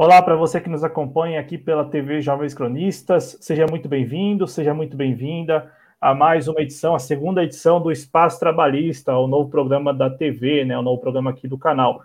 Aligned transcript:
Olá 0.00 0.22
para 0.22 0.36
você 0.36 0.60
que 0.60 0.68
nos 0.68 0.84
acompanha 0.84 1.40
aqui 1.40 1.58
pela 1.58 1.84
TV 1.84 2.20
Jovens 2.20 2.54
Cronistas, 2.54 3.36
seja 3.40 3.66
muito 3.66 3.88
bem-vindo, 3.88 4.46
seja 4.46 4.72
muito 4.72 4.96
bem-vinda 4.96 5.72
a 6.00 6.14
mais 6.14 6.46
uma 6.46 6.60
edição, 6.60 6.94
a 6.94 7.00
segunda 7.00 7.42
edição 7.42 7.82
do 7.82 7.90
Espaço 7.90 8.38
Trabalhista, 8.38 9.18
o 9.18 9.26
novo 9.26 9.50
programa 9.50 9.92
da 9.92 10.08
TV, 10.08 10.64
né, 10.64 10.78
o 10.78 10.82
novo 10.82 11.00
programa 11.00 11.30
aqui 11.30 11.48
do 11.48 11.58
canal. 11.58 12.00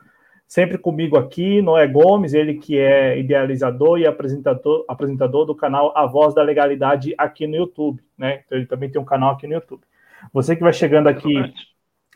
Sempre 0.47 0.79
comigo 0.79 1.19
aqui, 1.19 1.61
Noé 1.61 1.85
Gomes, 1.85 2.33
ele 2.33 2.55
que 2.55 2.79
é 2.79 3.19
idealizador 3.19 3.99
e 3.99 4.07
apresentador, 4.07 4.83
apresentador 4.87 5.45
do 5.45 5.53
canal 5.53 5.95
A 5.95 6.07
Voz 6.07 6.33
da 6.33 6.41
Legalidade 6.41 7.13
aqui 7.15 7.45
no 7.45 7.57
YouTube, 7.57 8.01
né? 8.17 8.41
Então 8.43 8.57
ele 8.57 8.65
também 8.65 8.89
tem 8.89 8.99
um 8.99 9.05
canal 9.05 9.33
aqui 9.33 9.45
no 9.45 9.53
YouTube. 9.53 9.83
Você 10.33 10.55
que 10.55 10.63
vai 10.63 10.73
chegando 10.73 11.09
aqui 11.09 11.35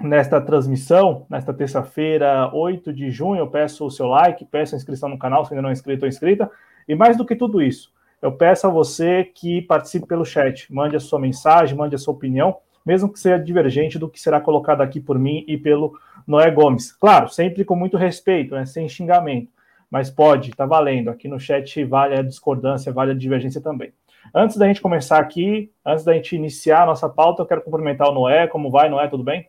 nesta 0.01 0.39
transmissão, 0.39 1.25
nesta 1.29 1.53
terça-feira, 1.53 2.53
8 2.53 2.93
de 2.93 3.09
junho. 3.09 3.39
Eu 3.39 3.47
peço 3.47 3.85
o 3.85 3.91
seu 3.91 4.07
like, 4.07 4.45
peço 4.45 4.75
a 4.75 4.77
inscrição 4.77 5.09
no 5.09 5.17
canal, 5.17 5.45
se 5.45 5.53
ainda 5.53 5.61
não 5.61 5.69
é 5.69 5.73
inscrito 5.73 6.05
ou 6.05 6.09
inscrita. 6.09 6.49
E 6.87 6.95
mais 6.95 7.17
do 7.17 7.25
que 7.25 7.35
tudo 7.35 7.61
isso, 7.61 7.91
eu 8.21 8.31
peço 8.31 8.67
a 8.67 8.69
você 8.69 9.23
que 9.23 9.61
participe 9.61 10.07
pelo 10.07 10.25
chat, 10.25 10.71
mande 10.73 10.95
a 10.95 10.99
sua 10.99 11.19
mensagem, 11.19 11.77
mande 11.77 11.95
a 11.95 11.97
sua 11.97 12.13
opinião, 12.13 12.57
mesmo 12.85 13.11
que 13.11 13.19
seja 13.19 13.37
divergente 13.37 13.99
do 13.99 14.09
que 14.09 14.19
será 14.19 14.39
colocado 14.39 14.81
aqui 14.81 14.99
por 14.99 15.19
mim 15.19 15.43
e 15.47 15.57
pelo 15.57 15.93
Noé 16.25 16.49
Gomes. 16.49 16.91
Claro, 16.93 17.27
sempre 17.27 17.65
com 17.65 17.75
muito 17.75 17.97
respeito, 17.97 18.55
né, 18.55 18.65
sem 18.65 18.87
xingamento, 18.87 19.51
mas 19.91 20.09
pode, 20.09 20.51
tá 20.51 20.65
valendo. 20.65 21.09
Aqui 21.09 21.27
no 21.27 21.39
chat 21.39 21.83
vale 21.83 22.15
a 22.15 22.21
discordância, 22.21 22.93
vale 22.93 23.11
a 23.11 23.15
divergência 23.15 23.61
também. 23.61 23.91
Antes 24.33 24.57
da 24.57 24.67
gente 24.67 24.81
começar 24.81 25.19
aqui, 25.19 25.71
antes 25.85 26.03
da 26.03 26.13
gente 26.13 26.35
iniciar 26.35 26.83
a 26.83 26.85
nossa 26.85 27.07
pauta, 27.07 27.41
eu 27.41 27.45
quero 27.45 27.61
cumprimentar 27.61 28.09
o 28.09 28.13
Noé. 28.13 28.47
Como 28.47 28.69
vai, 28.69 28.89
Noé? 28.89 29.07
Tudo 29.07 29.23
bem? 29.23 29.47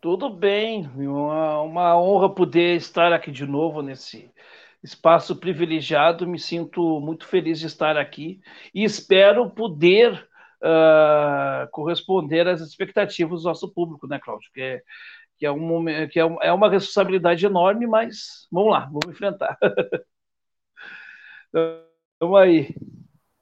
Tudo 0.00 0.30
bem, 0.30 0.88
uma, 0.94 1.60
uma 1.62 2.00
honra 2.00 2.32
poder 2.32 2.76
estar 2.76 3.12
aqui 3.12 3.32
de 3.32 3.44
novo 3.44 3.82
nesse 3.82 4.30
espaço 4.80 5.34
privilegiado. 5.34 6.24
Me 6.24 6.38
sinto 6.38 7.00
muito 7.00 7.26
feliz 7.26 7.58
de 7.58 7.66
estar 7.66 7.96
aqui 7.96 8.40
e 8.72 8.84
espero 8.84 9.50
poder 9.50 10.28
uh, 10.62 11.68
corresponder 11.72 12.46
às 12.46 12.60
expectativas 12.60 13.42
do 13.42 13.48
nosso 13.48 13.68
público, 13.74 14.06
né, 14.06 14.20
Cláudio? 14.20 14.48
Que 14.54 14.60
é, 14.60 14.82
que 15.36 15.44
é, 15.46 15.50
um, 15.50 15.84
que 16.08 16.20
é, 16.20 16.36
é 16.42 16.52
uma 16.52 16.70
responsabilidade 16.70 17.44
enorme, 17.44 17.88
mas 17.88 18.46
vamos 18.52 18.70
lá, 18.70 18.80
vamos 18.86 19.08
enfrentar. 19.08 19.58
Vamos 22.20 22.40
aí. 22.40 22.74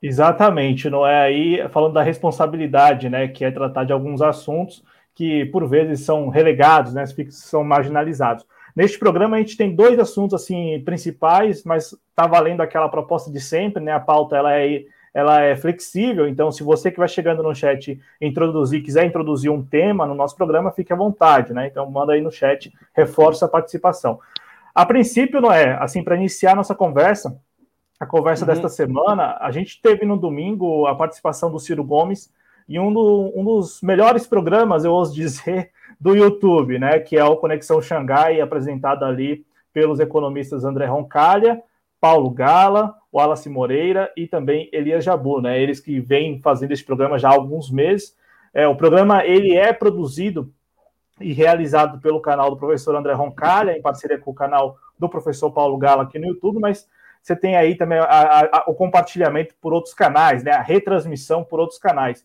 Exatamente, 0.01 0.89
não 0.89 1.05
é 1.05 1.23
aí 1.23 1.69
falando 1.70 1.95
da 1.95 2.03
responsabilidade, 2.03 3.09
né, 3.09 3.27
que 3.27 3.45
é 3.45 3.51
tratar 3.51 3.83
de 3.85 3.93
alguns 3.93 4.23
assuntos 4.23 4.85
que 5.17 5.47
por 5.47 5.67
vezes 5.67 6.05
são 6.05 6.28
relegados, 6.28 6.92
né, 6.92 7.05
são 7.31 7.64
marginalizados. 7.64 8.47
Neste 8.77 8.98
programa 8.98 9.36
a 9.36 9.41
gente 9.41 9.56
tem 9.56 9.75
dois 9.75 9.98
assuntos 9.98 10.34
assim 10.34 10.83
principais, 10.84 11.64
mas 11.64 11.95
está 12.11 12.27
valendo 12.27 12.61
aquela 12.61 12.91
proposta 12.91 13.33
de 13.33 13.41
sempre, 13.41 13.83
né? 13.83 13.92
A 13.92 13.98
pauta 13.98 14.36
ela 14.36 14.55
é, 14.55 14.84
ela 15.14 15.41
é 15.41 15.56
flexível, 15.56 16.28
então 16.28 16.53
se 16.53 16.62
você 16.62 16.91
que 16.91 16.98
vai 16.98 17.08
chegando 17.08 17.42
no 17.42 17.55
chat 17.55 17.98
introduzir, 18.20 18.83
quiser 18.83 19.06
introduzir 19.06 19.50
um 19.50 19.64
tema 19.64 20.05
no 20.05 20.14
nosso 20.14 20.36
programa, 20.36 20.70
fique 20.70 20.92
à 20.92 20.97
vontade, 20.97 21.55
né? 21.55 21.67
Então 21.67 21.91
manda 21.91 22.12
aí 22.12 22.20
no 22.20 22.30
chat, 22.30 22.70
reforça 22.95 23.46
a 23.46 23.48
participação. 23.48 24.20
A 24.74 24.85
princípio, 24.85 25.41
não 25.41 25.51
é 25.51 25.83
assim 25.83 26.05
para 26.05 26.14
iniciar 26.14 26.55
nossa 26.55 26.74
conversa, 26.74 27.41
a 27.98 28.05
conversa 28.05 28.45
uhum. 28.45 28.52
desta 28.52 28.68
semana, 28.68 29.39
a 29.41 29.51
gente 29.51 29.80
teve 29.80 30.05
no 30.05 30.18
domingo 30.18 30.86
a 30.86 30.95
participação 30.95 31.51
do 31.51 31.58
Ciro 31.58 31.83
Gomes 31.83 32.30
e 32.69 32.79
um, 32.79 32.93
do, 32.93 33.33
um 33.35 33.45
dos 33.45 33.81
melhores 33.81 34.27
programas, 34.27 34.85
eu 34.85 34.93
ouso 34.93 35.15
dizer, 35.15 35.71
do 36.01 36.15
YouTube, 36.15 36.79
né? 36.79 36.99
Que 36.99 37.17
é 37.17 37.25
o 37.25 37.37
Conexão 37.37 37.81
Xangai, 37.81 38.41
apresentado 38.41 39.05
ali 39.05 39.45
pelos 39.73 40.01
economistas 40.01 40.65
André 40.65 40.87
Roncalha, 40.87 41.63
Paulo 42.01 42.31
Gala, 42.31 42.95
Wallace 43.13 43.49
Moreira 43.49 44.13
e 44.17 44.27
também 44.27 44.69
Elias 44.73 45.05
Jabu, 45.05 45.41
né? 45.41 45.61
Eles 45.61 45.81
que 45.81 46.01
vêm 46.01 46.41
fazendo 46.41 46.73
esse 46.73 46.85
programa 46.85 47.19
já 47.19 47.29
há 47.29 47.35
alguns 47.35 47.71
meses. 47.71 48.17
É, 48.53 48.67
o 48.67 48.77
programa 48.77 49.25
ele 49.25 49.55
é 49.57 49.73
produzido 49.73 50.53
e 51.21 51.33
realizado 51.33 51.98
pelo 52.01 52.21
canal 52.21 52.51
do 52.51 52.57
professor 52.57 52.95
André 52.95 53.13
Roncalha, 53.13 53.77
em 53.77 53.83
parceria 53.83 54.19
com 54.19 54.31
o 54.31 54.35
canal 54.35 54.77
do 54.98 55.09
professor 55.09 55.51
Paulo 55.51 55.79
Gala 55.79 56.03
aqui 56.03 56.19
no 56.19 56.27
YouTube, 56.27 56.59
mas 56.59 56.87
você 57.23 57.35
tem 57.35 57.57
aí 57.57 57.75
também 57.75 57.98
a, 57.98 58.05
a, 58.05 58.41
a, 58.45 58.65
o 58.67 58.75
compartilhamento 58.75 59.55
por 59.61 59.73
outros 59.73 59.95
canais, 59.95 60.43
né? 60.43 60.53
A 60.53 60.63
retransmissão 60.63 61.43
por 61.43 61.59
outros 61.59 61.79
canais. 61.79 62.25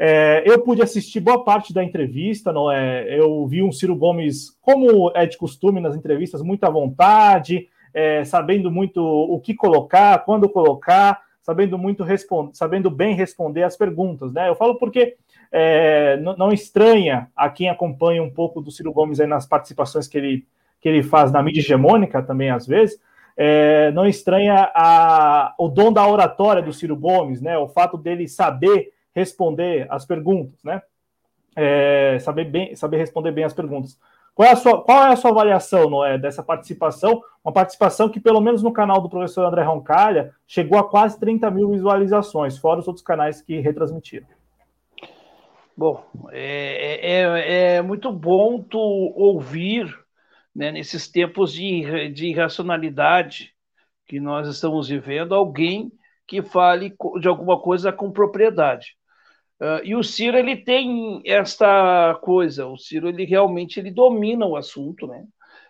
É, 0.00 0.44
eu 0.46 0.62
pude 0.62 0.80
assistir 0.80 1.18
boa 1.18 1.42
parte 1.42 1.74
da 1.74 1.82
entrevista, 1.82 2.52
não 2.52 2.70
é? 2.70 3.18
Eu 3.18 3.44
vi 3.48 3.62
um 3.62 3.72
Ciro 3.72 3.96
Gomes, 3.96 4.56
como 4.60 5.10
é 5.12 5.26
de 5.26 5.36
costume 5.36 5.80
nas 5.80 5.96
entrevistas, 5.96 6.40
muito 6.40 6.62
à 6.62 6.70
vontade, 6.70 7.68
é, 7.92 8.24
sabendo 8.24 8.70
muito 8.70 9.02
o 9.02 9.40
que 9.40 9.54
colocar, 9.54 10.24
quando 10.24 10.48
colocar, 10.48 11.20
sabendo 11.42 11.76
muito 11.76 12.04
sabendo 12.52 12.90
bem 12.90 13.14
responder 13.14 13.64
as 13.64 13.76
perguntas, 13.76 14.32
né? 14.32 14.48
Eu 14.48 14.54
falo 14.54 14.76
porque 14.76 15.16
é, 15.50 16.16
não, 16.18 16.36
não, 16.36 16.52
estranha 16.52 17.28
a 17.34 17.48
quem 17.48 17.68
acompanha 17.68 18.22
um 18.22 18.30
pouco 18.30 18.60
do 18.60 18.70
Ciro 18.70 18.92
Gomes 18.92 19.18
aí 19.18 19.26
nas 19.26 19.46
participações 19.46 20.06
que 20.06 20.16
ele, 20.16 20.46
que 20.80 20.88
ele 20.88 21.02
faz 21.02 21.32
na 21.32 21.42
mídia 21.42 21.60
hegemônica 21.60 22.22
também 22.22 22.50
às 22.50 22.66
vezes. 22.66 23.00
É, 23.36 23.90
não 23.92 24.06
estranha 24.06 24.70
a, 24.74 25.54
o 25.58 25.68
dom 25.68 25.92
da 25.92 26.06
oratória 26.06 26.62
do 26.62 26.72
Ciro 26.72 26.96
Gomes, 26.96 27.40
né? 27.40 27.58
O 27.58 27.66
fato 27.66 27.96
dele 27.96 28.28
saber 28.28 28.92
responder 29.18 29.86
as 29.90 30.06
perguntas, 30.06 30.62
né? 30.64 30.80
É, 31.56 32.18
saber, 32.20 32.44
bem, 32.44 32.76
saber 32.76 32.98
responder 32.98 33.32
bem 33.32 33.44
as 33.44 33.52
perguntas. 33.52 33.98
Qual 34.38 34.48
é, 34.48 34.52
a 34.52 34.56
sua, 34.56 34.84
qual 34.84 35.02
é 35.02 35.12
a 35.12 35.16
sua 35.16 35.32
avaliação, 35.32 35.90
Noé, 35.90 36.16
dessa 36.16 36.44
participação? 36.44 37.20
Uma 37.44 37.52
participação 37.52 38.08
que, 38.08 38.20
pelo 38.20 38.40
menos 38.40 38.62
no 38.62 38.72
canal 38.72 39.00
do 39.00 39.10
professor 39.10 39.44
André 39.44 39.62
Roncalha, 39.62 40.32
chegou 40.46 40.78
a 40.78 40.88
quase 40.88 41.18
30 41.18 41.50
mil 41.50 41.70
visualizações, 41.72 42.56
fora 42.56 42.78
os 42.78 42.86
outros 42.86 43.04
canais 43.04 43.42
que 43.42 43.58
retransmitiram. 43.58 44.28
Bom, 45.76 46.04
é, 46.30 47.00
é, 47.02 47.22
é, 47.22 47.74
é 47.76 47.82
muito 47.82 48.12
bom 48.12 48.62
tu 48.62 48.78
ouvir, 48.78 49.92
né, 50.54 50.70
nesses 50.70 51.08
tempos 51.08 51.52
de, 51.52 52.08
de 52.10 52.26
irracionalidade 52.26 53.52
que 54.06 54.20
nós 54.20 54.46
estamos 54.46 54.88
vivendo, 54.88 55.34
alguém 55.34 55.90
que 56.28 56.42
fale 56.42 56.94
de 57.20 57.26
alguma 57.26 57.60
coisa 57.60 57.92
com 57.92 58.12
propriedade. 58.12 58.96
Uh, 59.60 59.82
e 59.84 59.96
o 59.96 60.04
Ciro 60.04 60.36
ele 60.36 60.56
tem 60.56 61.20
esta 61.24 62.14
coisa, 62.22 62.66
o 62.66 62.78
Ciro 62.78 63.08
ele 63.08 63.24
realmente 63.24 63.80
ele 63.80 63.90
domina 63.90 64.46
o 64.46 64.56
assunto, 64.56 65.06
né? 65.06 65.26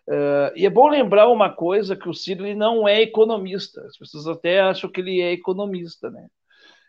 Uh, 0.07 0.53
e 0.57 0.67
é 0.67 0.71
bom 0.71 0.89
lembrar 0.89 1.29
uma 1.29 1.51
coisa 1.51 1.97
que 1.97 2.09
o 2.09 2.15
Ciro 2.15 2.47
ele 2.47 2.55
não 2.55 2.87
é 2.87 3.01
economista. 3.01 3.81
As 3.87 3.97
pessoas 3.97 4.27
até 4.27 4.61
acham 4.61 4.91
que 4.91 5.01
ele 5.01 5.21
é 5.21 5.33
economista, 5.33 6.11
né? 6.11 6.29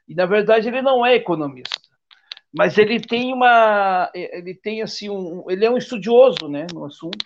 E 0.08 0.16
na 0.16 0.26
verdade 0.26 0.68
ele 0.68 0.82
não 0.82 1.06
é 1.06 1.16
economista. 1.16 1.80
Mas 2.52 2.78
ele 2.78 3.00
tem 3.00 3.34
uma, 3.34 4.12
ele 4.14 4.56
tem 4.56 4.82
assim 4.82 5.10
um, 5.10 5.50
ele 5.50 5.66
é 5.66 5.70
um 5.70 5.78
estudioso, 5.78 6.48
né, 6.50 6.66
no 6.74 6.86
assunto. 6.86 7.24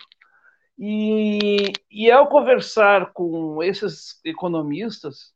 E, 0.78 1.72
e 1.90 2.10
ao 2.10 2.28
conversar 2.28 3.12
com 3.12 3.62
esses 3.62 4.20
economistas, 4.24 5.32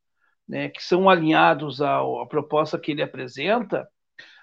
né, 0.46 0.68
que 0.68 0.82
são 0.82 1.08
alinhados 1.08 1.80
à, 1.80 2.00
à 2.00 2.26
proposta 2.28 2.78
que 2.78 2.92
ele 2.92 3.02
apresenta, 3.02 3.88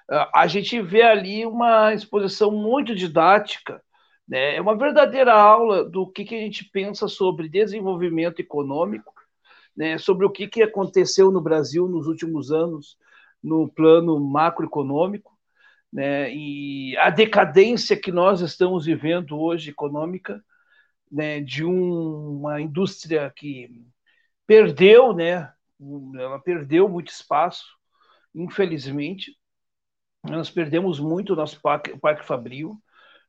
a 0.09 0.45
gente 0.47 0.81
vê 0.81 1.01
ali 1.01 1.45
uma 1.45 1.93
exposição 1.93 2.51
muito 2.51 2.93
didática, 2.93 3.81
né? 4.27 4.55
é 4.55 4.61
uma 4.61 4.77
verdadeira 4.77 5.33
aula 5.33 5.83
do 5.83 6.07
que, 6.07 6.23
que 6.23 6.35
a 6.35 6.39
gente 6.39 6.65
pensa 6.65 7.07
sobre 7.07 7.49
desenvolvimento 7.49 8.39
econômico, 8.39 9.13
né? 9.75 9.97
sobre 9.97 10.25
o 10.25 10.29
que, 10.29 10.47
que 10.47 10.61
aconteceu 10.61 11.31
no 11.31 11.41
Brasil 11.41 11.87
nos 11.87 12.07
últimos 12.07 12.51
anos 12.51 12.97
no 13.41 13.67
plano 13.67 14.19
macroeconômico, 14.19 15.31
né? 15.91 16.33
e 16.33 16.95
a 16.97 17.09
decadência 17.09 17.95
que 17.95 18.11
nós 18.11 18.41
estamos 18.41 18.85
vivendo 18.85 19.39
hoje 19.39 19.71
econômica, 19.71 20.43
né? 21.11 21.39
de 21.41 21.65
um, 21.65 22.39
uma 22.39 22.61
indústria 22.61 23.31
que 23.35 23.69
perdeu, 24.45 25.13
né? 25.13 25.51
ela 26.15 26.39
perdeu 26.39 26.87
muito 26.87 27.09
espaço, 27.09 27.65
infelizmente, 28.33 29.35
nós 30.29 30.49
perdemos 30.49 30.99
muito 30.99 31.33
o 31.33 31.35
nosso 31.35 31.61
parque, 31.61 31.97
parque 31.97 32.25
fabril 32.25 32.81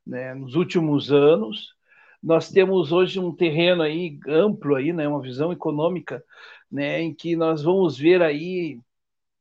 né, 0.05 0.33
nos 0.33 0.55
últimos 0.55 1.11
anos. 1.11 1.75
Nós 2.21 2.49
temos 2.49 2.91
hoje 2.91 3.19
um 3.19 3.33
terreno 3.35 3.83
aí 3.83 4.19
amplo 4.27 4.75
aí, 4.75 4.91
né, 4.91 5.07
uma 5.07 5.21
visão 5.21 5.51
econômica, 5.51 6.23
né, 6.71 7.01
em 7.01 7.13
que 7.13 7.35
nós 7.35 7.63
vamos 7.63 7.97
ver 7.97 8.21
aí 8.21 8.79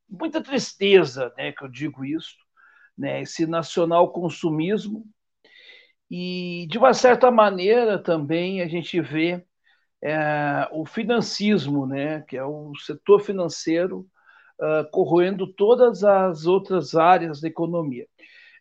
muita 0.08 0.42
tristeza, 0.42 1.32
né, 1.36 1.52
que 1.52 1.64
eu 1.64 1.68
digo 1.68 2.04
isso, 2.04 2.36
né, 2.96 3.22
esse 3.22 3.46
nacional 3.46 4.12
consumismo 4.12 5.06
e 6.10 6.66
de 6.70 6.78
uma 6.78 6.94
certa 6.94 7.30
maneira 7.30 7.98
também 7.98 8.62
a 8.62 8.68
gente 8.68 9.00
vê 9.00 9.44
é, 10.02 10.68
o 10.72 10.86
financismo, 10.86 11.86
né, 11.86 12.20
que 12.22 12.36
é 12.36 12.44
o 12.44 12.72
setor 12.76 13.20
financeiro 13.20 14.06
uh, 14.60 14.88
corroendo 14.90 15.46
todas 15.46 16.04
as 16.04 16.46
outras 16.46 16.94
áreas 16.94 17.40
da 17.40 17.48
economia. 17.48 18.06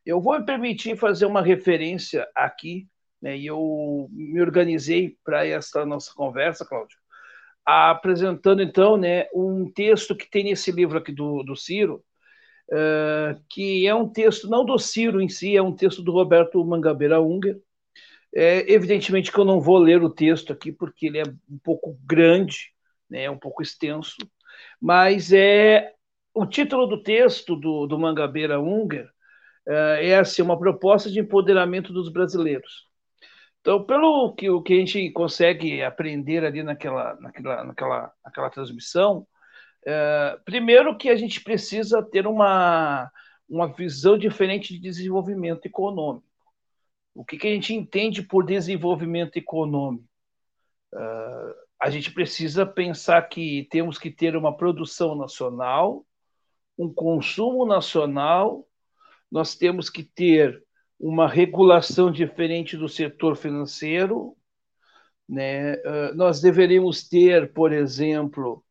Eu 0.06 0.22
vou 0.22 0.38
me 0.40 0.46
permitir 0.46 0.98
fazer 0.98 1.26
uma 1.26 1.42
referência 1.42 2.28
aqui, 2.36 2.88
né, 3.22 3.36
e 3.38 3.48
eu 3.48 4.08
me 4.12 4.40
organizei 4.40 5.18
para 5.24 5.46
essa 5.48 5.86
nossa 5.86 6.14
conversa, 6.14 6.66
Cláudio, 6.66 6.98
apresentando 7.66 8.62
então 8.62 8.98
né, 8.98 9.28
um 9.34 9.72
texto 9.72 10.16
que 10.16 10.30
tem 10.30 10.44
nesse 10.44 10.72
livro 10.72 10.98
aqui 10.98 11.12
do, 11.12 11.42
do 11.42 11.56
Ciro, 11.56 12.04
uh, 12.70 13.42
que 13.50 13.88
é 13.88 13.96
um 13.96 14.08
texto 14.08 14.48
não 14.48 14.64
do 14.64 14.78
Ciro 14.78 15.20
em 15.20 15.30
si, 15.30 15.58
é 15.58 15.62
um 15.62 15.76
texto 15.76 16.04
do 16.04 16.12
Roberto 16.12 16.64
Mangabeira 16.64 17.20
Unger. 17.20 17.60
É, 18.38 18.70
evidentemente 18.72 19.32
que 19.32 19.40
eu 19.40 19.46
não 19.46 19.62
vou 19.62 19.78
ler 19.78 20.04
o 20.04 20.10
texto 20.10 20.52
aqui 20.52 20.70
porque 20.70 21.06
ele 21.08 21.20
é 21.20 21.24
um 21.50 21.58
pouco 21.64 21.98
grande, 22.06 22.74
né, 23.10 23.30
um 23.30 23.38
pouco 23.38 23.64
extenso, 23.64 24.18
mas 24.82 25.32
é 25.34 25.94
o 26.34 26.46
título 26.46 26.86
do 26.88 27.02
texto 27.02 27.56
do, 27.56 27.88
do 27.88 27.98
Mangabeira 27.98 28.60
Unger 28.60 29.10
uh, 29.68 29.98
é 30.00 30.16
assim, 30.18 30.42
uma 30.42 30.58
proposta 30.58 31.10
de 31.10 31.20
empoderamento 31.20 31.94
dos 31.94 32.10
brasileiros. 32.10 32.86
Então, 33.62 33.84
pelo 33.84 34.34
que, 34.36 34.50
o 34.50 34.62
que 34.62 34.74
a 34.74 34.78
gente 34.78 35.10
consegue 35.12 35.82
aprender 35.82 36.46
ali 36.46 36.62
naquela, 36.62 37.16
naquela, 37.20 37.64
naquela, 37.64 38.14
naquela 38.24 38.50
transmissão, 38.52 39.26
é, 39.84 40.38
primeiro 40.46 40.96
que 40.96 41.10
a 41.10 41.16
gente 41.16 41.42
precisa 41.42 42.04
ter 42.04 42.28
uma, 42.28 43.10
uma 43.50 43.74
visão 43.74 44.20
diferente 44.20 44.72
de 44.72 44.80
desenvolvimento 44.80 45.66
econômico. 45.66 46.28
O 47.16 47.26
que, 47.26 47.38
que 47.38 47.48
a 47.48 47.52
gente 47.52 47.74
entende 47.74 48.22
por 48.22 48.46
desenvolvimento 48.46 49.38
econômico? 49.38 50.08
É, 50.94 51.56
a 51.80 51.90
gente 51.90 52.12
precisa 52.12 52.66
pensar 52.66 53.22
que 53.24 53.68
temos 53.70 53.98
que 53.98 54.10
ter 54.10 54.36
uma 54.36 54.56
produção 54.56 55.16
nacional, 55.16 56.06
um 56.78 56.94
consumo 56.94 57.66
nacional, 57.66 58.68
nós 59.32 59.56
temos 59.56 59.90
que 59.90 60.04
ter 60.04 60.64
uma 61.00 61.28
regulação 61.28 62.12
diferente 62.12 62.78
do 62.78 62.88
setor 62.88 63.36
financeiro. 63.36 64.36
Né? 65.28 65.74
Uh, 65.76 66.16
nós 66.16 66.40
deveríamos 66.42 67.08
ter, 67.08 67.52
por 67.54 67.74
exemplo, 67.74 68.64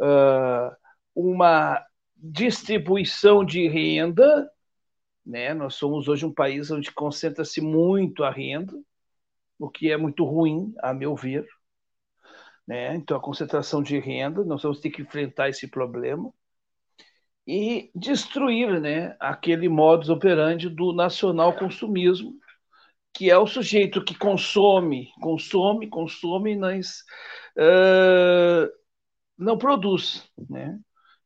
uh, 0.00 0.74
uma 1.14 1.84
distribuição 2.16 3.44
de 3.44 3.66
renda. 3.68 4.48
Né? 5.26 5.52
Nós 5.54 5.74
somos 5.74 6.08
hoje 6.08 6.24
um 6.24 6.32
país 6.32 6.70
onde 6.70 6.92
concentra-se 6.92 7.60
muito 7.60 8.22
a 8.22 8.30
renda, 8.30 8.74
o 9.58 9.68
que 9.68 9.90
é 9.90 9.96
muito 9.96 10.24
ruim, 10.24 10.72
a 10.80 10.92
meu 10.94 11.16
ver. 11.16 11.46
Né? 12.66 12.94
Então, 12.96 13.16
a 13.16 13.20
concentração 13.20 13.82
de 13.82 13.98
renda, 13.98 14.44
nós 14.44 14.62
vamos 14.62 14.80
ter 14.80 14.90
que 14.90 15.02
enfrentar 15.02 15.48
esse 15.48 15.68
problema 15.68 16.32
e 17.46 17.90
destruir 17.94 18.80
né, 18.80 19.16
aquele 19.20 19.68
modus 19.68 20.08
operandi 20.08 20.68
do 20.68 20.92
nacional 20.92 21.54
consumismo, 21.54 22.34
que 23.12 23.30
é 23.30 23.38
o 23.38 23.46
sujeito 23.46 24.02
que 24.02 24.16
consome, 24.16 25.10
consome, 25.20 25.88
consome, 25.88 26.56
mas 26.56 27.04
uh, 27.56 28.68
não 29.36 29.58
produz. 29.58 30.28
Né? 30.48 30.78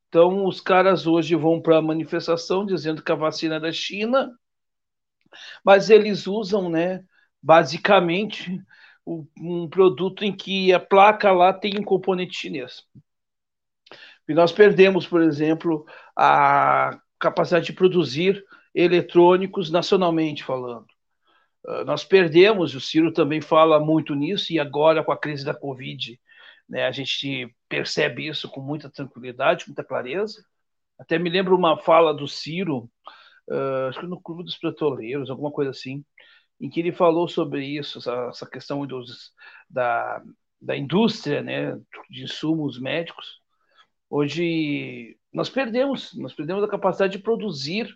Então, 0.09 0.45
os 0.45 0.61
caras 0.61 1.07
hoje 1.07 1.35
vão 1.37 1.63
para 1.63 1.79
a 1.79 1.83
manifestação 1.83 2.67
dizendo 2.67 3.03
que 3.03 3.13
a 3.13 3.17
vacina 3.17 3.57
é 3.57 3.61
da 3.61 3.73
China, 3.73 4.31
mas 5.65 5.89
eles 5.89 6.27
usam, 6.27 6.69
né, 6.69 7.05
basicamente, 7.43 8.61
um 9.41 9.69
produto 9.69 10.25
em 10.25 10.35
que 10.35 10.73
a 10.73 10.81
placa 10.81 11.33
lá 11.33 11.53
tem 11.53 11.79
um 11.79 11.85
componente 11.85 12.37
chinês. 12.37 12.85
E 14.29 14.35
nós 14.35 14.53
perdemos, 14.53 15.07
por 15.07 15.23
exemplo, 15.23 15.87
a 16.15 17.01
capacidade 17.19 17.67
de 17.67 17.73
produzir 17.73 18.45
eletrônicos 18.75 19.71
nacionalmente 19.71 20.45
falando. 20.45 20.87
Uh, 21.65 21.85
nós 21.85 22.05
perdemos, 22.05 22.75
o 22.75 22.81
Ciro 22.81 23.13
também 23.13 23.41
fala 23.41 23.81
muito 23.81 24.15
nisso, 24.15 24.53
e 24.53 24.61
agora 24.61 25.03
com 25.03 25.11
a 25.11 25.19
crise 25.19 25.45
da 25.45 25.55
Covid, 25.55 26.21
né, 26.69 26.87
a 26.87 26.93
gente 26.93 27.53
percebe 27.69 28.29
isso 28.29 28.49
com 28.49 28.61
muita 28.61 28.91
tranquilidade, 28.91 29.65
muita 29.67 29.83
clareza. 29.83 30.45
Até 30.99 31.19
me 31.19 31.31
lembro 31.31 31.57
uma 31.57 31.79
fala 31.79 32.13
do 32.13 32.29
Ciro, 32.29 32.91
uh, 33.51 33.89
acho 33.89 34.01
que 34.01 34.07
no 34.07 34.21
Clube 34.21 34.45
dos 34.45 34.59
Petroleiros, 34.59 35.31
alguma 35.31 35.51
coisa 35.51 35.71
assim, 35.71 36.05
em 36.61 36.69
que 36.69 36.81
ele 36.81 36.93
falou 36.93 37.29
sobre 37.29 37.65
isso, 37.65 37.99
essa, 37.99 38.29
essa 38.29 38.51
questão 38.51 38.87
dos, 38.87 39.33
da, 39.69 40.23
da 40.61 40.77
indústria 40.77 41.43
né, 41.43 41.79
de 42.11 42.25
insumos 42.25 42.81
médicos, 42.81 43.41
Hoje 44.11 45.19
nós 45.33 45.51
perdemos, 45.51 46.15
nós 46.15 46.33
perdemos 46.33 46.65
a 46.65 46.69
capacidade 46.69 47.13
de 47.13 47.23
produzir 47.23 47.87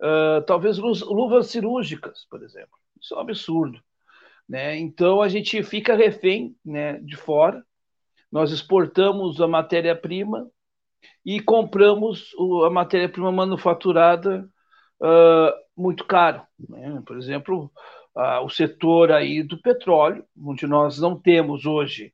uh, 0.00 0.42
talvez 0.44 0.76
luvas 0.78 1.46
cirúrgicas, 1.46 2.26
por 2.28 2.42
exemplo. 2.42 2.76
Isso 3.00 3.14
é 3.14 3.16
um 3.16 3.20
absurdo. 3.20 3.80
Né? 4.48 4.76
Então 4.76 5.22
a 5.22 5.28
gente 5.28 5.62
fica 5.62 5.94
refém 5.94 6.56
né, 6.64 6.98
de 7.00 7.16
fora, 7.16 7.64
nós 8.30 8.50
exportamos 8.50 9.40
a 9.40 9.46
matéria-prima 9.46 10.50
e 11.24 11.38
compramos 11.38 12.32
a 12.66 12.70
matéria-prima 12.70 13.30
manufaturada 13.30 14.48
uh, 15.00 15.52
muito 15.76 16.04
caro. 16.04 16.42
Né? 16.68 17.00
Por 17.06 17.16
exemplo, 17.16 17.70
uh, 18.16 18.44
o 18.44 18.48
setor 18.48 19.12
aí 19.12 19.42
do 19.42 19.60
petróleo, 19.60 20.24
onde 20.36 20.66
nós 20.66 20.98
não 20.98 21.18
temos 21.18 21.66
hoje 21.66 22.12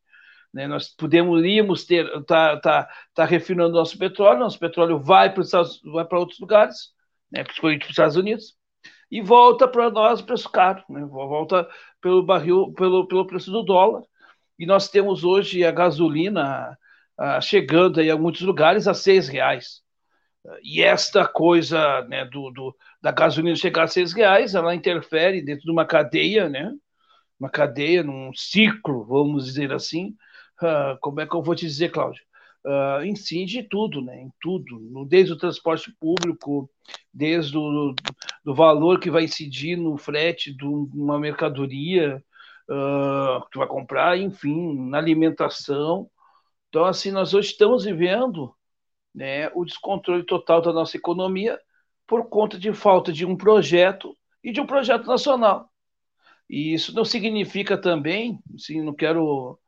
né? 0.53 0.67
Nós 0.67 0.89
poderíamos 0.89 1.85
ter, 1.85 2.06
tá, 2.25 2.59
tá, 2.61 2.89
tá 3.15 3.25
refinando 3.25 3.75
nosso 3.75 3.99
petróleo, 3.99 4.41
nosso 4.41 4.59
petróleo 4.59 4.99
vai 4.99 5.33
para 5.33 5.43
vai 5.93 6.05
para 6.05 6.19
outros 6.19 6.41
lugares, 6.41 6.93
né? 7.31 7.45
principalmente 7.45 7.81
para 7.81 7.87
os 7.87 7.91
Estados 7.91 8.17
Unidos, 8.17 8.56
e 9.11 9.21
volta 9.21 9.69
para 9.69 9.91
nós 9.91 10.23
preço 10.23 10.49
caro, 10.50 10.83
né? 10.89 11.05
volta 11.05 11.69
pelo 12.00 12.23
barril, 12.23 12.73
pelo, 12.75 13.06
pelo 13.06 13.27
preço 13.27 13.50
do 13.50 13.62
dólar. 13.62 14.03
E 14.59 14.67
nós 14.67 14.89
temos 14.89 15.25
hoje 15.25 15.65
a 15.65 15.71
gasolina 15.71 16.77
ah, 17.17 17.41
chegando 17.41 18.00
aí 18.00 18.11
a 18.11 18.17
muitos 18.17 18.43
lugares 18.43 18.89
a 18.89 18.95
seis 18.95 19.29
reais. 19.29 19.83
E 20.62 20.83
esta 20.83 21.27
coisa 21.27 22.03
né, 22.09 22.25
do, 22.25 22.50
do, 22.50 22.76
da 23.00 23.12
gasolina 23.12 23.55
chegar 23.55 23.85
a 23.85 23.88
seis 23.88 24.12
reais, 24.12 24.55
ela 24.55 24.75
interfere 24.75 25.43
dentro 25.43 25.64
de 25.64 25.71
uma 25.71 25.85
cadeia, 25.85 26.49
né? 26.49 26.73
Uma 27.38 27.49
cadeia, 27.49 28.02
num 28.02 28.33
ciclo, 28.35 29.05
vamos 29.05 29.47
dizer 29.47 29.73
assim, 29.73 30.17
uh, 30.62 30.99
como 31.00 31.21
é 31.21 31.26
que 31.26 31.35
eu 31.35 31.43
vou 31.43 31.55
te 31.55 31.67
dizer, 31.67 31.90
Cláudio? 31.90 32.23
Uh, 32.67 33.05
incide 33.05 33.62
tudo, 33.62 34.02
né? 34.02 34.21
Em 34.21 34.33
tudo, 34.40 35.07
desde 35.07 35.33
o 35.33 35.38
transporte 35.38 35.93
público, 36.00 36.69
desde 37.14 37.57
o 37.57 37.95
do 38.45 38.55
valor 38.55 38.99
que 38.99 39.11
vai 39.11 39.25
incidir 39.25 39.76
no 39.76 39.97
frete 39.97 40.52
de 40.52 40.64
uma 40.64 41.19
mercadoria 41.19 42.23
uh, 42.69 43.45
que 43.45 43.50
tu 43.52 43.59
vai 43.61 43.69
comprar, 43.69 44.19
enfim, 44.19 44.88
na 44.88 44.99
alimentação. 44.99 46.11
Então, 46.69 46.85
assim, 46.85 47.11
nós 47.11 47.33
hoje 47.33 47.50
estamos 47.50 47.85
vivendo 47.85 48.52
né, 49.14 49.49
o 49.55 49.64
descontrole 49.64 50.25
total 50.25 50.61
da 50.61 50.73
nossa 50.73 50.97
economia 50.97 51.59
por 52.09 52.29
conta 52.31 52.59
de 52.59 52.73
falta 52.73 53.12
de 53.12 53.27
um 53.27 53.37
projeto 53.37 54.17
e 54.43 54.50
de 54.50 54.61
um 54.61 54.67
projeto 54.67 55.07
nacional. 55.07 55.71
E 56.49 56.73
isso 56.73 56.95
não 56.95 57.05
significa 57.05 57.77
também, 57.77 58.41
assim, 58.55 58.83
não 58.83 58.95
quero 58.95 59.59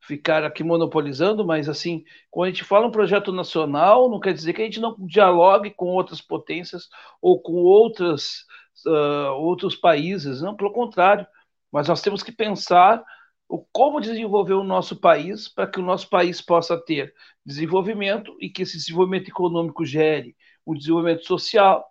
ficar 0.00 0.44
aqui 0.44 0.62
monopolizando, 0.62 1.44
mas 1.44 1.68
assim, 1.68 2.04
quando 2.30 2.46
a 2.46 2.50
gente 2.52 2.62
fala 2.62 2.86
um 2.86 2.92
projeto 2.92 3.32
nacional, 3.32 4.08
não 4.08 4.20
quer 4.20 4.32
dizer 4.32 4.52
que 4.52 4.62
a 4.62 4.64
gente 4.64 4.78
não 4.80 4.94
dialogue 5.00 5.72
com 5.72 5.86
outras 5.86 6.20
potências 6.20 6.88
ou 7.20 7.42
com 7.42 7.54
outras, 7.54 8.44
uh, 8.86 9.32
outros 9.32 9.74
países, 9.74 10.40
não, 10.40 10.54
pelo 10.54 10.72
contrário, 10.72 11.26
mas 11.72 11.88
nós 11.88 12.00
temos 12.00 12.22
que 12.22 12.30
pensar 12.30 13.02
o 13.48 13.58
como 13.72 14.00
desenvolver 14.00 14.54
o 14.54 14.62
nosso 14.62 14.94
país 14.94 15.48
para 15.48 15.66
que 15.66 15.80
o 15.80 15.84
nosso 15.84 16.08
país 16.08 16.40
possa 16.40 16.78
ter 16.80 17.12
desenvolvimento 17.44 18.36
e 18.40 18.48
que 18.48 18.62
esse 18.62 18.76
desenvolvimento 18.76 19.28
econômico 19.28 19.84
gere 19.84 20.36
um 20.68 20.74
desenvolvimento 20.74 21.26
social. 21.26 21.86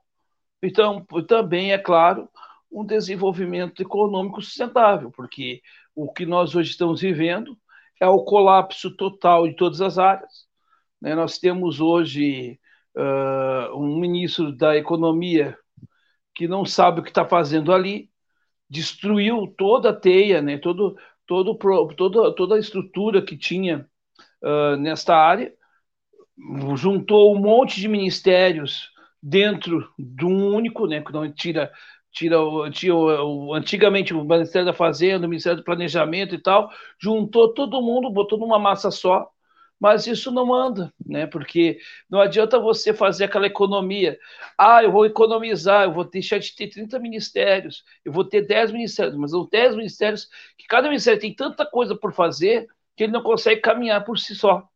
Então, 0.61 1.03
também, 1.27 1.71
é 1.71 1.77
claro, 1.77 2.29
um 2.71 2.85
desenvolvimento 2.85 3.81
econômico 3.81 4.41
sustentável, 4.41 5.11
porque 5.11 5.61
o 5.95 6.11
que 6.11 6.25
nós 6.25 6.55
hoje 6.55 6.71
estamos 6.71 7.01
vivendo 7.01 7.57
é 7.99 8.07
o 8.07 8.23
colapso 8.23 8.95
total 8.95 9.47
de 9.47 9.55
todas 9.55 9.81
as 9.81 9.97
áreas. 9.97 10.47
Né? 11.01 11.15
Nós 11.15 11.39
temos 11.39 11.79
hoje 11.79 12.59
uh, 12.95 13.75
um 13.75 13.99
ministro 13.99 14.51
da 14.51 14.77
Economia 14.77 15.57
que 16.35 16.47
não 16.47 16.63
sabe 16.63 16.99
o 16.99 17.03
que 17.03 17.09
está 17.09 17.25
fazendo 17.25 17.73
ali, 17.73 18.11
destruiu 18.69 19.47
toda 19.57 19.89
a 19.89 19.95
teia, 19.95 20.39
né? 20.39 20.59
todo, 20.59 20.95
todo, 21.25 21.55
toda, 21.95 22.35
toda 22.35 22.55
a 22.55 22.59
estrutura 22.59 23.23
que 23.23 23.35
tinha 23.35 23.89
uh, 24.43 24.75
nesta 24.77 25.15
área, 25.15 25.51
juntou 26.75 27.35
um 27.35 27.39
monte 27.39 27.79
de 27.81 27.87
ministérios 27.87 28.91
dentro 29.21 29.91
de 29.97 30.25
um 30.25 30.53
único, 30.53 30.87
né, 30.87 31.01
que 31.01 31.11
não 31.11 31.31
tira 31.31 31.71
tira 32.11 32.41
o, 32.41 32.69
tinha 32.71 32.95
o, 32.95 33.49
o, 33.49 33.53
antigamente 33.53 34.13
o 34.13 34.23
Ministério 34.23 34.65
da 34.65 34.73
Fazenda, 34.73 35.27
o 35.27 35.29
Ministério 35.29 35.57
do 35.57 35.63
Planejamento 35.63 36.33
e 36.33 36.41
tal, 36.41 36.71
juntou 36.99 37.53
todo 37.53 37.81
mundo, 37.81 38.09
botou 38.09 38.39
numa 38.39 38.57
massa 38.57 38.89
só, 38.89 39.29
mas 39.79 40.07
isso 40.07 40.31
não 40.31 40.51
anda, 40.53 40.91
né? 41.05 41.27
Porque 41.27 41.77
não 42.09 42.19
adianta 42.19 42.59
você 42.59 42.93
fazer 42.93 43.25
aquela 43.25 43.45
economia. 43.45 44.17
Ah, 44.57 44.83
eu 44.83 44.91
vou 44.91 45.05
economizar, 45.05 45.83
eu 45.83 45.93
vou 45.93 46.09
deixar 46.09 46.39
de 46.39 46.55
ter 46.55 46.69
30 46.69 46.97
ministérios, 46.99 47.83
eu 48.03 48.11
vou 48.11 48.23
ter 48.23 48.41
10 48.47 48.71
ministérios, 48.71 49.15
mas 49.15 49.31
são 49.31 49.47
10 49.47 49.75
ministérios 49.75 50.27
que 50.57 50.65
cada 50.67 50.87
ministério 50.87 51.19
tem 51.19 51.35
tanta 51.35 51.65
coisa 51.65 51.95
por 51.95 52.13
fazer 52.13 52.67
que 52.95 53.03
ele 53.03 53.13
não 53.13 53.21
consegue 53.21 53.61
caminhar 53.61 54.03
por 54.03 54.17
si 54.17 54.33
só. 54.33 54.67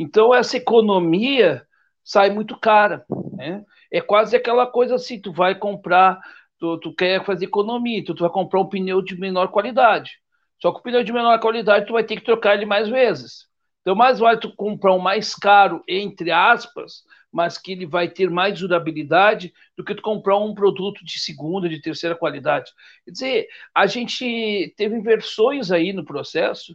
Então, 0.00 0.34
essa 0.34 0.56
economia 0.56 1.62
sai 2.02 2.30
muito 2.30 2.58
cara. 2.58 3.04
Né? 3.34 3.62
É 3.92 4.00
quase 4.00 4.34
aquela 4.34 4.66
coisa 4.66 4.94
assim: 4.94 5.20
tu 5.20 5.30
vai 5.30 5.54
comprar, 5.54 6.18
tu, 6.58 6.78
tu 6.78 6.94
quer 6.94 7.22
fazer 7.22 7.44
economia, 7.44 8.02
tu, 8.02 8.14
tu 8.14 8.22
vai 8.22 8.30
comprar 8.30 8.62
um 8.62 8.66
pneu 8.66 9.02
de 9.02 9.14
menor 9.20 9.48
qualidade. 9.48 10.12
Só 10.58 10.72
que 10.72 10.78
o 10.78 10.82
pneu 10.82 11.04
de 11.04 11.12
menor 11.12 11.38
qualidade 11.38 11.86
tu 11.86 11.92
vai 11.92 12.02
ter 12.02 12.16
que 12.16 12.24
trocar 12.24 12.54
ele 12.54 12.64
mais 12.64 12.88
vezes. 12.88 13.46
Então, 13.82 13.94
mais 13.94 14.18
vale 14.18 14.40
tu 14.40 14.56
comprar 14.56 14.94
um 14.94 14.98
mais 14.98 15.34
caro, 15.34 15.84
entre 15.86 16.30
aspas, 16.30 17.04
mas 17.30 17.58
que 17.58 17.72
ele 17.72 17.84
vai 17.84 18.08
ter 18.08 18.30
mais 18.30 18.58
durabilidade 18.58 19.52
do 19.76 19.84
que 19.84 19.94
tu 19.94 20.00
comprar 20.00 20.38
um 20.38 20.54
produto 20.54 21.04
de 21.04 21.18
segunda, 21.18 21.68
de 21.68 21.78
terceira 21.78 22.16
qualidade. 22.16 22.72
Quer 23.04 23.10
dizer, 23.10 23.48
a 23.74 23.86
gente 23.86 24.72
teve 24.78 24.96
inversões 24.96 25.70
aí 25.70 25.92
no 25.92 26.06
processo 26.06 26.74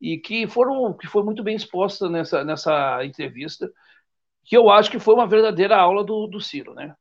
e 0.00 0.18
que 0.18 0.46
foram 0.46 0.92
que 0.92 1.06
foi 1.06 1.22
muito 1.22 1.42
bem 1.42 1.56
exposta 1.56 2.08
nessa, 2.08 2.44
nessa 2.44 3.04
entrevista, 3.04 3.70
que 4.44 4.56
eu 4.56 4.70
acho 4.70 4.90
que 4.90 4.98
foi 4.98 5.14
uma 5.14 5.26
verdadeira 5.26 5.76
aula 5.76 6.04
do, 6.04 6.26
do 6.26 6.40
Ciro, 6.40 6.74
né? 6.74 6.94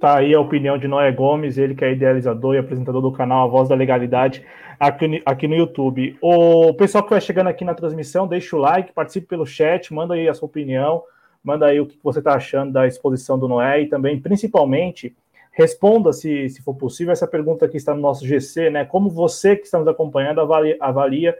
Tá 0.00 0.16
aí 0.16 0.32
a 0.34 0.40
opinião 0.40 0.78
de 0.78 0.88
Noé 0.88 1.12
Gomes, 1.12 1.58
ele 1.58 1.74
que 1.74 1.84
é 1.84 1.92
idealizador 1.92 2.54
e 2.54 2.58
apresentador 2.58 3.02
do 3.02 3.12
canal 3.12 3.46
A 3.46 3.50
Voz 3.50 3.68
da 3.68 3.74
Legalidade 3.74 4.42
aqui, 4.78 5.22
aqui 5.26 5.46
no 5.46 5.54
YouTube. 5.54 6.16
O 6.22 6.72
pessoal 6.72 7.04
que 7.04 7.10
vai 7.10 7.20
chegando 7.20 7.48
aqui 7.48 7.66
na 7.66 7.74
transmissão, 7.74 8.26
deixa 8.26 8.56
o 8.56 8.58
like, 8.58 8.94
participe 8.94 9.26
pelo 9.26 9.44
chat, 9.44 9.92
manda 9.92 10.14
aí 10.14 10.26
a 10.26 10.32
sua 10.32 10.46
opinião, 10.46 11.02
manda 11.44 11.66
aí 11.66 11.78
o 11.78 11.86
que 11.86 11.98
você 12.02 12.20
está 12.20 12.32
achando 12.34 12.72
da 12.72 12.86
exposição 12.86 13.38
do 13.38 13.46
Noé 13.46 13.82
e 13.82 13.88
também, 13.88 14.18
principalmente, 14.18 15.14
responda, 15.50 16.12
se, 16.12 16.48
se 16.48 16.62
for 16.62 16.74
possível, 16.74 17.12
essa 17.12 17.26
pergunta 17.26 17.68
que 17.68 17.76
está 17.76 17.94
no 17.94 18.00
nosso 18.00 18.26
GC, 18.26 18.70
né? 18.70 18.84
Como 18.84 19.10
você 19.10 19.56
que 19.56 19.64
está 19.64 19.78
nos 19.78 19.88
acompanhando 19.88 20.40
avalia, 20.40 20.76
avalia 20.80 21.36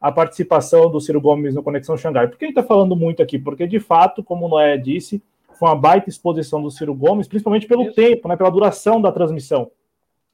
a 0.00 0.12
participação 0.12 0.90
do 0.90 1.00
Ciro 1.00 1.20
Gomes 1.20 1.54
no 1.54 1.62
Conexão 1.62 1.96
Xangai? 1.96 2.28
Por 2.28 2.36
que 2.36 2.44
a 2.44 2.48
gente 2.48 2.58
está 2.58 2.66
falando 2.66 2.94
muito 2.94 3.22
aqui? 3.22 3.38
Porque, 3.38 3.66
de 3.66 3.80
fato, 3.80 4.22
como 4.22 4.46
o 4.46 4.48
Noé 4.48 4.76
disse, 4.76 5.22
foi 5.58 5.68
uma 5.68 5.76
baita 5.76 6.08
exposição 6.08 6.60
do 6.60 6.70
Ciro 6.70 6.94
Gomes, 6.94 7.28
principalmente 7.28 7.66
pelo 7.66 7.84
Isso. 7.84 7.94
tempo, 7.94 8.28
né, 8.28 8.36
pela 8.36 8.50
duração 8.50 9.00
da 9.00 9.12
transmissão. 9.12 9.70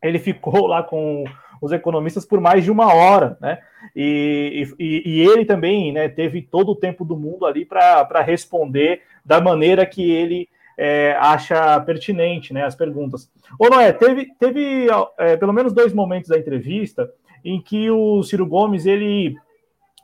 Ele 0.02 0.18
ficou 0.18 0.66
lá 0.66 0.82
com 0.82 1.24
os 1.60 1.72
economistas 1.72 2.24
por 2.24 2.40
mais 2.40 2.64
de 2.64 2.70
uma 2.70 2.92
hora, 2.92 3.36
né? 3.38 3.58
E, 3.94 4.66
e, 4.78 5.02
e 5.04 5.20
ele 5.20 5.44
também 5.44 5.92
né, 5.92 6.08
teve 6.08 6.40
todo 6.40 6.72
o 6.72 6.76
tempo 6.76 7.04
do 7.04 7.16
mundo 7.16 7.44
ali 7.44 7.66
para 7.66 8.22
responder 8.22 9.02
da 9.24 9.40
maneira 9.40 9.84
que 9.84 10.10
ele 10.10 10.48
é, 10.82 11.14
acha 11.20 11.78
pertinente 11.80 12.54
né, 12.54 12.64
as 12.64 12.74
perguntas. 12.74 13.30
Ô 13.58 13.68
Noé, 13.68 13.92
teve, 13.92 14.34
teve 14.38 14.86
é, 15.18 15.36
pelo 15.36 15.52
menos 15.52 15.74
dois 15.74 15.92
momentos 15.92 16.30
da 16.30 16.38
entrevista 16.38 17.06
em 17.44 17.60
que 17.60 17.90
o 17.90 18.22
Ciro 18.22 18.46
Gomes, 18.46 18.86
ele. 18.86 19.36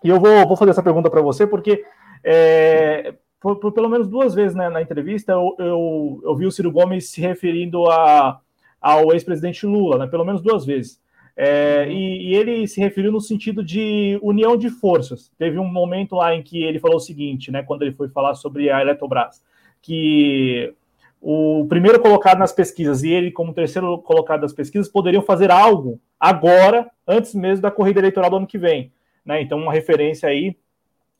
E 0.04 0.08
eu 0.10 0.20
vou, 0.20 0.46
vou 0.46 0.54
fazer 0.54 0.72
essa 0.72 0.82
pergunta 0.82 1.08
para 1.08 1.22
você, 1.22 1.46
porque 1.46 1.82
é, 2.22 3.14
por, 3.40 3.56
por, 3.56 3.72
pelo 3.72 3.88
menos 3.88 4.06
duas 4.06 4.34
vezes 4.34 4.54
né, 4.54 4.68
na 4.68 4.82
entrevista 4.82 5.32
eu, 5.32 5.56
eu, 5.58 6.20
eu, 6.22 6.36
vi 6.36 6.44
o 6.44 6.52
Ciro 6.52 6.70
Gomes 6.70 7.08
se 7.08 7.22
referindo 7.22 7.88
a, 7.88 8.38
ao 8.78 9.14
ex-presidente 9.14 9.64
Lula, 9.64 9.96
né, 9.96 10.06
pelo 10.06 10.26
menos 10.26 10.42
duas 10.42 10.66
vezes. 10.66 11.00
É, 11.34 11.88
e, 11.90 12.32
e, 12.32 12.34
ele 12.34 12.68
se 12.68 12.80
referiu 12.80 13.10
no 13.10 13.20
sentido 13.20 13.64
de 13.64 14.18
união 14.22 14.58
de 14.58 14.68
forças. 14.68 15.32
Teve 15.38 15.58
um 15.58 15.66
momento 15.66 16.16
lá 16.16 16.34
em 16.34 16.42
que 16.42 16.62
ele 16.62 16.78
falou 16.78 16.98
o 16.98 17.00
seguinte, 17.00 17.50
né, 17.50 17.62
quando 17.62 17.80
ele 17.80 17.92
foi 17.92 18.08
falar 18.08 18.34
sobre 18.34 18.68
a 18.68 18.82
Eletrobras, 18.82 19.42
que 19.86 20.74
o 21.22 21.64
primeiro 21.68 22.00
colocado 22.00 22.38
nas 22.38 22.52
pesquisas 22.52 23.04
e 23.04 23.10
ele 23.10 23.30
como 23.30 23.54
terceiro 23.54 23.98
colocado 23.98 24.42
nas 24.42 24.52
pesquisas 24.52 24.88
poderiam 24.90 25.22
fazer 25.22 25.48
algo 25.48 26.00
agora, 26.18 26.90
antes 27.06 27.34
mesmo 27.36 27.62
da 27.62 27.70
corrida 27.70 28.00
eleitoral 28.00 28.28
do 28.28 28.36
ano 28.36 28.46
que 28.48 28.58
vem. 28.58 28.90
Né? 29.24 29.42
Então, 29.42 29.58
uma 29.58 29.72
referência 29.72 30.28
aí 30.28 30.56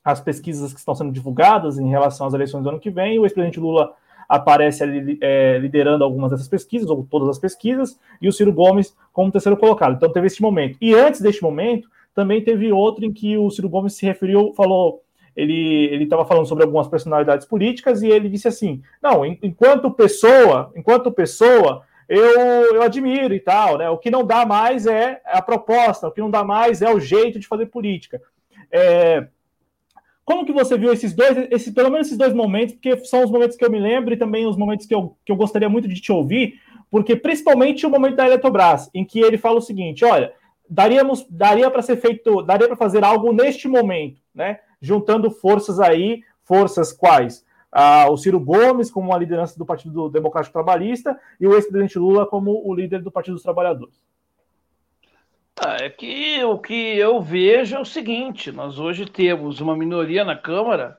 às 0.05 0.21
pesquisas 0.21 0.73
que 0.73 0.81
estão 0.81 0.97
sendo 0.97 1.13
divulgadas 1.13 1.79
em 1.79 1.89
relação 1.89 2.27
às 2.27 2.35
eleições 2.35 2.65
do 2.65 2.71
ano 2.71 2.81
que 2.81 2.91
vem. 2.91 3.21
O 3.21 3.25
ex-presidente 3.25 3.61
Lula 3.61 3.93
aparece 4.29 4.83
ali, 4.83 5.17
é, 5.21 5.59
liderando 5.59 6.03
algumas 6.03 6.33
dessas 6.33 6.49
pesquisas, 6.49 6.91
ou 6.91 7.07
todas 7.09 7.29
as 7.29 7.39
pesquisas, 7.39 7.99
e 8.21 8.27
o 8.27 8.33
Ciro 8.33 8.53
Gomes 8.53 8.97
como 9.13 9.31
terceiro 9.31 9.57
colocado. 9.57 9.95
Então 9.95 10.13
teve 10.13 10.27
esse 10.27 10.43
momento. 10.43 10.77
E 10.81 10.93
antes 10.93 11.21
deste 11.21 11.41
momento, 11.41 11.89
também 12.13 12.43
teve 12.43 12.73
outro 12.73 13.05
em 13.05 13.13
que 13.13 13.39
o 13.39 13.49
Ciro 13.49 13.69
Gomes 13.69 13.95
se 13.95 14.05
referiu, 14.05 14.53
falou, 14.55 15.03
ele 15.37 16.05
estava 16.05 16.25
falando 16.25 16.47
sobre 16.47 16.65
algumas 16.65 16.89
personalidades 16.89 17.47
políticas 17.47 18.03
e 18.03 18.09
ele 18.09 18.29
disse 18.29 18.49
assim: 18.49 18.83
não, 19.03 19.25
enquanto 19.25 19.91
pessoa, 19.91 20.73
enquanto 20.75 21.13
pessoa, 21.13 21.83
eu, 22.09 22.75
eu 22.75 22.83
admiro 22.83 23.35
e 23.35 23.41
tal, 23.41 23.79
né? 23.79 23.91
O 23.91 23.99
que 23.99 24.11
não 24.11 24.25
dá 24.25 24.47
mais 24.47 24.87
é 24.87 25.21
a 25.27 25.43
proposta, 25.43 26.09
o 26.09 26.11
que 26.11 26.21
não 26.21 26.31
dá 26.31 26.43
mais 26.43 26.81
é 26.81 26.93
o 26.93 26.99
jeito 27.01 27.39
de 27.39 27.47
fazer 27.47 27.67
política. 27.67 28.23
É, 28.71 29.27
como 30.25 30.45
que 30.45 30.53
você 30.53 30.77
viu 30.77 30.93
esses 30.93 31.13
dois, 31.13 31.69
pelo 31.71 31.91
menos 31.91 32.09
esses 32.09 32.19
dois 32.19 32.33
momentos, 32.33 32.75
porque 32.75 32.97
são 33.05 33.23
os 33.23 33.31
momentos 33.31 33.57
que 33.57 33.65
eu 33.65 33.71
me 33.71 33.79
lembro 33.79 34.13
e 34.13 34.17
também 34.17 34.47
os 34.47 34.57
momentos 34.57 34.87
que 34.87 34.95
eu, 34.95 35.17
que 35.25 35.31
eu 35.31 35.37
gostaria 35.37 35.69
muito 35.69 35.87
de 35.87 36.01
te 36.01 36.11
ouvir, 36.11 36.61
porque 36.91 37.15
principalmente 37.15 37.87
o 37.87 37.91
momento 37.91 38.17
da 38.17 38.27
Eletrobras, 38.27 38.91
em 38.95 39.05
que 39.05 39.21
ele 39.21 39.39
fala 39.39 39.59
o 39.59 39.63
seguinte: 39.63 40.05
olha, 40.05 40.33
daríamos, 40.69 41.27
daria 41.29 41.71
para 41.71 41.83
ser 41.83 41.97
feito, 41.97 42.43
daria 42.43 42.67
para 42.67 42.77
fazer 42.77 43.05
algo 43.05 43.33
neste 43.33 43.69
momento, 43.69 44.21
né? 44.35 44.61
Juntando 44.81 45.31
forças 45.31 45.81
aí, 45.81 46.23
forças 46.45 46.93
quais? 46.93 47.45
Ah, 47.71 48.09
o 48.11 48.17
Ciro 48.17 48.41
Gomes 48.41 48.91
como 48.91 49.13
a 49.13 49.19
liderança 49.19 49.59
do 49.59 49.67
Partido 49.67 50.09
Democrático 50.09 50.53
Trabalhista 50.53 51.19
e 51.41 51.47
o 51.47 51.55
ex-presidente 51.55 51.99
Lula 51.99 52.27
como 52.27 52.67
o 52.67 52.75
líder 52.75 53.03
do 53.03 53.11
Partido 53.11 53.35
dos 53.35 53.43
Trabalhadores. 53.43 54.01
Ah, 55.59 55.77
é 55.81 55.89
que 55.89 56.43
o 56.45 56.59
que 56.59 56.75
eu 56.99 57.21
vejo 57.21 57.77
é 57.77 57.81
o 57.81 57.85
seguinte: 57.85 58.53
nós 58.53 58.79
hoje 58.79 59.07
temos 59.07 59.61
uma 59.61 59.77
minoria 59.77 60.25
na 60.25 60.37
Câmara, 60.37 60.99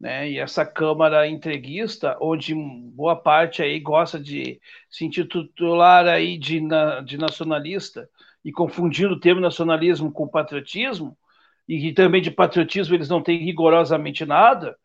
né? 0.00 0.30
E 0.30 0.38
essa 0.38 0.66
Câmara 0.66 1.28
entreguista, 1.28 2.16
onde 2.20 2.54
boa 2.54 3.14
parte 3.14 3.62
aí 3.62 3.78
gosta 3.78 4.18
de 4.18 4.60
se 4.90 5.04
intitular 5.04 6.06
aí 6.06 6.38
de, 6.38 6.60
de 7.04 7.18
nacionalista 7.18 8.08
e 8.44 8.50
confundir 8.50 9.10
o 9.10 9.20
termo 9.20 9.40
nacionalismo 9.40 10.10
com 10.10 10.26
patriotismo, 10.26 11.16
e, 11.76 11.92
também 11.92 12.20
de 12.20 12.30
patriotismo 12.30 12.94
eles 12.94 13.08
não 13.08 13.22
têm 13.22 13.38
rigorosamente 13.38 14.24
nada. 14.26 14.76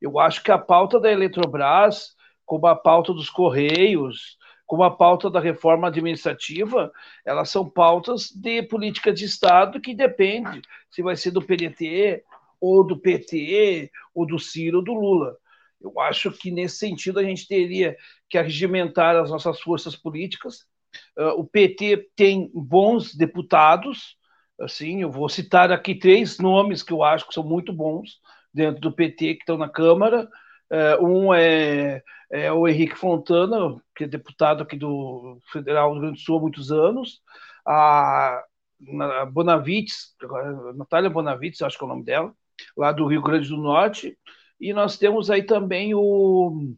Eu 0.00 0.18
acho 0.18 0.42
que 0.42 0.50
a 0.50 0.58
pauta 0.58 1.00
da 1.00 1.10
Eletrobras, 1.10 2.14
como 2.44 2.66
a 2.66 2.76
pauta 2.76 3.12
dos 3.14 3.30
Correios, 3.30 4.36
como 4.66 4.82
a 4.82 4.90
pauta 4.90 5.30
da 5.30 5.40
reforma 5.40 5.88
administrativa, 5.88 6.92
elas 7.24 7.50
são 7.50 7.68
pautas 7.68 8.30
de 8.30 8.62
política 8.62 9.12
de 9.12 9.24
Estado 9.24 9.80
que 9.80 9.94
depende 9.94 10.60
se 10.90 11.02
vai 11.02 11.16
ser 11.16 11.30
do 11.30 11.42
PDT, 11.42 12.22
ou 12.60 12.84
do 12.84 12.98
PT, 12.98 13.90
ou 14.14 14.26
do 14.26 14.38
Ciro, 14.38 14.78
ou 14.78 14.84
do 14.84 14.94
Lula. 14.94 15.36
Eu 15.80 16.00
acho 16.00 16.30
que 16.32 16.50
nesse 16.50 16.78
sentido 16.78 17.18
a 17.18 17.22
gente 17.22 17.46
teria 17.46 17.96
que 18.28 18.38
arregimentar 18.38 19.16
as 19.16 19.30
nossas 19.30 19.60
forças 19.60 19.94
políticas. 19.94 20.66
Uh, 21.16 21.40
o 21.40 21.44
PT 21.44 22.10
tem 22.16 22.50
bons 22.54 23.14
deputados, 23.14 24.16
assim, 24.60 25.02
eu 25.02 25.10
vou 25.10 25.28
citar 25.28 25.70
aqui 25.72 25.94
três 25.94 26.38
nomes 26.38 26.82
que 26.82 26.92
eu 26.92 27.02
acho 27.02 27.26
que 27.26 27.34
são 27.34 27.42
muito 27.42 27.72
bons 27.72 28.20
dentro 28.52 28.80
do 28.80 28.92
PT 28.92 29.34
que 29.34 29.40
estão 29.40 29.58
na 29.58 29.68
Câmara. 29.68 30.28
Uh, 30.70 31.06
um 31.06 31.34
é 31.34 32.02
é 32.34 32.50
o 32.52 32.66
Henrique 32.66 32.96
Fontana, 32.96 33.80
que 33.94 34.02
é 34.02 34.08
deputado 34.08 34.64
aqui 34.64 34.76
do 34.76 35.38
Federal 35.52 35.90
do 35.90 35.92
Rio 35.94 36.00
Grande 36.02 36.18
do 36.18 36.24
Sul 36.24 36.38
há 36.38 36.40
muitos 36.40 36.72
anos, 36.72 37.22
a, 37.64 38.42
Bonavides, 39.30 40.16
Natália 40.74 41.08
Bonavides, 41.08 41.62
acho 41.62 41.78
que 41.78 41.84
é 41.84 41.86
o 41.86 41.88
nome 41.88 42.04
dela, 42.04 42.34
lá 42.76 42.90
do 42.90 43.06
Rio 43.06 43.22
Grande 43.22 43.48
do 43.48 43.56
Norte, 43.56 44.18
e 44.60 44.72
nós 44.72 44.98
temos 44.98 45.30
aí 45.30 45.44
também 45.44 45.94
o. 45.94 46.74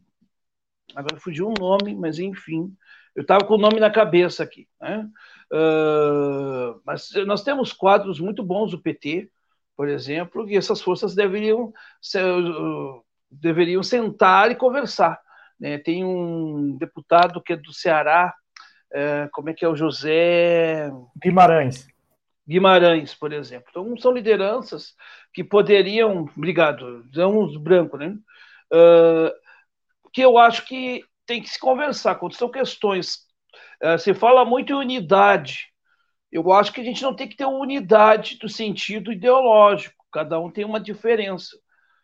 Agora 0.95 1.19
fugiu 1.19 1.49
um 1.49 1.53
nome, 1.59 1.95
mas 1.95 2.19
enfim, 2.19 2.71
eu 3.15 3.23
estava 3.23 3.43
com 3.43 3.55
o 3.55 3.59
nome 3.59 3.79
na 3.79 3.89
cabeça 3.89 4.43
aqui. 4.43 4.67
Né? 4.79 5.09
Uh, 5.51 6.81
mas 6.85 7.09
nós 7.25 7.43
temos 7.43 7.71
quadros 7.71 8.19
muito 8.19 8.43
bons 8.43 8.71
do 8.71 8.81
PT, 8.81 9.29
por 9.75 9.87
exemplo, 9.87 10.49
e 10.49 10.57
essas 10.57 10.81
forças 10.81 11.15
deveriam, 11.15 11.65
uh, 11.65 13.03
deveriam 13.29 13.83
sentar 13.83 14.51
e 14.51 14.55
conversar. 14.55 15.19
Né? 15.59 15.77
Tem 15.77 16.03
um 16.03 16.77
deputado 16.77 17.41
que 17.41 17.53
é 17.53 17.57
do 17.57 17.73
Ceará, 17.73 18.33
é, 18.91 19.27
como 19.33 19.49
é 19.49 19.53
que 19.53 19.65
é 19.65 19.67
o 19.67 19.75
José 19.75 20.89
Guimarães. 21.21 21.87
Guimarães, 22.47 23.13
por 23.13 23.33
exemplo. 23.33 23.67
Então, 23.69 23.97
são 23.97 24.13
lideranças 24.13 24.95
que 25.33 25.43
poderiam, 25.43 26.29
obrigado, 26.35 27.05
são 27.13 27.43
os 27.43 27.57
brancos, 27.57 27.99
né? 27.99 28.17
Uh, 28.71 29.31
que 30.13 30.21
eu 30.21 30.37
acho 30.37 30.65
que 30.65 31.03
tem 31.25 31.41
que 31.41 31.49
se 31.49 31.59
conversar. 31.59 32.15
Quando 32.15 32.35
são 32.35 32.49
questões, 32.49 33.26
uh, 33.83 33.97
se 33.99 34.13
fala 34.13 34.45
muito 34.45 34.73
em 34.73 34.75
unidade, 34.75 35.67
eu 36.31 36.51
acho 36.51 36.73
que 36.73 36.81
a 36.81 36.83
gente 36.83 37.01
não 37.01 37.15
tem 37.15 37.27
que 37.27 37.35
ter 37.35 37.45
unidade 37.45 38.37
do 38.37 38.49
sentido 38.49 39.11
ideológico, 39.11 40.05
cada 40.11 40.39
um 40.39 40.51
tem 40.51 40.65
uma 40.65 40.79
diferença. 40.79 41.57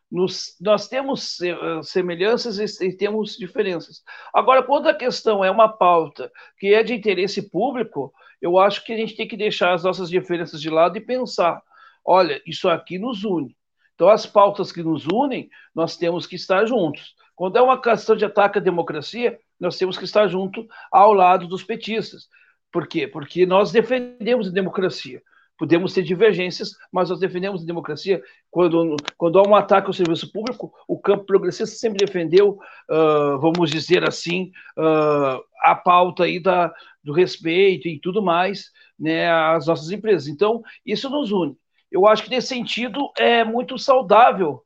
Nos, 0.10 0.56
nós 0.62 0.88
temos 0.88 1.42
eh, 1.42 1.56
semelhanças 1.82 2.80
e 2.80 2.96
temos 2.96 3.36
diferenças. 3.36 4.03
Agora, 4.32 4.62
quando 4.62 4.88
a 4.88 4.94
questão 4.94 5.44
é 5.44 5.50
uma 5.50 5.68
pauta 5.68 6.32
que 6.60 6.72
é 6.72 6.84
de 6.84 6.94
interesse 6.94 7.50
público, 7.50 8.13
eu 8.39 8.60
acho 8.60 8.86
que 8.86 8.94
a 8.94 8.96
gente 8.96 9.15
tem 9.15 9.27
que 9.27 9.36
deixar 9.36 9.74
as 9.74 9.84
nossas 9.84 10.10
diferenças 10.10 10.62
de 10.62 10.70
lado 10.70 10.96
e 10.98 11.01
pensar: 11.01 11.60
olha, 12.06 12.39
isso 12.46 12.70
aqui 12.70 13.00
nos 13.00 13.24
une. 13.24 13.58
Então, 13.96 14.08
as 14.08 14.25
pautas 14.25 14.72
que 14.72 14.84
nos 14.84 15.08
unem, 15.08 15.50
nós 15.74 15.98
temos 15.98 16.27
que 16.27 16.36
estar 16.36 16.65
juntos. 16.65 17.15
Quando 17.36 17.58
é 17.58 17.62
uma 17.62 17.82
questão 17.82 18.15
de 18.15 18.25
ataque 18.25 18.60
à 18.60 18.62
democracia, 18.62 19.39
nós 19.63 19.77
temos 19.77 19.98
que 19.98 20.03
estar 20.03 20.27
junto 20.27 20.67
ao 20.91 21.13
lado 21.13 21.48
dos 21.48 21.63
petistas. 21.63 22.27
Por 22.72 22.86
quê? 22.86 23.08
Porque 23.08 23.46
nós 23.46 23.72
defendemos 23.72 24.48
a 24.48 24.51
democracia. 24.51 25.22
Podemos 25.58 25.93
ter 25.93 26.01
divergências, 26.01 26.72
mas 26.91 27.10
nós 27.10 27.20
defendemos 27.20 27.62
a 27.62 27.65
democracia. 27.65 28.22
Quando, 28.51 28.98
quando 29.17 29.39
há 29.39 29.48
um 29.48 29.55
ataque 29.55 29.88
ao 29.88 29.93
serviço 29.93 30.32
público, 30.32 30.74
o 30.88 31.00
campo 31.00 31.25
progressista 31.25 31.75
sempre 31.75 32.05
defendeu, 32.05 32.60
uh, 32.89 33.39
vamos 33.39 33.70
dizer 33.70 34.08
assim, 34.08 34.51
uh, 34.77 35.41
a 35.62 35.75
pauta 35.75 36.25
aí 36.25 36.41
da, 36.41 36.74
do 37.01 37.13
respeito 37.13 37.88
e 37.88 38.00
tudo 38.00 38.22
mais 38.22 38.72
né, 39.00 39.32
às 39.32 39.67
nossas 39.67 39.91
empresas. 39.91 40.27
Então, 40.27 40.62
isso 40.86 41.10
nos 41.10 41.32
une. 41.32 41.55
Eu 41.89 42.08
acho 42.08 42.24
que, 42.24 42.29
nesse 42.29 42.48
sentido, 42.48 43.12
é 43.17 43.43
muito 43.43 43.77
saudável 43.77 44.62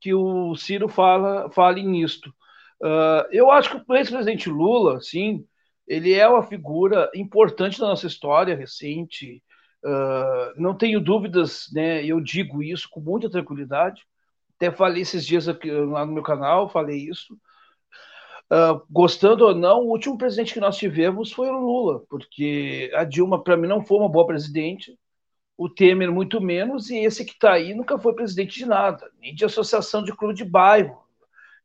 que 0.00 0.14
o 0.14 0.56
Ciro 0.56 0.88
fala, 0.88 1.50
fale 1.50 1.82
nisto. 1.82 2.34
Uh, 2.82 3.26
eu 3.30 3.50
acho 3.50 3.70
que 3.70 3.92
o 3.92 3.96
ex-presidente 3.96 4.48
Lula, 4.48 5.00
sim, 5.00 5.44
ele 5.86 6.14
é 6.14 6.26
uma 6.26 6.42
figura 6.42 7.10
importante 7.14 7.78
da 7.78 7.88
nossa 7.88 8.06
história 8.06 8.56
recente, 8.56 9.42
Uh, 9.82 10.60
não 10.60 10.76
tenho 10.76 11.00
dúvidas, 11.00 11.68
né? 11.72 12.04
Eu 12.04 12.20
digo 12.20 12.62
isso 12.62 12.88
com 12.90 13.00
muita 13.00 13.30
tranquilidade. 13.30 14.02
Até 14.56 14.70
falei 14.70 15.02
esses 15.02 15.26
dias 15.26 15.48
aqui, 15.48 15.70
lá 15.70 16.04
no 16.04 16.12
meu 16.12 16.22
canal, 16.22 16.68
falei 16.68 17.08
isso. 17.08 17.34
Uh, 18.52 18.82
gostando 18.90 19.44
ou 19.46 19.54
não, 19.54 19.80
o 19.80 19.90
último 19.90 20.18
presidente 20.18 20.52
que 20.52 20.60
nós 20.60 20.76
tivemos 20.76 21.32
foi 21.32 21.48
o 21.48 21.58
Lula, 21.58 22.02
porque 22.10 22.90
a 22.94 23.04
Dilma, 23.04 23.42
para 23.42 23.56
mim, 23.56 23.68
não 23.68 23.84
foi 23.84 23.98
uma 23.98 24.08
boa 24.08 24.26
presidente, 24.26 24.98
o 25.56 25.68
Temer, 25.68 26.10
muito 26.10 26.40
menos, 26.40 26.90
e 26.90 26.98
esse 26.98 27.24
que 27.24 27.32
está 27.32 27.52
aí 27.52 27.74
nunca 27.74 27.98
foi 27.98 28.12
presidente 28.14 28.58
de 28.58 28.66
nada, 28.66 29.08
nem 29.20 29.34
de 29.34 29.44
associação 29.44 30.02
de 30.02 30.12
clube 30.12 30.34
de 30.34 30.44
bairro. 30.44 30.98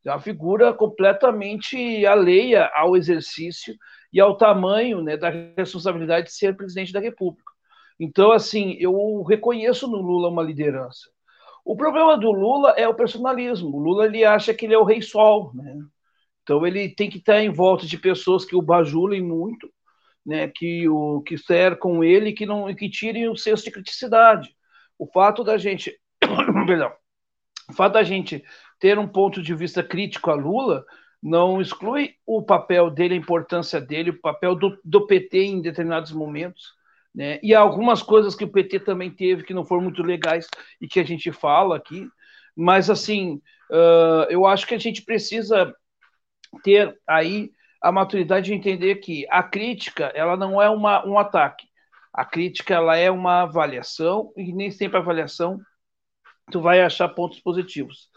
É 0.05 0.11
uma 0.11 0.19
figura 0.19 0.73
completamente 0.73 2.05
alheia 2.05 2.69
ao 2.75 2.95
exercício 2.95 3.75
e 4.13 4.19
ao 4.21 4.37
tamanho 4.37 5.01
né, 5.01 5.17
da 5.17 5.29
responsabilidade 5.29 6.27
de 6.27 6.33
ser 6.33 6.55
presidente 6.55 6.93
da 6.93 6.99
República. 6.99 7.51
Então, 7.99 8.31
assim, 8.31 8.75
eu 8.79 9.23
reconheço 9.23 9.87
no 9.87 9.97
Lula 9.97 10.29
uma 10.29 10.43
liderança. 10.43 11.09
O 11.63 11.75
problema 11.75 12.15
do 12.17 12.31
Lula 12.31 12.71
é 12.77 12.87
o 12.87 12.93
personalismo. 12.93 13.75
O 13.75 13.79
Lula 13.79 14.05
ele 14.05 14.23
acha 14.23 14.53
que 14.53 14.65
ele 14.65 14.75
é 14.75 14.77
o 14.77 14.83
rei 14.83 15.01
sol, 15.01 15.51
né? 15.55 15.75
Então 16.43 16.65
ele 16.67 16.89
tem 16.89 17.09
que 17.09 17.17
estar 17.17 17.41
em 17.41 17.49
volta 17.49 17.87
de 17.87 17.97
pessoas 17.97 18.45
que 18.45 18.55
o 18.55 18.61
bajulem 18.61 19.21
muito, 19.21 19.67
né? 20.23 20.47
Que 20.47 20.87
o 20.87 21.21
que 21.21 21.37
cercam 21.37 22.03
ele, 22.03 22.33
que 22.33 22.45
não 22.45 22.73
que 22.75 22.87
tirem 22.87 23.27
o 23.27 23.35
senso 23.35 23.63
de 23.63 23.71
criticidade. 23.71 24.55
O 24.99 25.07
fato 25.07 25.43
da 25.43 25.57
gente, 25.57 25.97
perdão, 26.67 26.93
o 27.67 27.73
fato 27.73 27.93
da 27.93 28.03
gente 28.03 28.43
ter 28.79 28.99
um 28.99 29.07
ponto 29.07 29.41
de 29.41 29.53
vista 29.53 29.83
crítico 29.83 30.29
a 30.29 30.35
Lula 30.35 30.85
não 31.21 31.59
exclui 31.59 32.15
o 32.25 32.43
papel 32.43 32.89
dele, 32.89 33.15
a 33.15 33.17
importância 33.17 33.81
dele, 33.81 34.11
o 34.11 34.21
papel 34.21 34.55
do, 34.55 34.77
do 34.83 35.07
PT 35.07 35.37
em 35.39 35.61
determinados 35.61 36.11
momentos 36.11 36.75
né? 37.15 37.39
E 37.41 37.55
algumas 37.55 38.03
coisas 38.03 38.35
que 38.35 38.43
o 38.43 38.51
PT 38.51 38.81
também 38.81 39.09
teve 39.09 39.43
que 39.43 39.53
não 39.53 39.63
foram 39.63 39.83
muito 39.83 40.03
legais 40.03 40.49
e 40.81 40.87
que 40.87 40.99
a 40.99 41.03
gente 41.03 41.31
fala 41.31 41.77
aqui. 41.77 42.09
Mas, 42.53 42.89
assim, 42.89 43.41
uh, 43.71 44.27
eu 44.29 44.45
acho 44.45 44.67
que 44.67 44.75
a 44.75 44.77
gente 44.77 45.01
precisa 45.01 45.73
ter 46.61 46.99
aí 47.07 47.51
a 47.81 47.91
maturidade 47.91 48.47
de 48.47 48.53
entender 48.53 48.95
que 48.95 49.25
a 49.29 49.41
crítica 49.41 50.11
ela 50.13 50.35
não 50.35 50.61
é 50.61 50.69
uma, 50.69 51.05
um 51.07 51.17
ataque. 51.17 51.65
A 52.13 52.25
crítica 52.25 52.73
ela 52.73 52.97
é 52.97 53.09
uma 53.09 53.43
avaliação 53.43 54.33
e 54.35 54.51
nem 54.51 54.69
sempre 54.69 54.97
a 54.97 54.99
avaliação 54.99 55.59
tu 56.51 56.61
vai 56.61 56.81
achar 56.81 57.09
pontos 57.09 57.39
positivos. 57.39 58.09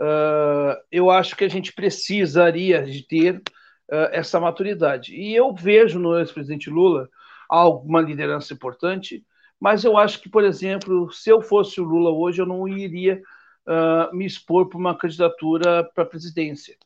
Uh, 0.00 0.80
eu 0.90 1.10
acho 1.10 1.36
que 1.36 1.44
a 1.44 1.48
gente 1.48 1.74
precisaria 1.74 2.82
de 2.82 3.06
ter 3.06 3.36
uh, 3.36 4.08
essa 4.12 4.40
maturidade. 4.40 5.14
E 5.14 5.34
eu 5.34 5.54
vejo 5.54 5.98
no 5.98 6.18
ex-presidente 6.18 6.70
Lula 6.70 7.08
alguma 7.48 8.00
liderança 8.00 8.54
importante, 8.54 9.24
mas 9.60 9.84
eu 9.84 9.98
acho 9.98 10.22
que, 10.22 10.28
por 10.28 10.42
exemplo, 10.42 11.12
se 11.12 11.30
eu 11.30 11.42
fosse 11.42 11.80
o 11.80 11.84
Lula 11.84 12.10
hoje, 12.10 12.40
eu 12.40 12.46
não 12.46 12.66
iria 12.66 13.20
uh, 13.66 14.16
me 14.16 14.24
expor 14.24 14.68
para 14.68 14.78
uma 14.78 14.96
candidatura 14.96 15.84
para 15.94 16.04
a 16.04 16.06
presidência. 16.06 16.76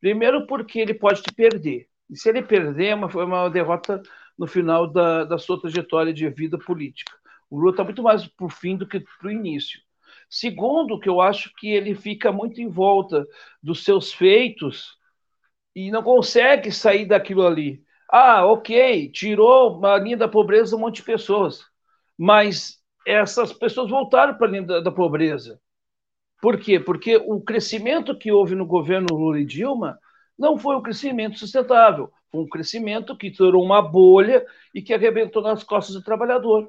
Primeiro, 0.00 0.46
porque 0.46 0.78
ele 0.78 0.94
pode 0.94 1.22
te 1.22 1.32
perder. 1.34 1.86
E 2.08 2.16
se 2.16 2.28
ele 2.30 2.42
perder, 2.42 2.86
é 2.86 2.94
uma, 2.94 3.10
é 3.10 3.24
uma 3.24 3.48
derrota 3.50 4.02
no 4.38 4.46
final 4.46 4.86
da, 4.86 5.24
da 5.24 5.38
sua 5.38 5.60
trajetória 5.60 6.14
de 6.14 6.28
vida 6.30 6.58
política. 6.58 7.12
O 7.50 7.58
Lula 7.58 7.72
está 7.72 7.84
muito 7.84 8.02
mais 8.02 8.26
para 8.26 8.46
o 8.46 8.50
fim 8.50 8.76
do 8.76 8.86
que 8.86 9.00
para 9.00 9.28
o 9.28 9.30
início. 9.30 9.80
Segundo, 10.28 10.98
que 10.98 11.08
eu 11.08 11.20
acho 11.20 11.52
que 11.58 11.68
ele 11.70 11.94
fica 11.94 12.32
muito 12.32 12.60
em 12.60 12.68
volta 12.68 13.26
dos 13.62 13.84
seus 13.84 14.12
feitos 14.12 14.96
e 15.74 15.90
não 15.90 16.02
consegue 16.02 16.70
sair 16.70 17.06
daquilo 17.06 17.46
ali. 17.46 17.82
Ah, 18.10 18.46
ok, 18.46 19.10
tirou 19.10 19.84
a 19.84 19.98
linha 19.98 20.16
da 20.16 20.28
pobreza 20.28 20.76
um 20.76 20.80
monte 20.80 20.96
de 20.96 21.02
pessoas, 21.02 21.64
mas 22.16 22.78
essas 23.06 23.52
pessoas 23.52 23.90
voltaram 23.90 24.34
para 24.36 24.46
a 24.46 24.50
linha 24.50 24.62
da, 24.62 24.80
da 24.80 24.90
pobreza. 24.92 25.60
Por 26.40 26.58
quê? 26.58 26.78
Porque 26.78 27.16
o 27.16 27.40
crescimento 27.40 28.16
que 28.16 28.30
houve 28.30 28.54
no 28.54 28.66
governo 28.66 29.06
Lula 29.12 29.40
e 29.40 29.44
Dilma 29.46 29.98
não 30.38 30.58
foi 30.58 30.76
um 30.76 30.82
crescimento 30.82 31.38
sustentável, 31.38 32.12
foi 32.30 32.42
um 32.42 32.48
crescimento 32.48 33.16
que 33.16 33.30
tornou 33.30 33.64
uma 33.64 33.80
bolha 33.80 34.44
e 34.74 34.82
que 34.82 34.92
arrebentou 34.92 35.42
nas 35.42 35.64
costas 35.64 35.94
do 35.94 36.02
trabalhador. 36.02 36.68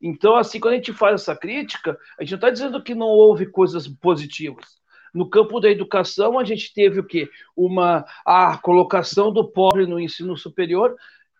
Então, 0.00 0.36
assim, 0.36 0.60
quando 0.60 0.74
a 0.74 0.76
gente 0.76 0.92
faz 0.92 1.22
essa 1.22 1.36
crítica, 1.36 1.98
a 2.18 2.22
gente 2.22 2.32
não 2.32 2.38
está 2.38 2.50
dizendo 2.50 2.82
que 2.82 2.94
não 2.94 3.06
houve 3.06 3.46
coisas 3.46 3.86
positivas. 3.88 4.64
No 5.14 5.28
campo 5.28 5.60
da 5.60 5.70
educação, 5.70 6.38
a 6.38 6.44
gente 6.44 6.72
teve 6.74 7.00
o 7.00 7.04
quê? 7.04 7.28
Uma 7.56 8.04
a 8.24 8.58
colocação 8.58 9.32
do 9.32 9.50
pobre 9.50 9.86
no 9.86 9.98
ensino 9.98 10.36
superior 10.36 10.94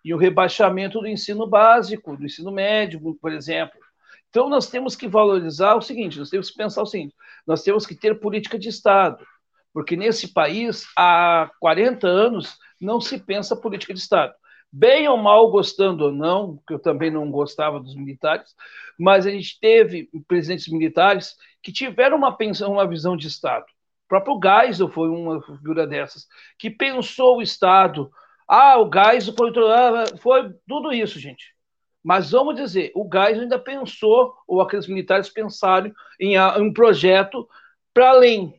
e 0.05 0.15
o 0.15 0.17
rebaixamento 0.17 1.01
do 1.01 1.07
ensino 1.07 1.47
básico, 1.47 2.17
do 2.17 2.25
ensino 2.25 2.51
médio, 2.51 3.01
por 3.21 3.33
exemplo. 3.33 3.79
Então, 4.31 4.49
nós 4.49 4.69
temos 4.69 4.97
que 4.97 5.09
valorizar 5.09 5.75
o 5.75 5.83
seguinte: 5.83 6.19
nós 6.19 6.31
temos 6.31 6.51
que 6.51 6.57
pensar 6.57 6.83
o 6.83 6.87
seguinte, 6.87 7.15
nós 7.47 7.63
temos 7.63 7.85
que 7.85 7.95
ter 7.95 8.19
política 8.19 8.59
de 8.59 8.69
Estado, 8.69 9.27
porque 9.73 9.97
nesse 9.97 10.33
país, 10.33 10.87
há 10.97 11.51
40 11.61 12.07
anos, 12.07 12.57
não 12.81 13.01
se 13.01 13.19
pensa 13.19 13.55
política 13.55 13.93
de 13.93 14.01
Estado. 14.01 14.33
Bem 14.73 15.09
ou 15.09 15.17
mal, 15.17 15.51
gostando 15.51 16.05
ou 16.05 16.13
não, 16.13 16.61
que 16.67 16.75
eu 16.75 16.79
também 16.79 17.11
não 17.11 17.31
gostava 17.31 17.81
dos 17.81 17.95
militares, 17.95 18.55
mas 18.99 19.27
a 19.27 19.31
gente 19.31 19.59
teve 19.61 20.09
presidentes 20.27 20.69
militares 20.69 21.35
que 21.63 21.73
tiveram 21.73 22.17
uma, 22.17 22.37
pensão, 22.37 22.73
uma 22.73 22.87
visão 22.87 23.17
de 23.17 23.27
Estado. 23.27 23.65
O 24.05 24.09
próprio 24.09 24.39
Geisel 24.43 24.89
foi 24.89 25.09
uma 25.09 25.43
figura 25.43 25.87
dessas, 25.87 26.27
que 26.59 26.71
pensou 26.71 27.39
o 27.39 27.43
Estado. 27.43 28.11
Ah, 28.47 28.79
o 28.79 28.91
Geisel 28.93 29.35
foi, 29.35 29.53
foi 30.19 30.55
tudo 30.69 30.93
isso, 30.93 31.19
gente. 31.19 31.55
Mas 32.05 32.31
vamos 32.31 32.55
dizer, 32.55 32.93
o 32.95 33.09
Geisel 33.13 33.43
ainda 33.43 33.59
pensou, 33.59 34.35
ou 34.47 34.61
aqueles 34.61 34.87
militares 34.87 35.29
pensaram, 35.29 35.93
em, 36.21 36.39
um 36.61 36.73
projeto 36.73 37.49
para 37.93 38.11
além. 38.11 38.55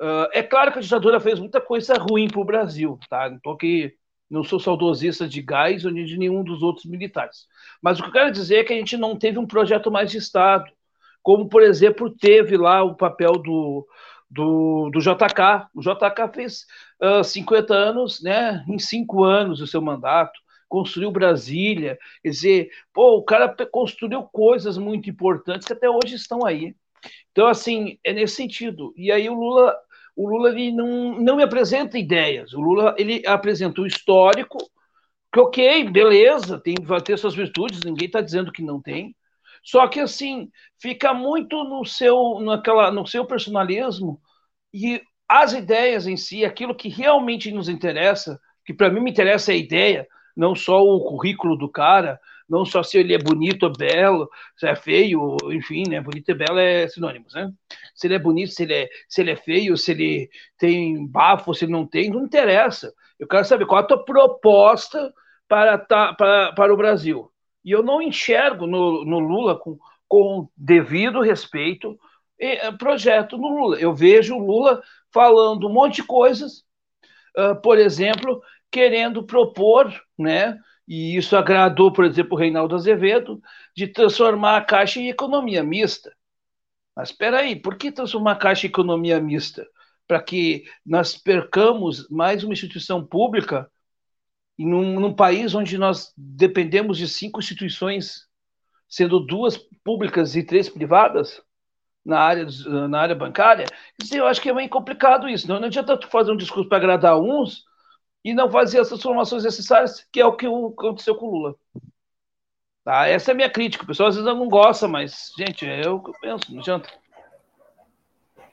Uh, 0.00 0.26
é 0.32 0.42
claro 0.42 0.72
que 0.72 0.78
a 0.78 0.82
ditadura 0.82 1.20
fez 1.20 1.38
muita 1.38 1.60
coisa 1.60 1.94
ruim 1.94 2.28
para 2.28 2.40
o 2.40 2.44
Brasil, 2.44 2.98
tá? 3.08 3.28
Não 3.28 3.36
estou 3.36 3.52
aqui, 3.52 3.94
não 4.30 4.44
sou 4.44 4.60
saudosista 4.60 5.26
de 5.26 5.44
Geisel 5.48 5.90
nem 5.90 6.04
de 6.04 6.18
nenhum 6.18 6.44
dos 6.44 6.62
outros 6.62 6.86
militares. 6.86 7.46
Mas 7.82 7.98
o 7.98 8.02
que 8.02 8.08
eu 8.08 8.12
quero 8.12 8.30
dizer 8.30 8.56
é 8.56 8.64
que 8.64 8.72
a 8.72 8.76
gente 8.76 8.96
não 8.96 9.16
teve 9.16 9.38
um 9.38 9.46
projeto 9.46 9.90
mais 9.90 10.10
de 10.10 10.18
Estado 10.18 10.70
como, 11.22 11.48
por 11.48 11.62
exemplo, 11.62 12.10
teve 12.10 12.56
lá 12.56 12.82
o 12.82 12.94
papel 12.94 13.32
do, 13.32 13.86
do, 14.30 14.90
do 14.90 14.98
JK. 14.98 15.68
O 15.74 15.80
JK 15.80 16.32
fez 16.34 16.64
uh, 17.02 17.22
50 17.22 17.74
anos, 17.74 18.22
né, 18.22 18.64
em 18.68 18.78
cinco 18.78 19.24
anos 19.24 19.60
o 19.60 19.66
seu 19.66 19.82
mandato, 19.82 20.38
construiu 20.68 21.10
Brasília, 21.10 21.98
quer 22.22 22.30
dizer, 22.30 22.70
pô, 22.92 23.16
o 23.16 23.22
cara 23.22 23.54
construiu 23.70 24.22
coisas 24.22 24.78
muito 24.78 25.08
importantes 25.10 25.66
que 25.66 25.72
até 25.72 25.88
hoje 25.88 26.14
estão 26.14 26.46
aí. 26.46 26.74
Então, 27.30 27.46
assim, 27.46 27.98
é 28.02 28.12
nesse 28.12 28.36
sentido. 28.36 28.92
E 28.96 29.12
aí 29.12 29.28
o 29.28 29.34
Lula, 29.34 29.76
o 30.18 30.28
Lula 30.28 30.50
ele 30.50 30.72
não, 30.72 31.20
não 31.20 31.36
me 31.36 31.44
apresenta 31.44 31.96
ideias. 31.96 32.52
O 32.52 32.60
Lula 32.60 32.92
ele 32.98 33.22
apresentou 33.24 33.84
o 33.84 33.86
histórico, 33.86 34.58
que 35.32 35.38
ok, 35.38 35.88
beleza, 35.88 36.58
tem, 36.58 36.74
vai 36.82 37.00
ter 37.00 37.16
suas 37.16 37.36
virtudes, 37.36 37.84
ninguém 37.84 38.06
está 38.06 38.20
dizendo 38.20 38.50
que 38.50 38.60
não 38.60 38.82
tem. 38.82 39.14
Só 39.62 39.86
que 39.86 40.00
assim, 40.00 40.50
fica 40.82 41.14
muito 41.14 41.62
no 41.62 41.84
seu, 41.84 42.40
naquela, 42.40 42.90
no 42.90 43.06
seu 43.06 43.24
personalismo 43.24 44.20
e 44.74 45.00
as 45.28 45.52
ideias 45.52 46.08
em 46.08 46.16
si, 46.16 46.44
aquilo 46.44 46.74
que 46.74 46.88
realmente 46.88 47.52
nos 47.52 47.68
interessa, 47.68 48.40
que 48.64 48.74
para 48.74 48.90
mim 48.90 49.00
me 49.00 49.12
interessa 49.12 49.52
é 49.52 49.54
a 49.54 49.58
ideia, 49.58 50.08
não 50.36 50.52
só 50.52 50.80
o 50.80 51.04
currículo 51.04 51.56
do 51.56 51.70
cara, 51.70 52.18
não 52.48 52.64
só 52.64 52.82
se 52.82 52.98
ele 52.98 53.14
é 53.14 53.18
bonito 53.18 53.64
ou 53.64 53.72
belo, 53.72 54.30
se 54.56 54.66
é 54.66 54.74
feio, 54.74 55.36
enfim, 55.52 55.84
né? 55.88 56.00
Bonito 56.00 56.30
e 56.30 56.34
belo 56.34 56.58
é 56.58 56.88
sinônimos, 56.88 57.34
né? 57.34 57.52
Se 57.94 58.06
ele 58.06 58.14
é 58.14 58.18
bonito, 58.18 58.52
se 58.52 58.62
ele 58.62 58.74
é, 58.74 58.88
se 59.08 59.20
ele 59.20 59.30
é 59.32 59.36
feio, 59.36 59.76
se 59.76 59.90
ele 59.90 60.30
tem 60.56 61.06
bafo, 61.06 61.54
se 61.54 61.64
ele 61.64 61.72
não 61.72 61.86
tem, 61.86 62.10
não 62.10 62.24
interessa. 62.24 62.92
Eu 63.18 63.26
quero 63.28 63.44
saber 63.44 63.66
qual 63.66 63.80
a 63.80 63.86
tua 63.86 64.04
proposta 64.04 65.12
para, 65.46 65.78
tá, 65.78 66.14
para, 66.14 66.52
para 66.52 66.72
o 66.72 66.76
Brasil. 66.76 67.30
E 67.64 67.70
eu 67.70 67.82
não 67.82 68.00
enxergo 68.00 68.66
no, 68.66 69.04
no 69.04 69.18
Lula, 69.18 69.58
com, 69.58 69.78
com 70.06 70.48
devido 70.56 71.20
respeito, 71.20 71.98
eh, 72.38 72.70
projeto 72.72 73.36
no 73.36 73.48
Lula. 73.48 73.78
Eu 73.78 73.94
vejo 73.94 74.36
o 74.36 74.44
Lula 74.44 74.82
falando 75.12 75.66
um 75.66 75.72
monte 75.72 75.96
de 75.96 76.04
coisas, 76.04 76.64
uh, 77.36 77.60
por 77.60 77.78
exemplo, 77.78 78.40
querendo 78.70 79.24
propor, 79.24 79.92
né, 80.18 80.58
e 80.88 81.16
isso 81.16 81.36
agradou, 81.36 81.92
por 81.92 82.06
exemplo, 82.06 82.34
o 82.34 82.40
Reinaldo 82.40 82.74
Azevedo, 82.74 83.42
de 83.76 83.86
transformar 83.86 84.56
a 84.56 84.64
Caixa 84.64 84.98
em 84.98 85.10
economia 85.10 85.62
mista. 85.62 86.10
Mas 86.96 87.10
espera 87.10 87.40
aí, 87.40 87.54
por 87.54 87.76
que 87.76 87.92
transformar 87.92 88.32
a 88.32 88.36
Caixa 88.36 88.66
em 88.66 88.70
economia 88.70 89.20
mista? 89.20 89.66
Para 90.06 90.22
que 90.22 90.64
nós 90.84 91.14
percamos 91.14 92.08
mais 92.08 92.42
uma 92.42 92.54
instituição 92.54 93.04
pública 93.04 93.70
num, 94.58 94.98
num 94.98 95.12
país 95.12 95.54
onde 95.54 95.76
nós 95.76 96.10
dependemos 96.16 96.96
de 96.96 97.06
cinco 97.06 97.38
instituições, 97.38 98.26
sendo 98.88 99.20
duas 99.20 99.58
públicas 99.84 100.34
e 100.34 100.42
três 100.42 100.70
privadas? 100.70 101.42
na 102.04 102.20
área, 102.20 102.46
na 102.88 103.00
área 103.00 103.14
bancária, 103.14 103.66
eu 104.10 104.26
acho 104.26 104.40
que 104.40 104.48
é 104.48 104.52
meio 104.54 104.70
complicado 104.70 105.28
isso. 105.28 105.46
Não, 105.46 105.60
não 105.60 105.66
adianta 105.66 105.94
tu 105.94 106.08
fazer 106.08 106.32
um 106.32 106.36
discurso 106.38 106.66
para 106.66 106.78
agradar 106.78 107.20
uns 107.20 107.67
e 108.28 108.34
não 108.34 108.50
fazer 108.50 108.78
as 108.78 108.88
transformações 108.88 109.42
necessárias, 109.42 110.06
que 110.12 110.20
é 110.20 110.26
o 110.26 110.36
que 110.36 110.46
aconteceu 110.46 111.14
com 111.14 111.26
o 111.26 111.30
Lula. 111.30 111.54
Tá? 112.84 113.08
Essa 113.08 113.30
é 113.30 113.32
a 113.32 113.34
minha 113.34 113.48
crítica. 113.48 113.84
O 113.84 113.86
pessoal 113.86 114.10
às 114.10 114.16
vezes 114.16 114.30
não 114.30 114.48
gosta, 114.48 114.86
mas, 114.86 115.32
gente, 115.38 115.66
é 115.66 115.88
o 115.88 115.98
que 115.98 116.10
eu 116.10 116.14
penso, 116.20 116.52
não 116.52 116.60
adianta. 116.60 116.90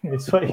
Isso 0.01 0.38
aí. 0.38 0.47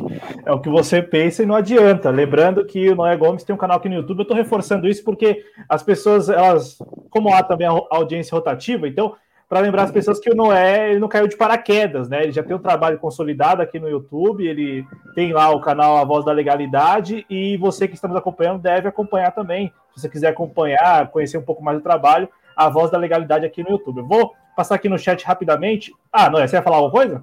É 0.45 0.51
o 0.51 0.61
que 0.61 0.69
você 0.69 1.01
pensa 1.01 1.45
e 1.45 1.47
não 1.47 1.55
adianta. 1.55 2.11
Lembrando 2.11 2.65
que 2.65 2.89
o 2.89 2.97
Noé 2.97 3.17
Gomes 3.17 3.45
tem 3.45 3.55
um 3.55 3.59
canal 3.59 3.77
aqui 3.77 3.89
no 3.89 3.95
YouTube. 3.95 4.19
Eu 4.19 4.23
estou 4.23 4.37
reforçando 4.37 4.89
isso 4.89 5.05
porque 5.05 5.45
as 5.69 5.85
pessoas, 5.85 6.29
elas, 6.29 6.79
como 7.09 7.33
há 7.33 7.45
também 7.45 7.69
a 7.69 7.81
audiência 7.91 8.35
rotativa, 8.35 8.89
então 8.89 9.15
para 9.53 9.61
lembrar 9.61 9.83
as 9.83 9.91
pessoas 9.91 10.19
que 10.19 10.31
o 10.31 10.35
Noé 10.35 10.93
ele 10.93 10.99
não 10.99 11.11
caiu 11.11 11.29
de 11.29 11.37
paraquedas, 11.37 12.09
né? 12.09 12.23
Ele 12.23 12.33
já 12.33 12.43
tem 12.43 12.57
um 12.57 12.59
trabalho 12.59 12.99
consolidado 12.99 13.61
aqui 13.61 13.79
no 13.79 13.87
YouTube, 13.87 14.47
ele 14.47 14.83
tem 15.15 15.31
lá 15.31 15.51
o 15.51 15.61
canal 15.61 15.99
A 15.99 16.05
Voz 16.05 16.25
da 16.25 16.33
Legalidade, 16.33 17.27
e 17.29 17.59
você 17.59 17.87
que 17.87 17.93
está 17.95 18.09
nos 18.09 18.17
acompanhando 18.17 18.63
deve 18.63 18.89
acompanhar 18.89 19.31
também. 19.33 19.71
Se 19.95 20.01
você 20.01 20.09
quiser 20.09 20.29
acompanhar, 20.29 21.11
conhecer 21.11 21.37
um 21.37 21.43
pouco 21.43 21.63
mais 21.63 21.77
do 21.77 21.83
trabalho, 21.83 22.31
A 22.57 22.71
Voz 22.71 22.91
da 22.91 22.97
Legalidade 22.97 23.45
aqui 23.45 23.63
no 23.63 23.73
YouTube. 23.73 23.99
Eu 23.99 24.07
vou 24.07 24.33
passar 24.57 24.77
aqui 24.77 24.89
no 24.89 24.99
chat 24.99 25.23
rapidamente. 25.23 25.93
Ah, 26.11 26.31
Noé, 26.31 26.47
você 26.47 26.57
ia 26.57 26.63
falar 26.63 26.77
alguma 26.77 26.91
coisa? 26.91 27.23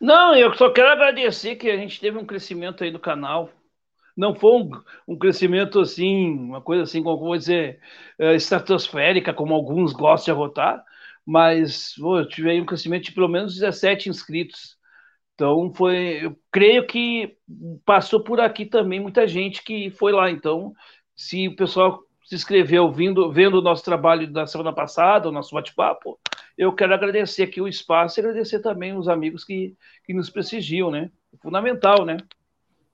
Não, 0.00 0.36
eu 0.36 0.54
só 0.54 0.70
quero 0.70 0.90
agradecer 0.90 1.56
que 1.56 1.68
a 1.68 1.76
gente 1.76 2.00
teve 2.00 2.18
um 2.18 2.24
crescimento 2.24 2.84
aí 2.84 2.92
do 2.92 3.00
canal. 3.00 3.50
Não 4.16 4.32
foi 4.32 4.52
um, 4.52 4.70
um 5.08 5.18
crescimento 5.18 5.80
assim, 5.80 6.38
uma 6.38 6.60
coisa 6.60 6.84
assim, 6.84 7.02
como 7.02 7.18
vou 7.18 7.36
dizer, 7.36 7.80
uh, 8.20 8.30
estratosférica, 8.30 9.34
como 9.34 9.52
alguns 9.54 9.92
gostam 9.92 10.32
de 10.32 10.40
arrotar, 10.40 10.84
mas 11.26 11.94
pô, 11.96 12.18
eu 12.18 12.28
tive 12.28 12.50
aí 12.50 12.60
um 12.60 12.66
crescimento 12.66 13.04
de 13.04 13.12
pelo 13.12 13.28
menos 13.28 13.54
17 13.54 14.08
inscritos. 14.08 14.76
Então 15.34 15.72
foi, 15.74 16.24
eu 16.24 16.38
creio 16.50 16.86
que 16.86 17.36
passou 17.84 18.22
por 18.22 18.40
aqui 18.40 18.66
também 18.66 19.00
muita 19.00 19.26
gente 19.26 19.62
que 19.62 19.90
foi 19.90 20.12
lá. 20.12 20.30
Então, 20.30 20.72
se 21.16 21.48
o 21.48 21.56
pessoal 21.56 22.02
se 22.24 22.34
inscreveu 22.34 22.90
vindo, 22.90 23.30
vendo 23.32 23.58
o 23.58 23.62
nosso 23.62 23.84
trabalho 23.84 24.30
da 24.30 24.46
semana 24.46 24.72
passada, 24.72 25.28
o 25.28 25.32
nosso 25.32 25.54
bate-papo, 25.54 26.18
eu 26.56 26.72
quero 26.72 26.94
agradecer 26.94 27.44
aqui 27.44 27.60
o 27.60 27.68
espaço 27.68 28.18
e 28.18 28.20
agradecer 28.20 28.60
também 28.60 28.96
os 28.96 29.08
amigos 29.08 29.44
que, 29.44 29.74
que 30.04 30.14
nos 30.14 30.30
prestigiam, 30.30 30.90
né? 30.90 31.10
Fundamental, 31.40 32.04
né? 32.04 32.16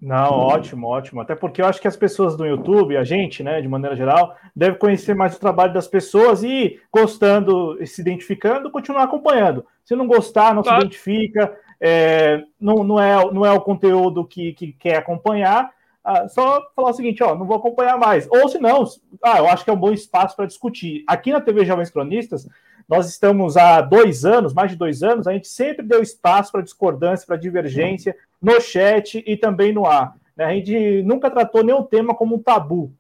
Não, 0.00 0.30
ótimo, 0.30 0.86
ótimo. 0.86 1.20
Até 1.20 1.34
porque 1.34 1.60
eu 1.60 1.66
acho 1.66 1.80
que 1.80 1.88
as 1.88 1.96
pessoas 1.96 2.36
do 2.36 2.46
YouTube, 2.46 2.96
a 2.96 3.02
gente, 3.02 3.42
né, 3.42 3.60
de 3.60 3.66
maneira 3.66 3.96
geral, 3.96 4.36
deve 4.54 4.78
conhecer 4.78 5.14
mais 5.14 5.36
o 5.36 5.40
trabalho 5.40 5.72
das 5.72 5.88
pessoas 5.88 6.44
e, 6.44 6.80
gostando 6.92 7.76
e 7.82 7.86
se 7.86 8.00
identificando, 8.00 8.70
continuar 8.70 9.02
acompanhando. 9.02 9.66
Se 9.84 9.96
não 9.96 10.06
gostar, 10.06 10.54
não 10.54 10.62
claro. 10.62 10.80
se 10.80 10.86
identifica, 10.86 11.52
é, 11.80 12.44
não, 12.60 12.84
não, 12.84 13.00
é, 13.00 13.32
não 13.32 13.44
é 13.44 13.50
o 13.50 13.60
conteúdo 13.60 14.24
que, 14.24 14.52
que 14.52 14.72
quer 14.72 14.96
acompanhar, 14.96 15.70
ah, 16.04 16.28
só 16.28 16.66
falar 16.74 16.90
o 16.90 16.94
seguinte, 16.94 17.22
ó, 17.22 17.34
não 17.34 17.44
vou 17.44 17.56
acompanhar 17.56 17.98
mais. 17.98 18.26
Ou 18.30 18.48
se 18.48 18.58
não, 18.58 18.84
ah, 19.22 19.38
eu 19.38 19.48
acho 19.48 19.62
que 19.62 19.68
é 19.68 19.72
um 19.72 19.78
bom 19.78 19.92
espaço 19.92 20.34
para 20.34 20.46
discutir. 20.46 21.04
Aqui 21.06 21.32
na 21.32 21.40
TV 21.40 21.66
Jovens 21.66 21.90
Cronistas, 21.90 22.48
nós 22.88 23.08
estamos 23.08 23.56
há 23.56 23.80
dois 23.80 24.24
anos, 24.24 24.54
mais 24.54 24.70
de 24.70 24.76
dois 24.76 25.02
anos, 25.02 25.26
a 25.26 25.32
gente 25.32 25.48
sempre 25.48 25.84
deu 25.84 26.02
espaço 26.02 26.50
para 26.50 26.62
discordância, 26.62 27.26
para 27.26 27.36
divergência 27.36 28.16
no 28.40 28.60
chat 28.60 29.22
e 29.26 29.36
também 29.36 29.72
no 29.72 29.84
ar. 29.84 30.14
Né? 30.36 30.44
A 30.44 30.54
gente 30.54 31.02
nunca 31.02 31.30
tratou 31.30 31.62
nenhum 31.62 31.82
tema 31.82 32.14
como 32.14 32.36
um 32.36 32.42
tabu, 32.42 32.90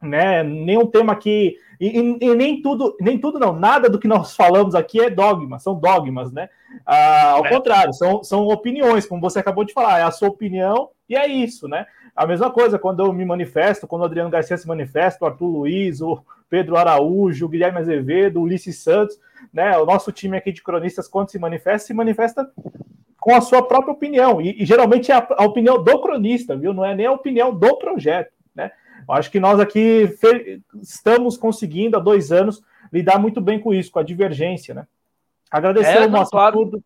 né? 0.00 0.42
Nenhum 0.42 0.86
tema 0.86 1.16
que 1.16 1.56
e, 1.80 1.88
e, 1.88 2.18
e, 2.20 2.34
nem 2.34 2.62
tudo, 2.62 2.96
nem 3.00 3.18
tudo 3.18 3.38
não, 3.38 3.52
nada 3.52 3.88
do 3.88 3.98
que 3.98 4.08
nós 4.08 4.34
falamos 4.34 4.74
aqui 4.74 5.00
é 5.00 5.10
dogma, 5.10 5.58
são 5.58 5.74
dogmas, 5.74 6.32
né? 6.32 6.48
Ah, 6.84 7.32
ao 7.32 7.46
é. 7.46 7.48
contrário, 7.48 7.92
são, 7.92 8.22
são 8.22 8.46
opiniões, 8.46 9.06
como 9.06 9.20
você 9.20 9.38
acabou 9.38 9.64
de 9.64 9.72
falar, 9.72 9.98
é 9.98 10.02
a 10.02 10.10
sua 10.10 10.28
opinião 10.28 10.90
e 11.08 11.16
é 11.16 11.26
isso, 11.26 11.68
né? 11.68 11.86
A 12.16 12.26
mesma 12.26 12.50
coisa 12.50 12.78
quando 12.78 13.04
eu 13.04 13.12
me 13.12 13.24
manifesto, 13.24 13.86
quando 13.86 14.02
o 14.02 14.04
Adriano 14.06 14.30
Garcia 14.30 14.56
se 14.56 14.66
manifesta, 14.66 15.24
o 15.24 15.28
Arthur 15.28 15.46
Luiz, 15.46 16.00
o 16.00 16.18
Pedro 16.48 16.76
Araújo, 16.76 17.44
o 17.44 17.48
Guilherme 17.48 17.78
Azevedo, 17.78 18.40
o 18.40 18.42
Ulisses 18.44 18.78
Santos, 18.78 19.18
né? 19.52 19.76
O 19.76 19.84
nosso 19.84 20.10
time 20.10 20.36
aqui 20.36 20.50
de 20.50 20.62
cronistas, 20.62 21.06
quando 21.08 21.30
se 21.30 21.38
manifesta, 21.38 21.86
se 21.86 21.94
manifesta 21.94 22.50
com 23.18 23.34
a 23.34 23.40
sua 23.40 23.60
própria 23.60 23.92
opinião. 23.92 24.40
E, 24.40 24.62
e 24.62 24.64
geralmente 24.64 25.12
é 25.12 25.16
a, 25.16 25.26
a, 25.36 25.44
opinião 25.44 25.82
do 25.82 26.00
cronista, 26.00 26.56
viu? 26.56 26.72
Não 26.72 26.84
é 26.84 26.94
nem 26.94 27.06
a 27.06 27.12
opinião 27.12 27.54
do 27.54 27.76
projeto, 27.76 28.32
né? 28.54 28.70
Eu 29.06 29.14
acho 29.14 29.30
que 29.30 29.38
nós 29.38 29.60
aqui 29.60 30.16
estamos 30.80 31.36
conseguindo 31.36 31.96
há 31.96 32.00
dois 32.00 32.32
anos 32.32 32.62
lidar 32.92 33.18
muito 33.18 33.40
bem 33.40 33.60
com 33.60 33.74
isso, 33.74 33.90
com 33.90 33.98
a 33.98 34.02
divergência, 34.02 34.74
né? 34.74 34.86
Agradecer 35.50 35.98
é, 35.98 36.06
o 36.06 36.10
nosso 36.10 36.30
claro. 36.30 36.56
surdo, 36.56 36.84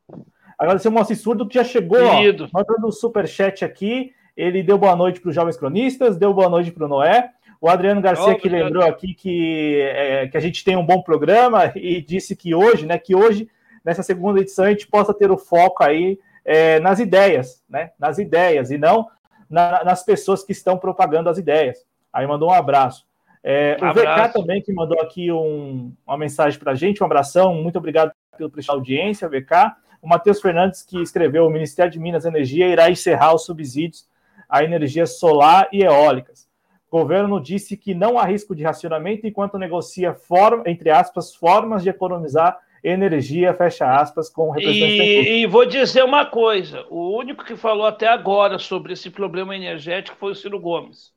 agradecer 0.58 0.88
o 0.88 0.92
nosso 0.92 1.14
surdo 1.14 1.46
que 1.46 1.54
já 1.54 1.64
chegou, 1.64 2.02
ó, 2.02 2.20
mandando 2.52 2.88
um 2.88 2.92
super 2.92 3.28
chat 3.28 3.64
aqui. 3.64 4.12
Ele 4.36 4.62
deu 4.62 4.78
boa 4.78 4.96
noite 4.96 5.20
para 5.20 5.28
os 5.28 5.34
jovens 5.34 5.56
cronistas, 5.56 6.16
deu 6.16 6.32
boa 6.32 6.48
noite 6.48 6.70
para 6.70 6.84
o 6.84 6.88
Noé. 6.88 7.30
O 7.60 7.68
Adriano 7.68 8.00
Garcia 8.00 8.34
que 8.36 8.48
lembrou 8.48 8.82
aqui 8.82 9.12
que, 9.12 9.80
é, 9.82 10.28
que 10.28 10.36
a 10.36 10.40
gente 10.40 10.64
tem 10.64 10.76
um 10.76 10.86
bom 10.86 11.02
programa 11.02 11.72
e 11.76 12.00
disse 12.00 12.34
que 12.34 12.54
hoje, 12.54 12.86
né, 12.86 12.98
que 12.98 13.14
hoje, 13.14 13.48
nessa 13.84 14.02
segunda 14.02 14.40
edição, 14.40 14.64
a 14.64 14.70
gente 14.70 14.86
possa 14.86 15.12
ter 15.12 15.30
o 15.30 15.36
foco 15.36 15.84
aí 15.84 16.18
é, 16.44 16.80
nas 16.80 16.98
ideias, 16.98 17.62
né? 17.68 17.90
Nas 17.98 18.18
ideias, 18.18 18.70
e 18.70 18.78
não 18.78 19.08
na, 19.50 19.82
nas 19.82 20.04
pessoas 20.04 20.44
que 20.44 20.52
estão 20.52 20.78
propagando 20.78 21.28
as 21.28 21.36
ideias. 21.36 21.84
Aí 22.12 22.26
mandou 22.26 22.50
um 22.50 22.54
abraço. 22.54 23.04
É, 23.42 23.76
um 23.82 23.88
o 23.88 23.92
VK 23.92 24.32
também 24.32 24.62
que 24.62 24.72
mandou 24.72 25.00
aqui 25.00 25.32
um, 25.32 25.92
uma 26.06 26.16
mensagem 26.16 26.58
para 26.58 26.72
a 26.72 26.74
gente, 26.74 27.02
um 27.02 27.06
abração, 27.06 27.54
muito 27.54 27.78
obrigado 27.78 28.12
pelo 28.36 28.50
prestar 28.50 28.74
audiência, 28.74 29.28
VK. 29.28 29.74
O 30.00 30.08
Matheus 30.08 30.40
Fernandes, 30.40 30.82
que 30.82 31.02
escreveu: 31.02 31.46
o 31.46 31.50
Ministério 31.50 31.90
de 31.90 31.98
Minas 31.98 32.24
e 32.24 32.28
Energia 32.28 32.68
irá 32.68 32.90
encerrar 32.90 33.34
os 33.34 33.44
subsídios 33.44 34.08
a 34.50 34.64
energias 34.64 35.18
solar 35.18 35.68
e 35.72 35.82
eólicas. 35.82 36.48
O 36.90 36.98
governo 36.98 37.40
disse 37.40 37.76
que 37.76 37.94
não 37.94 38.18
há 38.18 38.24
risco 38.24 38.54
de 38.54 38.64
racionamento 38.64 39.26
enquanto 39.26 39.56
negocia, 39.56 40.12
forma, 40.12 40.64
entre 40.66 40.90
aspas, 40.90 41.34
formas 41.34 41.84
de 41.84 41.88
economizar 41.88 42.58
energia, 42.82 43.54
fecha 43.54 43.86
aspas, 43.94 44.28
com 44.28 44.48
o 44.48 44.50
representante. 44.50 45.02
E, 45.02 45.42
e, 45.42 45.46
vou 45.46 45.64
dizer 45.64 46.02
uma 46.02 46.26
coisa: 46.26 46.84
o 46.90 47.16
único 47.16 47.44
que 47.44 47.56
falou 47.56 47.86
até 47.86 48.08
agora 48.08 48.58
sobre 48.58 48.92
esse 48.92 49.10
problema 49.10 49.54
energético 49.54 50.16
foi 50.16 50.32
o 50.32 50.34
Ciro 50.34 50.58
Gomes. 50.58 51.12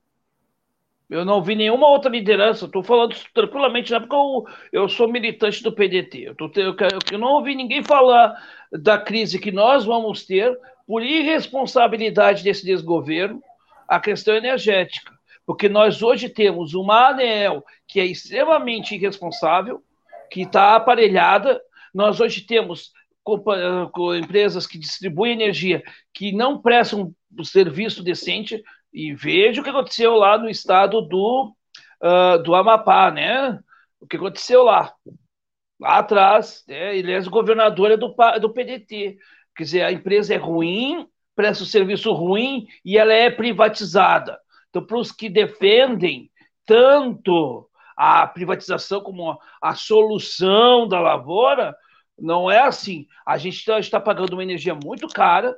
Eu 1.10 1.26
não 1.26 1.44
vi 1.44 1.56
nenhuma 1.56 1.88
outra 1.88 2.10
liderança, 2.10 2.66
estou 2.66 2.82
falando 2.82 3.16
tranquilamente, 3.34 3.92
não 3.92 3.98
é 3.98 4.00
porque 4.00 4.16
eu, 4.16 4.46
eu 4.72 4.90
sou 4.90 5.08
militante 5.08 5.62
do 5.62 5.72
PDT. 5.72 6.24
Eu, 6.30 6.36
tô, 6.36 6.52
eu, 6.56 6.76
eu 7.12 7.20
não 7.20 7.34
ouvi 7.34 7.56
ninguém 7.56 7.84
falar 7.84 8.36
da 8.72 8.98
crise 8.98 9.40
que 9.40 9.52
nós 9.52 9.86
vamos 9.86 10.26
ter 10.26 10.58
por 10.86 11.02
irresponsabilidade 11.04 12.44
desse 12.44 12.66
desgoverno, 12.66 13.42
a 13.88 14.00
questão 14.00 14.36
energética. 14.36 15.12
Porque 15.46 15.68
nós 15.68 16.02
hoje 16.02 16.30
temos 16.30 16.74
uma 16.74 17.10
ANEEL 17.10 17.64
que 17.88 18.00
é 18.00 18.06
extremamente 18.06 18.96
irresponsável, 18.96 19.84
que 20.32 20.42
está 20.42 20.76
aparelhada. 20.76 21.62
Nós 21.94 22.20
hoje 22.20 22.42
temos 22.42 22.92
empresas 24.18 24.68
que 24.68 24.78
distribuem 24.78 25.34
energia 25.34 25.84
que 26.14 26.32
não 26.32 26.62
prestam 26.62 27.14
um 27.38 27.44
serviço 27.44 28.04
decente. 28.04 28.64
E 28.94 29.14
veja 29.14 29.60
o 29.60 29.64
que 29.64 29.70
aconteceu 29.70 30.16
lá 30.16 30.38
no 30.38 30.50
estado 30.50 31.02
do, 31.02 31.54
uh, 32.02 32.42
do 32.44 32.54
Amapá, 32.54 33.10
né? 33.12 33.60
O 34.00 34.08
que 34.08 34.18
aconteceu 34.18 34.64
lá. 34.64 34.94
Lá 35.80 35.98
atrás, 35.98 36.64
né? 36.68 36.96
ele 36.96 37.12
é 37.12 37.22
governador 37.24 37.98
do, 37.98 38.16
do 38.40 38.54
PDT. 38.54 39.18
Quer 39.56 39.64
dizer, 39.64 39.82
a 39.84 39.92
empresa 39.92 40.34
é 40.34 40.38
ruim, 40.38 41.08
presta 41.36 41.64
um 41.64 41.68
serviço 41.68 42.12
ruim 42.14 42.68
e 42.84 42.98
ela 42.98 43.14
é 43.14 43.30
privatizada. 43.30 44.40
Então, 44.70 44.86
para 44.86 44.98
os 44.98 45.12
que 45.12 45.30
defendem 45.30 46.32
tanto 46.66 47.70
a 47.96 48.26
privatização 48.26 49.02
como 49.02 49.38
a 49.62 49.76
solução 49.76 50.88
da 50.88 51.00
lavoura, 51.00 51.76
não 52.18 52.50
é 52.50 52.60
assim. 52.60 53.08
A 53.26 53.38
gente 53.38 53.58
está, 53.58 53.80
está 53.80 54.00
pagando 54.00 54.34
uma 54.34 54.44
energia 54.44 54.74
muito 54.74 55.08
cara, 55.08 55.56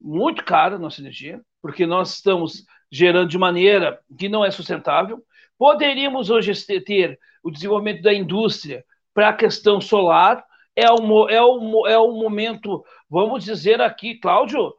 muito 0.00 0.44
cara 0.44 0.78
nossa 0.78 1.00
energia, 1.00 1.40
porque 1.60 1.86
nós 1.86 2.14
estamos 2.14 2.64
gerando 2.90 3.28
de 3.28 3.38
maneira 3.38 4.00
que 4.18 4.28
não 4.28 4.44
é 4.44 4.50
sustentável. 4.50 5.22
Poderíamos 5.56 6.30
hoje 6.30 6.52
ter 6.84 7.18
o 7.42 7.50
desenvolvimento 7.50 8.02
da 8.02 8.12
indústria 8.12 8.84
para 9.12 9.30
a 9.30 9.34
questão 9.34 9.80
solar. 9.80 10.44
É 10.80 10.88
o, 10.92 11.28
é, 11.28 11.42
o, 11.42 11.86
é 11.88 11.98
o 11.98 12.12
momento, 12.12 12.84
vamos 13.10 13.42
dizer 13.42 13.80
aqui, 13.80 14.14
Cláudio, 14.14 14.72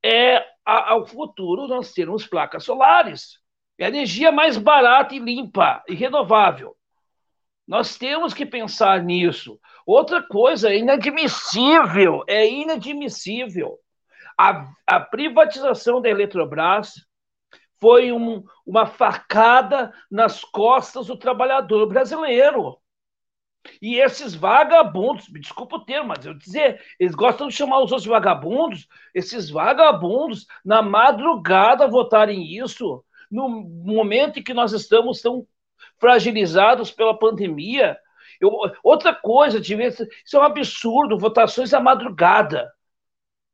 é 0.00 0.40
ao 0.64 1.04
futuro 1.04 1.66
nós 1.66 1.92
termos 1.92 2.24
placas 2.24 2.62
solares. 2.62 3.40
É 3.76 3.88
energia 3.88 4.30
mais 4.30 4.56
barata 4.56 5.16
e 5.16 5.18
limpa 5.18 5.82
e 5.88 5.96
renovável. 5.96 6.76
Nós 7.66 7.98
temos 7.98 8.32
que 8.32 8.46
pensar 8.46 9.02
nisso. 9.02 9.58
Outra 9.84 10.22
coisa, 10.22 10.70
é 10.70 10.78
inadmissível, 10.78 12.22
é 12.28 12.48
inadmissível. 12.48 13.80
A, 14.38 14.70
a 14.86 15.00
privatização 15.00 16.00
da 16.00 16.08
Eletrobras 16.08 16.92
foi 17.80 18.12
um, 18.12 18.44
uma 18.64 18.86
facada 18.86 19.92
nas 20.08 20.44
costas 20.44 21.08
do 21.08 21.18
trabalhador 21.18 21.88
brasileiro. 21.88 22.78
E 23.80 23.96
esses 23.96 24.34
vagabundos, 24.34 25.28
me 25.28 25.40
desculpa 25.40 25.76
o 25.76 25.84
termo, 25.84 26.08
mas 26.08 26.24
eu 26.24 26.34
dizer, 26.34 26.80
eles 26.98 27.14
gostam 27.14 27.48
de 27.48 27.54
chamar 27.54 27.78
os 27.78 27.92
outros 27.92 28.06
vagabundos, 28.06 28.88
esses 29.14 29.50
vagabundos, 29.50 30.46
na 30.64 30.82
madrugada 30.82 31.86
votarem 31.86 32.56
isso, 32.56 33.04
no 33.30 33.48
momento 33.48 34.38
em 34.38 34.42
que 34.42 34.52
nós 34.52 34.72
estamos 34.72 35.20
tão 35.20 35.46
fragilizados 35.98 36.90
pela 36.90 37.18
pandemia. 37.18 37.96
Eu, 38.40 38.50
outra 38.82 39.14
coisa, 39.14 39.60
isso 39.60 40.36
é 40.36 40.38
um 40.38 40.42
absurdo, 40.42 41.18
votações 41.18 41.72
à 41.72 41.80
madrugada, 41.80 42.72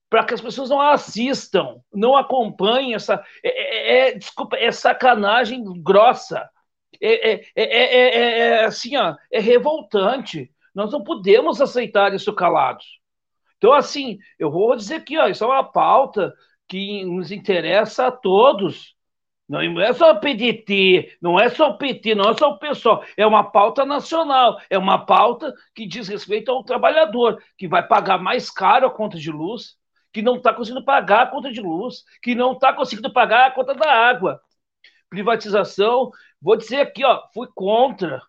para 0.08 0.24
que 0.24 0.32
as 0.32 0.40
pessoas 0.40 0.70
não 0.70 0.80
assistam, 0.80 1.82
não 1.92 2.16
acompanhem 2.16 2.94
essa. 2.94 3.22
É, 3.44 3.48
é, 3.48 4.08
é 4.08 4.14
desculpa, 4.14 4.56
é 4.56 4.72
sacanagem 4.72 5.62
grossa. 5.82 6.48
É, 7.00 7.34
é, 7.34 7.44
é, 7.54 8.38
é, 8.40 8.64
assim, 8.64 8.96
ó, 8.96 9.14
é 9.30 9.40
revoltante. 9.40 10.50
Nós 10.74 10.92
não 10.92 11.02
podemos 11.02 11.60
aceitar 11.60 12.14
isso 12.14 12.32
calados. 12.32 12.98
Então, 13.56 13.72
assim, 13.72 14.18
eu 14.38 14.50
vou 14.50 14.74
dizer 14.76 14.96
aqui, 14.96 15.18
ó, 15.18 15.26
isso 15.28 15.44
é 15.44 15.46
uma 15.46 15.64
pauta 15.64 16.32
que 16.68 17.04
nos 17.04 17.32
interessa 17.32 18.06
a 18.06 18.12
todos. 18.12 18.94
Não 19.48 19.80
é 19.80 19.92
só 19.94 20.12
o 20.12 20.20
PDT, 20.20 21.16
não 21.22 21.40
é 21.40 21.48
só 21.48 21.70
o 21.70 21.78
PT, 21.78 22.14
não 22.14 22.30
é 22.30 22.36
só 22.36 22.50
o 22.50 22.58
pessoal. 22.58 23.02
É 23.16 23.26
uma 23.26 23.42
pauta 23.50 23.84
nacional, 23.86 24.60
é 24.68 24.76
uma 24.76 25.06
pauta 25.06 25.54
que 25.74 25.86
diz 25.86 26.06
respeito 26.06 26.50
ao 26.50 26.62
trabalhador, 26.62 27.42
que 27.56 27.66
vai 27.66 27.82
pagar 27.86 28.18
mais 28.18 28.50
caro 28.50 28.86
a 28.86 28.90
conta 28.90 29.18
de 29.18 29.32
luz, 29.32 29.76
que 30.12 30.20
não 30.20 30.36
está 30.36 30.52
conseguindo 30.52 30.84
pagar 30.84 31.22
a 31.22 31.26
conta 31.26 31.50
de 31.50 31.62
luz, 31.62 32.04
que 32.22 32.34
não 32.34 32.52
está 32.52 32.74
conseguindo 32.74 33.10
pagar 33.10 33.46
a 33.46 33.50
conta 33.50 33.74
da 33.74 33.90
água. 33.90 34.38
Privatização, 35.10 36.10
vou 36.40 36.56
dizer 36.56 36.80
aqui, 36.80 37.04
ó, 37.04 37.22
fui 37.32 37.48
contra 37.54 38.22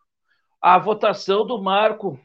a 0.62 0.78
votação 0.78 1.46
do 1.46 1.62
marco 1.62 2.20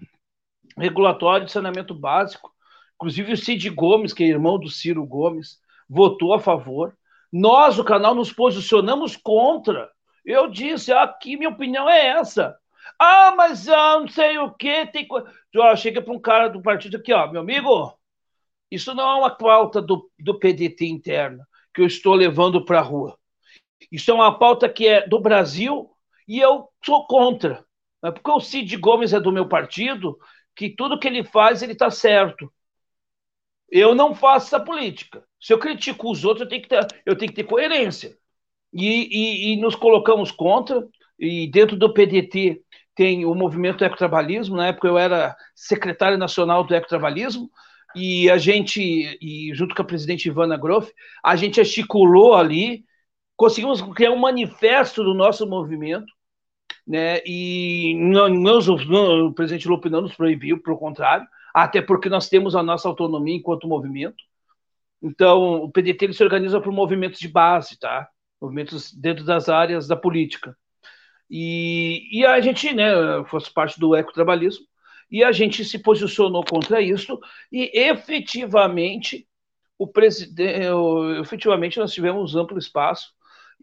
regulatório 0.77 1.47
de 1.47 1.53
saneamento 1.53 1.95
básico. 1.95 2.53
Inclusive 2.97 3.33
o 3.33 3.37
Cid 3.37 3.71
Gomes, 3.71 4.13
que 4.13 4.25
é 4.25 4.27
irmão 4.27 4.59
do 4.59 4.71
Ciro 4.71 5.05
Gomes, 5.05 5.59
votou 5.89 6.33
a 6.33 6.41
favor 6.41 6.97
nós, 7.37 7.81
o 7.81 7.85
canal, 7.85 8.15
nos 8.15 8.33
posicionamos 8.33 9.17
contra. 9.17 9.91
Eu 10.25 10.49
disse, 10.49 10.93
aqui 10.93 11.37
minha 11.37 11.51
opinião 11.51 11.91
é 11.91 12.07
essa. 12.11 12.57
Ah, 12.97 13.35
mas 13.37 13.69
ah, 13.69 13.99
não 13.99 14.07
sei 14.07 14.39
o 14.39 14.53
que, 14.53 14.87
tem 14.87 15.05
coisa. 15.05 15.29
Chega 15.77 16.01
para 16.01 16.15
um 16.15 16.21
cara 16.21 16.47
do 16.47 16.63
partido 16.63 16.97
aqui, 16.97 17.13
ó, 17.13 17.27
meu 17.29 17.41
amigo, 17.41 17.93
isso 18.71 18.95
não 18.95 19.11
é 19.11 19.15
uma 19.17 19.31
pauta 19.31 19.83
do, 19.83 20.09
do 20.17 20.39
PDT 20.39 20.87
interna 20.87 21.45
que 21.75 21.81
eu 21.81 21.87
estou 21.87 22.15
levando 22.15 22.65
para 22.65 22.79
a 22.79 22.83
rua. 22.83 23.19
Isso 23.91 24.11
é 24.11 24.15
uma 24.15 24.39
pauta 24.39 24.69
que 24.69 24.87
é 24.87 25.07
do 25.07 25.21
Brasil 25.21 25.91
e 26.27 26.39
eu 26.39 26.69
sou 26.85 27.07
contra. 27.07 27.65
É 28.05 28.11
porque 28.11 28.31
o 28.31 28.41
Cid 28.41 28.77
Gomes 28.77 29.13
é 29.13 29.21
do 29.21 29.33
meu 29.33 29.49
partido, 29.49 30.19
que 30.55 30.69
tudo 30.71 30.99
que 30.99 31.09
ele 31.09 31.25
faz, 31.25 31.63
ele 31.63 31.73
está 31.73 31.91
certo. 31.91 32.53
Eu 33.71 33.95
não 33.95 34.15
faço 34.15 34.47
essa 34.47 34.61
política. 34.61 35.25
Se 35.41 35.53
eu 35.53 35.59
critico 35.59 36.11
os 36.11 36.25
outros, 36.25 36.43
eu 36.43 36.49
tenho 36.49 36.63
que 36.63 36.69
ter, 36.69 36.87
eu 37.05 37.17
tenho 37.17 37.31
que 37.31 37.37
ter 37.37 37.45
coerência. 37.45 38.17
E, 38.73 38.87
e, 38.87 39.53
e 39.53 39.57
nos 39.57 39.75
colocamos 39.75 40.31
contra, 40.31 40.87
e 41.19 41.47
dentro 41.49 41.77
do 41.77 41.93
PDT 41.93 42.63
tem 42.95 43.25
o 43.25 43.35
movimento 43.35 43.85
ecotrabalhismo, 43.85 44.57
na 44.57 44.69
época 44.69 44.87
eu 44.87 44.99
era 44.99 45.35
secretário 45.55 46.19
nacional 46.19 46.63
do 46.65 46.75
ecotrabalhismo, 46.75 47.51
e 47.95 48.29
a 48.29 48.37
gente, 48.39 48.81
e 49.21 49.53
junto 49.55 49.75
com 49.75 49.83
a 49.83 49.85
presidente 49.85 50.27
Ivana 50.27 50.57
Groff, 50.57 50.93
a 51.23 51.37
gente 51.37 51.61
articulou 51.61 52.35
ali, 52.35 52.85
conseguimos 53.37 53.83
criar 53.95 54.13
um 54.13 54.19
manifesto 54.19 55.03
do 55.03 55.15
nosso 55.15 55.47
movimento, 55.47 56.13
né, 56.87 57.21
e 57.25 57.95
não, 57.99 58.29
não, 58.29 58.59
não, 58.61 59.27
o 59.27 59.35
presidente 59.35 59.69
Lupe 59.69 59.89
não 59.89 60.03
nos 60.03 60.15
proibiu, 60.15 60.63
pelo 60.63 60.79
contrário, 60.79 61.27
até 61.55 61.81
porque 61.81 62.09
nós 62.09 62.29
temos 62.29 62.55
a 62.55 62.63
nossa 62.63 62.89
autonomia 62.89 63.37
enquanto 63.37 63.67
movimento, 63.67 64.23
então, 65.05 65.57
o 65.57 65.71
PDT 65.71 66.07
ele 66.07 66.15
se 66.15 66.25
organiza 66.25 66.59
por 66.63 66.73
movimentos 66.73 67.21
de 67.21 67.29
base, 67.29 67.79
tá? 67.79 68.09
Movimentos 68.41 68.91
dentro 68.91 69.23
das 69.23 69.51
áreas 69.51 69.87
da 69.87 69.95
política. 69.95 70.57
E, 71.29 72.09
e 72.11 72.25
a 72.25 72.41
gente, 72.41 72.73
né, 72.73 72.91
fosse 73.27 73.53
parte 73.53 73.79
do 73.79 73.95
ecotrabalhismo, 73.95 74.65
e 75.11 75.23
a 75.23 75.31
gente 75.31 75.63
se 75.63 75.79
posicionou 75.79 76.43
contra 76.43 76.81
isso, 76.81 77.21
e 77.53 77.71
efetivamente, 77.75 79.29
o 79.79 79.87
presidente, 79.87 80.67
efetivamente 81.21 81.79
nós 81.79 81.93
tivemos 81.93 82.35
amplo 82.35 82.59
espaço 82.59 83.13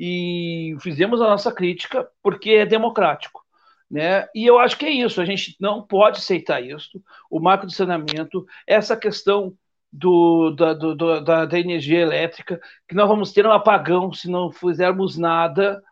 e 0.03 0.75
fizemos 0.79 1.21
a 1.21 1.29
nossa 1.29 1.51
crítica, 1.51 2.09
porque 2.23 2.49
é 2.49 2.65
democrático. 2.65 3.45
Né? 3.89 4.27
E 4.33 4.47
eu 4.47 4.57
acho 4.57 4.75
que 4.75 4.85
é 4.87 4.89
isso, 4.89 5.21
a 5.21 5.25
gente 5.25 5.55
não 5.59 5.83
pode 5.83 6.17
aceitar 6.17 6.59
isso. 6.59 6.99
O 7.29 7.39
marco 7.39 7.67
de 7.67 7.75
saneamento, 7.75 8.43
essa 8.65 8.97
questão 8.97 9.53
do, 9.93 10.55
da, 10.57 10.73
do, 10.73 10.95
da, 11.21 11.45
da, 11.45 11.59
energia 11.59 11.99
elétrica, 11.99 12.59
que 12.87 12.95
nós 12.95 13.07
vamos 13.07 13.31
ter 13.31 13.45
um 13.45 13.51
apagão 13.51 14.11
se 14.11 14.27
não 14.27 14.51
fizermos 14.51 15.19
nada, 15.19 15.83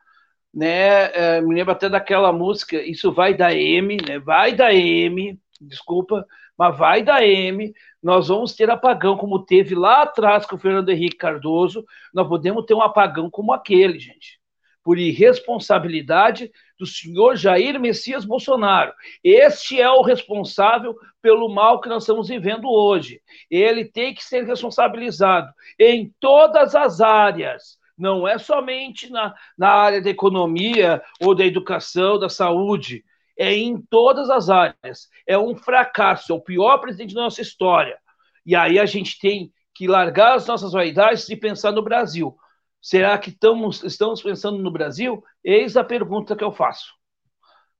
né? 0.51 1.11
É, 1.13 1.41
me 1.41 1.53
lembro 1.53 1.73
até 1.73 1.87
daquela 1.87 2.33
música, 2.33 2.81
isso 2.81 3.11
vai 3.11 3.35
da 3.35 3.53
M, 3.53 3.95
né? 3.97 4.17
Vai 4.17 4.55
da 4.55 4.73
M, 4.73 5.39
desculpa, 5.61 6.25
mas 6.57 6.75
vai 6.75 7.03
da 7.03 7.23
M, 7.23 7.71
nós 8.01 8.29
vamos 8.29 8.55
ter 8.55 8.69
apagão 8.69 9.17
como 9.17 9.43
teve 9.43 9.75
lá 9.75 10.03
atrás 10.03 10.45
com 10.45 10.55
o 10.55 10.59
Fernando 10.59 10.89
Henrique 10.89 11.17
Cardoso, 11.17 11.85
nós 12.13 12.27
podemos 12.27 12.65
ter 12.65 12.73
um 12.73 12.81
apagão 12.81 13.29
como 13.29 13.51
aquele, 13.51 13.99
gente, 13.99 14.39
por 14.83 14.97
irresponsabilidade 14.97 16.49
do 16.79 16.85
senhor 16.85 17.35
Jair 17.35 17.79
Messias 17.79 18.23
Bolsonaro. 18.23 18.93
Este 19.23 19.79
é 19.81 19.89
o 19.89 20.01
responsável 20.01 20.95
pelo 21.21 21.49
mal 21.49 21.81
que 21.81 21.89
nós 21.89 22.03
estamos 22.03 22.29
vivendo 22.29 22.69
hoje. 22.69 23.21
Ele 23.51 23.83
tem 23.83 24.13
que 24.13 24.23
ser 24.23 24.45
responsabilizado 24.45 25.51
em 25.77 26.13
todas 26.19 26.75
as 26.75 27.01
áreas. 27.01 27.77
Não 27.97 28.25
é 28.25 28.37
somente 28.37 29.11
na, 29.11 29.35
na 29.57 29.69
área 29.69 30.01
da 30.01 30.09
economia 30.09 31.03
ou 31.21 31.35
da 31.35 31.45
educação, 31.45 32.17
da 32.17 32.29
saúde. 32.29 33.03
É 33.39 33.53
em 33.53 33.81
todas 33.81 34.29
as 34.29 34.49
áreas. 34.49 35.07
É 35.25 35.37
um 35.37 35.55
fracasso, 35.55 36.33
é 36.33 36.35
o 36.35 36.41
pior 36.41 36.77
presidente 36.79 37.15
da 37.15 37.21
nossa 37.21 37.41
história. 37.41 37.97
E 38.45 38.55
aí 38.55 38.77
a 38.77 38.85
gente 38.85 39.17
tem 39.17 39.51
que 39.73 39.87
largar 39.87 40.35
as 40.35 40.45
nossas 40.45 40.73
vaidades 40.73 41.29
e 41.29 41.37
pensar 41.37 41.71
no 41.71 41.81
Brasil. 41.81 42.35
Será 42.81 43.17
que 43.17 43.29
estamos, 43.29 43.81
estamos 43.83 44.21
pensando 44.21 44.57
no 44.57 44.69
Brasil? 44.69 45.23
Eis 45.41 45.77
a 45.77 45.83
pergunta 45.83 46.35
que 46.35 46.43
eu 46.43 46.51
faço. 46.51 46.93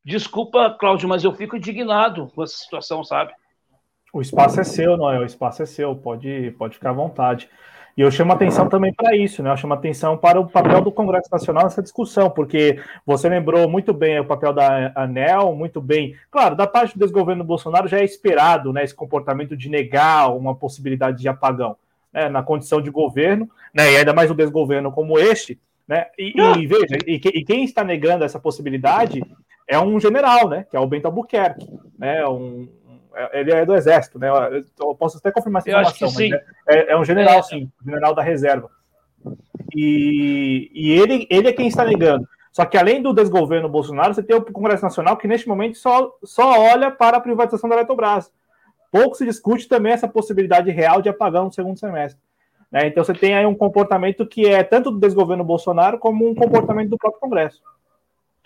Desculpa, 0.04 0.78
Cláudio, 0.80 1.10
mas 1.10 1.24
eu 1.24 1.34
fico 1.34 1.58
indignado 1.58 2.28
com 2.34 2.42
essa 2.42 2.56
situação, 2.56 3.04
sabe? 3.04 3.34
O 4.14 4.22
espaço 4.22 4.60
é 4.60 4.64
seu, 4.64 4.98
Noel, 4.98 5.22
o 5.22 5.26
espaço 5.26 5.62
é 5.62 5.66
seu, 5.66 5.96
pode, 5.96 6.52
pode 6.58 6.76
ficar 6.76 6.92
à 6.92 6.94
vontade. 6.94 7.50
E 7.98 8.02
eu 8.02 8.12
chamo 8.12 8.32
atenção 8.32 8.70
também 8.70 8.94
para 8.94 9.16
isso, 9.16 9.44
né? 9.44 9.52
Eu 9.52 9.58
chamo 9.58 9.74
atenção 9.74 10.18
para 10.18 10.40
o 10.40 10.48
papel 10.48 10.82
do 10.82 10.92
Congresso 10.92 11.30
Nacional 11.32 11.64
nessa 11.64 11.82
discussão, 11.82 12.30
porque 12.30 12.80
você 13.06 13.28
lembrou 13.28 13.68
muito 13.68 13.94
bem 13.94 14.20
o 14.20 14.26
papel 14.26 14.54
da 14.54 14.92
ANEL, 14.96 15.54
muito 15.54 15.82
bem. 15.82 16.16
Claro, 16.32 16.56
da 16.56 16.66
parte 16.66 16.98
do 16.98 17.04
desgoverno 17.04 17.44
Bolsonaro 17.44 17.88
já 17.88 18.00
é 18.00 18.04
esperado 18.06 18.72
né, 18.72 18.84
esse 18.84 18.96
comportamento 18.96 19.56
de 19.56 19.70
negar 19.70 20.36
uma 20.36 20.56
possibilidade 20.56 21.22
de 21.22 21.28
apagão 21.28 21.76
né, 22.14 22.30
na 22.30 22.44
condição 22.44 22.82
de 22.82 22.90
governo, 22.90 23.50
né, 23.74 23.92
e 23.94 23.98
ainda 23.98 24.14
mais 24.14 24.30
um 24.32 24.36
desgoverno 24.36 24.92
como 24.92 25.20
este, 25.20 25.60
né, 25.88 26.08
e, 26.18 26.34
e 26.36 26.42
ah. 26.42 26.54
veja, 26.54 26.98
e, 27.06 27.16
e, 27.16 27.46
quem 27.46 27.64
está 27.64 27.84
negando 27.84 28.24
essa 28.24 28.40
possibilidade 28.40 29.24
é 29.68 29.80
um 29.80 30.00
general, 30.00 30.48
né, 30.50 30.66
que 30.70 30.76
é 30.76 30.80
o 30.80 30.88
Bento 30.88 31.06
Albuquerque, 31.06 31.68
né, 31.98 32.26
um, 32.28 32.68
ele 33.34 33.52
é 33.52 33.66
do 33.66 33.76
Exército, 33.76 34.20
né, 34.20 34.30
eu 34.80 34.96
posso 34.96 35.18
até 35.18 35.32
confirmar 35.32 35.62
essa 35.62 35.70
informação, 35.70 36.12
mas 36.12 36.32
é, 36.32 36.44
é, 36.68 36.92
é, 36.92 36.98
um 36.98 37.04
general, 37.04 37.40
é. 37.40 37.44
sim, 37.44 37.72
general 37.84 38.14
da 38.14 38.22
reserva. 38.22 38.70
E, 39.76 40.72
e 40.74 40.92
ele, 40.92 41.28
ele 41.30 41.48
é 41.48 41.54
quem 41.54 41.68
está 41.68 41.86
negando. 41.86 42.28
Só 42.52 42.66
que 42.66 42.78
além 42.78 43.02
do 43.02 43.14
desgoverno 43.14 43.70
Bolsonaro, 43.70 44.14
você 44.14 44.24
tem 44.24 44.36
o 44.36 44.42
Congresso 44.42 44.84
Nacional 44.84 45.18
que 45.18 45.28
neste 45.28 45.48
momento 45.48 45.78
só, 45.78 46.12
só 46.24 46.60
olha 46.60 46.90
para 46.90 47.18
a 47.18 47.22
privatização 47.22 47.70
da 47.70 47.76
Eletrobras 47.76 48.32
pouco 48.92 49.16
se 49.16 49.26
discute 49.26 49.68
também 49.68 49.94
essa 49.94 50.08
possibilidade 50.08 50.72
real 50.72 51.02
de 51.02 51.10
apagão 51.10 51.46
no 51.46 51.54
segundo 51.54 51.80
semestre. 51.80 52.22
Né? 52.72 52.88
Então 52.88 53.04
você 53.04 53.14
tem 53.14 53.36
aí 53.36 53.46
um 53.46 53.56
comportamento 53.56 54.26
que 54.26 54.48
é 54.48 54.64
tanto 54.64 54.92
do 54.92 55.00
desgoverno 55.00 55.44
Bolsonaro 55.44 55.98
como 55.98 56.28
um 56.30 56.36
comportamento 56.36 56.90
do 56.90 56.98
próprio 56.98 57.22
Congresso. 57.22 57.62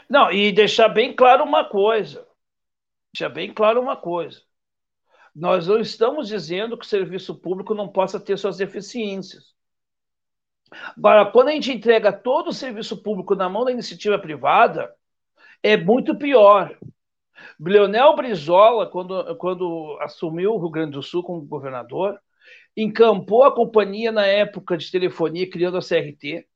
Não, 0.09 0.31
e 0.31 0.51
deixar 0.51 0.89
bem 0.89 1.15
claro 1.15 1.43
uma 1.43 1.65
coisa. 1.65 2.25
deixa 3.13 3.29
bem 3.29 3.53
claro 3.53 3.81
uma 3.81 3.95
coisa. 3.95 4.41
Nós 5.35 5.67
não 5.67 5.79
estamos 5.79 6.27
dizendo 6.27 6.77
que 6.77 6.85
o 6.85 6.89
serviço 6.89 7.35
público 7.35 7.73
não 7.73 7.87
possa 7.87 8.19
ter 8.19 8.37
suas 8.37 8.57
deficiências. 8.57 9.53
Agora, 10.97 11.31
quando 11.31 11.49
a 11.49 11.51
gente 11.51 11.71
entrega 11.71 12.11
todo 12.11 12.49
o 12.49 12.53
serviço 12.53 13.01
público 13.01 13.35
na 13.35 13.49
mão 13.49 13.65
da 13.65 13.71
iniciativa 13.71 14.17
privada, 14.19 14.93
é 15.61 15.77
muito 15.77 16.17
pior. 16.17 16.77
Leonel 17.59 18.15
Brizola, 18.15 18.87
quando, 18.89 19.35
quando 19.37 19.97
assumiu 20.01 20.53
o 20.53 20.59
Rio 20.59 20.69
Grande 20.69 20.91
do 20.91 21.03
Sul 21.03 21.23
como 21.23 21.41
governador, 21.41 22.19
encampou 22.75 23.43
a 23.43 23.53
companhia 23.53 24.11
na 24.11 24.25
época 24.25 24.77
de 24.77 24.91
telefonia, 24.91 25.49
criando 25.49 25.77
a 25.77 25.81
CRT, 25.81 26.47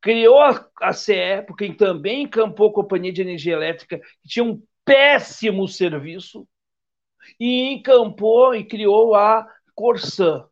criou 0.00 0.40
a, 0.40 0.68
a 0.80 0.92
CE, 0.92 1.42
porque 1.46 1.72
também 1.74 2.22
encampou 2.22 2.68
a 2.70 2.72
companhia 2.72 3.12
de 3.12 3.20
energia 3.22 3.54
elétrica, 3.54 3.98
que 3.98 4.28
tinha 4.28 4.44
um 4.44 4.62
péssimo 4.84 5.66
serviço, 5.68 6.46
e 7.38 7.72
encampou 7.72 8.54
e 8.54 8.64
criou 8.64 9.14
a 9.14 9.46
Corsã. 9.74 10.44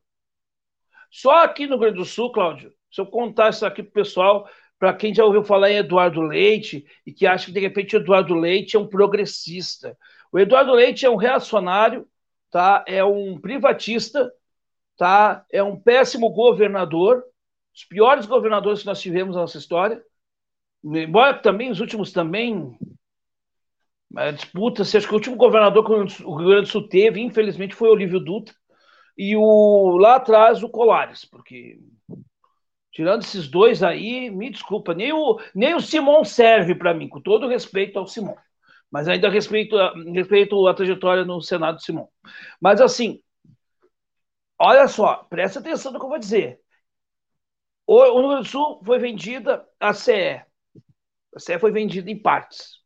Só 1.11 1.45
aqui 1.45 1.67
no 1.67 1.75
Rio 1.75 1.81
Grande 1.81 1.99
do 1.99 2.05
Sul, 2.05 2.31
Cláudio, 2.33 2.73
se 2.91 3.01
eu 3.01 3.07
contar 3.07 3.51
isso 3.51 3.65
aqui 3.65 3.83
para 3.83 3.91
o 3.91 4.05
pessoal, 4.05 4.49
para 4.79 4.93
quem 4.93 5.15
já 5.15 5.25
ouviu 5.25 5.43
falar 5.43 5.71
em 5.71 5.77
Eduardo 5.77 6.21
Leite 6.21 6.87
e 7.07 7.13
que 7.13 7.27
acha 7.27 7.47
que 7.47 7.53
de 7.53 7.61
repente 7.61 7.97
Eduardo 7.97 8.35
Leite 8.35 8.77
é 8.77 8.79
um 8.79 8.87
progressista. 8.87 9.97
O 10.31 10.39
Eduardo 10.39 10.73
Leite 10.73 11.07
é 11.07 11.11
um 11.11 11.17
reacionário, 11.17 12.07
tá? 12.51 12.85
É 12.87 13.03
um 13.05 13.41
privatista, 13.41 14.31
tá? 14.97 15.45
É 15.51 15.63
um 15.63 15.79
péssimo 15.79 16.29
governador, 16.31 17.25
os 17.75 17.85
piores 17.85 18.27
governadores 18.27 18.81
que 18.81 18.87
nós 18.87 19.01
tivemos 19.01 19.35
na 19.35 19.43
nossa 19.43 19.59
história. 19.59 20.03
Embora 20.85 21.35
também 21.35 21.71
os 21.71 21.81
últimos 21.81 22.13
também 22.13 22.79
a 24.15 24.31
disputa, 24.31 24.83
acho 24.83 25.01
que 25.01 25.13
o 25.13 25.15
último 25.15 25.37
governador 25.37 25.85
que 25.85 26.25
o 26.25 26.35
Rio 26.37 26.49
Grande 26.49 26.67
do 26.67 26.69
Sul 26.69 26.89
teve, 26.89 27.21
infelizmente, 27.21 27.75
foi 27.75 27.89
o 27.89 27.93
Olívio 27.93 28.21
Dutra 28.21 28.55
e 29.17 29.35
o 29.37 29.97
lá 29.99 30.17
atrás 30.17 30.63
o 30.63 30.69
Colares, 30.69 31.25
porque 31.25 31.79
Tirando 32.97 33.21
esses 33.21 33.47
dois 33.47 33.83
aí, 33.83 34.31
me 34.31 34.49
desculpa, 34.49 34.95
nem 34.95 35.13
o, 35.13 35.39
nem 35.55 35.75
o 35.75 35.81
Simon 35.83 36.25
serve 36.25 36.75
para 36.75 36.95
mim, 36.95 37.11
com 37.11 37.21
todo 37.21 37.47
respeito 37.47 37.99
ao 37.99 38.07
Simon. 38.07 38.35
Mas 38.91 39.07
ainda 39.07 39.29
respeito, 39.29 39.77
respeito 40.15 40.67
a 40.67 40.73
trajetória 40.73 41.23
no 41.23 41.43
Senado 41.43 41.75
do 41.75 41.83
Simon. 41.83 42.09
Mas 42.59 42.81
assim, 42.81 43.23
olha 44.59 44.89
só, 44.89 45.17
presta 45.29 45.59
atenção 45.59 45.93
no 45.93 45.99
que 45.99 46.07
eu 46.07 46.09
vou 46.09 46.19
dizer. 46.19 46.59
O, 47.87 47.97
o 47.97 48.19
Rio 48.19 48.29
Grande 48.29 48.45
do 48.45 48.51
Sul 48.51 48.81
foi 48.83 48.99
vendida 48.99 49.69
a 49.79 49.93
CE. 49.93 50.43
A 51.35 51.39
CE 51.39 51.59
foi 51.59 51.71
vendida 51.71 52.11
em 52.11 52.19
partes. 52.19 52.83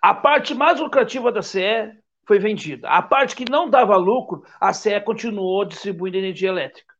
A 0.00 0.14
parte 0.14 0.54
mais 0.54 0.80
lucrativa 0.80 1.32
da 1.32 1.42
CE 1.42 1.92
foi 2.26 2.38
vendida. 2.38 2.88
A 2.88 3.02
parte 3.02 3.36
que 3.36 3.50
não 3.50 3.70
dava 3.70 3.96
lucro, 3.96 4.44
a 4.60 4.72
CE 4.72 5.00
continuou 5.00 5.64
distribuindo 5.64 6.16
energia 6.16 6.48
elétrica. 6.48 6.94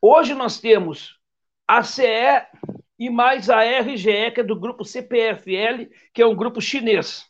Hoje 0.00 0.34
nós 0.34 0.60
temos 0.60 1.18
a 1.66 1.82
CE 1.82 2.46
e 2.98 3.10
mais 3.10 3.50
a 3.50 3.62
RGE, 3.64 4.30
que 4.32 4.40
é 4.40 4.44
do 4.44 4.58
grupo 4.58 4.84
CPFL, 4.84 5.90
que 6.12 6.22
é 6.22 6.26
um 6.26 6.36
grupo 6.36 6.60
chinês. 6.60 7.28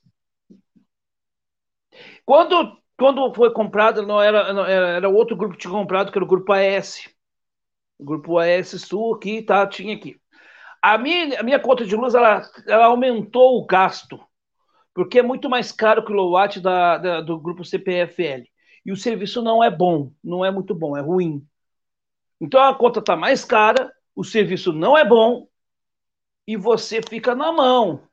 Quando, 2.24 2.78
quando 2.98 3.32
foi 3.34 3.52
comprado, 3.52 4.02
não 4.06 4.20
era, 4.20 4.52
não, 4.52 4.64
era 4.64 5.08
outro 5.08 5.36
grupo 5.36 5.54
que 5.54 5.60
tinha 5.60 5.72
comprado, 5.72 6.10
que 6.10 6.18
era 6.18 6.24
o 6.24 6.28
grupo 6.28 6.52
AS. 6.52 7.08
O 7.98 8.04
grupo 8.04 8.38
AS 8.38 8.68
Sul 8.82 9.14
aqui, 9.14 9.42
tá, 9.42 9.66
tinha 9.66 9.94
aqui. 9.94 10.20
A 10.86 10.98
minha, 10.98 11.40
a 11.40 11.42
minha 11.42 11.58
conta 11.58 11.86
de 11.86 11.96
luz, 11.96 12.14
ela, 12.14 12.42
ela 12.66 12.84
aumentou 12.84 13.56
o 13.56 13.64
gasto, 13.64 14.20
porque 14.92 15.18
é 15.18 15.22
muito 15.22 15.48
mais 15.48 15.72
caro 15.72 16.04
que 16.04 16.12
o 16.12 16.14
kilowatt 16.14 16.60
da, 16.60 16.98
da, 16.98 17.20
do 17.22 17.40
grupo 17.40 17.64
CPFL. 17.64 18.44
E 18.84 18.92
o 18.92 18.96
serviço 18.96 19.40
não 19.40 19.64
é 19.64 19.70
bom, 19.70 20.12
não 20.22 20.44
é 20.44 20.50
muito 20.50 20.74
bom, 20.74 20.94
é 20.94 21.00
ruim. 21.00 21.42
Então 22.38 22.62
a 22.62 22.74
conta 22.74 23.00
está 23.00 23.16
mais 23.16 23.46
cara, 23.46 23.90
o 24.14 24.22
serviço 24.22 24.74
não 24.74 24.94
é 24.96 25.06
bom 25.06 25.48
e 26.46 26.54
você 26.54 27.00
fica 27.00 27.34
na 27.34 27.50
mão. 27.50 28.06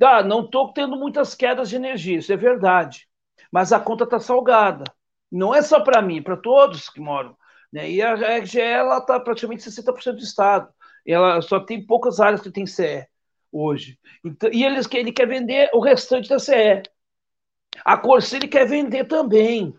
Ah, 0.00 0.22
não 0.22 0.44
estou 0.44 0.72
tendo 0.72 0.96
muitas 0.96 1.34
quedas 1.34 1.70
de 1.70 1.74
energia, 1.74 2.18
isso 2.18 2.32
é 2.32 2.36
verdade. 2.36 3.08
Mas 3.50 3.72
a 3.72 3.80
conta 3.80 4.04
está 4.04 4.20
salgada. 4.20 4.84
Não 5.28 5.52
é 5.52 5.60
só 5.60 5.80
para 5.80 6.00
mim, 6.00 6.22
para 6.22 6.36
todos 6.36 6.88
que 6.88 7.00
moram. 7.00 7.36
Né? 7.72 7.90
E 7.90 8.00
a 8.02 8.14
RGE 8.38 8.60
está 8.60 9.18
praticamente 9.18 9.64
60% 9.68 10.12
do 10.12 10.22
estado. 10.22 10.73
Ela 11.06 11.40
só 11.42 11.60
tem 11.60 11.84
poucas 11.84 12.20
áreas 12.20 12.40
que 12.40 12.50
tem 12.50 12.66
CE 12.66 13.06
hoje. 13.52 13.98
Então, 14.24 14.50
e 14.52 14.64
eles, 14.64 14.88
ele 14.92 15.12
quer 15.12 15.28
vender 15.28 15.70
o 15.72 15.80
restante 15.80 16.28
da 16.28 16.38
CE. 16.38 16.82
A 17.84 17.96
Corsa 17.96 18.36
ele 18.36 18.48
quer 18.48 18.66
vender 18.66 19.04
também. 19.04 19.74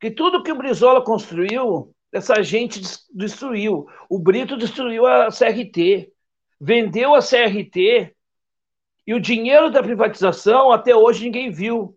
Que 0.00 0.10
tudo 0.10 0.42
que 0.42 0.52
o 0.52 0.56
Brizola 0.56 1.02
construiu, 1.02 1.94
essa 2.12 2.42
gente 2.42 2.80
destruiu. 3.12 3.86
O 4.08 4.18
Brito 4.18 4.56
destruiu 4.56 5.06
a 5.06 5.28
CRT, 5.28 6.12
vendeu 6.60 7.14
a 7.14 7.20
CRT 7.20 8.14
e 9.06 9.14
o 9.14 9.20
dinheiro 9.20 9.70
da 9.70 9.82
privatização 9.82 10.72
até 10.72 10.94
hoje 10.94 11.24
ninguém 11.24 11.50
viu. 11.50 11.96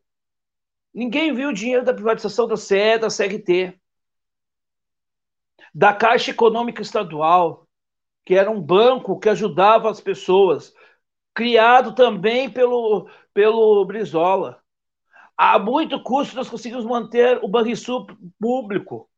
Ninguém 0.94 1.34
viu 1.34 1.50
o 1.50 1.54
dinheiro 1.54 1.86
da 1.86 1.94
privatização 1.94 2.48
da 2.48 2.58
CE, 2.58 2.98
da 3.00 3.08
CRT, 3.08 3.80
da 5.74 5.94
Caixa 5.94 6.32
Econômica 6.32 6.82
Estadual, 6.82 7.68
que 8.30 8.36
era 8.36 8.52
um 8.52 8.62
banco 8.62 9.20
que 9.20 9.28
ajudava 9.28 9.90
as 9.90 10.00
pessoas, 10.00 10.72
criado 11.34 11.96
também 11.96 12.48
pelo, 12.48 13.10
pelo 13.34 13.84
Brizola. 13.86 14.62
A 15.36 15.58
muito 15.58 16.04
custo 16.04 16.36
nós 16.36 16.48
conseguimos 16.48 16.86
manter 16.86 17.44
o 17.44 17.48
Banrisul 17.48 18.06
público. 18.40 19.10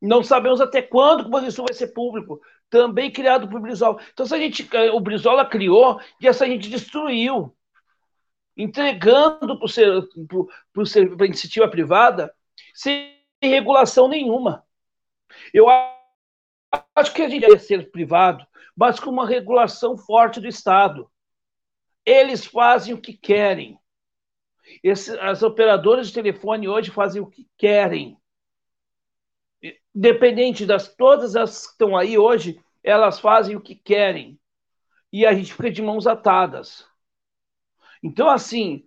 Não 0.00 0.22
sabemos 0.22 0.62
até 0.62 0.80
quando 0.80 1.26
o 1.26 1.28
Banrisul 1.28 1.66
vai 1.66 1.74
ser 1.74 1.88
público, 1.88 2.40
também 2.70 3.12
criado 3.12 3.46
por 3.50 3.60
Brizola. 3.60 4.00
Então, 4.14 4.24
se 4.24 4.34
a 4.34 4.38
gente, 4.38 4.66
eh, 4.74 4.90
o 4.92 4.98
Brizola 4.98 5.44
criou 5.44 6.00
e 6.18 6.26
essa 6.26 6.46
gente 6.46 6.70
destruiu, 6.70 7.54
entregando 8.56 9.58
para 9.58 11.24
a 11.24 11.26
iniciativa 11.26 11.68
privada 11.68 12.34
sem 12.72 13.14
regulação 13.42 14.08
nenhuma. 14.08 14.64
Eu 15.52 15.68
acho 15.68 15.91
que 17.14 17.22
a 17.22 17.28
gente 17.28 17.46
deve 17.46 17.58
ser 17.58 17.90
privado, 17.90 18.46
mas 18.76 18.98
com 18.98 19.10
uma 19.10 19.26
regulação 19.26 19.96
forte 19.96 20.40
do 20.40 20.48
Estado. 20.48 21.10
Eles 22.04 22.44
fazem 22.44 22.94
o 22.94 23.00
que 23.00 23.12
querem. 23.12 23.78
Esse, 24.82 25.18
as 25.20 25.42
operadoras 25.42 26.08
de 26.08 26.14
telefone 26.14 26.68
hoje 26.68 26.90
fazem 26.90 27.20
o 27.20 27.26
que 27.26 27.46
querem 27.56 28.16
independente 29.94 30.66
das 30.66 30.94
todas 30.94 31.36
as 31.36 31.66
que 31.66 31.72
estão 31.72 31.96
aí 31.96 32.18
hoje, 32.18 32.60
elas 32.82 33.20
fazem 33.20 33.56
o 33.56 33.60
que 33.60 33.74
querem. 33.74 34.38
E 35.12 35.26
a 35.26 35.32
gente 35.34 35.52
fica 35.52 35.70
de 35.70 35.82
mãos 35.82 36.06
atadas. 36.06 36.86
Então, 38.02 38.28
assim, 38.28 38.84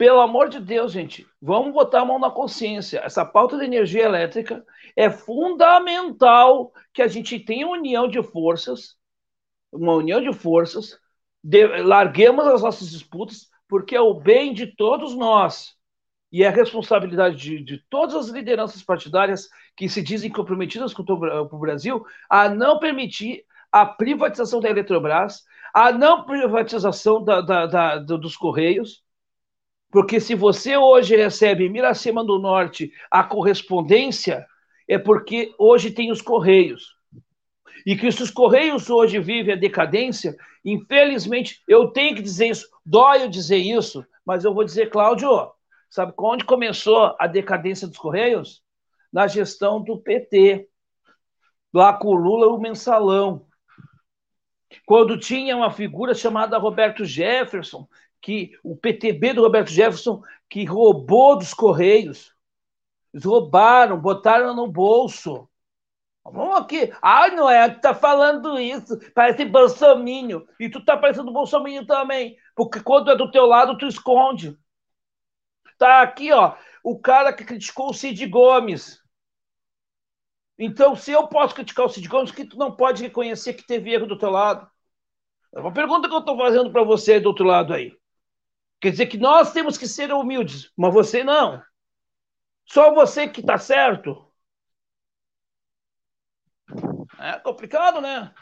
pelo 0.00 0.22
amor 0.22 0.48
de 0.48 0.58
Deus, 0.58 0.92
gente, 0.92 1.26
vamos 1.42 1.74
botar 1.74 2.00
a 2.00 2.04
mão 2.06 2.18
na 2.18 2.30
consciência. 2.30 3.00
Essa 3.00 3.22
pauta 3.22 3.58
de 3.58 3.66
energia 3.66 4.04
elétrica 4.04 4.64
é 4.96 5.10
fundamental 5.10 6.72
que 6.90 7.02
a 7.02 7.06
gente 7.06 7.38
tenha 7.38 7.68
união 7.68 8.08
de 8.08 8.22
forças, 8.22 8.96
uma 9.70 9.92
união 9.92 10.18
de 10.18 10.32
forças, 10.32 10.98
de, 11.44 11.66
larguemos 11.82 12.46
as 12.46 12.62
nossas 12.62 12.90
disputas, 12.90 13.50
porque 13.68 13.94
é 13.94 14.00
o 14.00 14.14
bem 14.14 14.54
de 14.54 14.68
todos 14.74 15.14
nós 15.14 15.76
e 16.32 16.44
é 16.44 16.48
responsabilidade 16.48 17.36
de, 17.36 17.62
de, 17.62 17.84
todas 17.90 18.14
as 18.14 18.28
lideranças 18.28 18.82
partidárias 18.82 19.50
que 19.76 19.86
se 19.86 20.00
dizem 20.00 20.32
comprometidas 20.32 20.94
com 20.94 21.02
o 21.02 21.58
Brasil 21.58 22.02
a 22.26 22.48
não 22.48 22.78
permitir 22.78 23.44
a 23.70 23.84
privatização 23.84 24.60
da 24.60 24.70
Eletrobras, 24.70 25.42
a 25.74 25.92
não 25.92 26.24
privatização 26.24 27.22
da, 27.22 27.42
da, 27.42 27.66
da, 27.66 27.98
dos 27.98 28.34
Correios, 28.34 29.04
porque 29.90 30.20
se 30.20 30.34
você 30.34 30.76
hoje 30.76 31.16
recebe 31.16 31.66
em 31.66 31.70
Miracema 31.70 32.24
do 32.24 32.38
Norte 32.38 32.92
a 33.10 33.24
correspondência, 33.24 34.46
é 34.88 34.98
porque 34.98 35.54
hoje 35.58 35.90
tem 35.90 36.10
os 36.10 36.22
Correios. 36.22 36.94
E 37.86 37.96
que 37.96 38.10
se 38.12 38.22
os 38.22 38.30
Correios 38.30 38.90
hoje 38.90 39.18
vivem 39.18 39.54
a 39.54 39.58
decadência, 39.58 40.36
infelizmente, 40.64 41.62
eu 41.66 41.88
tenho 41.88 42.14
que 42.14 42.22
dizer 42.22 42.48
isso, 42.48 42.68
dói 42.84 43.24
eu 43.24 43.28
dizer 43.28 43.56
isso, 43.56 44.04
mas 44.24 44.44
eu 44.44 44.52
vou 44.52 44.64
dizer, 44.64 44.90
Cláudio, 44.90 45.50
Sabe 45.90 46.14
onde 46.16 46.44
começou 46.44 47.16
a 47.18 47.26
decadência 47.26 47.88
dos 47.88 47.98
Correios? 47.98 48.62
Na 49.12 49.26
gestão 49.26 49.82
do 49.82 49.98
PT, 49.98 50.68
lá 51.74 51.92
com 51.92 52.08
o 52.10 52.14
Lula 52.14 52.46
o 52.46 52.60
mensalão. 52.60 53.44
Quando 54.86 55.18
tinha 55.18 55.56
uma 55.56 55.72
figura 55.72 56.14
chamada 56.14 56.56
Roberto 56.58 57.04
Jefferson, 57.04 57.88
que 58.20 58.52
o 58.62 58.76
PTB 58.76 59.34
do 59.34 59.42
Roberto 59.42 59.70
Jefferson, 59.70 60.22
que 60.48 60.64
roubou 60.64 61.36
dos 61.36 61.54
Correios. 61.54 62.34
Eles 63.12 63.24
roubaram, 63.24 64.00
botaram 64.00 64.54
no 64.54 64.70
bolso. 64.70 65.48
Vamos 66.24 66.56
aqui. 66.58 66.92
Ah, 67.02 67.28
não 67.28 67.48
é, 67.50 67.68
tu 67.68 67.80
tá 67.80 67.94
falando 67.94 68.58
isso, 68.58 68.98
parece 69.14 69.44
bolsominho. 69.44 70.46
E 70.58 70.68
tu 70.68 70.84
tá 70.84 70.96
parecendo 70.96 71.32
bolsominho 71.32 71.86
também. 71.86 72.36
Porque 72.54 72.80
quando 72.80 73.10
é 73.10 73.16
do 73.16 73.30
teu 73.30 73.46
lado, 73.46 73.76
tu 73.78 73.86
esconde. 73.86 74.56
Tá 75.78 76.02
aqui, 76.02 76.30
ó, 76.30 76.56
o 76.84 76.98
cara 76.98 77.32
que 77.32 77.44
criticou 77.44 77.90
o 77.90 77.94
Cid 77.94 78.26
Gomes. 78.26 79.00
Então, 80.58 80.94
se 80.94 81.10
eu 81.10 81.26
posso 81.26 81.54
criticar 81.54 81.86
o 81.86 81.88
Cid 81.88 82.06
Gomes, 82.06 82.30
que 82.30 82.44
tu 82.44 82.58
não 82.58 82.76
pode 82.76 83.02
reconhecer 83.02 83.54
que 83.54 83.66
teve 83.66 83.90
erro 83.92 84.06
do 84.06 84.18
teu 84.18 84.30
lado? 84.30 84.70
É 85.54 85.60
uma 85.60 85.72
pergunta 85.72 86.06
que 86.06 86.14
eu 86.14 86.18
estou 86.20 86.36
fazendo 86.36 86.70
para 86.70 86.84
você 86.84 87.18
do 87.18 87.28
outro 87.30 87.46
lado 87.46 87.72
aí. 87.72 87.99
Quer 88.80 88.90
dizer 88.90 89.06
que 89.06 89.18
nós 89.18 89.52
temos 89.52 89.76
que 89.76 89.86
ser 89.86 90.12
humildes, 90.12 90.72
mas 90.76 90.92
você 90.92 91.22
não. 91.22 91.62
Só 92.64 92.94
você 92.94 93.28
que 93.28 93.40
está 93.40 93.58
certo. 93.58 94.24
É 97.18 97.32
complicado, 97.40 98.00
né? 98.00 98.32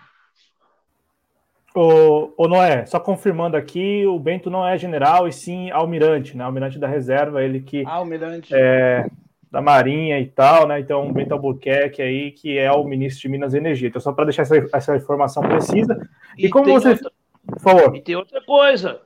O, 1.75 2.33
o 2.37 2.49
Noé, 2.49 2.87
só 2.87 3.01
confirmando 3.01 3.57
aqui, 3.57 4.07
o 4.07 4.19
Bento 4.19 4.51
não 4.51 4.67
é 4.67 4.77
general 4.79 5.27
e 5.27 5.33
sim 5.33 5.71
almirante, 5.71 6.37
né? 6.37 6.45
Almirante 6.45 6.79
da 6.79 6.87
reserva, 6.87 7.43
ele 7.43 7.61
que 7.61 7.85
almirante. 7.87 8.55
é 8.55 9.09
da 9.51 9.63
Marinha 9.63 10.21
e 10.21 10.27
tal, 10.27 10.67
né? 10.67 10.79
Então, 10.79 11.09
o 11.09 11.13
Bento 11.13 11.33
Albuquerque 11.33 12.03
aí, 12.03 12.33
que 12.33 12.59
é 12.59 12.71
o 12.71 12.85
ministro 12.85 13.23
de 13.23 13.29
Minas 13.29 13.55
e 13.55 13.59
Energia. 13.59 13.89
Então, 13.89 14.01
só 14.01 14.13
para 14.13 14.27
deixar 14.27 14.43
essa, 14.43 14.57
essa, 14.73 14.97
informação 14.97 15.43
precisa. 15.43 15.99
E, 16.37 16.47
e 16.47 16.51
como 16.51 16.67
você. 16.67 16.91
Outra... 16.91 17.11
Por 17.47 17.61
favor. 17.61 17.97
E 17.97 18.03
tem 18.03 18.15
outra 18.15 18.45
coisa. 18.45 19.01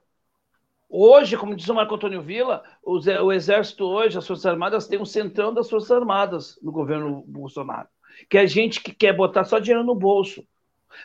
Hoje, 0.95 1.39
como 1.39 1.57
diz 1.57 1.67
o 1.71 1.75
Marco 1.75 1.95
Antônio 1.95 2.21
Villa, 2.21 2.63
o 2.85 3.33
Exército 3.33 3.87
hoje, 3.87 4.19
as 4.19 4.27
Forças 4.27 4.45
Armadas, 4.45 4.87
tem 4.87 5.01
um 5.01 5.07
centrão 5.07 5.55
das 5.55 5.71
Forças 5.71 5.91
Armadas 5.91 6.59
no 6.61 6.71
governo 6.71 7.25
Bolsonaro. 7.27 7.89
Que 8.29 8.37
é 8.37 8.47
gente 8.47 8.83
que 8.83 8.93
quer 8.93 9.17
botar 9.17 9.45
só 9.45 9.59
dinheiro 9.59 9.83
no 9.83 9.95
bolso. 9.95 10.47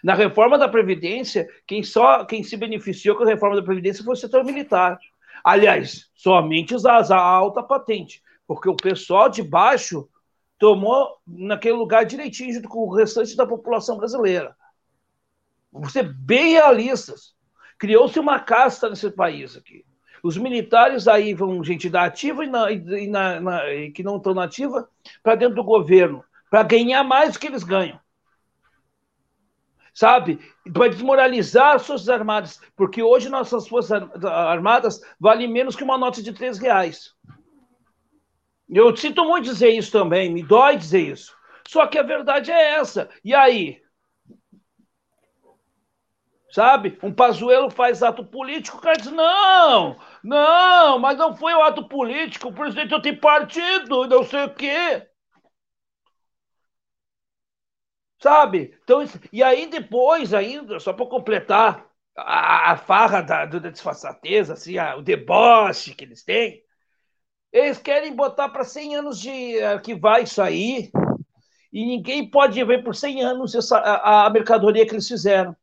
Na 0.03 0.13
reforma 0.13 0.57
da 0.57 0.67
Previdência, 0.67 1.47
quem 1.65 1.83
só 1.83 2.25
quem 2.25 2.43
se 2.43 2.57
beneficiou 2.57 3.15
com 3.15 3.23
a 3.23 3.27
reforma 3.27 3.55
da 3.55 3.63
Previdência 3.63 4.03
foi 4.03 4.11
o 4.11 4.17
setor 4.17 4.43
militar. 4.43 4.99
Aliás, 5.41 6.09
somente 6.13 6.75
a 6.85 7.17
alta 7.17 7.63
patente, 7.63 8.21
porque 8.45 8.67
o 8.67 8.75
pessoal 8.75 9.29
de 9.29 9.41
baixo 9.41 10.09
tomou 10.59 11.15
naquele 11.25 11.75
lugar 11.77 12.05
direitinho 12.05 12.53
junto 12.53 12.67
com 12.67 12.79
o 12.79 12.93
restante 12.93 13.37
da 13.37 13.47
população 13.47 13.95
brasileira. 13.95 14.53
Vamos 15.71 15.93
ser 15.93 16.13
bem 16.13 16.55
realistas. 16.55 17.36
Criou-se 17.77 18.19
uma 18.19 18.39
casta 18.39 18.89
nesse 18.89 19.09
país 19.11 19.55
aqui. 19.55 19.85
Os 20.23 20.37
militares 20.37 21.07
aí 21.07 21.33
vão 21.33 21.63
gente 21.63 21.89
da 21.89 22.03
ativa 22.03 22.43
e, 22.43 22.49
na, 22.49 22.71
e, 22.71 23.07
na, 23.07 23.39
na, 23.39 23.73
e 23.73 23.91
que 23.91 24.03
não 24.03 24.17
estão 24.17 24.33
na 24.33 24.43
ativa 24.43 24.89
para 25.21 25.35
dentro 25.35 25.55
do 25.55 25.63
governo, 25.63 26.23
para 26.49 26.63
ganhar 26.63 27.03
mais 27.03 27.33
do 27.33 27.39
que 27.39 27.47
eles 27.47 27.63
ganham. 27.63 27.99
Sabe? 29.93 30.39
Para 30.73 30.89
desmoralizar 30.89 31.75
as 31.75 31.87
Forças 31.87 32.09
Armadas, 32.09 32.59
porque 32.75 33.01
hoje 33.01 33.29
nossas 33.29 33.67
Forças 33.67 34.01
Armadas 34.23 35.01
valem 35.19 35.47
menos 35.47 35.75
que 35.75 35.83
uma 35.83 35.97
nota 35.97 36.21
de 36.21 36.33
três 36.33 36.57
reais. 36.57 37.15
Eu 38.69 38.95
sinto 38.95 39.23
muito 39.23 39.45
dizer 39.45 39.69
isso 39.69 39.91
também, 39.91 40.31
me 40.31 40.43
dói 40.43 40.77
dizer 40.77 41.01
isso. 41.01 41.35
Só 41.67 41.87
que 41.87 41.97
a 41.97 42.03
verdade 42.03 42.51
é 42.51 42.75
essa. 42.75 43.09
E 43.23 43.33
aí? 43.33 43.81
Sabe? 46.49 46.97
Um 47.03 47.13
Pazuelo 47.13 47.69
faz 47.69 48.01
ato 48.01 48.23
político, 48.25 48.77
o 48.77 48.81
cara 48.81 48.95
diz: 48.97 49.11
não, 49.11 49.97
não, 50.23 50.99
mas 50.99 51.17
não 51.17 51.35
foi 51.35 51.53
o 51.53 51.59
um 51.59 51.63
ato 51.63 51.87
político, 51.87 52.49
o 52.49 52.53
presidente 52.53 52.91
não 52.91 53.01
tem 53.01 53.15
partido, 53.15 54.07
não 54.07 54.23
sei 54.23 54.45
o 54.45 54.53
quê. 54.53 55.07
Sabe? 58.19 58.73
Então, 58.83 59.03
e 59.31 59.43
aí 59.43 59.67
depois, 59.67 60.33
ainda, 60.33 60.79
só 60.79 60.91
para 60.93 61.05
completar 61.05 61.87
a, 62.15 62.71
a, 62.71 62.77
farra 62.77 63.21
da, 63.21 63.45
da 63.45 63.69
disfarçatez, 63.69 64.49
assim, 64.49 64.77
a, 64.77 64.95
o 64.95 65.01
deboche 65.03 65.93
que 65.93 66.03
eles 66.03 66.23
têm, 66.23 66.63
eles 67.51 67.79
querem 67.79 68.15
botar 68.15 68.49
para 68.49 68.63
100 68.63 68.97
anos 68.97 69.19
de 69.19 69.61
arquivar 69.63 70.21
isso 70.23 70.41
aí, 70.41 70.91
e 71.73 71.85
ninguém 71.85 72.29
pode 72.29 72.63
ver 72.63 72.83
por 72.83 72.95
100 72.95 73.23
anos 73.23 73.55
essa, 73.55 73.77
a, 73.79 74.27
a 74.27 74.29
mercadoria 74.29 74.85
que 74.85 74.93
eles 74.93 75.07
fizeram. 75.07 75.55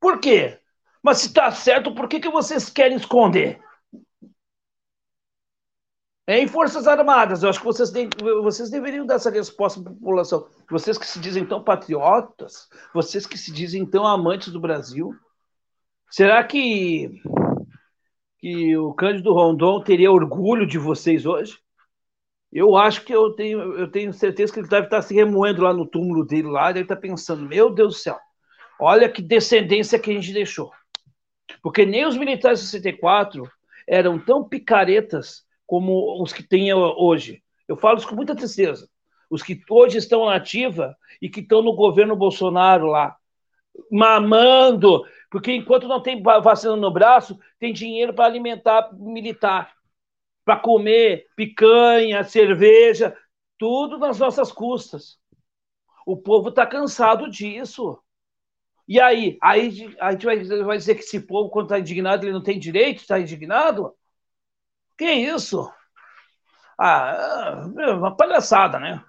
Por 0.00 0.20
quê? 0.20 0.58
Mas 1.02 1.18
se 1.18 1.26
está 1.28 1.50
certo, 1.50 1.94
por 1.94 2.08
que, 2.08 2.20
que 2.20 2.30
vocês 2.30 2.68
querem 2.68 2.96
esconder? 2.96 3.60
É 6.26 6.38
em 6.38 6.46
Forças 6.46 6.86
Armadas, 6.86 7.42
eu 7.42 7.48
acho 7.48 7.58
que 7.58 7.64
vocês, 7.64 7.90
de, 7.90 8.06
vocês 8.42 8.68
deveriam 8.68 9.06
dar 9.06 9.14
essa 9.14 9.30
resposta 9.30 9.80
para 9.80 9.92
a 9.92 9.94
população. 9.94 10.46
Vocês 10.70 10.98
que 10.98 11.06
se 11.06 11.18
dizem 11.18 11.46
tão 11.46 11.64
patriotas, 11.64 12.68
vocês 12.92 13.26
que 13.26 13.38
se 13.38 13.50
dizem 13.50 13.86
tão 13.86 14.06
amantes 14.06 14.52
do 14.52 14.60
Brasil, 14.60 15.14
será 16.10 16.44
que, 16.44 17.22
que 18.36 18.76
o 18.76 18.92
Cândido 18.92 19.32
Rondon 19.32 19.82
teria 19.82 20.12
orgulho 20.12 20.66
de 20.66 20.76
vocês 20.76 21.24
hoje? 21.24 21.58
Eu 22.52 22.76
acho 22.76 23.06
que 23.06 23.14
eu 23.14 23.32
tenho, 23.32 23.60
eu 23.78 23.90
tenho 23.90 24.12
certeza 24.12 24.52
que 24.52 24.60
ele 24.60 24.68
deve 24.68 24.86
estar 24.86 25.00
se 25.00 25.14
remoendo 25.14 25.62
lá 25.62 25.72
no 25.72 25.86
túmulo 25.86 26.26
dele, 26.26 26.48
lá, 26.48 26.72
deve 26.72 26.82
estar 26.82 26.96
pensando: 26.96 27.46
meu 27.46 27.72
Deus 27.72 27.94
do 27.94 27.98
céu, 28.00 28.18
Olha 28.80 29.08
que 29.08 29.20
descendência 29.20 29.98
que 29.98 30.10
a 30.10 30.14
gente 30.14 30.32
deixou. 30.32 30.72
Porque 31.62 31.84
nem 31.84 32.06
os 32.06 32.16
militares 32.16 32.60
de 32.60 32.66
64 32.66 33.50
eram 33.86 34.18
tão 34.18 34.46
picaretas 34.46 35.44
como 35.66 36.22
os 36.22 36.32
que 36.32 36.42
tem 36.42 36.72
hoje. 36.72 37.42
Eu 37.66 37.76
falo 37.76 37.98
isso 37.98 38.08
com 38.08 38.14
muita 38.14 38.36
tristeza. 38.36 38.88
Os 39.30 39.42
que 39.42 39.60
hoje 39.68 39.98
estão 39.98 40.26
na 40.26 40.36
ativa 40.36 40.96
e 41.20 41.28
que 41.28 41.40
estão 41.40 41.62
no 41.62 41.74
governo 41.74 42.16
Bolsonaro 42.16 42.86
lá, 42.86 43.16
mamando, 43.90 45.04
porque 45.30 45.52
enquanto 45.52 45.86
não 45.86 46.02
tem 46.02 46.22
vacina 46.22 46.74
no 46.76 46.90
braço, 46.90 47.38
tem 47.58 47.72
dinheiro 47.72 48.14
para 48.14 48.24
alimentar 48.24 48.90
militar, 48.94 49.74
para 50.44 50.56
comer 50.56 51.26
picanha, 51.36 52.24
cerveja, 52.24 53.14
tudo 53.58 53.98
nas 53.98 54.18
nossas 54.18 54.50
custas. 54.50 55.18
O 56.06 56.16
povo 56.16 56.48
está 56.48 56.66
cansado 56.66 57.28
disso. 57.28 57.98
E 58.88 58.98
aí? 58.98 59.36
Aí 59.42 59.94
a 60.00 60.12
gente 60.12 60.24
vai, 60.24 60.42
vai 60.64 60.78
dizer 60.78 60.94
que 60.94 61.02
esse 61.02 61.20
povo, 61.20 61.50
quando 61.50 61.66
está 61.66 61.78
indignado, 61.78 62.24
ele 62.24 62.32
não 62.32 62.42
tem 62.42 62.58
direito, 62.58 63.02
está 63.02 63.20
indignado? 63.20 63.94
Que 64.96 65.04
isso? 65.04 65.70
Ah, 66.78 67.68
é 67.78 67.90
uma 67.92 68.16
palhaçada, 68.16 68.80
né? 68.80 69.04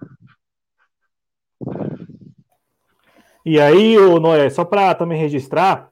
E 3.44 3.58
aí, 3.58 3.96
Noé, 4.20 4.50
só 4.50 4.66
para 4.66 4.94
também 4.94 5.18
registrar, 5.18 5.90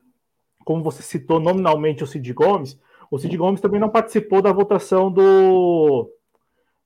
como 0.64 0.82
você 0.82 1.02
citou 1.02 1.40
nominalmente 1.40 2.04
o 2.04 2.06
Cid 2.06 2.30
Gomes, 2.34 2.78
o 3.10 3.18
Cid 3.18 3.34
Gomes 3.38 3.60
também 3.60 3.80
não 3.80 3.88
participou 3.88 4.42
da 4.42 4.52
votação 4.52 5.10
do, 5.10 6.12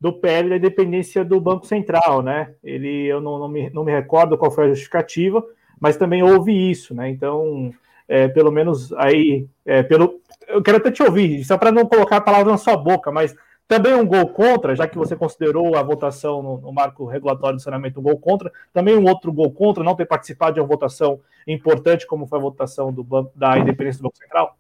do 0.01 0.13
PL 0.13 0.51
da 0.51 0.57
independência 0.57 1.25
do 1.25 1.41
Banco 1.41 1.67
Central, 1.67 2.23
né? 2.23 2.55
Ele, 2.63 3.07
eu 3.07 3.21
não, 3.21 3.41
não, 3.41 3.49
me, 3.49 3.71
não 3.71 3.83
me 3.83 3.91
recordo 3.91 4.39
qual 4.39 4.53
foi 4.53 4.67
a 4.67 4.69
justificativa, 4.69 5.45
mas 5.83 5.97
também 5.97 6.23
houve 6.23 6.53
isso, 6.71 6.95
né? 6.95 7.09
Então, 7.11 7.75
é, 8.07 8.29
pelo 8.29 8.53
menos 8.53 8.93
aí, 8.93 9.49
é, 9.67 9.83
pelo, 9.83 10.21
eu 10.47 10.63
quero 10.63 10.77
até 10.77 10.93
te 10.93 11.03
ouvir, 11.03 11.43
só 11.43 11.59
para 11.59 11.73
não 11.73 11.85
colocar 11.85 12.19
a 12.19 12.21
palavra 12.21 12.53
na 12.53 12.57
sua 12.57 12.77
boca, 12.77 13.11
mas 13.11 13.35
também 13.67 13.93
um 13.93 14.07
gol 14.07 14.29
contra, 14.29 14.77
já 14.77 14.87
que 14.87 14.97
você 14.97 15.17
considerou 15.17 15.77
a 15.77 15.83
votação 15.83 16.41
no, 16.41 16.59
no 16.59 16.73
marco 16.73 17.05
regulatório 17.05 17.57
do 17.57 17.63
saneamento 17.63 17.99
um 17.99 18.03
gol 18.05 18.17
contra, 18.17 18.53
também 18.73 18.97
um 18.97 19.09
outro 19.09 19.33
gol 19.33 19.51
contra, 19.51 19.83
não 19.83 19.97
ter 19.97 20.07
participado 20.07 20.55
de 20.55 20.61
uma 20.61 20.69
votação 20.69 21.19
importante 21.49 22.07
como 22.07 22.29
foi 22.29 22.39
a 22.39 22.43
votação 22.43 22.93
do 22.93 23.05
da 23.35 23.59
independência 23.59 23.99
do 23.99 24.05
Banco 24.05 24.19
Central? 24.19 24.57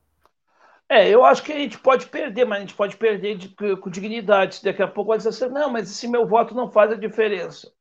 É, 0.88 1.08
eu 1.08 1.24
acho 1.24 1.44
que 1.44 1.52
a 1.52 1.58
gente 1.58 1.78
pode 1.78 2.06
perder, 2.06 2.44
mas 2.46 2.58
a 2.58 2.60
gente 2.62 2.74
pode 2.74 2.96
perder 2.96 3.36
de, 3.36 3.48
com 3.76 3.88
dignidade. 3.88 4.60
Daqui 4.64 4.82
a 4.82 4.88
pouco 4.88 5.10
vai 5.10 5.18
dizer 5.18 5.28
assim, 5.28 5.48
não, 5.48 5.70
mas 5.70 5.88
esse 5.88 6.08
meu 6.08 6.26
voto 6.26 6.52
não 6.52 6.68
faz 6.68 6.90
a 6.90 6.96
diferença. 6.96 7.72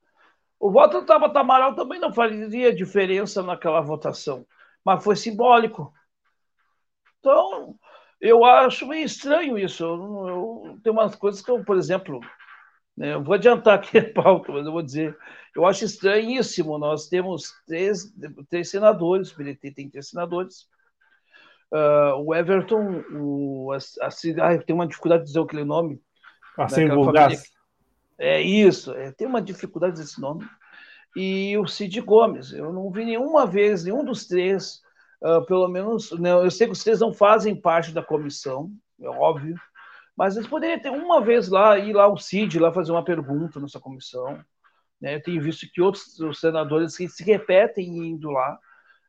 O 0.61 0.69
voto 0.69 0.99
do 0.99 1.07
Tabata 1.07 1.39
Amaral 1.39 1.73
também 1.73 1.99
não 1.99 2.13
faria 2.13 2.71
diferença 2.71 3.41
naquela 3.41 3.81
votação, 3.81 4.45
mas 4.85 5.03
foi 5.03 5.15
simbólico. 5.15 5.91
Então, 7.19 7.75
eu 8.21 8.45
acho 8.45 8.85
meio 8.85 9.03
estranho 9.03 9.57
isso. 9.57 9.83
Eu, 9.83 10.27
eu 10.27 10.79
tem 10.83 10.93
umas 10.93 11.15
coisas 11.15 11.41
que 11.41 11.49
eu, 11.49 11.65
por 11.65 11.77
exemplo, 11.77 12.21
né, 12.95 13.15
eu 13.15 13.23
vou 13.23 13.33
adiantar 13.33 13.79
aqui 13.79 13.97
a 13.97 14.13
pauta, 14.13 14.51
mas 14.51 14.63
eu 14.63 14.71
vou 14.71 14.83
dizer, 14.83 15.17
eu 15.55 15.65
acho 15.65 15.83
estranhíssimo. 15.83 16.77
Nós 16.77 17.09
temos 17.09 17.51
três, 17.65 18.13
três 18.47 18.69
senadores, 18.69 19.31
o 19.31 19.35
PDT 19.35 19.71
tem 19.71 19.89
três 19.89 20.09
senadores. 20.09 20.67
Uh, 21.71 22.21
o 22.23 22.35
Everton, 22.35 23.03
o, 23.13 23.71
a, 23.71 23.77
a, 24.05 24.57
tem 24.59 24.75
uma 24.75 24.85
dificuldade 24.85 25.23
de 25.23 25.29
dizer 25.29 25.39
aquele 25.39 25.63
nome. 25.63 25.99
Assim, 26.55 26.85
né, 26.85 26.93
Vulgas. 26.93 27.51
É 28.17 28.41
isso, 28.41 28.93
é, 28.93 29.11
tem 29.11 29.27
uma 29.27 29.41
dificuldade 29.41 29.99
desse 29.99 30.19
nome. 30.21 30.47
E 31.15 31.57
o 31.57 31.67
Cid 31.67 31.99
Gomes, 32.01 32.53
eu 32.53 32.71
não 32.71 32.89
vi 32.91 33.03
nenhuma 33.03 33.45
vez, 33.45 33.83
nenhum 33.83 34.03
dos 34.05 34.27
três, 34.27 34.81
uh, 35.21 35.45
pelo 35.45 35.67
menos, 35.67 36.11
né, 36.19 36.31
eu 36.31 36.49
sei 36.51 36.67
que 36.67 36.73
os 36.73 36.83
três 36.83 36.99
não 36.99 37.13
fazem 37.13 37.55
parte 37.55 37.91
da 37.91 38.01
comissão, 38.03 38.71
é 39.01 39.09
óbvio, 39.09 39.55
mas 40.15 40.35
eles 40.35 40.47
poderiam 40.47 40.79
ter 40.79 40.91
uma 40.91 41.19
vez 41.21 41.49
lá, 41.49 41.77
ir 41.79 41.93
lá 41.93 42.07
o 42.07 42.17
Cid 42.17 42.59
lá 42.59 42.71
fazer 42.71 42.91
uma 42.91 43.03
pergunta 43.03 43.59
nessa 43.59 43.79
comissão, 43.79 44.39
Né? 45.01 45.15
Eu 45.15 45.23
tenho 45.23 45.41
visto 45.41 45.67
que 45.73 45.81
outros 45.81 46.15
senadores 46.39 46.93
se 46.95 47.23
repetem 47.23 47.87
indo 47.97 48.29
lá. 48.29 48.59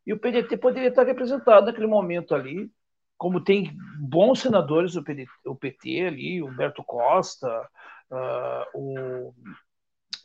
E 0.07 0.13
o 0.13 0.19
PDT 0.19 0.57
poderia 0.57 0.89
estar 0.89 1.05
representado 1.05 1.67
naquele 1.67 1.87
momento 1.87 2.35
ali, 2.35 2.71
como 3.19 3.45
tem 3.45 3.77
bons 4.01 4.41
senadores 4.41 4.95
do 4.95 5.05
PDT, 5.05 5.31
o 5.47 5.55
PT 5.55 6.07
ali, 6.07 6.43
Humberto 6.43 6.83
Costa, 6.83 7.69
uh, 8.13 8.65
o 8.75 9.35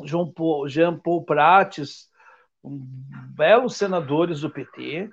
João 0.03 0.31
Paul, 0.31 0.67
Jean 0.67 0.99
Paul 0.99 1.23
Prates, 1.23 2.07
um, 2.63 2.79
belos 3.35 3.75
senadores 3.75 4.41
do 4.41 4.49
PT, 4.49 5.09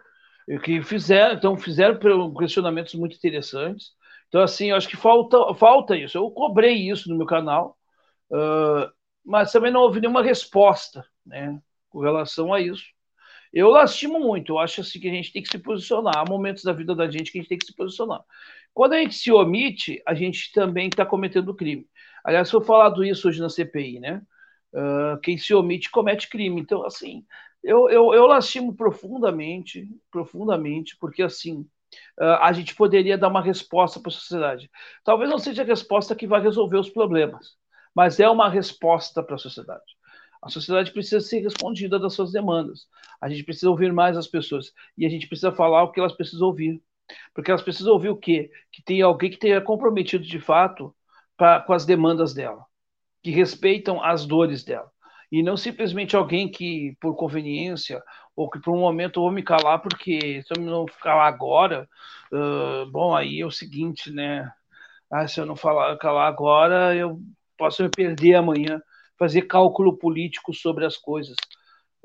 que 0.63 0.83
fizeram, 0.83 1.35
então 1.35 1.57
fizeram 1.57 1.99
questionamentos 2.35 2.95
muito 2.95 3.17
interessantes. 3.17 3.93
Então, 4.29 4.43
assim, 4.43 4.71
eu 4.71 4.77
acho 4.77 4.89
que 4.89 4.97
falta, 4.97 5.55
falta 5.55 5.97
isso. 5.97 6.19
Eu 6.19 6.31
cobrei 6.31 6.75
isso 6.75 7.09
no 7.09 7.17
meu 7.17 7.27
canal, 7.27 7.79
uh, 8.31 8.93
mas 9.25 9.53
também 9.53 9.71
não 9.71 9.81
houve 9.81 10.01
nenhuma 10.01 10.23
resposta 10.23 11.07
né, 11.25 11.59
com 11.89 12.01
relação 12.01 12.53
a 12.53 12.61
isso. 12.61 12.85
Eu 13.53 13.71
lastimo 13.71 14.19
muito, 14.19 14.53
eu 14.53 14.59
acho 14.59 14.81
assim 14.81 14.99
que 14.99 15.09
a 15.09 15.13
gente 15.13 15.33
tem 15.33 15.41
que 15.41 15.49
se 15.49 15.59
posicionar. 15.61 16.19
Há 16.19 16.25
momentos 16.29 16.65
da 16.65 16.73
vida 16.73 16.95
da 16.95 17.09
gente 17.09 17.31
que 17.31 17.39
a 17.39 17.41
gente 17.41 17.49
tem 17.49 17.59
que 17.59 17.67
se 17.67 17.75
posicionar. 17.75 18.21
Quando 18.75 18.95
a 18.95 18.99
gente 18.99 19.15
se 19.15 19.31
omite, 19.31 20.03
a 20.05 20.13
gente 20.13 20.51
também 20.53 20.89
está 20.89 21.07
cometendo 21.07 21.55
crime. 21.55 21.87
Aliás, 22.25 22.51
foi 22.51 22.65
falado 22.65 23.05
isso 23.05 23.29
hoje 23.29 23.41
na 23.41 23.49
CPI, 23.51 24.01
né? 24.01 24.23
Uh, 24.73 25.21
quem 25.21 25.39
se 25.39 25.55
omite 25.55 25.91
comete 25.91 26.29
crime. 26.29 26.61
Então, 26.61 26.85
assim, 26.85 27.25
eu, 27.63 27.89
eu, 27.91 28.13
eu 28.15 28.27
lastimo 28.27 28.75
profundamente, 28.75 29.89
profundamente, 30.11 30.97
porque 30.99 31.23
assim, 31.23 31.61
uh, 32.21 32.41
a 32.41 32.53
gente 32.53 32.75
poderia 32.75 33.19
dar 33.19 33.29
uma 33.29 33.43
resposta 33.43 34.01
para 34.01 34.09
a 34.11 34.13
sociedade. 34.13 34.71
Talvez 35.05 35.31
não 35.31 35.39
seja 35.39 35.63
a 35.63 35.67
resposta 35.67 36.15
que 36.15 36.27
vai 36.27 36.41
resolver 36.41 36.79
os 36.79 36.91
problemas, 36.91 37.57
mas 37.95 38.19
é 38.19 38.29
uma 38.29 38.49
resposta 38.49 39.23
para 39.23 39.37
a 39.37 39.39
sociedade. 39.39 39.85
A 40.43 40.51
sociedade 40.51 40.93
precisa 40.93 41.21
ser 41.21 41.41
respondida 41.41 41.99
das 41.99 42.13
suas 42.13 42.31
demandas. 42.31 42.87
A 43.19 43.31
gente 43.31 43.45
precisa 43.45 43.71
ouvir 43.71 43.93
mais 43.95 44.15
as 44.15 44.27
pessoas. 44.27 44.73
E 44.97 45.07
a 45.07 45.09
gente 45.09 45.27
precisa 45.27 45.51
falar 45.51 45.83
o 45.85 45.91
que 45.91 45.99
elas 45.99 46.13
precisam 46.13 46.49
ouvir. 46.49 46.83
Porque 47.35 47.51
elas 47.51 47.63
precisam 47.63 47.95
ouvir 47.95 48.11
o 48.11 48.17
quê? 48.17 48.51
Que 48.71 48.83
tem 48.83 49.01
alguém 49.01 49.31
que 49.31 49.39
tenha 49.39 49.59
comprometido 49.63 50.23
de 50.23 50.39
fato 50.39 50.95
pra, 51.37 51.61
com 51.61 51.73
as 51.73 51.85
demandas 51.85 52.35
dela, 52.35 52.65
que 53.23 53.31
respeitam 53.31 54.03
as 54.03 54.27
dores 54.27 54.65
dela. 54.65 54.91
E 55.31 55.43
não 55.43 55.57
simplesmente 55.57 56.15
alguém 56.15 56.49
que, 56.49 56.97
por 57.01 57.17
conveniência, 57.17 58.03
ou 58.37 58.51
que 58.51 58.61
por 58.61 58.75
um 58.75 58.81
momento 58.81 59.19
eu 59.19 59.25
vou 59.25 59.33
me 59.33 59.43
calar, 59.43 59.81
porque 59.81 60.43
se 60.43 60.57
eu 60.57 60.63
não 60.63 60.87
calar 61.01 61.27
agora, 61.27 61.89
uh, 62.33 62.91
bom, 62.91 63.15
aí 63.15 63.41
é 63.41 63.47
o 63.47 63.51
seguinte, 63.51 64.11
né? 64.13 64.51
Ah, 65.11 65.27
se 65.29 65.41
eu 65.41 65.47
não 65.47 65.57
falar, 65.57 65.97
calar 65.99 66.29
agora, 66.29 66.95
eu 66.95 67.21
posso 67.57 67.83
me 67.83 67.89
perder 67.89 68.35
amanhã, 68.35 68.81
fazer 69.19 69.43
cálculo 69.43 69.97
político 69.97 70.53
sobre 70.53 70.85
as 70.85 70.97
coisas. 70.97 71.37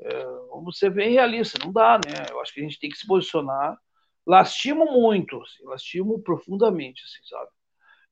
Uh, 0.00 0.48
vamos 0.56 0.78
ser 0.78 0.90
bem 0.90 1.12
realista, 1.12 1.58
não 1.64 1.72
dá, 1.72 1.98
né? 1.98 2.26
Eu 2.30 2.40
acho 2.40 2.54
que 2.54 2.60
a 2.60 2.62
gente 2.62 2.78
tem 2.78 2.90
que 2.90 2.98
se 2.98 3.06
posicionar. 3.06 3.76
Lastimo 4.26 4.86
muito, 4.86 5.40
assim, 5.42 5.64
lastimo 5.64 6.22
profundamente, 6.22 7.02
assim, 7.04 7.24
sabe? 7.28 7.50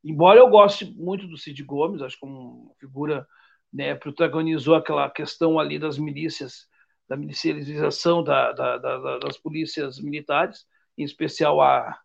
Embora 0.05 0.39
eu 0.39 0.49
goste 0.49 0.85
muito 0.97 1.27
do 1.27 1.37
Cid 1.37 1.63
Gomes, 1.65 2.03
acho 2.03 2.19
que 2.19 2.27
uma 2.27 2.73
figura, 2.79 3.27
né, 3.73 3.95
protagonizou 3.95 4.75
aquela 4.75 5.11
questão 5.11 5.59
ali 5.59 5.79
das 5.79 5.99
milícias, 5.99 6.69
da 7.09 7.17
milicialização 7.17 8.23
da, 8.23 8.53
da, 8.53 8.79
da, 8.79 9.19
das 9.19 9.39
polícias 9.39 10.01
militares, 10.01 10.67
em 10.97 11.05
especial 11.05 11.61
a, 11.61 11.99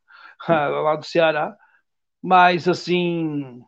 a, 0.47 0.67
lá 0.67 0.95
do 0.95 1.05
Ceará, 1.05 1.55
mas 2.21 2.67
assim 2.67 3.61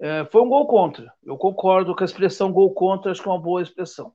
é, 0.00 0.24
foi 0.26 0.42
um 0.42 0.48
gol 0.48 0.66
contra. 0.66 1.12
Eu 1.22 1.36
concordo 1.36 1.94
com 1.94 2.02
a 2.02 2.04
expressão 2.04 2.52
gol 2.52 2.74
contra, 2.74 3.12
acho 3.12 3.22
que 3.22 3.28
é 3.28 3.32
uma 3.32 3.40
boa 3.40 3.62
expressão. 3.62 4.12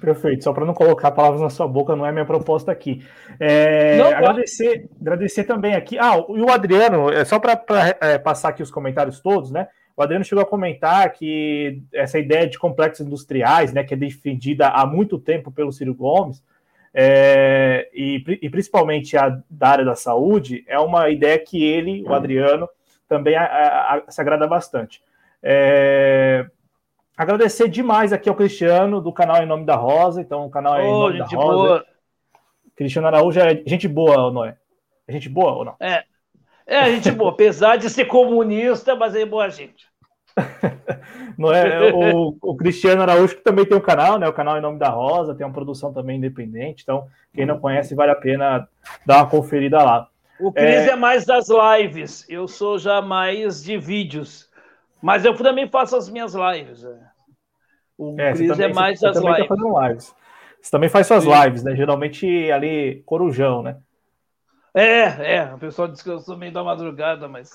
Perfeito, 0.00 0.44
só 0.44 0.52
para 0.52 0.64
não 0.64 0.74
colocar 0.74 1.10
palavras 1.10 1.40
na 1.40 1.50
sua 1.50 1.68
boca, 1.68 1.94
não 1.94 2.06
é 2.06 2.12
minha 2.12 2.24
proposta 2.24 2.72
aqui. 2.72 3.04
É, 3.38 3.96
não, 3.98 4.08
agradecer, 4.08 4.88
agradecer 5.00 5.44
também 5.44 5.74
aqui. 5.74 5.98
Ah, 5.98 6.16
e 6.16 6.40
o 6.40 6.50
Adriano, 6.50 7.10
é 7.10 7.24
só 7.24 7.38
para 7.38 7.62
é, 8.00 8.18
passar 8.18 8.50
aqui 8.50 8.62
os 8.62 8.70
comentários 8.70 9.20
todos, 9.20 9.50
né? 9.50 9.68
O 9.96 10.02
Adriano 10.02 10.24
chegou 10.24 10.42
a 10.42 10.46
comentar 10.46 11.12
que 11.12 11.82
essa 11.92 12.18
ideia 12.18 12.46
de 12.46 12.58
complexos 12.58 13.06
industriais, 13.06 13.72
né, 13.72 13.84
que 13.84 13.92
é 13.92 13.96
defendida 13.96 14.68
há 14.68 14.86
muito 14.86 15.18
tempo 15.18 15.52
pelo 15.52 15.72
Ciro 15.72 15.94
Gomes, 15.94 16.42
é, 16.94 17.88
e, 17.92 18.24
e, 18.42 18.50
principalmente 18.50 19.16
a 19.16 19.38
da 19.48 19.68
área 19.68 19.84
da 19.84 19.94
saúde, 19.94 20.64
é 20.66 20.78
uma 20.78 21.08
ideia 21.10 21.38
que 21.38 21.62
ele, 21.62 22.02
o 22.02 22.14
Adriano, 22.14 22.68
também 23.08 23.36
a, 23.36 23.44
a, 23.44 23.94
a, 23.96 24.10
se 24.10 24.20
agrada 24.20 24.46
bastante. 24.46 25.02
É, 25.42 26.46
Agradecer 27.20 27.68
demais 27.68 28.14
aqui 28.14 28.30
ao 28.30 28.34
Cristiano, 28.34 28.98
do 28.98 29.12
canal 29.12 29.42
Em 29.42 29.46
Nome 29.46 29.66
da 29.66 29.76
Rosa. 29.76 30.22
Então, 30.22 30.46
o 30.46 30.50
canal 30.50 30.78
é 30.78 30.86
Em 30.86 30.90
Nome 30.90 31.18
da 31.18 31.26
Rosa. 31.26 31.54
Boa. 31.54 31.86
Cristiano 32.74 33.08
Araújo 33.08 33.38
é 33.38 33.62
gente 33.66 33.86
boa, 33.86 34.32
não 34.32 34.42
é? 34.42 34.56
É 35.06 35.12
gente 35.12 35.28
boa 35.28 35.52
ou 35.52 35.64
não? 35.66 35.76
É. 35.78 36.02
É 36.66 36.86
gente 36.86 37.10
boa, 37.10 37.30
apesar 37.30 37.76
de 37.76 37.90
ser 37.90 38.06
comunista, 38.06 38.96
mas 38.96 39.14
é 39.14 39.26
boa 39.26 39.50
gente. 39.50 39.84
não 41.36 41.52
é? 41.52 41.92
O, 41.92 42.38
o, 42.40 42.56
Cristiano 42.56 43.02
Araújo 43.02 43.36
que 43.36 43.42
também 43.42 43.66
tem 43.66 43.76
um 43.76 43.82
canal, 43.82 44.18
né? 44.18 44.26
O 44.26 44.32
canal 44.32 44.56
Em 44.56 44.62
Nome 44.62 44.78
da 44.78 44.88
Rosa, 44.88 45.34
tem 45.34 45.44
uma 45.44 45.52
produção 45.52 45.92
também 45.92 46.16
independente. 46.16 46.84
Então, 46.84 47.06
quem 47.34 47.44
não 47.44 47.60
conhece, 47.60 47.94
vale 47.94 48.12
a 48.12 48.16
pena 48.16 48.66
dar 49.04 49.18
uma 49.18 49.28
conferida 49.28 49.76
lá. 49.82 50.08
O 50.40 50.50
Cris 50.50 50.64
é... 50.64 50.92
é 50.92 50.96
mais 50.96 51.26
das 51.26 51.48
lives, 51.50 52.24
eu 52.30 52.48
sou 52.48 52.78
já 52.78 53.02
mais 53.02 53.62
de 53.62 53.76
vídeos. 53.76 54.48
Mas 55.02 55.26
eu 55.26 55.34
também 55.34 55.68
faço 55.68 55.94
as 55.96 56.08
minhas 56.08 56.34
lives. 56.34 56.82
É. 56.82 57.09
O 58.00 58.18
é, 58.18 58.32
Cris 58.32 58.58
é 58.58 58.72
mais 58.72 58.98
você, 58.98 59.06
das 59.06 59.20
você 59.20 59.28
lives. 59.28 59.48
Tá 59.48 59.88
lives. 59.88 60.16
Você 60.62 60.70
também 60.70 60.88
faz 60.88 61.06
suas 61.06 61.24
Sim. 61.24 61.30
lives, 61.30 61.62
né? 61.62 61.76
Geralmente 61.76 62.50
ali, 62.50 63.02
corujão, 63.04 63.62
né? 63.62 63.76
É, 64.74 65.34
é. 65.36 65.54
O 65.54 65.58
pessoal 65.58 65.86
diz 65.86 66.00
que 66.00 66.08
eu 66.08 66.18
sou 66.18 66.34
meio 66.34 66.50
da 66.50 66.64
madrugada, 66.64 67.28
mas. 67.28 67.50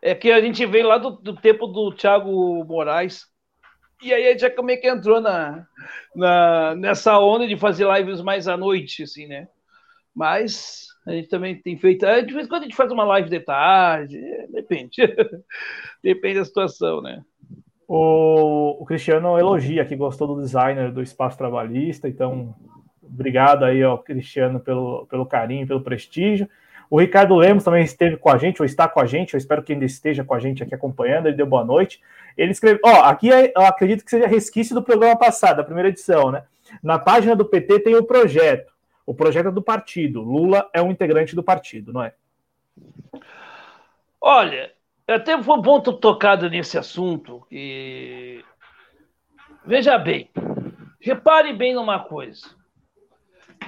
É 0.00 0.14
que 0.14 0.32
a 0.32 0.40
gente 0.40 0.64
veio 0.64 0.88
lá 0.88 0.96
do, 0.96 1.10
do 1.10 1.36
tempo 1.36 1.66
do 1.66 1.92
Thiago 1.92 2.64
Moraes. 2.64 3.26
E 4.02 4.14
aí 4.14 4.28
a 4.28 4.30
gente 4.30 4.40
já 4.40 4.62
meio 4.62 4.80
que 4.80 4.88
entrou 4.88 5.20
na, 5.20 5.66
na, 6.16 6.74
nessa 6.74 7.18
onda 7.20 7.46
de 7.46 7.56
fazer 7.56 7.86
lives 7.86 8.22
mais 8.22 8.48
à 8.48 8.56
noite, 8.56 9.02
assim, 9.02 9.26
né? 9.26 9.46
Mas 10.14 10.86
a 11.06 11.12
gente 11.12 11.28
também 11.28 11.54
tem 11.60 11.76
feito. 11.76 12.06
De 12.06 12.32
vez 12.32 12.46
em 12.46 12.48
quando 12.48 12.62
a 12.62 12.64
gente 12.64 12.76
faz 12.76 12.90
uma 12.90 13.04
live 13.04 13.28
de 13.28 13.40
tarde, 13.40 14.18
depende. 14.50 15.02
depende 16.02 16.38
da 16.38 16.44
situação, 16.46 17.02
né? 17.02 17.22
O, 17.94 18.82
o, 18.82 18.86
Cristiano 18.86 19.38
elogia 19.38 19.84
que 19.84 19.94
gostou 19.94 20.26
do 20.26 20.40
designer 20.40 20.90
do 20.90 21.02
espaço 21.02 21.36
trabalhista, 21.36 22.08
então 22.08 22.54
obrigado 23.02 23.66
aí 23.66 23.82
ao 23.82 23.98
Cristiano 23.98 24.58
pelo, 24.58 25.04
pelo 25.10 25.26
carinho, 25.26 25.66
pelo 25.66 25.82
prestígio. 25.82 26.48
O 26.88 26.98
Ricardo 26.98 27.36
Lemos 27.36 27.64
também 27.64 27.84
esteve 27.84 28.16
com 28.16 28.30
a 28.30 28.38
gente, 28.38 28.62
ou 28.62 28.64
está 28.64 28.88
com 28.88 28.98
a 28.98 29.04
gente, 29.04 29.34
eu 29.34 29.38
espero 29.38 29.62
que 29.62 29.74
ainda 29.74 29.84
esteja 29.84 30.24
com 30.24 30.32
a 30.32 30.38
gente 30.38 30.62
aqui 30.62 30.74
acompanhando, 30.74 31.26
ele 31.26 31.36
deu 31.36 31.44
boa 31.44 31.66
noite. 31.66 32.00
Ele 32.34 32.52
escreveu, 32.52 32.80
ó, 32.82 33.02
aqui 33.02 33.30
é, 33.30 33.52
eu 33.54 33.60
acredito 33.60 34.02
que 34.06 34.10
seja 34.10 34.26
resquício 34.26 34.74
do 34.74 34.82
programa 34.82 35.18
passado, 35.18 35.58
da 35.58 35.64
primeira 35.64 35.90
edição, 35.90 36.30
né? 36.30 36.44
Na 36.82 36.98
página 36.98 37.36
do 37.36 37.44
PT 37.44 37.80
tem 37.80 37.94
o 37.94 38.04
projeto. 38.04 38.72
O 39.04 39.12
projeto 39.12 39.48
é 39.48 39.52
do 39.52 39.60
partido. 39.60 40.22
Lula 40.22 40.66
é 40.72 40.80
um 40.80 40.90
integrante 40.90 41.36
do 41.36 41.42
partido, 41.42 41.92
não 41.92 42.02
é? 42.02 42.14
Olha, 44.18 44.72
até 45.06 45.42
foi 45.42 45.60
bom 45.60 45.80
tocado 45.80 46.48
nesse 46.48 46.78
assunto. 46.78 47.46
E... 47.50 48.44
Veja 49.64 49.98
bem, 49.98 50.30
repare 51.00 51.52
bem 51.52 51.74
numa 51.74 52.00
coisa. 52.00 52.46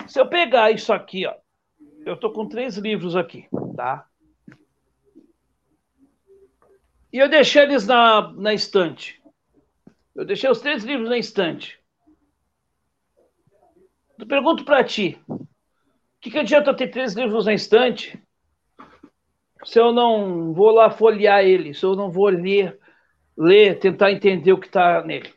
Se 0.06 0.20
eu 0.20 0.28
pegar 0.28 0.70
isso 0.70 0.92
aqui, 0.92 1.26
ó, 1.26 1.34
eu 2.04 2.16
tô 2.16 2.32
com 2.32 2.48
três 2.48 2.76
livros 2.76 3.16
aqui, 3.16 3.48
tá? 3.76 4.06
E 7.12 7.18
eu 7.18 7.28
deixei 7.28 7.62
eles 7.62 7.86
na, 7.86 8.32
na 8.32 8.52
estante. 8.52 9.22
Eu 10.14 10.24
deixei 10.24 10.50
os 10.50 10.60
três 10.60 10.82
livros 10.84 11.08
na 11.08 11.16
estante. 11.16 11.80
Eu 14.18 14.26
pergunto 14.26 14.64
para 14.64 14.82
ti, 14.82 15.20
o 15.28 15.46
que, 16.20 16.30
que 16.30 16.38
adianta 16.38 16.74
ter 16.74 16.88
três 16.88 17.14
livros 17.14 17.46
na 17.46 17.54
estante 17.54 18.20
se 19.64 19.78
eu 19.78 19.92
não 19.92 20.52
vou 20.52 20.70
lá 20.70 20.90
folhear 20.90 21.44
ele, 21.44 21.74
se 21.74 21.84
eu 21.84 21.94
não 21.94 22.10
vou 22.10 22.28
ler, 22.28 22.78
ler 23.36 23.78
tentar 23.78 24.12
entender 24.12 24.52
o 24.52 24.58
que 24.58 24.66
está 24.66 25.02
nele. 25.02 25.32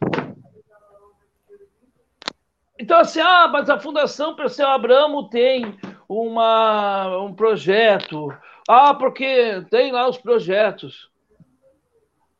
Então, 2.79 2.99
assim, 2.99 3.19
ah, 3.19 3.47
mas 3.47 3.69
a 3.69 3.79
Fundação 3.79 4.35
Perseu 4.35 4.67
Abramo 4.67 5.29
tem 5.29 5.75
uma, 6.07 7.17
um 7.23 7.33
projeto. 7.33 8.31
Ah, 8.67 8.93
porque 8.93 9.63
tem 9.71 9.91
lá 9.91 10.07
os 10.07 10.17
projetos. 10.17 11.09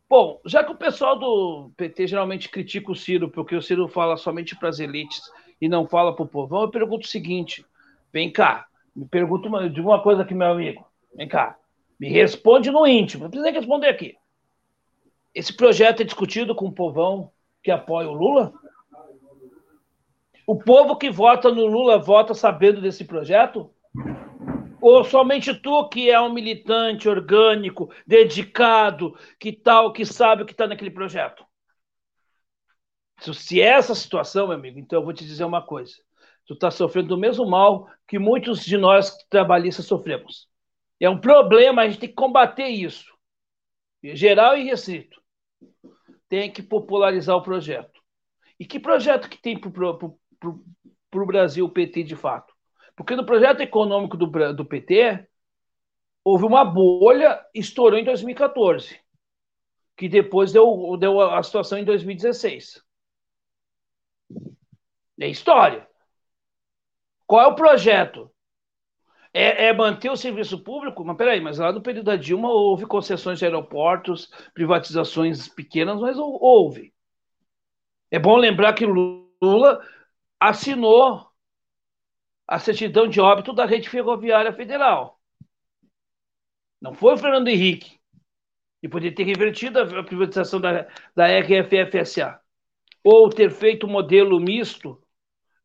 Bom, 0.09 0.39
já 0.45 0.63
que 0.63 0.71
o 0.71 0.77
pessoal 0.77 1.17
do 1.17 1.71
PT 1.75 2.07
geralmente 2.07 2.49
critica 2.49 2.91
o 2.91 2.95
Ciro, 2.95 3.29
porque 3.29 3.55
o 3.55 3.61
Ciro 3.61 3.88
fala 3.88 4.15
somente 4.15 4.55
para 4.55 4.69
as 4.69 4.79
elites 4.79 5.21
e 5.59 5.67
não 5.67 5.88
fala 5.88 6.15
para 6.15 6.23
o 6.23 6.27
povão, 6.27 6.61
eu 6.61 6.69
pergunto 6.69 7.05
o 7.05 7.09
seguinte: 7.09 7.65
vem 8.13 8.31
cá, 8.31 8.67
me 8.95 9.05
pergunta 9.07 9.47
uma, 9.47 9.69
de 9.69 9.81
uma 9.81 10.01
coisa 10.01 10.21
aqui, 10.21 10.33
meu 10.33 10.47
amigo. 10.47 10.85
Vem 11.15 11.27
cá. 11.27 11.57
Me 11.99 12.09
responde 12.09 12.69
no 12.71 12.85
íntimo, 12.85 13.23
não 13.23 13.31
precisa 13.31 13.51
responder 13.51 13.87
aqui. 13.87 14.15
Esse 15.33 15.55
projeto 15.55 16.01
é 16.01 16.05
discutido 16.05 16.55
com 16.55 16.67
o 16.67 16.71
povão 16.71 17.31
que 17.63 17.71
apoia 17.71 18.07
o 18.09 18.13
Lula? 18.13 18.53
O 20.45 20.57
povo 20.57 20.95
que 20.95 21.09
vota 21.09 21.51
no 21.51 21.65
Lula 21.65 21.97
vota 21.97 22.33
sabendo 22.33 22.81
desse 22.81 23.03
projeto? 23.03 23.69
Ou 24.79 25.03
somente 25.03 25.53
tu 25.53 25.89
que 25.89 26.09
é 26.09 26.21
um 26.21 26.31
militante 26.31 27.09
orgânico, 27.09 27.91
dedicado, 28.05 29.17
que 29.39 29.51
tal, 29.51 29.91
que 29.91 30.05
sabe 30.05 30.43
o 30.43 30.45
que 30.45 30.53
está 30.53 30.67
naquele 30.67 30.91
projeto? 30.91 31.45
Se 33.19 33.59
é 33.59 33.65
essa 33.65 33.95
situação, 33.95 34.47
meu 34.47 34.55
amigo, 34.55 34.79
então 34.79 34.99
eu 34.99 35.03
vou 35.03 35.13
te 35.13 35.25
dizer 35.25 35.43
uma 35.43 35.61
coisa. 35.61 35.95
Tu 36.45 36.53
está 36.53 36.71
sofrendo 36.71 37.09
do 37.09 37.17
mesmo 37.17 37.45
mal 37.45 37.89
que 38.07 38.17
muitos 38.17 38.63
de 38.63 38.77
nós 38.77 39.11
trabalhistas 39.29 39.85
sofremos. 39.85 40.46
É 40.99 41.09
um 41.09 41.19
problema, 41.19 41.81
a 41.81 41.87
gente 41.87 41.99
tem 41.99 42.09
que 42.09 42.15
combater 42.15 42.67
isso. 42.67 43.15
Geral 44.03 44.57
e 44.57 44.63
restrito. 44.63 45.21
Tem 46.27 46.51
que 46.51 46.63
popularizar 46.63 47.35
o 47.35 47.43
projeto. 47.43 48.01
E 48.59 48.65
que 48.65 48.79
projeto 48.79 49.29
que 49.29 49.37
tem 49.37 49.59
para 49.59 49.71
o 49.71 51.25
Brasil 51.25 51.65
o 51.65 51.71
PT 51.71 52.03
de 52.03 52.15
fato? 52.15 52.53
Porque 52.95 53.15
no 53.15 53.25
projeto 53.25 53.61
econômico 53.61 54.17
do, 54.17 54.25
do 54.53 54.65
PT, 54.65 55.27
houve 56.23 56.45
uma 56.45 56.65
bolha, 56.65 57.45
estourou 57.53 57.99
em 57.99 58.03
2014, 58.03 58.99
que 59.95 60.09
depois 60.09 60.51
deu, 60.51 60.97
deu 60.97 61.21
a 61.21 61.41
situação 61.43 61.77
em 61.77 61.85
2016. 61.85 62.83
É 65.19 65.27
história. 65.27 65.87
Qual 67.25 67.41
é 67.41 67.47
o 67.47 67.55
projeto? 67.55 68.31
É, 69.39 69.65
é, 69.67 69.73
manter 69.73 70.09
o 70.09 70.17
serviço 70.17 70.57
público? 70.63 71.05
Mas 71.05 71.15
peraí, 71.15 71.39
mas 71.39 71.59
lá 71.59 71.71
no 71.71 71.79
período 71.79 72.07
da 72.07 72.15
Dilma 72.15 72.49
houve 72.49 72.88
concessões 72.88 73.38
de 73.38 73.45
aeroportos, 73.45 74.31
privatizações 74.51 75.47
pequenas, 75.47 75.99
mas 75.99 76.17
houve. 76.17 76.91
É 78.09 78.17
bom 78.17 78.35
lembrar 78.35 78.73
que 78.73 78.83
Lula 78.83 79.79
assinou 80.39 81.29
a 82.47 82.57
certidão 82.57 83.07
de 83.07 83.21
óbito 83.21 83.53
da 83.53 83.67
rede 83.67 83.88
ferroviária 83.88 84.51
federal. 84.51 85.21
Não 86.81 86.95
foi 86.95 87.13
o 87.13 87.17
Fernando 87.17 87.47
Henrique. 87.47 87.99
E 88.81 88.89
poderia 88.89 89.15
ter 89.15 89.23
revertido 89.23 89.79
a 89.79 90.03
privatização 90.03 90.59
da, 90.59 90.88
da 91.15 91.27
RFFSA. 91.27 92.41
Ou 93.03 93.29
ter 93.29 93.51
feito 93.51 93.85
um 93.85 93.91
modelo 93.91 94.39
misto 94.39 94.99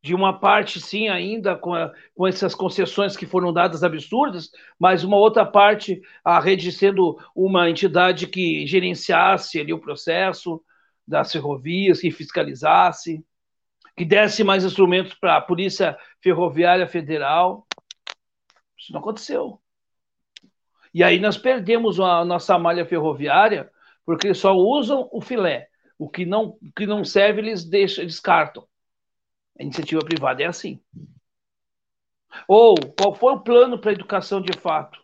de 0.03 0.13
uma 0.13 0.37
parte, 0.37 0.81
sim, 0.81 1.07
ainda 1.07 1.55
com, 1.55 1.73
a, 1.73 1.91
com 2.13 2.27
essas 2.27 2.53
concessões 2.53 3.15
que 3.15 3.25
foram 3.25 3.53
dadas 3.53 3.83
absurdas, 3.83 4.51
mas 4.77 5.03
uma 5.03 5.17
outra 5.17 5.45
parte, 5.45 6.01
a 6.23 6.39
rede 6.39 6.71
sendo 6.71 7.17
uma 7.33 7.69
entidade 7.69 8.27
que 8.27 8.67
gerenciasse 8.67 9.59
ali 9.59 9.71
o 9.71 9.79
processo 9.79 10.61
das 11.07 11.31
ferrovias, 11.31 12.01
que 12.01 12.11
fiscalizasse 12.11 13.23
que 13.95 14.05
desse 14.05 14.43
mais 14.43 14.63
instrumentos 14.63 15.13
para 15.13 15.37
a 15.37 15.41
Polícia 15.41 15.97
Ferroviária 16.21 16.87
Federal. 16.87 17.67
Isso 18.77 18.91
não 18.91 18.99
aconteceu. 18.99 19.59
E 20.93 21.03
aí 21.03 21.19
nós 21.19 21.37
perdemos 21.37 21.99
a 21.99 22.23
nossa 22.25 22.57
malha 22.57 22.85
ferroviária 22.85 23.69
porque 24.05 24.33
só 24.33 24.53
usam 24.53 25.07
o 25.11 25.21
filé. 25.21 25.67
O 25.97 26.09
que 26.09 26.25
não, 26.25 26.57
o 26.61 26.71
que 26.75 26.85
não 26.85 27.03
serve, 27.03 27.41
eles 27.41 27.63
deixam, 27.63 28.05
descartam. 28.05 28.67
A 29.59 29.63
iniciativa 29.63 30.03
privada 30.03 30.43
é 30.43 30.45
assim. 30.45 30.79
Ou 32.47 32.75
qual 32.97 33.13
foi 33.13 33.33
o 33.33 33.39
plano 33.41 33.77
para 33.77 33.91
a 33.91 33.93
educação 33.93 34.41
de 34.41 34.57
fato? 34.57 34.99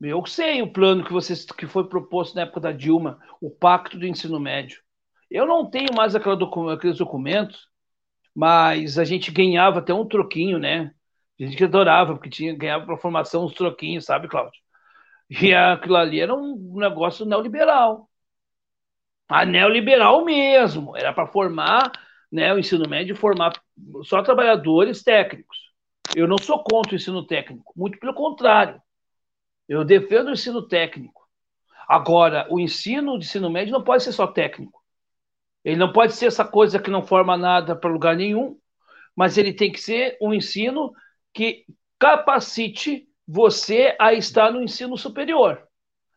Eu 0.00 0.24
sei 0.24 0.62
o 0.62 0.72
plano 0.72 1.04
que, 1.04 1.12
vocês, 1.12 1.44
que 1.44 1.66
foi 1.66 1.88
proposto 1.88 2.34
na 2.34 2.42
época 2.42 2.60
da 2.60 2.72
Dilma, 2.72 3.18
o 3.40 3.50
Pacto 3.50 3.98
do 3.98 4.06
Ensino 4.06 4.40
Médio. 4.40 4.80
Eu 5.30 5.46
não 5.46 5.68
tenho 5.68 5.94
mais 5.94 6.14
docu 6.14 6.70
aqueles 6.70 6.98
documentos, 6.98 7.68
mas 8.34 8.98
a 8.98 9.04
gente 9.04 9.30
ganhava 9.30 9.80
até 9.80 9.92
um 9.92 10.06
troquinho, 10.06 10.58
né? 10.58 10.92
A 11.38 11.44
gente 11.44 11.64
adorava, 11.64 12.14
porque 12.14 12.30
tinha, 12.30 12.56
ganhava 12.56 12.86
para 12.86 12.96
formação 12.96 13.44
uns 13.44 13.54
troquinhos, 13.54 14.04
sabe, 14.04 14.28
Cláudio? 14.28 14.60
E 15.30 15.54
aquilo 15.54 15.96
ali 15.96 16.20
era 16.20 16.34
um 16.34 16.74
negócio 16.76 17.24
neoliberal. 17.24 18.10
A 19.28 19.44
neoliberal 19.44 20.24
mesmo, 20.24 20.96
era 20.96 21.12
para 21.12 21.26
formar, 21.26 21.92
né, 22.32 22.52
o 22.52 22.58
ensino 22.58 22.88
médio, 22.88 23.14
formar 23.14 23.52
só 24.04 24.22
trabalhadores 24.22 25.02
técnicos. 25.02 25.70
Eu 26.14 26.26
não 26.26 26.38
sou 26.38 26.62
contra 26.62 26.92
o 26.92 26.96
ensino 26.96 27.26
técnico, 27.26 27.72
muito 27.76 27.98
pelo 27.98 28.14
contrário. 28.14 28.80
Eu 29.68 29.84
defendo 29.84 30.28
o 30.28 30.32
ensino 30.32 30.66
técnico. 30.66 31.28
Agora, 31.88 32.46
o 32.50 32.58
ensino 32.58 33.18
de 33.18 33.24
ensino 33.24 33.50
médio 33.50 33.72
não 33.72 33.82
pode 33.82 34.02
ser 34.02 34.12
só 34.12 34.26
técnico. 34.26 34.82
Ele 35.64 35.76
não 35.76 35.92
pode 35.92 36.14
ser 36.14 36.26
essa 36.26 36.44
coisa 36.44 36.78
que 36.78 36.90
não 36.90 37.02
forma 37.02 37.36
nada 37.36 37.76
para 37.76 37.90
lugar 37.90 38.16
nenhum, 38.16 38.58
mas 39.14 39.36
ele 39.36 39.52
tem 39.52 39.70
que 39.70 39.80
ser 39.80 40.16
um 40.20 40.32
ensino 40.32 40.92
que 41.32 41.66
capacite 41.98 43.06
você 43.26 43.94
a 44.00 44.12
estar 44.14 44.52
no 44.52 44.62
ensino 44.62 44.96
superior. 44.96 45.62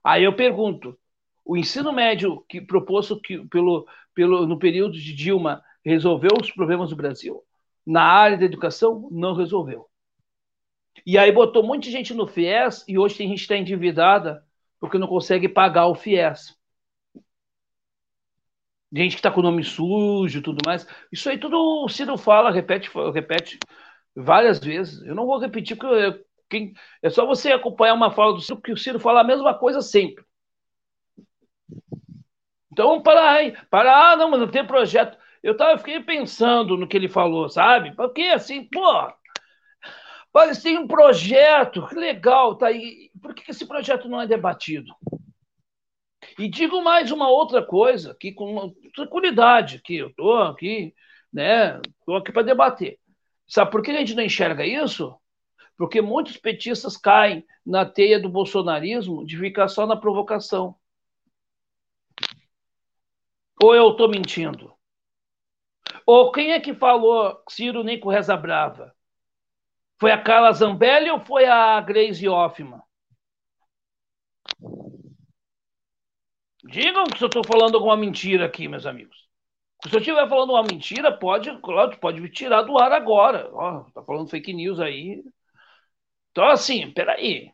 Aí 0.04 0.24
eu 0.24 0.36
pergunto: 0.36 0.98
o 1.46 1.58
ensino 1.58 1.92
médio 1.92 2.44
que 2.48 2.62
proposto 2.62 3.20
que, 3.20 3.46
pelo, 3.48 3.88
pelo, 4.14 4.48
no 4.48 4.58
período 4.58 4.94
de 4.94 5.14
Dilma 5.14 5.64
resolveu 5.84 6.32
os 6.42 6.52
problemas 6.52 6.90
do 6.90 6.96
Brasil? 6.96 7.44
Na 7.86 8.04
área 8.04 8.38
da 8.38 8.46
educação, 8.46 9.10
não 9.12 9.36
resolveu. 9.36 9.90
E 11.06 11.18
aí 11.18 11.32
botou 11.32 11.64
muita 11.64 11.90
gente 11.90 12.14
no 12.14 12.28
FIES 12.28 12.86
e 12.88 12.98
hoje 12.98 13.18
tem 13.18 13.28
gente 13.28 13.40
que 13.40 13.44
está 13.44 13.58
endividada 13.58 14.46
porque 14.80 14.98
não 14.98 15.08
consegue 15.08 15.50
pagar 15.50 15.88
o 15.88 15.96
FIES 15.96 16.58
gente 19.02 19.16
que 19.16 19.20
está 19.20 19.32
com 19.32 19.40
o 19.40 19.44
nome 19.44 19.64
sujo 19.64 20.42
tudo 20.42 20.60
mais. 20.66 20.86
Isso 21.12 21.30
aí 21.30 21.38
tudo 21.38 21.58
o 21.84 21.90
Ciro 21.90 22.18
fala, 22.18 22.52
repete, 22.52 22.90
repete 23.14 23.58
várias 24.16 24.60
vezes. 24.60 25.02
Eu 25.04 25.16
não 25.16 25.26
vou 25.26 25.40
repetir, 25.40 25.76
porque 25.76 26.24
quem, 26.50 26.74
é 27.02 27.10
só 27.10 27.26
você 27.26 27.52
acompanhar 27.52 27.96
uma 27.96 28.12
fala 28.12 28.34
do 28.34 28.42
Ciro, 28.42 28.58
porque 28.58 28.74
o 28.74 28.78
Ciro 28.78 29.00
fala 29.00 29.22
a 29.22 29.24
mesma 29.24 29.54
coisa 29.58 29.82
sempre. 29.82 30.24
Então 32.72 33.02
parar 33.02 33.32
aí. 33.34 33.56
Parar, 33.70 34.14
ah, 34.14 34.16
não, 34.16 34.30
mas 34.30 34.40
não 34.40 34.48
tem 34.50 34.66
projeto. 34.66 35.18
Eu 35.44 35.58
tava, 35.58 35.78
fiquei 35.78 36.00
pensando 36.02 36.78
no 36.78 36.88
que 36.88 36.96
ele 36.96 37.10
falou, 37.10 37.50
sabe? 37.50 37.94
Porque 37.96 38.22
assim, 38.24 38.64
pô, 38.64 39.14
mas 40.34 40.64
tem 40.64 40.78
um 40.78 40.88
projeto, 40.88 41.86
que 41.88 41.96
legal, 41.96 42.56
tá 42.56 42.68
aí. 42.68 43.12
Por 43.22 43.36
que 43.36 43.52
esse 43.52 43.68
projeto 43.68 44.10
não 44.10 44.22
é 44.22 44.26
debatido? 44.26 44.96
E 46.40 46.48
digo 46.48 46.82
mais 46.82 47.12
uma 47.12 47.30
outra 47.30 47.64
coisa, 47.64 48.12
aqui 48.12 48.32
com 48.32 48.74
tranquilidade, 48.96 49.82
que 49.84 49.98
eu 49.98 50.08
estou 50.08 50.42
aqui, 50.42 50.96
né? 51.32 51.80
Estou 52.00 52.16
aqui 52.16 52.32
para 52.32 52.44
debater. 52.44 52.98
Sabe 53.48 53.70
por 53.70 53.84
que 53.84 53.92
a 53.92 53.98
gente 53.98 54.16
não 54.16 54.24
enxerga 54.24 54.66
isso? 54.66 55.16
Porque 55.78 56.02
muitos 56.02 56.38
petistas 56.38 56.98
caem 56.98 57.46
na 57.66 57.86
teia 57.86 58.20
do 58.20 58.30
bolsonarismo 58.30 59.26
de 59.26 59.38
ficar 59.38 59.68
só 59.68 59.86
na 59.86 59.98
provocação. 59.98 60.76
Ou 63.62 63.76
eu 63.76 63.92
estou 63.92 64.10
mentindo? 64.10 64.73
Ou 66.06 66.32
quem 66.32 66.52
é 66.52 66.60
que 66.60 66.74
falou 66.74 67.42
Ciro 67.50 67.84
nem 67.84 68.00
com 68.00 68.10
reza 68.10 68.36
brava? 68.36 68.94
Foi 70.00 70.12
a 70.12 70.22
Carla 70.22 70.52
Zambelli 70.52 71.10
ou 71.10 71.20
foi 71.20 71.46
a 71.46 71.80
Grace 71.82 72.28
Hoffman? 72.28 72.82
Digam 76.66 77.06
que 77.06 77.18
se 77.18 77.24
eu 77.24 77.28
estou 77.28 77.44
falando 77.46 77.76
alguma 77.76 77.98
mentira 77.98 78.46
aqui, 78.46 78.68
meus 78.68 78.86
amigos. 78.86 79.18
Se 79.88 79.94
eu 79.96 80.00
estiver 80.00 80.28
falando 80.30 80.52
uma 80.52 80.64
mentira, 80.64 81.12
pode, 81.12 81.56
claro, 81.62 81.98
pode 82.00 82.22
me 82.22 82.30
tirar 82.30 82.62
do 82.64 82.78
ar 82.78 82.92
agora. 82.94 83.50
Ó, 83.54 83.84
tá 83.94 84.02
falando 84.04 84.30
fake 84.30 84.54
news 84.54 84.80
aí. 84.80 85.24
Então, 86.32 86.46
assim, 86.46 86.92
peraí. 86.92 87.52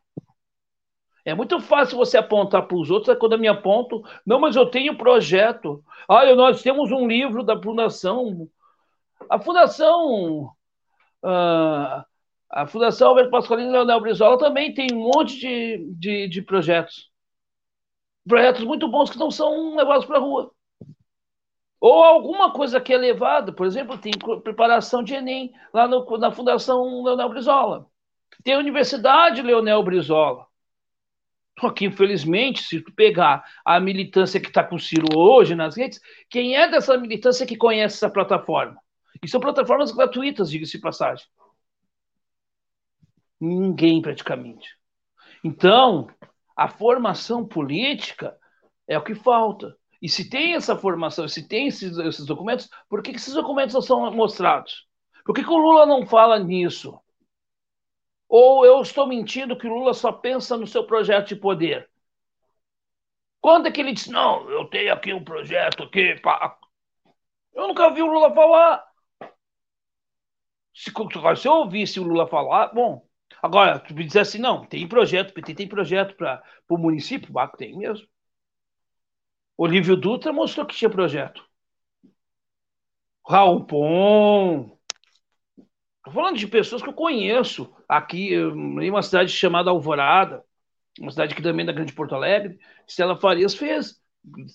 É 1.25 1.33
muito 1.33 1.59
fácil 1.59 1.97
você 1.97 2.17
apontar 2.17 2.67
para 2.67 2.77
os 2.77 2.89
outros, 2.89 3.13
é 3.13 3.19
quando 3.19 3.33
eu 3.33 3.39
me 3.39 3.47
aponto, 3.47 4.03
não, 4.25 4.39
mas 4.39 4.55
eu 4.55 4.65
tenho 4.65 4.97
projeto. 4.97 5.83
Olha, 6.07 6.35
nós 6.35 6.61
temos 6.61 6.91
um 6.91 7.07
livro 7.07 7.43
da 7.43 7.61
Fundação. 7.61 8.47
A 9.29 9.39
Fundação. 9.39 10.51
Uh, 11.23 12.03
a 12.49 12.65
Fundação 12.67 13.09
Alberto 13.09 13.29
Pasqualino 13.31 13.69
e 13.69 13.71
Leonel 13.73 14.01
Brizola 14.01 14.37
também 14.37 14.73
tem 14.73 14.87
um 14.93 15.03
monte 15.03 15.37
de, 15.37 15.93
de, 15.93 16.27
de 16.27 16.41
projetos 16.41 17.09
projetos 18.27 18.63
muito 18.63 18.87
bons 18.87 19.09
que 19.09 19.17
não 19.17 19.31
são 19.31 19.75
levados 19.75 20.05
para 20.05 20.17
a 20.17 20.21
rua. 20.21 20.51
Ou 21.81 22.03
alguma 22.03 22.51
coisa 22.51 22.79
que 22.79 22.93
é 22.93 22.97
levada, 22.97 23.51
por 23.53 23.65
exemplo, 23.65 23.97
tem 23.97 24.11
preparação 24.43 25.01
de 25.01 25.15
Enem 25.15 25.51
lá 25.73 25.87
no, 25.87 26.05
na 26.17 26.31
Fundação 26.31 27.03
Leonel 27.03 27.29
Brizola. 27.29 27.87
Tem 28.43 28.53
a 28.53 28.59
Universidade 28.59 29.41
Leonel 29.41 29.81
Brizola. 29.83 30.48
Só 31.59 31.69
que, 31.71 31.85
infelizmente, 31.85 32.63
se 32.63 32.81
tu 32.81 32.93
pegar 32.93 33.43
a 33.65 33.79
militância 33.79 34.39
que 34.39 34.47
está 34.47 34.63
com 34.63 34.75
o 34.75 34.79
Ciro 34.79 35.07
hoje 35.15 35.55
nas 35.55 35.75
redes, 35.75 35.99
quem 36.29 36.55
é 36.55 36.69
dessa 36.69 36.97
militância 36.97 37.45
que 37.45 37.57
conhece 37.57 37.97
essa 37.97 38.09
plataforma? 38.09 38.79
E 39.21 39.27
são 39.27 39.41
plataformas 39.41 39.91
gratuitas, 39.91 40.49
diga-se 40.49 40.73
de 40.73 40.79
passagem. 40.79 41.25
Ninguém, 43.39 44.01
praticamente. 44.01 44.69
Então, 45.43 46.07
a 46.55 46.67
formação 46.67 47.45
política 47.45 48.37
é 48.87 48.97
o 48.97 49.03
que 49.03 49.15
falta. 49.15 49.75
E 50.01 50.07
se 50.07 50.29
tem 50.29 50.55
essa 50.55 50.77
formação, 50.77 51.27
se 51.27 51.47
tem 51.47 51.67
esses, 51.67 51.97
esses 51.97 52.25
documentos, 52.25 52.69
por 52.89 53.01
que, 53.01 53.11
que 53.11 53.17
esses 53.17 53.33
documentos 53.33 53.73
não 53.73 53.81
são 53.81 54.09
mostrados? 54.13 54.87
Por 55.25 55.35
que, 55.35 55.43
que 55.43 55.49
o 55.49 55.57
Lula 55.57 55.85
não 55.85 56.05
fala 56.05 56.39
nisso? 56.39 56.97
Ou 58.29 58.63
eu 58.63 58.79
estou 58.81 59.07
mentindo 59.07 59.57
que 59.57 59.67
o 59.67 59.73
Lula 59.73 59.93
só 59.93 60.11
pensa 60.11 60.55
no 60.55 60.67
seu 60.67 60.85
projeto 60.85 61.29
de 61.29 61.35
poder? 61.35 61.89
Quando 63.41 63.67
é 63.67 63.71
que 63.71 63.81
ele 63.81 63.93
diz, 63.93 64.07
não, 64.07 64.47
eu 64.51 64.65
tenho 64.65 64.93
aqui 64.93 65.11
um 65.11 65.23
projeto 65.23 65.83
aqui, 65.83 66.15
pá. 66.21 66.57
Eu 67.53 67.67
nunca 67.67 67.89
vi 67.89 68.03
o 68.03 68.11
Lula 68.11 68.33
falar. 68.33 68.85
Se, 70.73 70.91
se 71.37 71.47
eu 71.47 71.53
ouvisse 71.53 71.99
o 71.99 72.03
Lula 72.03 72.27
falar, 72.27 72.67
bom. 72.73 73.07
Agora, 73.41 73.79
tu 73.79 73.93
me 73.95 74.05
dizer 74.05 74.19
assim, 74.21 74.37
não, 74.37 74.65
tem 74.65 74.87
projeto, 74.87 75.33
PT 75.33 75.55
tem 75.55 75.67
projeto 75.67 76.15
para 76.15 76.43
o 76.69 76.77
município, 76.77 77.33
o 77.35 77.47
tem 77.57 77.77
mesmo. 77.77 78.07
Olívio 79.57 79.95
Dutra 79.97 80.31
mostrou 80.31 80.65
que 80.65 80.75
tinha 80.75 80.89
projeto. 80.89 81.43
Raul 83.27 83.65
Pom. 83.65 84.77
Estou 85.97 86.13
falando 86.13 86.37
de 86.37 86.47
pessoas 86.47 86.81
que 86.81 86.89
eu 86.89 86.93
conheço 86.93 87.73
aqui 87.89 88.35
em 88.35 88.89
uma 88.89 89.01
cidade 89.01 89.31
chamada 89.31 89.71
Alvorada, 89.71 90.43
uma 90.99 91.09
cidade 91.09 91.33
que 91.33 91.41
também 91.41 91.63
é 91.63 91.67
da 91.67 91.73
Grande 91.73 91.93
Porto 91.93 92.13
Alegre. 92.13 92.59
Stella 92.87 93.17
Farias 93.17 93.55
fez, 93.55 93.99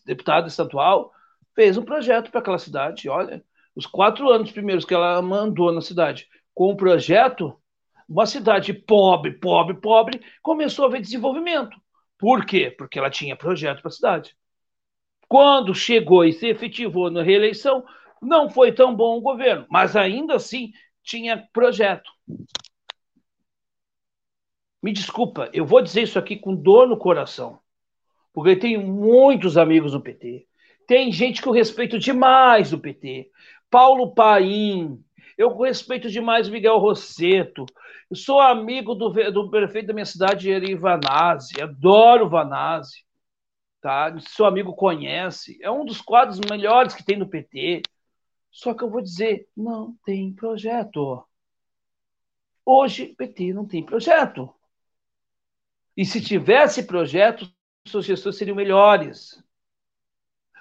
deputada 0.07 0.47
estadual, 0.47 1.11
fez 1.55 1.76
um 1.76 1.85
projeto 1.85 2.30
para 2.30 2.41
aquela 2.41 2.59
cidade. 2.59 3.09
Olha, 3.09 3.45
os 3.74 3.87
quatro 3.87 4.30
anos 4.30 4.53
primeiros 4.53 4.85
que 4.85 4.95
ela 4.95 5.20
mandou 5.20 5.72
na 5.72 5.80
cidade 5.80 6.28
com 6.55 6.70
o 6.70 6.76
projeto, 6.76 7.59
uma 8.09 8.26
cidade 8.26 8.72
pobre, 8.72 9.32
pobre, 9.32 9.74
pobre, 9.74 10.22
começou 10.41 10.87
a 10.87 10.89
ver 10.89 11.01
desenvolvimento. 11.01 11.76
Por 12.18 12.45
quê? 12.47 12.70
Porque 12.70 12.99
ela 12.99 13.11
tinha 13.11 13.35
projeto 13.35 13.80
para 13.80 13.89
a 13.89 13.93
cidade. 13.93 14.37
Quando 15.26 15.74
chegou 15.74 16.24
e 16.24 16.32
se 16.32 16.47
efetivou 16.47 17.11
na 17.11 17.22
reeleição, 17.22 17.85
não 18.22 18.49
foi 18.49 18.70
tão 18.72 18.95
bom 18.95 19.16
o 19.16 19.20
governo, 19.20 19.66
mas 19.68 19.97
ainda 19.97 20.37
assim 20.37 20.72
tinha 21.03 21.49
projeto. 21.53 22.11
Me 24.85 24.93
desculpa, 24.93 25.49
eu 25.55 25.64
vou 25.64 25.80
dizer 25.80 26.03
isso 26.03 26.18
aqui 26.18 26.37
com 26.37 26.55
dor 26.55 26.87
no 26.87 26.99
coração, 26.99 27.59
porque 28.35 28.51
eu 28.51 28.59
tenho 28.59 28.87
muitos 28.87 29.57
amigos 29.57 29.95
no 29.95 30.03
PT. 30.03 30.47
Tem 30.87 31.11
gente 31.11 31.41
que 31.41 31.49
eu 31.49 31.55
respeito 31.55 31.99
demais 31.99 32.70
do 32.70 32.78
PT. 32.78 33.30
Paulo 33.70 34.14
Paim, 34.14 35.03
eu 35.39 35.57
respeito 35.57 36.11
demais 36.11 36.51
Miguel 36.51 36.76
Rosseto. 36.76 37.64
Eu 38.11 38.14
sou 38.14 38.39
amigo 38.39 38.95
do, 38.95 39.09
do 39.09 39.49
prefeito 39.49 39.87
da 39.87 39.95
minha 39.95 40.05
cidade, 40.05 40.51
Eri 40.51 40.74
Vanazzi. 40.74 41.62
Adoro 41.62 42.28
Vanazzi. 42.28 43.07
Tá? 43.80 44.14
Seu 44.20 44.45
amigo 44.45 44.74
conhece. 44.74 45.59
É 45.62 45.70
um 45.70 45.87
dos 45.87 46.03
quadros 46.03 46.39
melhores 46.41 46.95
que 46.95 47.03
tem 47.03 47.16
no 47.16 47.26
PT. 47.26 47.80
Só 48.51 48.74
que 48.74 48.85
eu 48.85 48.91
vou 48.91 49.01
dizer, 49.01 49.49
não 49.57 49.97
tem 50.05 50.30
projeto. 50.30 51.24
Hoje, 52.66 53.14
PT 53.16 53.55
não 53.55 53.64
tem 53.66 53.82
projeto. 53.82 54.55
E 55.97 56.05
se 56.05 56.21
tivesse 56.21 56.87
projeto, 56.87 57.49
suas 57.87 58.05
gestões 58.05 58.37
seriam 58.37 58.57
melhores. 58.57 59.43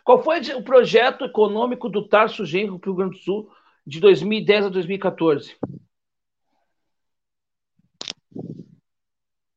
Qual 0.04 0.22
foi 0.22 0.40
o 0.54 0.64
projeto 0.64 1.26
econômico 1.26 1.90
do 1.90 2.08
Tarso 2.08 2.46
Genro 2.46 2.80
Rio 2.84 2.94
Grande 2.94 3.18
do 3.18 3.24
Sul 3.24 3.52
de 3.86 4.00
2010 4.00 4.66
a 4.66 4.70
2014? 4.70 5.58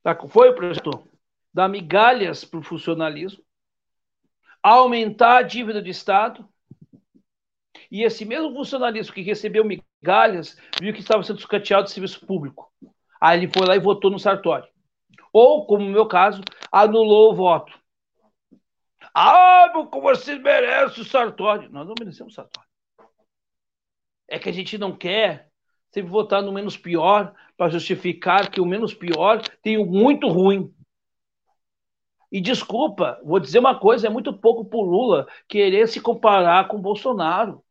Tá, 0.03 0.16
foi 0.29 0.51
o 0.51 0.55
projeto 0.55 1.09
dar 1.53 1.68
migalhas 1.68 2.45
para 2.45 2.61
o 2.61 2.62
funcionalismo, 2.62 3.43
aumentar 4.62 5.39
a 5.39 5.43
dívida 5.43 5.83
do 5.83 5.89
Estado, 5.89 6.49
e 7.91 8.03
esse 8.03 8.24
mesmo 8.24 8.53
funcionalismo 8.53 9.14
que 9.14 9.22
recebeu 9.22 9.64
migalhas 9.64 10.57
viu 10.81 10.93
que 10.93 11.01
estava 11.01 11.22
sendo 11.22 11.41
sucateado 11.41 11.85
de 11.85 11.91
serviço 11.91 12.24
público. 12.24 12.72
Aí 13.20 13.39
ele 13.39 13.53
foi 13.53 13.66
lá 13.66 13.74
e 13.74 13.81
votou 13.81 14.11
no 14.11 14.18
Sartori 14.18 14.68
ou, 15.37 15.66
como 15.66 15.84
no 15.84 15.91
meu 15.91 16.07
caso, 16.07 16.41
anulou 16.72 17.30
o 17.30 17.34
voto. 17.34 17.70
Ah, 19.14 19.70
como 19.91 20.01
vocês 20.01 20.41
merecem 20.41 21.03
o 21.03 21.07
Sartori. 21.07 21.68
Nós 21.68 21.87
não 21.87 21.95
merecemos 21.99 22.32
o 22.32 22.37
Sartori. 22.37 22.66
É 24.26 24.39
que 24.39 24.49
a 24.49 24.53
gente 24.53 24.78
não 24.78 24.97
quer 24.97 25.51
sempre 25.93 26.11
votar 26.11 26.41
no 26.41 26.53
menos 26.53 26.78
pior 26.78 27.34
para 27.55 27.68
justificar 27.68 28.51
que 28.51 28.62
o 28.62 28.64
menos 28.64 28.95
pior 28.95 29.43
tem 29.61 29.76
o 29.76 29.84
muito 29.84 30.26
ruim. 30.26 30.74
E 32.32 32.41
desculpa, 32.41 33.20
vou 33.22 33.39
dizer 33.39 33.59
uma 33.59 33.78
coisa: 33.78 34.07
é 34.07 34.11
muito 34.11 34.32
pouco 34.32 34.64
para 34.64 34.78
o 34.78 34.82
Lula 34.82 35.28
querer 35.47 35.87
se 35.87 36.01
comparar 36.01 36.66
com 36.66 36.78
o 36.78 36.82
Bolsonaro. 36.82 37.62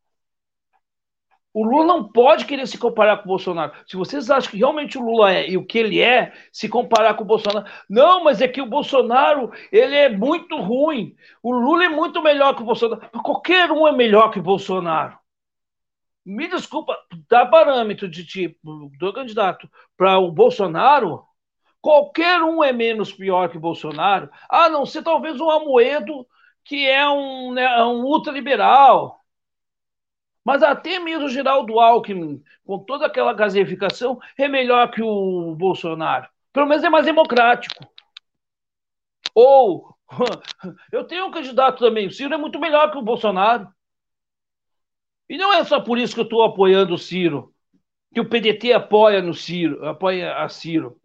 O 1.56 1.64
Lula 1.64 1.86
não 1.86 2.04
pode 2.04 2.44
querer 2.44 2.68
se 2.68 2.78
comparar 2.78 3.16
com 3.16 3.24
o 3.24 3.28
Bolsonaro. 3.28 3.72
Se 3.88 3.96
vocês 3.96 4.30
acham 4.30 4.52
que 4.52 4.58
realmente 4.58 4.98
o 4.98 5.02
Lula 5.02 5.34
é 5.34 5.50
e 5.50 5.56
o 5.56 5.66
que 5.66 5.78
ele 5.78 6.02
é, 6.02 6.34
se 6.52 6.68
comparar 6.68 7.14
com 7.14 7.24
o 7.24 7.26
Bolsonaro. 7.26 7.66
Não, 7.90 8.26
mas 8.26 8.42
é 8.42 8.48
que 8.48 8.62
o 8.62 8.66
Bolsonaro 8.66 9.54
ele 9.72 9.96
é 9.96 10.10
muito 10.10 10.58
ruim. 10.58 11.16
O 11.42 11.54
Lula 11.54 11.86
é 11.86 11.90
muito 11.90 12.22
melhor 12.22 12.56
que 12.58 12.62
o 12.62 12.66
Bolsonaro. 12.66 13.10
Qualquer 13.24 13.72
um 13.72 13.88
é 13.88 13.94
melhor 13.94 14.32
que 14.32 14.40
o 14.40 14.44
Bolsonaro. 14.44 15.18
Me 16.26 16.50
desculpa, 16.50 16.98
dá 17.30 17.46
parâmetro 17.46 18.10
de 18.10 18.26
tipo 18.26 18.90
do 19.00 19.14
candidato 19.14 19.70
para 19.96 20.20
o 20.20 20.32
Bolsonaro, 20.34 21.24
qualquer 21.80 22.42
um 22.42 22.62
é 22.62 22.74
menos 22.74 23.14
pior 23.14 23.48
que 23.48 23.56
o 23.58 23.62
Bolsonaro, 23.62 24.30
a 24.50 24.68
não 24.68 24.86
ser 24.86 25.04
talvez 25.04 25.40
um 25.40 25.50
Amoedo, 25.50 26.28
que 26.66 26.86
é 26.86 27.08
um, 27.08 27.54
né, 27.54 27.82
um 27.84 28.04
ultraliberal 28.04 29.25
mas 30.46 30.62
até 30.62 31.00
mesmo 31.00 31.26
o 31.26 31.30
Geraldo 31.30 31.80
Alckmin, 31.80 32.42
com 32.64 32.78
toda 32.78 33.08
aquela 33.08 33.34
gaseificação, 33.34 34.20
é 34.38 34.48
melhor 34.48 34.92
que 34.92 35.02
o 35.02 35.56
Bolsonaro. 35.56 36.30
Pelo 36.54 36.68
menos 36.68 36.84
é 36.84 36.90
mais 36.90 37.06
democrático. 37.06 37.84
Ou, 39.34 39.98
eu 40.92 41.04
tenho 41.04 41.26
um 41.26 41.32
candidato 41.32 41.80
também, 41.80 42.06
o 42.06 42.12
Ciro 42.12 42.36
é 42.36 42.38
muito 42.38 42.60
melhor 42.60 42.92
que 42.92 42.98
o 42.98 43.02
Bolsonaro. 43.02 43.68
E 45.28 45.36
não 45.36 45.52
é 45.52 45.64
só 45.64 45.82
por 45.82 45.98
isso 45.98 46.14
que 46.14 46.20
eu 46.20 46.26
estou 46.26 46.44
apoiando 46.44 46.94
o 46.94 47.00
Ciro, 47.00 47.52
que 48.14 48.22
o 48.22 48.30
PDT 48.30 48.72
apoia 48.72 49.24
no 49.24 49.34
Ciro, 49.34 49.84
apoia 49.84 50.38
a 50.38 50.48
Ciro. 50.48 51.02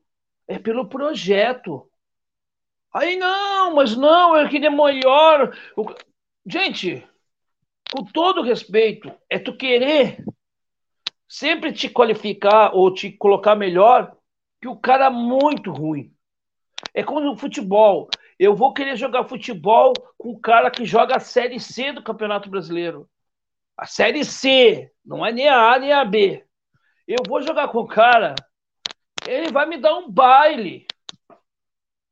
É 0.46 0.58
pelo 0.58 0.86
projeto. 0.86 1.90
Aí 2.92 3.16
não, 3.16 3.74
mas 3.74 3.96
não, 3.96 4.36
eu 4.36 4.48
queria 4.50 4.70
melhor. 4.70 5.56
Gente, 6.44 7.08
com 7.92 8.04
todo 8.04 8.42
respeito, 8.42 9.12
é 9.28 9.38
tu 9.38 9.56
querer 9.56 10.24
sempre 11.28 11.72
te 11.72 11.88
qualificar 11.88 12.74
ou 12.74 12.92
te 12.92 13.10
colocar 13.12 13.54
melhor 13.54 14.16
que 14.60 14.68
o 14.68 14.76
cara 14.76 15.10
muito 15.10 15.72
ruim. 15.72 16.12
É 16.94 17.02
como 17.02 17.20
no 17.20 17.36
futebol. 17.36 18.08
Eu 18.38 18.54
vou 18.54 18.72
querer 18.72 18.96
jogar 18.96 19.28
futebol 19.28 19.92
com 20.16 20.30
o 20.30 20.40
cara 20.40 20.70
que 20.70 20.84
joga 20.84 21.16
a 21.16 21.20
Série 21.20 21.60
C 21.60 21.92
do 21.92 22.02
Campeonato 22.02 22.48
Brasileiro. 22.48 23.08
A 23.76 23.86
Série 23.86 24.24
C, 24.24 24.90
não 25.04 25.24
é 25.24 25.32
nem 25.32 25.48
a 25.48 25.72
A 25.72 25.78
nem 25.78 25.92
a 25.92 26.04
B. 26.04 26.44
Eu 27.06 27.18
vou 27.26 27.42
jogar 27.42 27.68
com 27.68 27.78
o 27.78 27.86
cara, 27.86 28.34
ele 29.26 29.50
vai 29.50 29.66
me 29.66 29.78
dar 29.78 29.96
um 29.96 30.10
baile. 30.10 30.86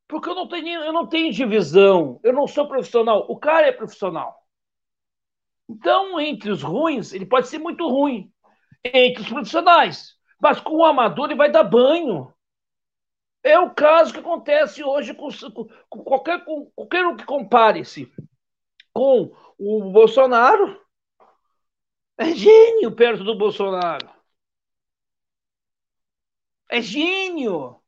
Porque 0.06 0.28
eu 0.28 0.34
não 0.34 0.48
tenho, 0.48 0.80
eu 0.80 0.92
não 0.92 1.06
tenho 1.06 1.32
divisão, 1.32 2.18
eu 2.22 2.32
não 2.32 2.46
sou 2.46 2.66
profissional. 2.66 3.26
O 3.28 3.36
cara 3.38 3.66
é 3.66 3.72
profissional. 3.72 4.37
Então, 5.68 6.18
entre 6.18 6.50
os 6.50 6.62
ruins, 6.62 7.12
ele 7.12 7.26
pode 7.26 7.48
ser 7.48 7.58
muito 7.58 7.86
ruim. 7.88 8.32
Entre 8.84 9.22
os 9.22 9.28
profissionais. 9.28 10.16
Mas 10.40 10.60
com 10.60 10.76
o 10.76 10.84
amador, 10.84 11.26
ele 11.26 11.34
vai 11.34 11.50
dar 11.50 11.64
banho. 11.64 12.32
É 13.42 13.58
o 13.58 13.74
caso 13.74 14.12
que 14.12 14.20
acontece 14.20 14.82
hoje 14.82 15.14
com, 15.14 15.28
com 15.88 16.04
qualquer, 16.04 16.44
com 16.44 16.66
qualquer 16.74 17.06
um 17.06 17.16
que 17.16 17.24
compare-se 17.24 18.12
com 18.92 19.32
o 19.58 19.90
Bolsonaro. 19.90 20.80
É 22.16 22.34
gênio 22.34 22.94
perto 22.94 23.22
do 23.22 23.36
Bolsonaro. 23.36 24.08
É 26.70 26.80
gênio. 26.80 27.80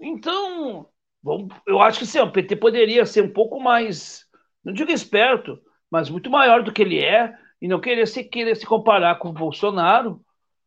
Então, 0.00 0.88
bom, 1.22 1.48
eu 1.66 1.80
acho 1.80 2.00
que 2.00 2.06
sim, 2.06 2.18
o 2.20 2.30
PT 2.30 2.56
poderia 2.56 3.04
ser 3.06 3.22
um 3.22 3.32
pouco 3.32 3.60
mais, 3.60 4.26
não 4.62 4.72
digo 4.72 4.90
esperto, 4.90 5.60
mas 5.90 6.10
muito 6.10 6.30
maior 6.30 6.62
do 6.62 6.72
que 6.72 6.82
ele 6.82 7.02
é, 7.02 7.36
e 7.60 7.68
não 7.68 7.80
querer 7.80 8.06
se, 8.06 8.24
querer 8.24 8.56
se 8.56 8.66
comparar 8.66 9.18
com 9.18 9.28
o 9.30 9.32
Bolsonaro 9.32 10.24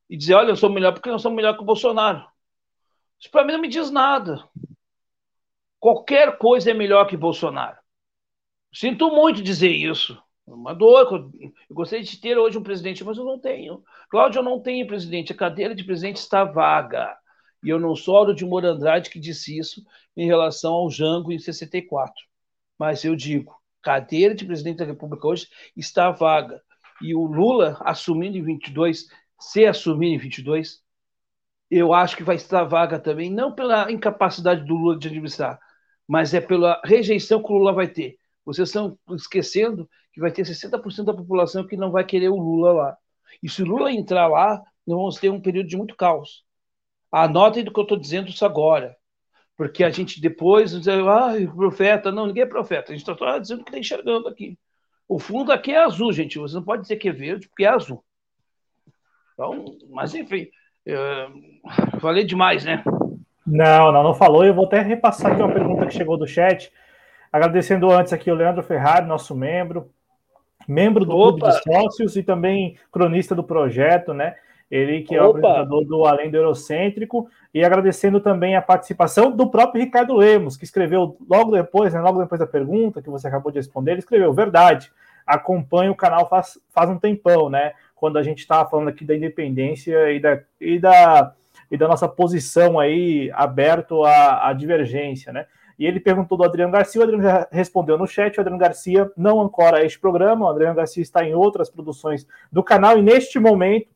e 0.09 0.17
dizer, 0.17 0.34
olha, 0.34 0.49
eu 0.49 0.55
sou 0.55 0.69
melhor 0.69 0.93
porque 0.93 1.09
eu 1.09 1.19
sou 1.19 1.32
melhor 1.32 1.55
que 1.55 1.61
o 1.61 1.65
Bolsonaro. 1.65 2.26
Isso 3.19 3.30
para 3.32 3.45
mim 3.45 3.53
não 3.53 3.61
me 3.61 3.67
diz 3.67 3.89
nada. 3.91 4.43
Qualquer 5.80 6.38
coisa 6.38 6.72
é 6.72 6.74
melhor 6.74 7.07
que 7.07 7.15
Bolsonaro. 7.15 7.78
Sinto 8.74 9.09
muito 9.09 9.41
dizer 9.41 9.72
isso. 9.72 10.22
É 10.47 10.51
uma 10.51 10.74
dor. 10.74 11.32
Eu 11.39 11.76
gostaria 11.76 12.03
de 12.03 12.19
ter 12.19 12.38
hoje 12.38 12.57
um 12.57 12.63
presidente, 12.63 13.03
mas 13.03 13.17
eu 13.17 13.24
não 13.24 13.39
tenho. 13.39 13.84
Cláudio, 14.09 14.39
eu 14.39 14.43
não 14.43 14.59
tenho 14.59 14.88
presidente. 14.88 15.32
A 15.32 15.36
cadeira 15.36 15.74
de 15.74 15.84
presidente 15.84 16.17
está 16.17 16.43
vaga. 16.43 17.17
E 17.63 17.69
eu 17.69 17.80
não 17.80 17.95
sou 17.95 18.17
Auro 18.17 18.34
de 18.34 18.45
Moura 18.45 18.69
Andrade 18.69 19.09
que 19.09 19.19
disse 19.19 19.57
isso 19.57 19.84
em 20.17 20.26
relação 20.26 20.74
ao 20.74 20.89
Jango 20.89 21.32
em 21.32 21.39
64. 21.39 22.13
Mas 22.78 23.05
eu 23.05 23.15
digo, 23.15 23.61
cadeira 23.82 24.36
de 24.36 24.45
presidente 24.45 24.77
da 24.77 24.86
República 24.86 25.27
hoje 25.27 25.47
está 25.75 26.11
vaga. 26.11 26.61
E 27.01 27.15
o 27.15 27.25
Lula, 27.25 27.77
assumindo 27.82 28.38
em 28.38 28.43
22, 28.43 29.07
se 29.39 29.65
assumir 29.65 30.13
em 30.13 30.17
22, 30.17 30.82
eu 31.69 31.93
acho 31.93 32.17
que 32.17 32.23
vai 32.23 32.36
estar 32.36 32.63
vaga 32.63 32.99
também, 32.99 33.32
não 33.32 33.53
pela 33.55 33.91
incapacidade 33.91 34.63
do 34.65 34.75
Lula 34.75 34.99
de 34.99 35.07
administrar, 35.07 35.59
mas 36.07 36.34
é 36.34 36.41
pela 36.41 36.82
rejeição 36.84 37.41
que 37.41 37.51
o 37.51 37.55
Lula 37.55 37.73
vai 37.73 37.88
ter. 37.88 38.17
Vocês 38.45 38.69
estão 38.69 38.97
esquecendo 39.11 39.89
que 40.13 40.19
vai 40.19 40.32
ter 40.32 40.43
60% 40.43 41.05
da 41.05 41.13
população 41.13 41.65
que 41.65 41.77
não 41.77 41.91
vai 41.91 42.03
querer 42.03 42.29
o 42.29 42.36
Lula 42.36 42.73
lá. 42.73 42.97
E 43.41 43.49
se 43.49 43.63
o 43.63 43.65
Lula 43.65 43.91
entrar 43.91 44.27
lá, 44.27 44.61
nós 44.86 44.97
vamos 44.97 45.15
ter 45.17 45.29
um 45.29 45.41
período 45.41 45.67
de 45.67 45.77
muito 45.77 45.95
caos. 45.95 46.43
Anotem 47.11 47.63
do 47.63 47.71
que 47.71 47.79
eu 47.79 47.84
estou 47.84 47.97
dizendo 47.97 48.29
isso 48.29 48.45
agora. 48.45 48.95
Porque 49.62 49.84
a 49.84 49.91
gente 49.91 50.20
depois 50.20 50.72
diz, 50.72 50.88
ah, 50.88 51.34
profeta. 51.55 52.12
Não, 52.12 52.26
ninguém 52.26 52.41
é 52.41 52.47
profeta. 52.47 52.91
A 52.91 52.97
gente 52.97 53.07
está 53.07 53.38
dizendo 53.38 53.64
que 53.64 53.70
está 53.70 53.78
enxergando 53.78 54.28
aqui. 54.28 54.57
O 55.07 55.20
fundo 55.20 55.51
aqui 55.51 55.72
é 55.72 55.78
azul, 55.78 56.12
gente. 56.12 56.39
Você 56.39 56.55
não 56.55 56.64
pode 56.64 56.82
dizer 56.82 56.95
que 56.95 57.09
é 57.09 57.12
verde, 57.12 57.47
porque 57.47 57.64
é 57.64 57.68
azul. 57.68 58.03
Então, 59.36 59.64
mas 59.91 60.16
enfim, 60.16 60.47
falei 61.99 62.26
demais, 62.26 62.66
né? 62.66 62.84
Não, 63.45 63.91
não, 63.91 64.01
não 64.01 64.16
falou. 64.16 64.43
Eu 64.43 64.55
vou 64.55 64.66
até 64.66 64.82
repassar 64.82 65.32
aqui 65.32 65.43
uma 65.43 65.53
pergunta 65.53 65.86
que 65.86 65.93
chegou 65.93 66.18
do 66.18 66.26
chat. 66.26 66.74
Agradecendo 67.32 67.91
antes 67.91 68.14
aqui 68.14 68.32
o 68.32 68.36
Leandro 68.36 68.64
Ferrari, 68.64 69.05
nosso 69.05 69.36
membro, 69.36 69.91
membro 70.68 71.05
do 71.05 71.16
Opa. 71.16 71.38
Clube 71.38 71.53
de 71.53 71.62
Sócios 71.62 72.16
e 72.16 72.24
também 72.24 72.80
cronista 72.91 73.36
do 73.36 73.43
projeto, 73.43 74.12
né? 74.12 74.36
Ele 74.72 75.01
que 75.01 75.13
é 75.13 75.22
Opa. 75.22 75.28
o 75.28 75.38
apresentador 75.38 75.86
do 75.86 76.05
Além 76.05 76.32
do 76.32 76.38
Eurocêntrico, 76.38 77.30
e 77.53 77.63
agradecendo 77.63 78.22
também 78.22 78.55
a 78.55 78.61
participação 78.61 79.30
do 79.30 79.49
próprio 79.49 79.84
Ricardo 79.84 80.15
Lemos, 80.15 80.55
que 80.55 80.63
escreveu 80.63 81.17
logo 81.30 81.51
depois, 81.51 81.93
né, 81.93 81.99
logo 81.99 82.22
depois 82.22 82.39
da 82.39 82.47
pergunta 82.47 83.01
que 83.01 83.09
você 83.09 83.28
acabou 83.28 83.51
de 83.51 83.59
responder, 83.59 83.91
ele 83.91 83.99
escreveu, 83.99 84.32
verdade, 84.32 84.89
acompanha 85.28 85.91
o 85.91 85.95
canal 85.95 86.30
faz, 86.30 86.57
faz 86.69 86.89
um 86.89 86.97
tempão, 86.97 87.49
né? 87.49 87.74
Quando 87.95 88.17
a 88.17 88.24
gente 88.24 88.39
estava 88.39 88.67
falando 88.69 88.88
aqui 88.88 89.03
da 89.03 89.15
independência 89.15 90.11
e 90.11 90.19
da, 90.19 90.41
e 90.59 90.80
da, 90.80 91.34
e 91.69 91.78
da 91.78 91.88
nossa 91.88 92.07
posição 92.07 92.80
aí 92.80 93.30
aberto 93.34 94.03
à, 94.03 94.47
à 94.47 94.53
divergência, 94.53 95.34
né? 95.34 95.45
E 95.78 95.86
ele 95.86 95.99
perguntou 95.99 96.38
do 96.38 96.43
Adriano 96.43 96.72
Garcia, 96.72 97.01
o 97.01 97.03
Adriano 97.03 97.24
já 97.24 97.47
respondeu 97.51 97.97
no 97.97 98.07
chat, 98.07 98.38
o 98.38 98.41
Adriano 98.41 98.59
Garcia 98.59 99.11
não 99.17 99.41
ancora 99.41 99.84
este 99.84 99.99
programa, 99.99 100.45
o 100.45 100.49
Adriano 100.49 100.76
Garcia 100.76 101.01
está 101.01 101.26
em 101.26 101.34
outras 101.34 101.69
produções 101.69 102.26
do 102.51 102.63
canal 102.63 102.97
e 102.97 103.01
neste 103.01 103.39
momento 103.39 103.88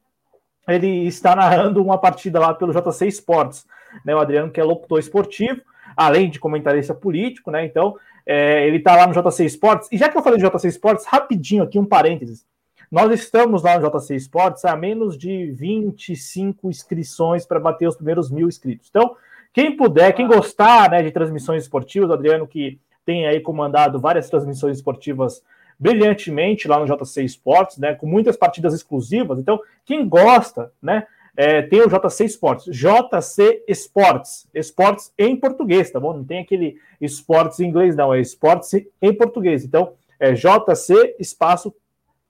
ele 0.67 1.07
está 1.07 1.35
narrando 1.35 1.83
uma 1.83 1.97
partida 1.97 2.39
lá 2.39 2.53
pelo 2.53 2.73
JC 2.73 3.07
Sports, 3.07 3.65
né? 4.03 4.15
O 4.15 4.19
Adriano 4.19 4.51
que 4.51 4.59
é 4.59 4.63
locutor 4.63 4.99
esportivo, 4.99 5.61
além 5.95 6.29
de 6.29 6.39
comentarista 6.39 6.93
político, 6.93 7.51
né? 7.51 7.65
Então, 7.65 7.95
é, 8.25 8.67
ele 8.67 8.77
está 8.77 8.95
lá 8.95 9.07
no 9.07 9.13
JC 9.13 9.45
Sports. 9.45 9.89
E 9.91 9.97
já 9.97 10.09
que 10.09 10.17
eu 10.17 10.23
falei 10.23 10.39
de 10.39 10.47
JC 10.47 10.67
Sports, 10.69 11.05
rapidinho 11.05 11.63
aqui 11.63 11.77
um 11.77 11.85
parênteses. 11.85 12.45
Nós 12.91 13.11
estamos 13.11 13.63
lá 13.63 13.79
no 13.79 13.89
JC 13.89 14.15
Sports 14.15 14.63
a 14.65 14.75
menos 14.75 15.17
de 15.17 15.51
25 15.51 16.69
inscrições 16.69 17.45
para 17.45 17.59
bater 17.59 17.87
os 17.87 17.95
primeiros 17.95 18.31
mil 18.31 18.47
inscritos. 18.47 18.87
Então, 18.89 19.15
quem 19.53 19.75
puder, 19.75 20.13
quem 20.13 20.27
gostar 20.27 20.89
né, 20.89 21.01
de 21.01 21.11
transmissões 21.11 21.63
esportivas, 21.63 22.09
o 22.09 22.13
Adriano 22.13 22.47
que 22.47 22.79
tem 23.05 23.27
aí 23.27 23.39
comandado 23.39 23.99
várias 23.99 24.29
transmissões 24.29 24.77
esportivas 24.77 25.41
brilhantemente 25.79 26.67
lá 26.67 26.79
no 26.79 26.85
JC 26.85 27.23
Esportes, 27.23 27.77
né, 27.77 27.93
com 27.93 28.05
muitas 28.05 28.37
partidas 28.37 28.73
exclusivas. 28.73 29.39
Então, 29.39 29.59
quem 29.85 30.07
gosta, 30.07 30.71
né, 30.81 31.05
é, 31.37 31.61
tem 31.61 31.81
o 31.81 31.89
JC 31.89 32.25
Esportes, 32.25 32.73
JC 32.73 33.63
Esportes, 33.67 34.47
esportes 34.53 35.13
em 35.17 35.35
português, 35.35 35.91
tá 35.91 35.99
bom? 35.99 36.13
Não 36.13 36.23
tem 36.23 36.39
aquele 36.39 36.77
esportes 36.99 37.59
em 37.59 37.67
inglês, 37.67 37.95
não, 37.95 38.13
é 38.13 38.21
esportes 38.21 38.73
em 39.01 39.13
português. 39.13 39.65
Então, 39.65 39.93
é 40.19 40.33
JC 40.33 41.15
espaço 41.19 41.73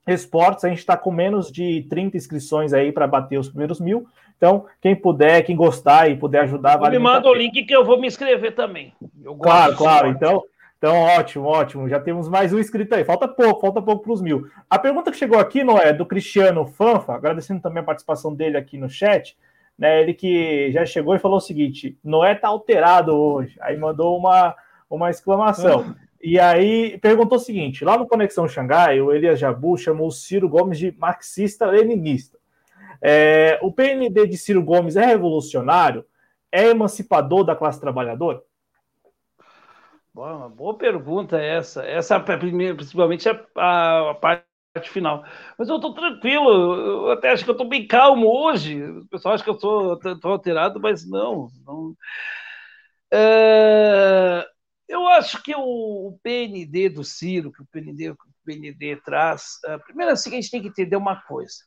esportes, 0.08 0.64
a 0.64 0.70
gente 0.70 0.80
está 0.80 0.96
com 0.96 1.12
menos 1.12 1.52
de 1.52 1.86
30 1.90 2.18
inscrições 2.18 2.74
aí 2.74 2.92
para 2.92 3.08
bater 3.08 3.40
os 3.40 3.50
primeiros 3.50 3.80
mil. 3.80 4.08
Então, 4.38 4.66
quem 4.82 4.96
puder, 4.96 5.44
quem 5.44 5.56
gostar 5.56 6.10
e 6.10 6.16
puder 6.16 6.42
ajudar, 6.42 6.78
vale 6.78 6.98
Me 6.98 7.04
manda 7.04 7.28
o 7.30 7.34
link 7.34 7.64
que 7.64 7.76
eu 7.76 7.86
vou 7.86 8.00
me 8.00 8.08
inscrever 8.08 8.54
também. 8.54 8.94
claro, 9.40 9.76
claro. 9.76 10.08
Então, 10.10 10.44
então, 10.86 11.00
ótimo, 11.00 11.46
ótimo. 11.46 11.90
Já 11.90 12.00
temos 12.00 12.30
mais 12.30 12.54
um 12.54 12.60
inscrito 12.60 12.94
aí. 12.94 13.04
Falta 13.04 13.28
pouco, 13.28 13.60
falta 13.60 13.82
pouco 13.82 14.04
para 14.04 14.14
os 14.14 14.22
mil. 14.22 14.48
A 14.70 14.78
pergunta 14.78 15.10
que 15.10 15.18
chegou 15.18 15.40
aqui, 15.40 15.64
não 15.64 15.80
é 15.80 15.92
do 15.92 16.06
Cristiano 16.06 16.64
Fanfa, 16.68 17.16
agradecendo 17.16 17.60
também 17.60 17.82
a 17.82 17.84
participação 17.84 18.36
dele 18.36 18.56
aqui 18.56 18.78
no 18.78 18.88
chat. 18.88 19.36
Né, 19.80 20.04
ele 20.04 20.14
que 20.14 20.72
já 20.72 20.86
chegou 20.86 21.16
e 21.16 21.20
falou 21.20 21.38
o 21.38 21.42
seguinte: 21.42 21.98
Noé 22.04 22.36
tá 22.36 22.50
alterado 22.50 23.16
hoje. 23.16 23.58
Aí 23.62 23.76
mandou 23.76 24.16
uma, 24.16 24.56
uma 24.88 25.10
exclamação. 25.10 25.96
E 26.22 26.40
aí 26.40 27.00
perguntou 27.00 27.40
o 27.40 27.42
seguinte: 27.42 27.84
lá 27.84 27.98
no 27.98 28.06
Conexão 28.06 28.48
Xangai, 28.48 29.02
o 29.02 29.12
Elias 29.12 29.40
Jabu 29.40 29.76
chamou 29.80 30.10
o 30.10 30.12
Ciro 30.12 30.48
Gomes 30.48 30.78
de 30.78 30.96
marxista-leninista. 31.00 32.38
É, 33.02 33.58
o 33.64 33.72
PND 33.72 34.28
de 34.28 34.38
Ciro 34.38 34.62
Gomes 34.62 34.96
é 34.96 35.04
revolucionário? 35.04 36.06
É 36.52 36.68
emancipador 36.68 37.44
da 37.44 37.56
classe 37.56 37.82
trabalhadora? 37.82 38.40
Boa, 40.16 40.34
uma 40.38 40.50
boa 40.50 40.78
pergunta 40.78 41.38
essa. 41.38 41.84
Essa, 41.86 42.18
principalmente, 42.22 43.28
a, 43.28 43.34
a, 43.58 44.12
a 44.12 44.16
parte 44.16 44.46
final. 44.90 45.26
Mas 45.60 45.68
eu 45.68 45.76
estou 45.76 45.94
tranquilo, 45.94 46.50
eu 47.10 47.12
até 47.12 47.32
acho 47.32 47.44
que 47.44 47.50
eu 47.50 47.54
estou 47.54 47.68
bem 47.68 47.86
calmo 47.86 48.28
hoje. 48.28 48.82
O 48.82 49.06
pessoal 49.08 49.36
acha 49.36 49.44
que 49.44 49.50
eu 49.50 49.56
estou 49.56 50.32
alterado, 50.32 50.80
mas 50.80 51.06
não. 51.06 51.50
não. 51.66 51.94
É, 53.12 54.48
eu 54.88 55.06
acho 55.10 55.44
que 55.44 55.54
o, 55.54 55.60
o, 56.08 56.20
PND 56.24 56.88
do 56.90 57.04
Ciro, 57.04 57.52
que 57.52 57.62
o 57.62 57.66
PND, 57.66 58.12
o 58.12 58.18
PND 58.46 58.96
traz, 59.04 59.60
é, 59.66 59.78
primeiro 59.80 60.14
assim, 60.14 60.30
a 60.32 60.36
gente 60.36 60.50
tem 60.52 60.62
que 60.62 60.70
entender 60.70 60.96
uma 60.96 61.22
coisa. 61.24 61.58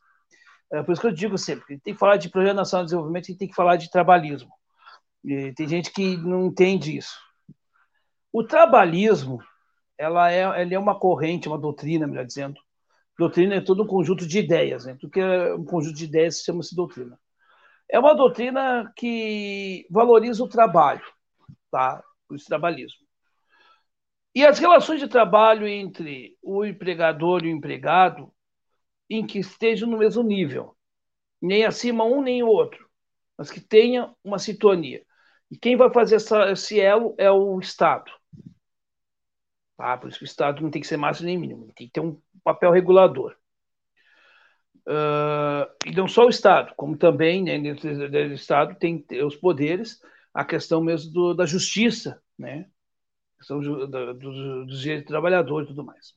É, 0.72 0.82
por 0.82 0.92
isso 0.92 1.03
que 1.03 1.07
eu 1.07 1.12
digo 1.12 1.36
sempre, 1.36 1.78
tem 1.80 1.92
que 1.92 2.01
falar 2.01 2.16
de 2.16 2.30
Projeto 2.30 2.57
Nacional 2.57 2.84
de 2.84 2.90
Desenvolvimento 2.92 3.28
e 3.28 3.36
tem 3.36 3.49
que 3.49 3.55
falar 3.55 3.76
de 3.76 3.90
trabalhismo. 3.90 4.51
E 5.24 5.53
tem 5.53 5.68
gente 5.68 5.92
que 5.92 6.16
não 6.16 6.46
entende 6.46 6.96
isso. 6.96 7.28
O 8.39 8.45
trabalhismo, 8.45 9.43
ela 9.99 10.30
é, 10.30 10.43
ela 10.43 10.74
é 10.74 10.78
uma 10.78 10.97
corrente, 10.97 11.49
uma 11.49 11.59
doutrina, 11.59 12.07
melhor 12.07 12.24
dizendo. 12.24 12.61
Doutrina 13.18 13.57
é 13.57 13.61
todo 13.61 13.82
um 13.82 13.86
conjunto 13.89 14.24
de 14.24 14.39
ideias, 14.39 14.84
né? 14.84 14.97
Tudo 15.01 15.11
que 15.11 15.18
é 15.18 15.53
um 15.57 15.64
conjunto 15.64 15.97
de 15.97 16.05
ideias 16.05 16.45
chama-se 16.45 16.72
doutrina. 16.76 17.18
É 17.89 17.99
uma 17.99 18.14
doutrina 18.14 18.93
que 18.95 19.84
valoriza 19.91 20.45
o 20.45 20.49
trabalho, 20.49 21.03
tá? 21.68 22.01
O 22.30 22.36
trabalhismo. 22.36 23.01
E 24.32 24.47
as 24.47 24.61
relações 24.61 25.01
de 25.01 25.09
trabalho 25.09 25.66
entre 25.66 26.39
o 26.41 26.64
empregador 26.64 27.45
e 27.45 27.49
o 27.49 27.57
empregado, 27.57 28.32
em 29.11 29.26
que 29.26 29.41
estejam 29.41 29.89
no 29.89 29.99
mesmo 29.99 30.22
nível, 30.22 30.76
nem 31.43 31.64
acima 31.64 32.05
um 32.05 32.22
nem 32.22 32.41
o 32.45 32.47
outro, 32.47 32.89
mas 33.36 33.51
que 33.51 33.61
tenha 33.61 34.14
uma 34.22 34.39
sintonia. 34.39 35.05
E 35.51 35.59
quem 35.59 35.76
vai 35.76 35.93
fazer 35.93 36.14
essa, 36.14 36.53
esse 36.53 36.78
elo 36.78 37.16
é 37.18 37.28
o 37.32 37.59
Estado. 37.59 38.16
Tá? 39.79 39.97
Por 39.97 40.09
isso 40.09 40.18
que 40.18 40.24
o 40.24 40.26
Estado 40.26 40.61
não 40.61 40.72
tem 40.72 40.83
que 40.83 40.89
ser 40.89 40.97
máximo 40.97 41.29
nem 41.29 41.39
mínimo, 41.39 41.72
tem 41.72 41.87
que 41.87 41.93
ter 41.93 42.01
um 42.01 42.20
papel 42.43 42.72
regulador. 42.72 43.37
Uh, 44.81 45.70
e 45.87 45.95
não 45.95 46.09
só 46.09 46.26
o 46.26 46.31
Estado, 46.31 46.74
como 46.76 46.97
também 46.97 47.45
né, 47.45 47.59
dentro 47.59 47.97
do 48.09 48.35
Estado 48.35 48.74
tem 48.74 49.07
os 49.24 49.37
poderes, 49.37 50.01
a 50.35 50.45
questão 50.45 50.83
mesmo 50.83 51.12
do, 51.12 51.33
da 51.33 51.47
justiça, 51.47 52.20
né? 52.37 52.68
A 53.35 53.39
questão 53.39 53.61
do, 53.61 53.87
do, 53.87 54.64
dos 54.64 54.81
direitos 54.81 55.07
do 55.07 55.09
trabalhador 55.09 55.62
e 55.62 55.66
tudo 55.66 55.85
mais. 55.85 56.12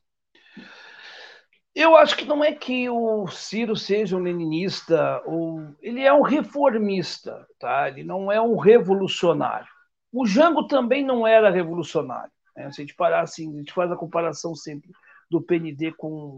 Eu 1.76 1.96
acho 1.96 2.18
que 2.18 2.26
não 2.26 2.44
é 2.44 2.54
que 2.54 2.90
o 2.90 3.28
Ciro 3.28 3.76
seja 3.76 4.18
um 4.18 4.24
leninista, 4.24 5.22
ou 5.24 5.76
ele 5.82 6.02
é 6.02 6.12
um 6.12 6.22
reformista, 6.22 7.48
tá? 7.60 7.90
Ele 7.90 8.04
não 8.04 8.32
é 8.32 8.42
um 8.42 8.58
revolucionário. 8.58 9.68
O 10.12 10.26
Jango 10.26 10.66
também 10.66 11.06
não 11.06 11.28
era 11.28 11.52
revolucionário. 11.52 12.32
Né? 12.56 12.72
Se 12.72 12.82
a 12.82 12.84
gente 12.84 12.96
parar 12.96 13.22
assim, 13.22 13.54
a 13.54 13.58
gente 13.58 13.74
faz 13.74 13.92
a 13.92 13.96
comparação 13.96 14.56
sempre 14.56 14.92
do 15.30 15.42
PND 15.42 15.94
com, 15.94 16.38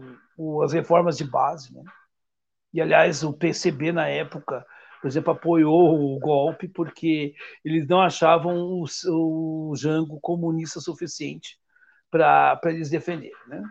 as 0.62 0.72
reformas 0.72 1.16
de 1.16 1.24
base, 1.24 1.74
né? 1.74 1.82
E 2.72 2.80
aliás, 2.80 3.22
o 3.22 3.32
PCB 3.32 3.92
na 3.92 4.08
época, 4.08 4.64
por 5.00 5.08
exemplo, 5.08 5.32
apoiou 5.32 6.16
o 6.16 6.18
golpe 6.18 6.68
porque 6.68 7.34
eles 7.64 7.86
não 7.86 8.00
achavam 8.00 8.56
o, 8.56 8.84
o 8.84 9.76
Jango 9.76 10.20
comunista 10.20 10.80
suficiente 10.80 11.58
para 12.10 12.60
eles 12.66 12.90
defenderem, 12.90 13.32
né? 13.48 13.62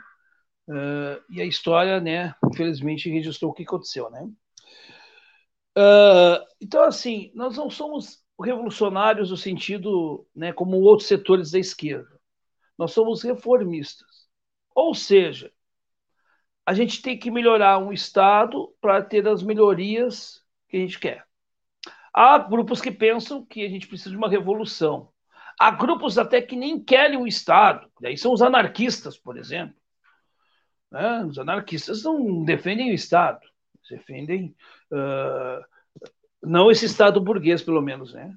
Uh, 0.68 1.20
e 1.30 1.42
a 1.42 1.46
história, 1.46 2.00
né, 2.00 2.34
infelizmente, 2.46 3.10
registrou 3.10 3.52
o 3.52 3.54
que 3.54 3.64
aconteceu, 3.64 4.10
né? 4.10 4.24
Uh, 5.78 6.40
então, 6.62 6.84
assim, 6.84 7.32
nós 7.36 7.58
não 7.58 7.70
somos 7.70 8.24
revolucionários 8.42 9.30
no 9.30 9.38
sentido, 9.38 10.26
né, 10.36 10.54
como 10.54 10.78
outros 10.78 11.08
setores 11.08 11.52
da 11.52 11.60
esquerda. 11.60 12.20
Nós 12.78 12.92
somos 12.92 13.22
reformistas. 13.22 14.28
Ou 14.76 14.94
seja, 14.94 15.52
a 16.66 16.74
gente 16.74 17.02
tem 17.02 17.18
que 17.18 17.30
melhorar 17.30 17.78
um 17.78 17.92
Estado 17.92 18.74
para 18.80 19.02
ter 19.02 19.28
as 19.28 19.44
melhorias 19.44 20.42
que 20.68 20.78
a 20.78 20.80
gente 20.80 21.00
quer. 21.00 21.26
Há 22.14 22.38
grupos 22.38 22.80
que 22.80 22.92
pensam 22.92 23.46
que 23.46 23.66
a 23.66 23.70
gente 23.70 23.88
precisa 23.88 24.12
de 24.12 24.18
uma 24.18 24.30
revolução. 24.30 25.12
Há 25.60 25.72
grupos 25.72 26.18
até 26.18 26.42
que 26.42 26.56
nem 26.56 26.84
querem 26.84 27.18
o 27.18 27.28
Estado. 27.28 27.90
Daí 28.00 28.18
são 28.18 28.34
os 28.34 28.42
anarquistas, 28.42 29.18
por 29.18 29.38
exemplo. 29.38 29.76
Né? 30.92 31.26
Os 31.26 31.38
anarquistas 31.38 32.04
não 32.04 32.44
defendem 32.44 32.92
o 32.92 32.94
Estado. 32.94 33.42
defendem 33.90 34.56
uh, 34.92 35.64
não 36.42 36.72
esse 36.72 36.86
Estado 36.86 37.20
burguês, 37.22 37.62
pelo 37.62 37.82
menos, 37.82 38.14
né? 38.14 38.36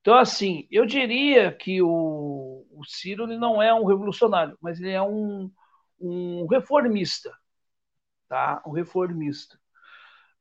Então, 0.00 0.14
assim, 0.14 0.68
eu 0.70 0.86
diria 0.86 1.52
que 1.52 1.82
o, 1.82 2.55
o 2.76 2.84
Ciro 2.84 3.24
ele 3.24 3.38
não 3.38 3.62
é 3.62 3.72
um 3.72 3.84
revolucionário, 3.84 4.56
mas 4.60 4.80
ele 4.80 4.90
é 4.90 5.02
um, 5.02 5.50
um 5.98 6.46
reformista, 6.46 7.32
tá? 8.28 8.62
Um 8.66 8.72
reformista. 8.72 9.58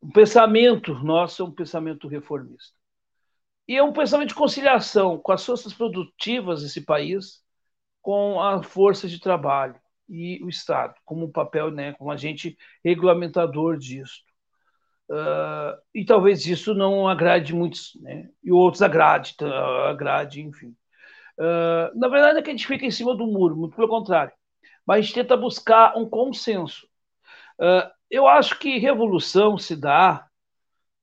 O 0.02 0.12
pensamento 0.12 0.94
nosso 0.94 1.42
é 1.42 1.46
um 1.46 1.52
pensamento 1.52 2.08
reformista. 2.08 2.78
E 3.68 3.76
é 3.76 3.84
um 3.84 3.94
pensamento 3.94 4.30
de 4.30 4.36
conciliação 4.36 5.18
com 5.18 5.32
as 5.32 5.44
forças 5.44 5.74
produtivas 5.74 6.62
desse 6.62 6.82
país, 6.82 7.44
com 8.02 8.40
a 8.40 8.62
força 8.62 9.08
de 9.08 9.20
trabalho 9.20 9.80
e 10.08 10.44
o 10.44 10.50
Estado, 10.50 10.94
como 11.04 11.26
um 11.26 11.32
papel, 11.32 11.72
né, 11.72 11.94
como 11.94 12.12
agente 12.12 12.56
regulamentador 12.84 13.78
disso. 13.78 14.22
Uh, 15.10 15.78
e 15.94 16.04
talvez 16.04 16.46
isso 16.46 16.74
não 16.74 17.08
agrade 17.08 17.54
muitos, 17.54 17.96
né? 18.02 18.28
e 18.44 18.52
outros 18.52 18.82
agrade, 18.82 19.36
agrade 19.88 20.42
enfim. 20.42 20.76
Uh, 21.38 21.98
na 21.98 22.08
verdade, 22.08 22.40
é 22.40 22.42
que 22.42 22.50
a 22.50 22.54
gente 22.54 22.68
fica 22.68 22.86
em 22.86 22.92
cima 22.92 23.16
do 23.16 23.28
muro, 23.28 23.56
muito 23.56 23.76
pelo 23.76 23.88
contrário. 23.88 24.34
Mas 24.86 25.00
a 25.00 25.02
gente 25.02 25.14
tenta 25.16 25.36
buscar 25.36 25.98
um 25.98 26.08
consenso. 26.08 26.88
Uh, 27.60 27.90
eu 28.10 28.28
acho 28.28 28.58
que 28.60 28.78
revolução 28.78 29.58
se 29.58 29.76
dá 29.76 30.28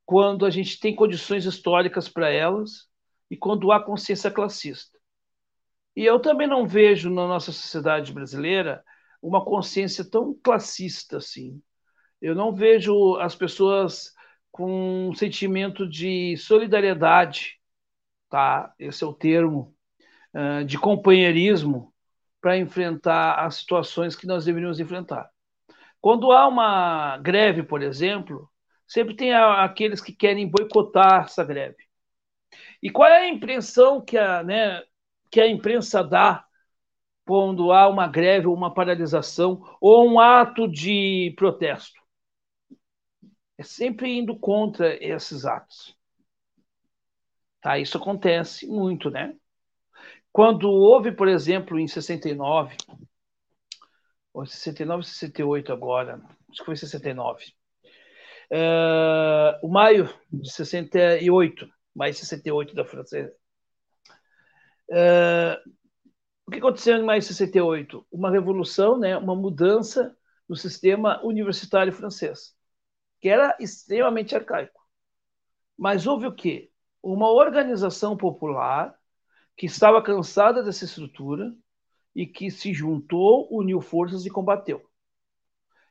quando 0.06 0.46
a 0.46 0.50
gente 0.50 0.78
tem 0.78 0.94
condições 0.94 1.44
históricas 1.44 2.08
para 2.08 2.30
elas 2.30 2.88
e 3.30 3.36
quando 3.36 3.72
há 3.72 3.82
consciência 3.82 4.30
classista. 4.30 4.98
E 5.94 6.04
eu 6.04 6.20
também 6.20 6.46
não 6.46 6.66
vejo 6.66 7.10
na 7.10 7.26
nossa 7.26 7.52
sociedade 7.52 8.12
brasileira 8.12 8.82
uma 9.20 9.44
consciência 9.44 10.04
tão 10.08 10.34
classista 10.42 11.18
assim. 11.18 11.62
Eu 12.20 12.34
não 12.34 12.54
vejo 12.54 13.16
as 13.16 13.34
pessoas 13.34 14.12
com 14.50 15.08
um 15.08 15.14
sentimento 15.14 15.88
de 15.88 16.36
solidariedade, 16.36 17.58
tá? 18.28 18.72
Esse 18.78 19.02
é 19.04 19.06
o 19.06 19.14
termo, 19.14 19.71
de 20.66 20.78
companheirismo 20.78 21.92
para 22.40 22.56
enfrentar 22.56 23.34
as 23.44 23.56
situações 23.56 24.16
que 24.16 24.26
nós 24.26 24.44
deveríamos 24.44 24.80
enfrentar. 24.80 25.30
Quando 26.00 26.32
há 26.32 26.48
uma 26.48 27.18
greve, 27.18 27.62
por 27.62 27.82
exemplo, 27.82 28.50
sempre 28.86 29.14
tem 29.14 29.32
aqueles 29.34 30.00
que 30.00 30.12
querem 30.12 30.48
boicotar 30.48 31.24
essa 31.24 31.44
greve. 31.44 31.76
E 32.82 32.90
qual 32.90 33.08
é 33.08 33.22
a 33.22 33.28
impressão 33.28 34.04
que 34.04 34.18
a, 34.18 34.42
né, 34.42 34.82
que 35.30 35.40
a 35.40 35.46
imprensa 35.46 36.02
dá 36.02 36.44
quando 37.24 37.70
há 37.70 37.88
uma 37.88 38.08
greve 38.08 38.48
ou 38.48 38.54
uma 38.54 38.74
paralisação 38.74 39.62
ou 39.80 40.10
um 40.10 40.18
ato 40.18 40.66
de 40.66 41.32
protesto? 41.36 42.02
é 43.62 43.64
sempre 43.64 44.10
indo 44.10 44.36
contra 44.38 44.94
esses 45.02 45.44
atos. 45.44 45.96
Tá? 47.60 47.78
Isso 47.78 47.96
acontece 47.96 48.66
muito, 48.66 49.08
né? 49.08 49.36
Quando 50.32 50.70
houve, 50.70 51.12
por 51.12 51.28
exemplo, 51.28 51.78
em 51.78 51.86
69, 51.86 52.76
ou 54.32 54.46
69, 54.46 55.04
68 55.04 55.72
agora, 55.72 56.22
acho 56.50 56.60
que 56.60 56.64
foi 56.64 56.76
69, 56.76 57.44
é, 58.50 59.58
o 59.62 59.68
maio 59.68 60.08
de 60.30 60.50
68, 60.50 61.68
maio 61.94 62.12
de 62.12 62.18
68 62.18 62.74
da 62.74 62.84
França. 62.84 63.32
É, 64.90 65.60
o 66.46 66.50
que 66.50 66.58
aconteceu 66.58 66.96
em 66.96 67.04
maio 67.04 67.20
de 67.20 67.26
68? 67.26 68.06
Uma 68.10 68.30
revolução, 68.30 68.98
né, 68.98 69.16
uma 69.16 69.34
mudança 69.34 70.16
no 70.48 70.56
sistema 70.56 71.20
universitário 71.24 71.92
francês 71.92 72.54
que 73.22 73.28
era 73.28 73.56
extremamente 73.60 74.34
arcaico. 74.34 74.82
Mas 75.78 76.06
houve 76.06 76.26
o 76.26 76.34
quê? 76.34 76.70
Uma 77.00 77.30
organização 77.30 78.16
popular 78.16 78.94
que 79.62 79.66
estava 79.66 80.02
cansada 80.02 80.60
dessa 80.60 80.84
estrutura 80.84 81.54
e 82.16 82.26
que 82.26 82.50
se 82.50 82.74
juntou, 82.74 83.46
uniu 83.48 83.80
forças 83.80 84.26
e 84.26 84.28
combateu. 84.28 84.84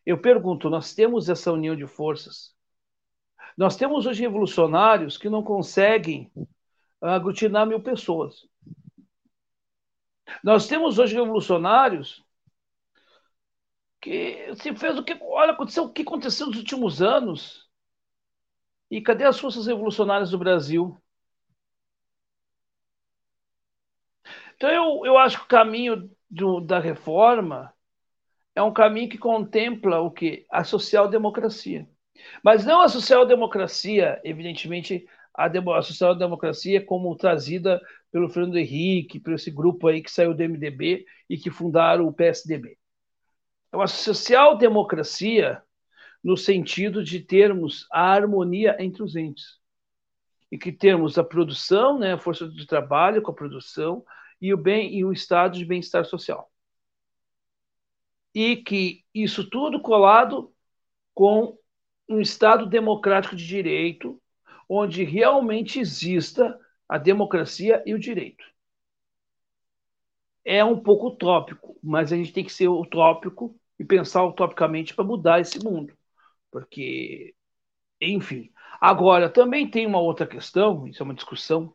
Eu 0.05 0.19
pergunto, 0.19 0.69
nós 0.69 0.93
temos 0.93 1.29
essa 1.29 1.53
união 1.53 1.73
de 1.73 1.87
forças? 1.87 2.53
Nós 3.55 3.77
temos 3.77 4.05
hoje 4.05 4.23
revolucionários 4.23 5.17
que 5.17 5.29
não 5.29 5.41
conseguem 5.41 6.29
aglutinar 6.99 7.65
mil 7.65 7.81
pessoas. 7.81 8.45
Nós 10.43 10.67
temos 10.67 10.99
hoje 10.99 11.15
revolucionários 11.15 12.21
que 14.01 14.53
se 14.55 14.75
fez 14.75 14.99
o 14.99 15.03
que. 15.05 15.17
Olha, 15.21 15.53
aconteceu 15.53 15.85
o 15.85 15.93
que 15.93 16.01
aconteceu 16.01 16.47
nos 16.47 16.57
últimos 16.57 17.01
anos. 17.01 17.69
E 18.89 18.99
cadê 18.99 19.23
as 19.23 19.39
forças 19.39 19.65
revolucionárias 19.65 20.31
do 20.31 20.37
Brasil? 20.37 21.00
Então, 24.61 24.69
eu, 24.69 25.05
eu 25.07 25.17
acho 25.17 25.39
que 25.39 25.45
o 25.45 25.47
caminho 25.47 26.07
do, 26.29 26.59
da 26.59 26.77
reforma 26.77 27.73
é 28.53 28.61
um 28.61 28.71
caminho 28.71 29.09
que 29.09 29.17
contempla 29.17 30.01
o 30.01 30.11
que? 30.11 30.45
A 30.51 30.63
social-democracia. 30.63 31.89
Mas 32.43 32.63
não 32.63 32.79
a 32.79 32.87
social-democracia, 32.87 34.21
evidentemente, 34.23 35.03
a, 35.33 35.47
a 35.47 35.81
social-democracia 35.81 36.85
como 36.85 37.15
trazida 37.15 37.81
pelo 38.11 38.29
Fernando 38.29 38.55
Henrique, 38.55 39.19
por 39.19 39.33
esse 39.33 39.49
grupo 39.49 39.87
aí 39.87 39.99
que 39.99 40.11
saiu 40.11 40.31
do 40.31 40.43
MDB 40.43 41.07
e 41.27 41.39
que 41.39 41.49
fundaram 41.49 42.05
o 42.05 42.13
PSDB. 42.13 42.77
É 43.71 43.75
uma 43.75 43.87
social-democracia 43.87 45.59
no 46.23 46.37
sentido 46.37 47.03
de 47.03 47.19
termos 47.19 47.87
a 47.91 48.13
harmonia 48.13 48.77
entre 48.79 49.01
os 49.01 49.15
entes. 49.15 49.59
E 50.51 50.57
que 50.59 50.71
temos 50.71 51.17
a 51.17 51.23
produção, 51.23 51.97
né, 51.97 52.13
a 52.13 52.19
força 52.19 52.47
de 52.47 52.67
trabalho 52.67 53.23
com 53.23 53.31
a 53.31 53.33
produção 53.35 54.05
e 54.41 54.53
o 54.53 54.57
bem 54.57 54.93
e 54.95 55.05
o 55.05 55.13
estado 55.13 55.57
de 55.57 55.65
bem-estar 55.65 56.03
social. 56.05 56.51
E 58.33 58.57
que 58.57 59.03
isso 59.13 59.49
tudo 59.49 59.81
colado 59.81 60.53
com 61.13 61.57
um 62.09 62.19
estado 62.19 62.65
democrático 62.65 63.35
de 63.35 63.45
direito, 63.45 64.21
onde 64.67 65.03
realmente 65.03 65.79
exista 65.79 66.59
a 66.87 66.97
democracia 66.97 67.83
e 67.85 67.93
o 67.93 67.99
direito. 67.99 68.43
É 70.43 70.63
um 70.65 70.79
pouco 70.81 71.09
utópico, 71.09 71.77
mas 71.83 72.11
a 72.11 72.15
gente 72.17 72.33
tem 72.33 72.43
que 72.43 72.51
ser 72.51 72.67
utópico 72.67 73.55
e 73.77 73.85
pensar 73.85 74.25
utopicamente 74.25 74.93
para 74.95 75.05
mudar 75.05 75.39
esse 75.39 75.63
mundo. 75.63 75.95
Porque, 76.51 77.35
enfim. 78.01 78.51
Agora, 78.79 79.29
também 79.29 79.69
tem 79.69 79.85
uma 79.87 79.99
outra 79.99 80.27
questão, 80.27 80.87
isso 80.87 81.03
é 81.03 81.05
uma 81.05 81.13
discussão, 81.13 81.73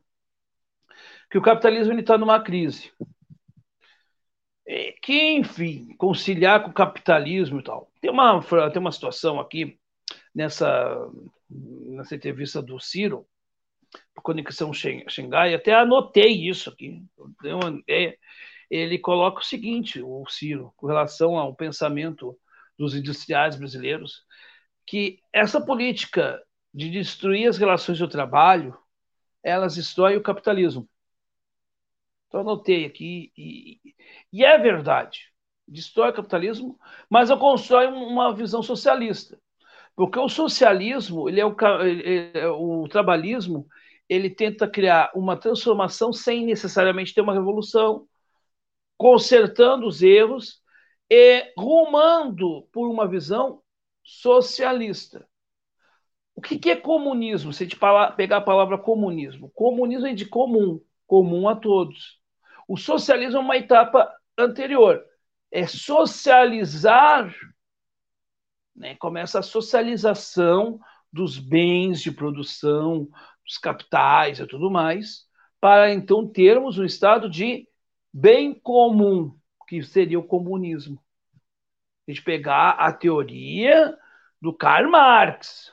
que 1.31 1.39
o 1.39 1.43
capitalismo 1.43 1.99
está 1.99 2.17
numa 2.17 2.41
crise. 2.41 2.93
É, 4.69 4.93
que, 5.01 5.33
enfim, 5.33 5.95
conciliar 5.97 6.63
com 6.65 6.71
o 6.71 6.75
capitalismo 6.75 7.61
e 7.61 7.63
tal. 7.63 7.91
Tem 8.01 8.11
uma, 8.11 8.41
tem 8.71 8.81
uma 8.81 8.91
situação 8.91 9.39
aqui, 9.39 9.79
nessa, 10.35 11.09
nessa 11.49 12.15
entrevista 12.15 12.61
do 12.61 12.79
Ciro, 12.81 13.27
Conexão 14.23 14.73
Xangai, 14.73 15.55
até 15.55 15.73
anotei 15.73 16.49
isso 16.49 16.71
aqui. 16.71 17.03
É, 17.89 18.19
ele 18.69 18.99
coloca 18.99 19.41
o 19.41 19.45
seguinte, 19.45 20.03
o 20.03 20.27
Ciro, 20.27 20.73
com 20.77 20.87
relação 20.87 21.39
ao 21.39 21.55
pensamento 21.55 22.37
dos 22.77 22.95
industriais 22.95 23.57
brasileiros, 23.57 24.25
que 24.87 25.21
essa 25.33 25.65
política 25.65 26.43
de 26.75 26.91
destruir 26.91 27.49
as 27.49 27.57
relações 27.57 27.99
do 27.99 28.09
trabalho, 28.09 28.77
elas 29.43 29.77
destroem 29.77 30.17
o 30.17 30.23
capitalismo. 30.23 30.89
Então, 32.29 32.41
anotei 32.41 32.85
aqui, 32.85 33.33
e, 33.37 33.81
e 34.33 34.45
é 34.45 34.59
verdade, 34.59 35.33
destrói 35.67 36.11
o 36.11 36.15
capitalismo, 36.15 36.79
mas 37.09 37.31
eu 37.31 37.39
constrói 37.39 37.87
uma 37.87 38.35
visão 38.35 38.63
socialista. 38.63 39.41
Porque 39.95 40.19
o 40.19 40.29
socialismo, 40.29 41.29
ele 41.29 41.41
é 41.41 41.47
o, 41.47 41.57
ele 41.83 42.31
é, 42.35 42.49
o 42.49 42.87
trabalhismo, 42.89 43.67
ele 44.09 44.31
tenta 44.31 44.69
criar 44.69 45.11
uma 45.15 45.37
transformação 45.37 46.13
sem 46.13 46.45
necessariamente 46.45 47.15
ter 47.15 47.23
uma 47.23 47.33
revolução, 47.33 48.07
consertando 48.97 49.87
os 49.87 50.03
erros 50.03 50.63
e 51.11 51.53
rumando 51.57 52.69
por 52.73 52.89
uma 52.91 53.09
visão 53.09 53.63
socialista. 54.03 55.27
O 56.35 56.43
que, 56.43 56.71
é 56.71 56.77
comunismo? 56.77 57.53
Se 57.53 57.63
a 57.63 57.67
gente 57.67 57.79
pegar 58.17 58.37
a 58.37 58.43
palavra 58.43 58.77
comunismo, 58.77 59.51
comunismo 59.55 60.07
é 60.07 60.13
de 60.13 60.27
comum, 60.27 60.81
comum 61.07 61.49
a 61.49 61.57
todos. 61.57 62.19
O 62.69 62.77
socialismo 62.77 63.39
é 63.39 63.41
uma 63.41 63.57
etapa 63.57 64.13
anterior, 64.37 65.05
é 65.51 65.67
socializar, 65.67 67.35
né? 68.75 68.95
começa 68.97 69.39
a 69.39 69.43
socialização 69.43 70.81
dos 71.13 71.39
bens 71.39 72.03
de 72.03 72.11
produção, 72.11 73.09
dos 73.45 73.57
capitais 73.57 74.41
e 74.41 74.47
tudo 74.47 74.71
mais, 74.71 75.27
para 75.61 75.93
então 75.93 76.27
termos 76.27 76.79
um 76.79 76.85
estado 76.85 77.31
de 77.31 77.67
bem 78.13 78.53
comum, 78.53 79.39
que 79.69 79.83
seria 79.83 80.19
o 80.19 80.27
comunismo. 80.27 81.03
A 82.07 82.11
gente 82.11 82.23
pegar 82.23 82.71
a 82.71 82.93
teoria 82.93 83.97
do 84.41 84.53
Karl 84.53 84.91
Marx. 84.91 85.73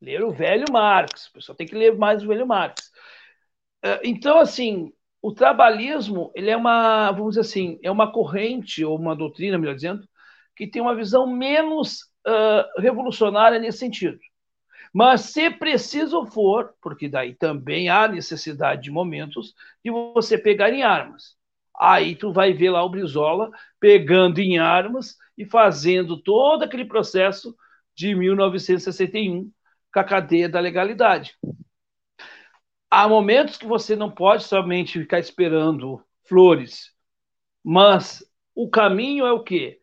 Ler 0.00 0.22
o 0.22 0.32
velho 0.32 0.64
Marx. 0.72 1.26
O 1.26 1.32
pessoal 1.34 1.56
tem 1.56 1.66
que 1.66 1.74
ler 1.74 1.96
mais 1.96 2.22
o 2.22 2.28
velho 2.28 2.46
Marx. 2.46 2.91
É, 3.82 4.00
então, 4.04 4.38
assim, 4.38 4.92
o 5.20 5.32
trabalhismo, 5.32 6.32
ele 6.34 6.50
é 6.50 6.56
uma, 6.56 7.10
vamos 7.12 7.30
dizer 7.30 7.40
assim, 7.40 7.78
é 7.82 7.90
uma 7.90 8.10
corrente, 8.10 8.84
ou 8.84 8.98
uma 8.98 9.16
doutrina, 9.16 9.58
melhor 9.58 9.74
dizendo, 9.74 10.06
que 10.56 10.66
tem 10.66 10.82
uma 10.82 10.94
visão 10.94 11.26
menos 11.26 12.02
uh, 12.26 12.80
revolucionária 12.80 13.58
nesse 13.58 13.78
sentido. 13.78 14.18
Mas 14.92 15.22
se 15.22 15.50
preciso 15.50 16.26
for, 16.26 16.74
porque 16.82 17.08
daí 17.08 17.34
também 17.34 17.88
há 17.88 18.06
necessidade 18.06 18.82
de 18.82 18.90
momentos 18.90 19.54
de 19.82 19.90
você 19.90 20.36
pegar 20.36 20.70
em 20.70 20.82
armas. 20.82 21.36
Aí 21.78 22.14
tu 22.14 22.32
vai 22.32 22.52
ver 22.52 22.70
lá 22.70 22.84
o 22.84 22.90
Brizola 22.90 23.50
pegando 23.80 24.38
em 24.40 24.58
armas 24.58 25.16
e 25.36 25.46
fazendo 25.46 26.20
todo 26.22 26.62
aquele 26.62 26.84
processo 26.84 27.56
de 27.96 28.14
1961 28.14 29.50
com 29.92 30.00
a 30.00 30.04
cadeia 30.04 30.48
da 30.48 30.60
legalidade. 30.60 31.34
Há 32.94 33.08
momentos 33.08 33.56
que 33.56 33.64
você 33.64 33.96
não 33.96 34.10
pode 34.10 34.44
somente 34.44 34.98
ficar 35.00 35.18
esperando 35.18 36.04
flores, 36.28 36.92
mas 37.64 38.22
o 38.54 38.68
caminho 38.68 39.24
é 39.24 39.32
o 39.32 39.42
quê? 39.42 39.80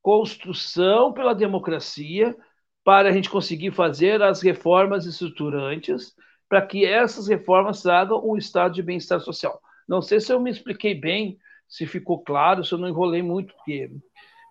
Construção 0.00 1.12
pela 1.12 1.34
democracia 1.34 2.36
para 2.84 3.08
a 3.08 3.12
gente 3.12 3.28
conseguir 3.28 3.72
fazer 3.72 4.22
as 4.22 4.40
reformas 4.40 5.06
estruturantes 5.06 6.14
para 6.48 6.64
que 6.64 6.86
essas 6.86 7.26
reformas 7.26 7.82
tragam 7.82 8.24
um 8.24 8.36
estado 8.36 8.74
de 8.74 8.82
bem-estar 8.84 9.18
social. 9.18 9.60
Não 9.88 10.00
sei 10.00 10.20
se 10.20 10.32
eu 10.32 10.38
me 10.38 10.48
expliquei 10.48 10.94
bem, 10.94 11.40
se 11.66 11.84
ficou 11.84 12.22
claro, 12.22 12.64
se 12.64 12.72
eu 12.72 12.78
não 12.78 12.88
enrolei 12.88 13.22
muito, 13.22 13.52
porque... 13.56 13.90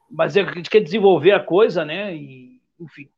mas 0.09 0.35
é 0.35 0.41
a 0.41 0.51
gente 0.51 0.69
quer 0.69 0.81
desenvolver 0.81 1.31
a 1.31 1.39
coisa, 1.39 1.85
né? 1.85 2.13
E, 2.13 2.61
enfim, 2.77 3.09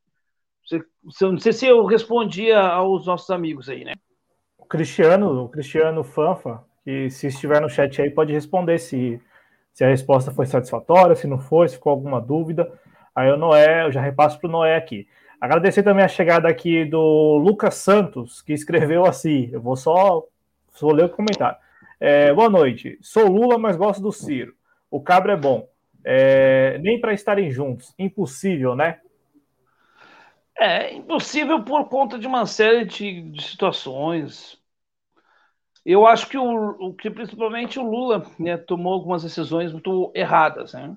não 1.20 1.38
sei 1.40 1.52
se 1.52 1.66
eu 1.66 1.84
respondia 1.84 2.60
aos 2.60 3.06
nossos 3.06 3.30
amigos 3.30 3.68
aí, 3.68 3.84
né? 3.84 3.94
Cristiano, 4.74 5.44
o 5.44 5.48
Cristiano 5.48 6.02
Fanfa, 6.02 6.64
que 6.84 7.08
se 7.08 7.28
estiver 7.28 7.60
no 7.60 7.68
chat 7.68 8.02
aí, 8.02 8.10
pode 8.10 8.32
responder 8.32 8.78
se, 8.78 9.20
se 9.72 9.84
a 9.84 9.88
resposta 9.88 10.32
foi 10.32 10.46
satisfatória, 10.46 11.14
se 11.14 11.28
não 11.28 11.38
foi, 11.38 11.68
se 11.68 11.76
ficou 11.76 11.92
alguma 11.92 12.20
dúvida. 12.20 12.72
Aí 13.14 13.30
o 13.30 13.36
Noé, 13.36 13.84
eu 13.86 13.92
já 13.92 14.00
repasso 14.00 14.40
para 14.40 14.48
o 14.48 14.50
Noé 14.50 14.74
aqui. 14.74 15.06
Agradecer 15.40 15.84
também 15.84 16.04
a 16.04 16.08
chegada 16.08 16.48
aqui 16.48 16.84
do 16.84 17.36
Lucas 17.36 17.76
Santos, 17.76 18.42
que 18.42 18.52
escreveu 18.52 19.06
assim. 19.06 19.48
Eu 19.52 19.60
vou 19.60 19.76
só 19.76 20.24
vou 20.80 20.92
ler 20.92 21.04
o 21.04 21.08
comentário. 21.08 21.56
É, 22.00 22.34
boa 22.34 22.50
noite. 22.50 22.98
Sou 23.00 23.28
Lula, 23.28 23.56
mas 23.56 23.76
gosto 23.76 24.02
do 24.02 24.10
Ciro. 24.10 24.56
O 24.90 25.00
cabra 25.00 25.34
é 25.34 25.36
bom. 25.36 25.68
É, 26.04 26.78
nem 26.78 27.00
para 27.00 27.14
estarem 27.14 27.48
juntos. 27.48 27.94
Impossível, 27.96 28.74
né? 28.74 28.98
É 30.58 30.92
impossível 30.94 31.62
por 31.62 31.88
conta 31.88 32.18
de 32.18 32.26
uma 32.26 32.44
série 32.44 32.84
de, 32.84 33.22
de 33.22 33.40
situações. 33.40 34.63
Eu 35.84 36.06
acho 36.06 36.28
que, 36.28 36.38
o, 36.38 36.94
que 36.94 37.10
principalmente 37.10 37.78
o 37.78 37.88
Lula 37.88 38.24
né, 38.38 38.56
tomou 38.56 38.94
algumas 38.94 39.22
decisões 39.22 39.70
muito 39.70 40.10
erradas, 40.14 40.72
né? 40.72 40.96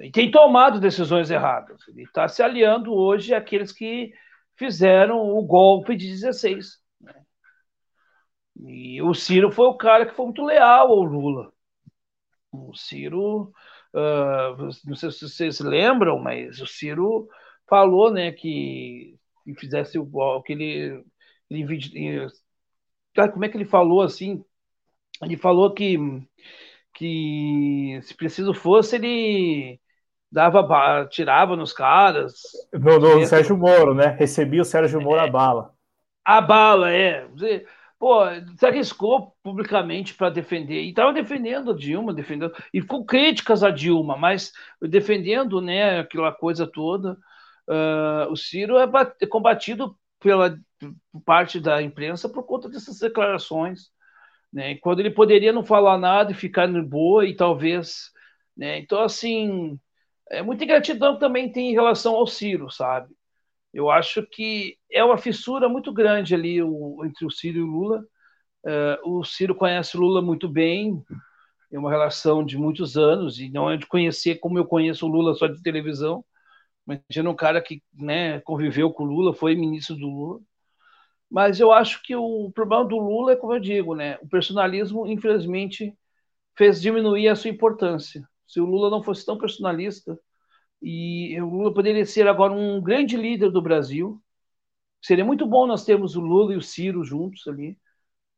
E 0.00 0.10
tem 0.12 0.30
tomado 0.30 0.78
decisões 0.78 1.30
erradas. 1.30 1.80
Ele 1.88 2.02
está 2.02 2.28
se 2.28 2.40
aliando 2.42 2.94
hoje 2.94 3.34
àqueles 3.34 3.72
que 3.72 4.12
fizeram 4.56 5.18
o 5.18 5.42
golpe 5.42 5.96
de 5.96 6.06
16. 6.06 6.78
Né? 7.00 7.14
E 8.60 9.02
o 9.02 9.12
Ciro 9.14 9.50
foi 9.50 9.66
o 9.66 9.76
cara 9.76 10.06
que 10.06 10.14
foi 10.14 10.26
muito 10.26 10.44
leal 10.44 10.92
ao 10.92 11.02
Lula. 11.02 11.52
O 12.52 12.74
Ciro, 12.76 13.52
uh, 13.92 14.68
não 14.84 14.94
sei 14.94 15.10
se 15.10 15.28
vocês 15.28 15.58
lembram, 15.58 16.20
mas 16.20 16.60
o 16.60 16.66
Ciro 16.66 17.28
falou, 17.68 18.12
né, 18.12 18.30
que, 18.30 19.18
que 19.44 19.54
fizesse 19.54 19.98
o 19.98 20.42
que 20.42 20.52
ele, 20.52 21.04
ele 21.50 21.64
como 23.26 23.44
é 23.44 23.48
que 23.48 23.56
ele 23.56 23.64
falou 23.64 24.02
assim? 24.02 24.44
Ele 25.22 25.36
falou 25.36 25.72
que 25.72 25.98
que 26.94 27.98
se 28.02 28.14
preciso 28.14 28.52
fosse 28.52 28.96
ele 28.96 29.80
dava 30.30 31.06
tirava 31.06 31.56
nos 31.56 31.72
caras. 31.72 32.34
No, 32.72 32.98
no 32.98 33.26
Sérgio 33.26 33.56
Moro, 33.56 33.94
né? 33.94 34.08
Recebia 34.18 34.62
o 34.62 34.64
Sérgio 34.64 35.00
Moro 35.00 35.20
é, 35.20 35.24
a 35.24 35.30
bala. 35.30 35.72
A 36.24 36.40
bala, 36.40 36.92
é. 36.92 37.26
Pô, 37.98 38.24
se 38.56 38.64
arriscou 38.64 39.34
publicamente 39.42 40.14
para 40.14 40.30
defender, 40.30 40.82
e 40.82 40.90
estava 40.90 41.12
defendendo 41.12 41.72
a 41.72 41.74
Dilma, 41.74 42.14
defendendo, 42.14 42.54
e 42.72 42.80
com 42.80 43.04
críticas 43.04 43.64
a 43.64 43.70
Dilma, 43.70 44.16
mas 44.16 44.52
defendendo 44.80 45.60
né, 45.60 46.00
aquela 46.00 46.30
coisa 46.30 46.64
toda. 46.64 47.16
Uh, 47.66 48.30
o 48.30 48.36
Ciro 48.36 48.78
é, 48.78 48.88
é 49.20 49.26
combatido 49.26 49.96
pela 50.20 50.56
parte 51.24 51.60
da 51.60 51.82
imprensa 51.82 52.28
por 52.28 52.44
conta 52.44 52.68
dessas 52.68 52.98
declarações, 52.98 53.90
né? 54.52 54.76
Quando 54.76 55.00
ele 55.00 55.10
poderia 55.10 55.52
não 55.52 55.64
falar 55.64 55.98
nada 55.98 56.32
e 56.32 56.34
ficar 56.34 56.66
de 56.66 56.80
boa 56.82 57.26
e 57.26 57.34
talvez, 57.36 58.10
né? 58.56 58.78
Então 58.78 59.02
assim, 59.02 59.78
é 60.30 60.42
muita 60.42 60.64
gratidão 60.66 61.18
também 61.18 61.50
tem 61.52 61.70
em 61.70 61.74
relação 61.74 62.14
ao 62.14 62.26
Ciro, 62.26 62.70
sabe? 62.70 63.14
Eu 63.72 63.90
acho 63.90 64.22
que 64.26 64.76
é 64.90 65.04
uma 65.04 65.18
fissura 65.18 65.68
muito 65.68 65.92
grande 65.92 66.34
ali 66.34 66.62
o, 66.62 67.04
entre 67.04 67.26
o 67.26 67.30
Ciro 67.30 67.58
e 67.58 67.62
o 67.62 67.66
Lula. 67.66 68.04
Uh, 68.64 69.18
o 69.18 69.24
Ciro 69.24 69.54
conhece 69.54 69.96
o 69.96 70.00
Lula 70.00 70.22
muito 70.22 70.48
bem, 70.48 71.02
é 71.72 71.78
uma 71.78 71.90
relação 71.90 72.44
de 72.44 72.58
muitos 72.58 72.96
anos 72.96 73.38
e 73.38 73.50
não 73.50 73.70
é 73.70 73.76
de 73.76 73.86
conhecer 73.86 74.36
como 74.36 74.58
eu 74.58 74.66
conheço 74.66 75.06
o 75.06 75.10
Lula 75.10 75.34
só 75.34 75.46
de 75.46 75.62
televisão 75.62 76.24
Imagina 76.88 77.30
um 77.30 77.34
cara 77.36 77.60
que 77.60 77.82
né, 77.92 78.40
conviveu 78.40 78.90
com 78.90 79.04
o 79.04 79.06
Lula, 79.06 79.34
foi 79.34 79.54
ministro 79.54 79.94
do 79.94 80.06
Lula. 80.06 80.40
Mas 81.30 81.60
eu 81.60 81.72
acho 81.72 82.02
que 82.02 82.16
o 82.16 82.50
problema 82.52 82.84
do 82.84 82.98
Lula 82.98 83.32
é, 83.32 83.36
como 83.36 83.54
eu 83.54 83.60
digo, 83.60 83.94
né, 83.94 84.18
o 84.22 84.28
personalismo, 84.28 85.06
infelizmente, 85.06 85.94
fez 86.56 86.80
diminuir 86.80 87.28
a 87.28 87.36
sua 87.36 87.50
importância. 87.50 88.26
Se 88.46 88.60
o 88.60 88.64
Lula 88.64 88.90
não 88.90 89.02
fosse 89.02 89.26
tão 89.26 89.38
personalista, 89.38 90.18
e 90.80 91.40
o 91.40 91.48
Lula 91.48 91.74
poderia 91.74 92.06
ser 92.06 92.28
agora 92.28 92.52
um 92.52 92.80
grande 92.80 93.16
líder 93.16 93.50
do 93.50 93.62
Brasil, 93.62 94.22
seria 95.02 95.24
muito 95.24 95.46
bom 95.46 95.66
nós 95.66 95.84
termos 95.84 96.16
o 96.16 96.20
Lula 96.20 96.54
e 96.54 96.56
o 96.56 96.62
Ciro 96.62 97.04
juntos 97.04 97.46
ali. 97.48 97.78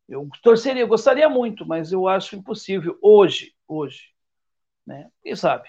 Eu 0.09 0.29
torceria, 0.43 0.83
eu 0.83 0.89
gostaria 0.89 1.29
muito, 1.29 1.67
mas 1.67 1.93
eu 1.93 2.09
acho 2.09 2.37
impossível 2.37 2.99
hoje, 3.03 3.55
hoje, 3.69 4.09
né? 4.87 5.11
Quem 5.23 5.37
sabe? 5.37 5.69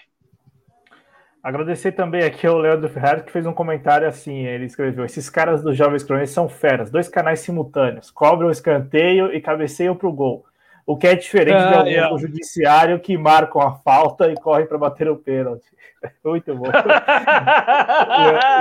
Agradecer 1.42 1.90
também 1.92 2.22
aqui 2.22 2.46
ao 2.46 2.56
Leandro 2.56 2.88
Ferrari, 2.88 3.24
que 3.24 3.32
fez 3.32 3.44
um 3.46 3.52
comentário 3.52 4.06
assim: 4.06 4.46
ele 4.46 4.66
escreveu: 4.66 5.04
Esses 5.04 5.28
caras 5.28 5.60
dos 5.60 5.76
Jovens 5.76 6.04
Cronistas 6.04 6.34
são 6.34 6.48
feras, 6.48 6.88
dois 6.88 7.08
canais 7.08 7.40
simultâneos, 7.40 8.12
cobram 8.12 8.48
o 8.48 8.52
escanteio 8.52 9.34
e 9.34 9.40
cabeceiam 9.40 9.96
para 9.96 10.08
o 10.08 10.12
gol. 10.12 10.44
O 10.86 10.96
que 10.96 11.08
é 11.08 11.16
diferente 11.16 11.56
ah, 11.56 11.82
do 11.82 11.88
é. 11.88 12.18
judiciário 12.18 13.00
que 13.00 13.16
marcam 13.16 13.60
a 13.60 13.72
falta 13.72 14.30
e 14.30 14.34
correm 14.34 14.66
para 14.66 14.78
bater 14.78 15.08
o 15.08 15.16
pênalti. 15.16 15.66
Muito 16.24 16.54
bom. 16.54 16.70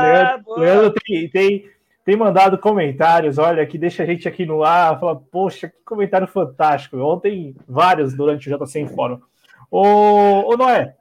Leandro, 0.01 0.59
Leandro 0.59 0.93
tem, 1.03 1.29
tem, 1.29 1.65
tem, 2.03 2.15
mandado 2.15 2.57
comentários, 2.57 3.37
olha, 3.37 3.65
que 3.65 3.77
deixa 3.77 4.03
a 4.03 4.05
gente 4.05 4.27
aqui 4.27 4.45
no 4.45 4.63
ar, 4.63 4.99
fala, 4.99 5.15
poxa, 5.15 5.67
que 5.67 5.75
comentário 5.83 6.27
fantástico. 6.27 6.97
Ontem, 6.97 7.55
vários 7.67 8.13
durante 8.15 8.51
o 8.51 8.65
JC 8.65 8.79
em 8.79 8.87
Fórum. 8.87 9.19
Ô, 9.69 10.51
ô 10.51 10.57
Noé, 10.57 10.95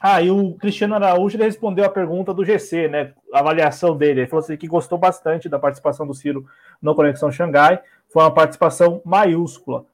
ah, 0.00 0.22
e 0.22 0.30
o 0.30 0.54
Cristiano 0.54 0.94
Araújo 0.94 1.36
respondeu 1.38 1.84
a 1.84 1.88
pergunta 1.88 2.32
do 2.32 2.44
GC, 2.44 2.88
né? 2.88 3.12
A 3.32 3.40
avaliação 3.40 3.96
dele. 3.96 4.20
Ele 4.20 4.28
falou 4.28 4.44
assim 4.44 4.56
que 4.56 4.68
gostou 4.68 4.96
bastante 4.96 5.48
da 5.48 5.58
participação 5.58 6.06
do 6.06 6.14
Ciro 6.14 6.46
no 6.80 6.94
Conexão 6.94 7.32
Xangai. 7.32 7.80
Foi 8.08 8.22
uma 8.22 8.32
participação 8.32 9.02
maiúscula. 9.04 9.84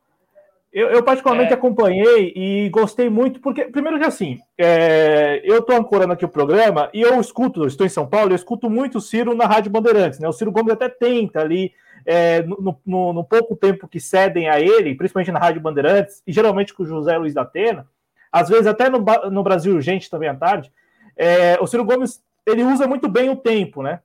Eu, 0.71 0.89
eu 0.89 1.03
particularmente 1.05 1.53
é. 1.53 1.55
acompanhei 1.55 2.33
e 2.35 2.69
gostei 2.69 3.09
muito, 3.09 3.41
porque, 3.41 3.65
primeiro 3.67 3.97
que 3.99 4.05
assim, 4.05 4.41
é, 4.59 5.41
eu 5.45 5.59
estou 5.59 5.77
ancorando 5.77 6.13
aqui 6.13 6.25
o 6.25 6.29
programa 6.29 6.91
e 6.93 7.01
eu 7.01 7.21
escuto, 7.21 7.65
estou 7.65 7.87
em 7.87 7.91
São 7.91 8.05
Paulo, 8.09 8.33
eu 8.33 8.37
escuto 8.37 8.69
muito 8.69 8.99
o 8.99 9.01
Ciro 9.01 9.37
na 9.37 9.47
Rádio 9.47 9.71
Bandeirantes, 9.71 10.19
né? 10.19 10.29
O 10.29 10.33
Ciro 10.33 10.51
Gomes 10.51 10.73
até 10.73 10.89
tenta 10.89 11.41
ali, 11.41 11.73
é, 12.05 12.43
no, 12.43 12.77
no, 12.85 13.13
no 13.13 13.25
pouco 13.25 13.55
tempo 13.55 13.87
que 13.87 14.01
cedem 14.01 14.49
a 14.49 14.61
ele, 14.61 14.97
principalmente 14.97 15.31
na 15.31 15.39
Rádio 15.39 15.61
Bandeirantes, 15.61 16.21
e 16.27 16.33
geralmente 16.33 16.75
com 16.75 16.83
o 16.83 16.87
José 16.87 17.17
Luiz 17.17 17.33
da 17.33 17.43
Atena, 17.43 17.87
às 18.35 18.49
vezes 18.49 18.67
até 18.67 18.91
no, 18.91 18.99
no 19.31 19.45
Brasil 19.45 19.73
Urgente 19.73 20.11
também 20.11 20.29
à 20.29 20.35
tarde, 20.35 20.73
é, 21.17 21.57
o 21.61 21.69
Ciro 21.69 21.85
Gomes 21.85 22.21
ele 22.45 22.65
usa 22.65 22.85
muito 22.85 23.09
bem 23.09 23.31
o 23.31 23.37
tempo, 23.37 23.81
né? 23.81 24.01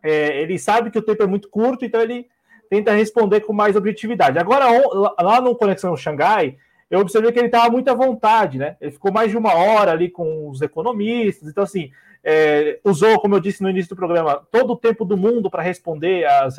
É, 0.00 0.40
ele 0.40 0.56
sabe 0.56 0.88
que 0.88 0.98
o 1.00 1.02
tempo 1.02 1.24
é 1.24 1.26
muito 1.26 1.48
curto, 1.48 1.84
então 1.84 2.00
ele 2.00 2.28
tenta 2.70 2.92
responder 2.92 3.40
com 3.40 3.52
mais 3.52 3.74
objetividade. 3.74 4.38
Agora, 4.38 4.66
lá 5.20 5.40
no 5.40 5.56
Conexão 5.56 5.96
Xangai, 5.96 6.56
eu 6.88 7.00
observei 7.00 7.32
que 7.32 7.40
ele 7.40 7.46
estava 7.46 7.68
muito 7.68 7.90
à 7.90 7.94
vontade, 7.94 8.56
né? 8.56 8.76
Ele 8.80 8.92
ficou 8.92 9.10
mais 9.10 9.32
de 9.32 9.36
uma 9.36 9.52
hora 9.52 9.90
ali 9.90 10.08
com 10.08 10.48
os 10.48 10.62
economistas, 10.62 11.48
então, 11.48 11.64
assim, 11.64 11.90
é, 12.22 12.78
usou, 12.84 13.18
como 13.18 13.34
eu 13.34 13.40
disse 13.40 13.64
no 13.64 13.68
início 13.68 13.88
do 13.88 13.96
programa, 13.96 14.46
todo 14.52 14.74
o 14.74 14.76
tempo 14.76 15.04
do 15.04 15.16
mundo 15.16 15.50
para 15.50 15.60
responder 15.60 16.24
as, 16.24 16.56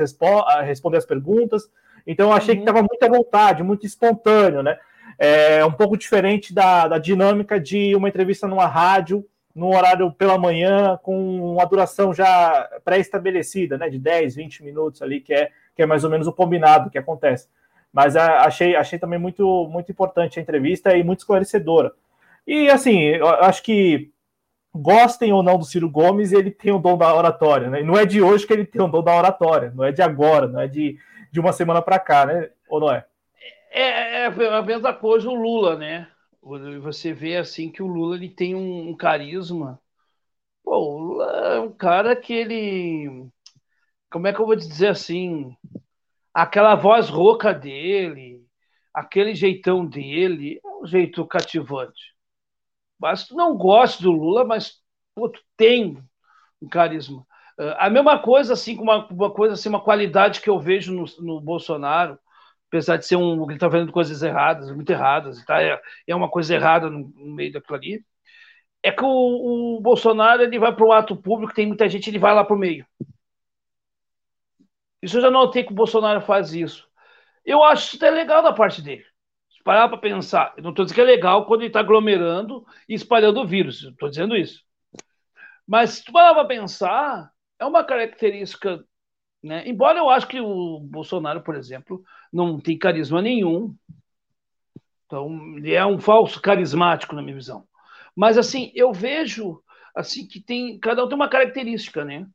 responder 0.66 0.98
as 0.98 1.06
perguntas. 1.06 1.70
Então, 2.06 2.28
eu 2.28 2.34
achei 2.34 2.54
uhum. 2.54 2.64
que 2.64 2.70
estava 2.70 2.86
muito 2.86 3.02
à 3.02 3.08
vontade, 3.08 3.64
muito 3.64 3.86
espontâneo, 3.86 4.62
né? 4.62 4.78
É 5.20 5.66
um 5.66 5.72
pouco 5.72 5.98
diferente 5.98 6.54
da, 6.54 6.88
da 6.88 6.98
dinâmica 6.98 7.60
de 7.60 7.96
uma 7.96 8.08
entrevista 8.08 8.48
numa 8.48 8.68
rádio, 8.68 9.26
no 9.56 9.76
horário 9.76 10.12
pela 10.12 10.38
manhã, 10.38 11.00
com 11.02 11.54
uma 11.54 11.66
duração 11.66 12.14
já 12.14 12.70
pré-estabelecida, 12.86 13.78
né, 13.78 13.90
de 13.90 13.98
10, 13.98 14.36
20 14.36 14.64
minutos 14.64 15.02
ali, 15.02 15.20
que 15.20 15.34
é, 15.34 15.50
que 15.76 15.82
é 15.82 15.86
mais 15.86 16.04
ou 16.04 16.12
menos 16.12 16.28
o 16.28 16.34
combinado 16.34 16.92
que 16.92 16.98
acontece. 16.98 17.48
Mas 17.92 18.16
a, 18.16 18.42
achei, 18.42 18.76
achei 18.76 19.00
também 19.00 19.18
muito, 19.18 19.68
muito 19.72 19.92
importante 19.92 20.38
a 20.38 20.42
entrevista 20.42 20.96
e 20.96 21.04
muito 21.04 21.20
esclarecedora. 21.20 21.92
E 22.46 22.70
assim, 22.70 23.14
acho 23.42 23.64
que 23.64 24.12
gostem 24.74 25.34
ou 25.34 25.42
não 25.42 25.58
do 25.58 25.66
Ciro 25.66 25.90
Gomes, 25.90 26.32
ele 26.32 26.52
tem 26.52 26.72
o 26.72 26.78
dom 26.78 26.96
da 26.96 27.14
oratória, 27.14 27.70
né? 27.70 27.82
E 27.82 27.84
não 27.84 27.98
é 27.98 28.06
de 28.06 28.22
hoje 28.22 28.46
que 28.46 28.54
ele 28.54 28.66
tem 28.66 28.82
o 28.82 28.88
dom 28.88 29.02
da 29.02 29.16
oratória, 29.16 29.74
não 29.76 29.84
é 29.84 29.92
de 29.92 30.04
agora, 30.04 30.48
não 30.48 30.60
é 30.60 30.68
de, 30.68 30.98
de 31.32 31.40
uma 31.40 31.52
semana 31.52 31.82
para 31.82 31.98
cá, 31.98 32.26
né? 32.28 32.50
Ou 32.70 32.80
não 32.80 32.92
é? 32.92 33.06
É? 33.72 33.82
É, 33.82 34.26
é 34.26 34.54
a 34.54 34.62
mesma 34.62 34.94
coisa 34.94 35.30
o 35.30 35.36
Lula, 35.36 35.76
né? 35.76 36.12
Você 36.82 37.14
vê 37.14 37.38
assim 37.38 37.72
que 37.72 37.84
o 37.84 37.88
Lula 37.88 38.16
ele 38.16 38.30
tem 38.30 38.56
um, 38.56 38.90
um 38.90 38.96
carisma. 38.96 39.82
Pô, 40.64 40.78
o 40.78 40.98
Lula 41.00 41.26
é 41.56 41.60
um 41.60 41.72
cara 41.74 42.16
que 42.16 42.34
ele. 42.34 43.30
Como 44.10 44.28
é 44.28 44.34
que 44.34 44.40
eu 44.40 44.46
vou 44.46 44.56
dizer 44.56 44.88
assim? 44.90 45.56
Aquela 46.34 46.76
voz 46.76 47.10
rouca 47.10 47.54
dele, 47.54 48.46
aquele 48.94 49.36
jeitão 49.36 49.86
dele, 49.86 50.62
é 50.64 50.68
um 50.70 50.86
jeito 50.86 51.26
cativante. 51.26 52.16
Mas 53.00 53.28
tu 53.28 53.36
não 53.36 53.56
gosta 53.58 54.04
do 54.04 54.12
Lula, 54.12 54.46
mas 54.46 54.82
pô, 55.16 55.30
tu 55.30 55.42
tem 55.56 55.98
um 56.62 56.68
carisma. 56.70 57.26
Uh, 57.60 57.74
a 57.78 57.90
mesma 57.90 58.20
coisa, 58.20 58.54
assim, 58.54 58.78
uma, 58.78 59.08
uma, 59.08 59.32
coisa, 59.32 59.56
assim, 59.56 59.70
uma 59.70 59.82
qualidade 59.82 60.42
que 60.42 60.50
eu 60.50 60.60
vejo 60.60 60.94
no, 60.94 61.06
no 61.20 61.42
Bolsonaro, 61.42 62.20
apesar 62.68 62.98
de 62.98 63.06
ser 63.06 63.16
um. 63.16 63.44
Ele 63.46 63.54
está 63.54 63.70
fazendo 63.70 63.92
coisas 63.92 64.22
erradas, 64.22 64.72
muito 64.72 64.90
erradas, 64.90 65.44
tá? 65.46 65.62
é, 65.62 65.82
é 66.08 66.16
uma 66.16 66.30
coisa 66.30 66.54
errada 66.56 66.90
no, 66.90 67.10
no 67.16 67.36
meio 67.36 67.52
daquilo 67.52 67.78
ali. 67.78 68.06
É 68.84 68.92
que 68.92 69.04
o, 69.04 69.78
o 69.78 69.82
Bolsonaro 69.82 70.44
ele 70.44 70.60
vai 70.60 70.74
para 70.76 70.86
o 70.86 70.92
ato 70.92 71.16
público, 71.16 71.54
tem 71.54 71.68
muita 71.68 71.90
gente, 71.90 72.10
ele 72.10 72.20
vai 72.20 72.34
lá 72.34 72.44
para 72.44 72.56
o 72.56 72.60
meio. 72.60 72.86
Isso 75.02 75.18
eu 75.18 75.22
já 75.22 75.32
notei 75.32 75.64
que 75.64 75.72
o 75.72 75.76
Bolsonaro 75.76 76.22
faz 76.22 76.54
isso. 76.54 76.88
Eu 77.46 77.64
acho 77.64 77.88
isso 77.88 77.98
até 77.98 78.10
legal 78.10 78.44
da 78.44 78.54
parte 78.54 78.82
dele 78.82 79.06
parar 79.68 79.90
para 79.90 79.98
pensar, 79.98 80.54
eu 80.56 80.64
não 80.64 80.70
estou 80.70 80.86
dizendo 80.86 80.96
que 80.96 81.02
é 81.02 81.04
legal 81.04 81.46
quando 81.46 81.60
ele 81.60 81.68
está 81.68 81.82
aglomerando 81.82 82.66
e 82.88 82.94
espalhando 82.94 83.42
o 83.42 83.46
vírus, 83.46 83.84
estou 83.84 84.08
dizendo 84.08 84.34
isso. 84.34 84.64
Mas 85.68 85.90
se 85.90 86.06
tu 86.06 86.14
parar 86.14 86.34
para 86.34 86.46
pensar, 86.46 87.30
é 87.60 87.66
uma 87.66 87.84
característica, 87.84 88.82
né? 89.44 89.68
Embora 89.68 90.00
eu 90.00 90.10
acho 90.10 90.28
que 90.28 90.40
o 90.40 90.80
Bolsonaro, 90.80 91.42
por 91.42 91.56
exemplo, 91.56 92.04
não 92.32 92.60
tem 92.60 92.78
carisma 92.78 93.22
nenhum, 93.22 93.76
então 95.06 95.58
ele 95.58 95.74
é 95.74 95.86
um 95.86 96.00
falso 96.00 96.42
carismático 96.42 97.16
na 97.16 97.22
minha 97.22 97.36
visão. 97.36 97.68
Mas 98.16 98.38
assim, 98.38 98.72
eu 98.76 98.92
vejo 98.92 99.62
assim 99.96 100.28
que 100.28 100.42
tem 100.42 100.80
cada 100.80 101.04
um 101.04 101.08
tem 101.08 101.16
uma 101.16 101.30
característica, 101.30 102.04
né? 102.04 102.28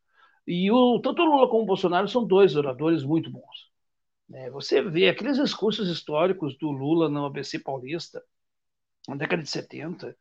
E 0.47 0.71
o 0.71 1.01
tanto 1.01 1.23
o 1.23 1.25
Lula 1.25 1.49
como 1.49 1.63
o 1.63 1.67
Bolsonaro 1.67 2.09
são 2.09 2.27
dois 2.27 2.57
oradores 2.57 3.05
muito 3.05 3.31
bons. 3.31 3.71
É, 4.33 4.51
você 4.51 4.81
vê 4.83 5.09
aqueles 5.09 5.37
discursos 5.37 5.89
históricos 5.89 6.57
do 6.59 6.71
Lula 6.71 7.09
no 7.09 7.27
ABC 7.27 7.59
Paulista, 7.59 8.23
na 9.09 9.17
década 9.17 9.43
de 9.43 9.51
70, 9.51 10.17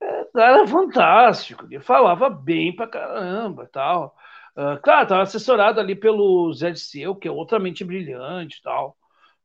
é, 0.00 0.26
era 0.36 0.66
fantástico, 0.66 1.66
ele 1.66 1.80
falava 1.80 2.30
bem 2.30 2.74
pra 2.74 2.86
caramba 2.88 3.68
tal. 3.72 4.16
Uh, 4.56 4.80
claro, 4.82 5.04
estava 5.04 5.22
assessorado 5.22 5.80
ali 5.80 5.94
pelo 5.94 6.52
Zé 6.52 6.70
de 6.70 6.80
Seu, 6.80 7.14
que 7.14 7.26
é 7.26 7.30
outramente 7.30 7.84
brilhante 7.84 8.60
tal. 8.62 8.96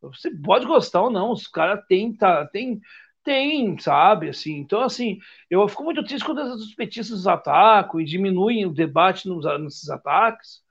Você 0.02 0.30
pode 0.32 0.66
gostar 0.66 1.02
ou 1.04 1.10
não, 1.10 1.32
os 1.32 1.48
caras 1.48 1.84
têm, 1.88 2.14
tá, 2.14 2.46
tem, 2.48 2.80
tem, 3.24 3.78
sabe, 3.80 4.30
assim. 4.30 4.58
Então, 4.58 4.82
assim, 4.82 5.18
eu 5.50 5.68
fico 5.68 5.84
muito 5.84 6.04
triste 6.04 6.26
quando 6.26 6.40
os 6.40 6.74
petistas 6.76 7.26
atacam 7.28 8.00
e 8.00 8.06
diminuem 8.06 8.66
o 8.66 8.74
debate 8.74 9.28
nos, 9.28 9.46
nesses 9.62 9.90
ataques, 9.90 10.62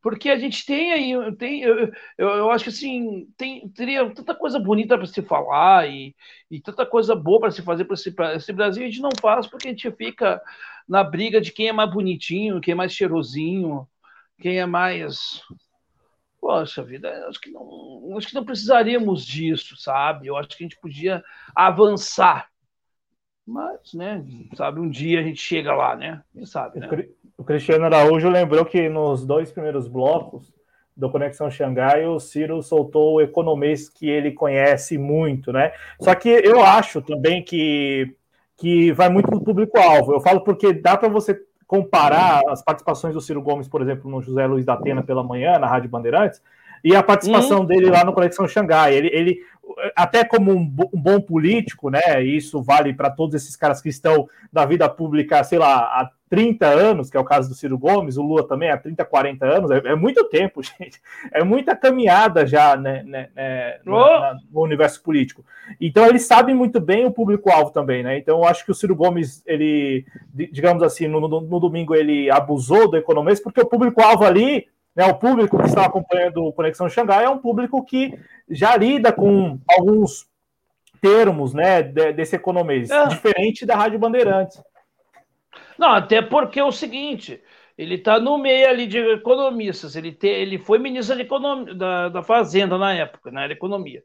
porque 0.00 0.30
a 0.30 0.38
gente 0.38 0.66
tem 0.66 0.92
aí, 0.92 1.36
tem, 1.36 1.62
eu, 1.62 1.92
eu, 2.18 2.28
eu 2.28 2.50
acho 2.50 2.64
que 2.64 2.70
assim, 2.70 3.26
tem, 3.36 3.68
teria 3.68 4.08
tanta 4.12 4.34
coisa 4.34 4.58
bonita 4.58 4.96
para 4.96 5.06
se 5.06 5.22
falar 5.22 5.88
e, 5.88 6.14
e 6.50 6.60
tanta 6.60 6.84
coisa 6.84 7.14
boa 7.14 7.40
para 7.40 7.50
se 7.52 7.62
fazer 7.62 7.84
para 7.84 7.94
esse, 7.94 8.14
esse 8.36 8.52
Brasil, 8.52 8.84
a 8.84 8.86
gente 8.88 9.00
não 9.00 9.10
faz 9.20 9.46
porque 9.46 9.68
a 9.68 9.70
gente 9.70 9.90
fica 9.92 10.40
na 10.88 11.02
briga 11.04 11.40
de 11.40 11.52
quem 11.52 11.68
é 11.68 11.72
mais 11.72 11.90
bonitinho, 11.90 12.60
quem 12.60 12.72
é 12.72 12.74
mais 12.74 12.92
cheirosinho, 12.92 13.86
quem 14.38 14.58
é 14.58 14.66
mais. 14.66 15.42
Poxa 16.40 16.82
vida, 16.82 17.08
acho 17.28 17.40
que 17.40 17.50
não, 17.50 18.16
acho 18.16 18.28
que 18.28 18.34
não 18.34 18.44
precisaríamos 18.44 19.24
disso, 19.24 19.76
sabe? 19.76 20.26
Eu 20.26 20.36
acho 20.36 20.48
que 20.48 20.64
a 20.64 20.66
gente 20.66 20.80
podia 20.80 21.22
avançar. 21.54 22.48
Mas, 23.46 23.92
né, 23.94 24.24
sabe, 24.54 24.80
um 24.80 24.88
dia 24.88 25.20
a 25.20 25.22
gente 25.22 25.40
chega 25.40 25.74
lá, 25.74 25.96
né? 25.96 26.22
Quem 26.32 26.46
sabe, 26.46 26.80
né? 26.80 26.88
O 27.36 27.44
Cristiano 27.44 27.84
Araújo 27.84 28.28
lembrou 28.28 28.64
que 28.64 28.88
nos 28.88 29.26
dois 29.26 29.50
primeiros 29.50 29.88
blocos 29.88 30.52
do 30.96 31.10
Conexão 31.10 31.50
Xangai, 31.50 32.06
o 32.06 32.20
Ciro 32.20 32.62
soltou 32.62 33.14
o 33.14 33.20
economês 33.20 33.88
que 33.88 34.08
ele 34.08 34.32
conhece 34.32 34.98
muito, 34.98 35.52
né? 35.52 35.72
Só 36.00 36.14
que 36.14 36.28
eu 36.28 36.60
acho 36.60 37.00
também 37.00 37.42
que, 37.42 38.14
que 38.62 38.92
vai 38.92 39.08
muito 39.08 39.28
para 39.28 39.38
o 39.38 39.42
público-alvo. 39.42 40.12
Eu 40.12 40.20
falo 40.20 40.40
porque 40.42 40.72
dá 40.72 40.96
para 40.96 41.08
você 41.08 41.36
comparar 41.66 42.42
as 42.48 42.62
participações 42.62 43.12
do 43.12 43.20
Ciro 43.20 43.42
Gomes, 43.42 43.66
por 43.66 43.82
exemplo, 43.82 44.08
no 44.08 44.22
José 44.22 44.46
Luiz 44.46 44.64
da 44.64 44.74
Atena 44.74 45.02
pela 45.02 45.24
manhã, 45.24 45.58
na 45.58 45.66
Rádio 45.66 45.90
Bandeirantes, 45.90 46.40
e 46.84 46.94
a 46.94 47.02
participação 47.02 47.60
uhum. 47.60 47.66
dele 47.66 47.90
lá 47.90 48.04
no 48.04 48.12
Conexão 48.12 48.46
Xangai. 48.46 48.94
Ele, 48.94 49.10
ele 49.12 49.38
até 49.96 50.24
como 50.24 50.52
um, 50.52 50.64
bom 50.64 51.20
político, 51.20 51.90
né? 51.90 52.22
Isso 52.22 52.62
vale 52.62 52.94
para 52.94 53.10
todos 53.10 53.34
esses 53.34 53.56
caras 53.56 53.82
que 53.82 53.88
estão 53.88 54.28
na 54.52 54.64
vida 54.64 54.88
pública, 54.88 55.42
sei 55.42 55.58
lá, 55.58 55.78
há 55.78 56.10
30 56.32 56.66
anos, 56.66 57.10
que 57.10 57.16
é 57.18 57.20
o 57.20 57.24
caso 57.24 57.50
do 57.50 57.54
Ciro 57.54 57.78
Gomes, 57.78 58.16
o 58.16 58.22
Lula 58.22 58.48
também 58.48 58.70
há 58.70 58.78
30, 58.78 59.04
40 59.04 59.44
anos, 59.44 59.70
é, 59.70 59.82
é 59.84 59.94
muito 59.94 60.24
tempo, 60.30 60.62
gente. 60.64 60.98
É 61.30 61.44
muita 61.44 61.76
caminhada 61.76 62.46
já 62.46 62.74
né, 62.74 63.02
né, 63.02 63.28
né 63.36 63.78
oh. 63.86 63.90
na, 63.90 64.36
no 64.50 64.62
universo 64.62 65.02
político. 65.02 65.44
Então 65.78 66.06
eles 66.06 66.24
sabem 66.24 66.54
muito 66.54 66.80
bem 66.80 67.04
o 67.04 67.12
público-alvo 67.12 67.70
também, 67.70 68.02
né? 68.02 68.16
Então 68.16 68.38
eu 68.38 68.44
acho 68.46 68.64
que 68.64 68.70
o 68.70 68.74
Ciro 68.74 68.96
Gomes, 68.96 69.42
ele, 69.44 70.06
digamos 70.32 70.82
assim, 70.82 71.06
no, 71.06 71.20
no, 71.20 71.42
no 71.42 71.60
domingo 71.60 71.94
ele 71.94 72.30
abusou 72.30 72.90
do 72.90 72.96
economês, 72.96 73.38
porque 73.38 73.60
o 73.60 73.68
público-alvo 73.68 74.24
ali 74.24 74.68
né, 74.96 75.04
o 75.04 75.14
público 75.14 75.58
que 75.58 75.66
está 75.66 75.84
acompanhando 75.84 76.46
o 76.46 76.52
Conexão 76.52 76.88
Xangai 76.88 77.26
é 77.26 77.28
um 77.28 77.38
público 77.38 77.84
que 77.84 78.18
já 78.48 78.74
lida 78.74 79.12
com 79.12 79.58
alguns 79.68 80.26
termos 80.98 81.52
né, 81.52 81.82
desse 81.82 82.36
economês, 82.36 82.90
é. 82.90 83.08
diferente 83.08 83.66
da 83.66 83.76
Rádio 83.76 83.98
Bandeirantes. 83.98 84.62
Não, 85.82 85.90
até 85.94 86.22
porque 86.22 86.60
é 86.60 86.64
o 86.64 86.70
seguinte, 86.70 87.42
ele 87.76 87.96
está 87.96 88.20
no 88.20 88.38
meio 88.38 88.68
ali 88.68 88.86
de 88.86 88.98
economistas, 88.98 89.96
ele, 89.96 90.12
te, 90.12 90.28
ele 90.28 90.56
foi 90.56 90.78
ministro 90.78 91.20
economia, 91.20 91.74
da, 91.74 92.08
da 92.08 92.22
Fazenda 92.22 92.78
na 92.78 92.94
época, 92.94 93.32
na 93.32 93.48
né, 93.48 93.52
economia. 93.52 94.04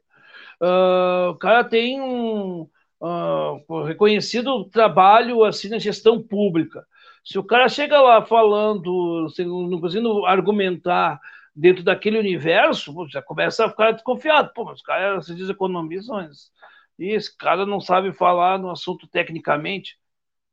Uh, 0.60 1.30
o 1.30 1.36
cara 1.38 1.62
tem 1.62 2.00
um 2.00 2.68
uh, 3.00 3.84
reconhecido 3.84 4.64
trabalho 4.70 5.44
assim 5.44 5.68
na 5.68 5.78
gestão 5.78 6.20
pública. 6.20 6.84
Se 7.24 7.38
o 7.38 7.44
cara 7.44 7.68
chega 7.68 8.00
lá 8.00 8.26
falando, 8.26 9.28
não 9.38 9.80
conseguindo 9.80 10.26
argumentar 10.26 11.20
dentro 11.54 11.84
daquele 11.84 12.18
universo, 12.18 12.92
já 13.08 13.22
começa 13.22 13.66
a 13.66 13.70
ficar 13.70 13.92
desconfiado. 13.92 14.52
Pô, 14.52 14.64
mas 14.64 14.78
os 14.78 14.82
caras 14.82 15.26
se 15.26 15.34
diz 15.36 15.48
economistas, 15.48 16.08
mas 16.08 16.50
esse 16.98 17.36
cara 17.36 17.64
não 17.64 17.80
sabe 17.80 18.12
falar 18.12 18.58
no 18.58 18.68
assunto 18.68 19.06
tecnicamente. 19.06 19.96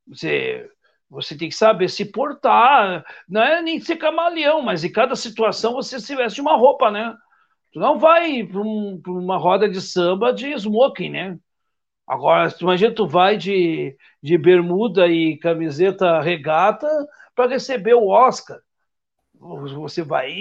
Você, 0.07 0.69
você 1.09 1.37
tem 1.37 1.49
que 1.49 1.55
saber 1.55 1.89
se 1.89 2.05
portar, 2.05 3.05
não 3.27 3.41
é 3.41 3.61
nem 3.61 3.79
ser 3.79 3.97
camaleão, 3.97 4.61
mas 4.61 4.83
em 4.83 4.91
cada 4.91 5.15
situação 5.15 5.73
você 5.73 5.99
se 5.99 6.15
veste 6.15 6.41
uma 6.41 6.55
roupa, 6.55 6.91
né? 6.91 7.15
Tu 7.71 7.79
não 7.79 7.99
vai 7.99 8.43
para 8.43 8.61
um, 8.61 9.01
uma 9.07 9.37
roda 9.37 9.69
de 9.69 9.81
samba 9.81 10.33
de 10.33 10.51
smoking, 10.53 11.09
né? 11.09 11.39
Agora, 12.07 12.53
imagina, 12.61 12.93
tu 12.93 13.07
vai 13.07 13.37
de, 13.37 13.97
de 14.21 14.37
bermuda 14.37 15.07
e 15.07 15.37
camiseta 15.37 16.21
regata 16.21 16.87
para 17.35 17.49
receber 17.49 17.95
o 17.95 18.07
Oscar. 18.07 18.59
Você 19.39 20.01
vai 20.03 20.33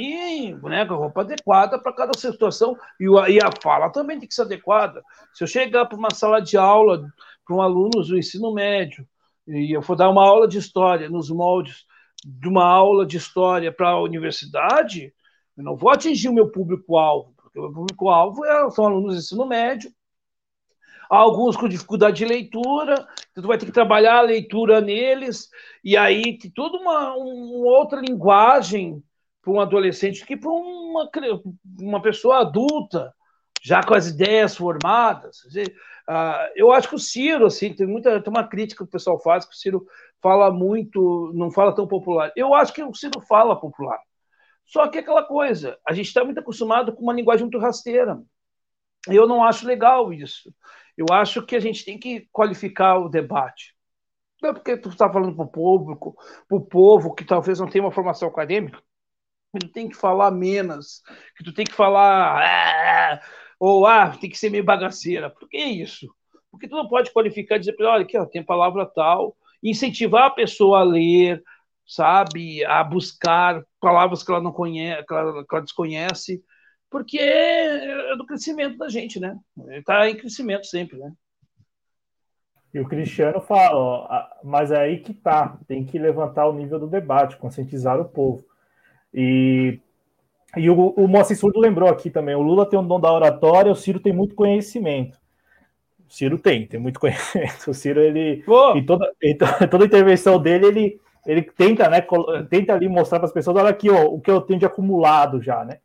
né, 0.62 0.86
com 0.86 0.94
a 0.94 0.96
roupa 0.96 1.22
adequada 1.22 1.78
para 1.78 1.92
cada 1.92 2.16
situação 2.18 2.76
e, 3.00 3.04
e 3.04 3.38
a 3.42 3.50
fala 3.62 3.90
também 3.90 4.18
tem 4.18 4.28
que 4.28 4.34
ser 4.34 4.42
adequada. 4.42 5.02
Se 5.34 5.42
eu 5.44 5.48
chegar 5.48 5.86
para 5.86 5.98
uma 5.98 6.10
sala 6.10 6.40
de 6.40 6.56
aula 6.56 7.04
para 7.44 7.56
um 7.56 7.60
aluno 7.60 7.90
do 7.90 8.16
ensino 8.16 8.52
médio 8.54 9.06
e 9.46 9.76
eu 9.76 9.82
for 9.82 9.96
dar 9.96 10.10
uma 10.10 10.26
aula 10.26 10.48
de 10.48 10.58
história 10.58 11.08
nos 11.08 11.30
moldes 11.30 11.84
de 12.24 12.48
uma 12.48 12.64
aula 12.64 13.04
de 13.04 13.16
história 13.16 13.70
para 13.70 13.90
a 13.90 14.00
universidade, 14.00 15.12
eu 15.56 15.64
não 15.64 15.76
vou 15.76 15.90
atingir 15.90 16.28
o 16.28 16.32
meu 16.32 16.50
público-alvo, 16.50 17.34
porque 17.36 17.58
o 17.58 17.62
meu 17.62 17.72
público-alvo 17.72 18.44
é, 18.44 18.70
são 18.70 18.86
alunos 18.86 19.14
do 19.14 19.18
ensino 19.18 19.46
médio 19.46 19.92
alguns 21.08 21.56
com 21.56 21.68
dificuldade 21.68 22.16
de 22.16 22.24
leitura, 22.24 22.94
então 23.30 23.42
tu 23.42 23.46
vai 23.46 23.58
ter 23.58 23.66
que 23.66 23.72
trabalhar 23.72 24.18
a 24.18 24.22
leitura 24.22 24.80
neles, 24.80 25.48
e 25.82 25.96
aí 25.96 26.38
tem 26.38 26.50
toda 26.50 26.78
uma, 26.78 27.14
uma 27.14 27.66
outra 27.78 28.00
linguagem 28.00 29.02
para 29.42 29.52
um 29.52 29.60
adolescente 29.60 30.24
que 30.24 30.36
para 30.36 30.50
uma, 30.50 31.10
uma 31.80 32.02
pessoa 32.02 32.40
adulta. 32.40 33.12
já 33.62 33.82
com 33.82 33.94
as 33.94 34.08
ideias 34.08 34.56
formadas. 34.56 35.38
Uh, 36.08 36.52
eu 36.54 36.70
acho 36.70 36.88
que 36.88 36.94
o 36.94 36.98
Ciro, 36.98 37.46
assim, 37.46 37.72
tem 37.72 37.86
muita 37.86 38.22
tem 38.22 38.30
uma 38.30 38.46
crítica 38.46 38.84
que 38.84 38.88
o 38.88 38.92
pessoal 38.92 39.18
faz, 39.18 39.44
que 39.44 39.54
o 39.54 39.56
Ciro 39.56 39.86
fala 40.20 40.50
muito, 40.50 41.32
não 41.34 41.50
fala 41.50 41.74
tão 41.74 41.86
popular. 41.86 42.32
Eu 42.36 42.54
acho 42.54 42.72
que 42.72 42.82
o 42.82 42.94
Ciro 42.94 43.20
fala 43.20 43.58
popular. 43.58 43.98
Só 44.66 44.88
que 44.88 44.98
é 44.98 45.00
aquela 45.00 45.22
coisa, 45.22 45.78
a 45.86 45.92
gente 45.92 46.06
está 46.06 46.24
muito 46.24 46.40
acostumado 46.40 46.94
com 46.94 47.02
uma 47.02 47.12
linguagem 47.12 47.44
muito 47.44 47.58
rasteira. 47.58 48.20
Eu 49.08 49.26
não 49.26 49.44
acho 49.44 49.66
legal 49.66 50.12
isso. 50.12 50.52
Eu 50.96 51.06
acho 51.12 51.44
que 51.44 51.56
a 51.56 51.60
gente 51.60 51.84
tem 51.84 51.98
que 51.98 52.28
qualificar 52.32 52.98
o 52.98 53.08
debate. 53.08 53.74
Não 54.42 54.50
é 54.50 54.52
porque 54.52 54.76
tu 54.76 54.90
está 54.90 55.10
falando 55.10 55.34
para 55.34 55.44
o 55.44 55.48
público, 55.48 56.16
para 56.48 56.56
o 56.56 56.64
povo 56.64 57.14
que 57.14 57.24
talvez 57.24 57.60
não 57.60 57.68
tenha 57.68 57.84
uma 57.84 57.92
formação 57.92 58.28
acadêmica, 58.28 58.82
que 59.52 59.66
tu 59.66 59.72
tem 59.72 59.88
que 59.88 59.96
falar 59.96 60.30
menos, 60.30 61.02
que 61.36 61.44
tu 61.44 61.52
tem 61.52 61.64
que 61.64 61.74
falar 61.74 62.42
ah, 62.42 63.20
ou 63.64 63.86
ah, 63.86 64.14
tem 64.20 64.28
que 64.28 64.36
ser 64.36 64.50
meio 64.50 64.62
bagaceira. 64.62 65.30
Por 65.30 65.48
que 65.48 65.56
isso? 65.56 66.14
Porque 66.50 66.68
tu 66.68 66.76
não 66.76 66.86
pode 66.86 67.10
qualificar 67.12 67.56
e 67.56 67.60
dizer, 67.60 67.76
olha, 67.80 68.02
aqui 68.02 68.16
ó, 68.18 68.26
tem 68.26 68.42
palavra 68.42 68.84
tal, 68.84 69.34
incentivar 69.62 70.24
a 70.24 70.30
pessoa 70.30 70.80
a 70.80 70.82
ler, 70.82 71.42
sabe, 71.86 72.62
a 72.64 72.84
buscar 72.84 73.64
palavras 73.80 74.22
que 74.22 74.30
ela 74.30 74.42
não 74.42 74.52
conhece, 74.52 75.06
que 75.06 75.14
ela, 75.14 75.46
que 75.46 75.54
ela 75.54 75.64
desconhece, 75.64 76.44
porque 76.90 77.18
é 77.18 78.14
do 78.16 78.26
crescimento 78.26 78.76
da 78.76 78.88
gente, 78.90 79.18
né? 79.18 79.38
Está 79.70 80.10
em 80.10 80.16
crescimento 80.16 80.66
sempre, 80.66 80.98
né? 80.98 81.10
E 82.74 82.80
o 82.80 82.88
Cristiano 82.88 83.40
fala, 83.40 83.76
ó, 83.76 84.26
mas 84.42 84.72
é 84.72 84.78
aí 84.78 84.98
que 84.98 85.14
tá, 85.14 85.58
tem 85.66 85.86
que 85.86 85.98
levantar 85.98 86.46
o 86.46 86.52
nível 86.52 86.78
do 86.78 86.86
debate, 86.86 87.38
conscientizar 87.38 87.98
o 87.98 88.04
povo. 88.04 88.44
E, 89.12 89.80
e 90.56 90.70
o, 90.70 90.90
o 90.90 91.08
Moacir 91.08 91.36
Surdo 91.36 91.60
lembrou 91.60 91.88
aqui 91.88 92.10
também, 92.10 92.34
o 92.34 92.42
Lula 92.42 92.68
tem 92.68 92.78
um 92.78 92.86
dom 92.86 93.00
da 93.00 93.12
oratória, 93.12 93.72
o 93.72 93.76
Ciro 93.76 94.00
tem 94.00 94.12
muito 94.12 94.34
conhecimento. 94.34 95.18
O 96.08 96.12
Ciro 96.12 96.38
tem, 96.38 96.66
tem 96.66 96.78
muito 96.78 96.98
conhecimento. 97.00 97.70
O 97.70 97.74
Ciro, 97.74 98.00
ele, 98.00 98.44
em 98.74 98.84
toda, 98.84 99.10
em 99.22 99.36
toda 99.70 99.84
intervenção 99.84 100.38
dele, 100.38 100.66
ele, 100.66 101.00
ele 101.26 101.42
tenta, 101.42 101.88
né, 101.88 102.04
tenta 102.48 102.74
ali 102.74 102.88
mostrar 102.88 103.18
para 103.18 103.26
as 103.26 103.32
pessoas, 103.32 103.56
olha 103.56 103.70
aqui, 103.70 103.90
ó, 103.90 104.04
o 104.06 104.20
que 104.20 104.30
eu 104.30 104.40
tenho 104.40 104.58
de 104.58 104.66
acumulado 104.66 105.40
já, 105.40 105.64
né? 105.64 105.78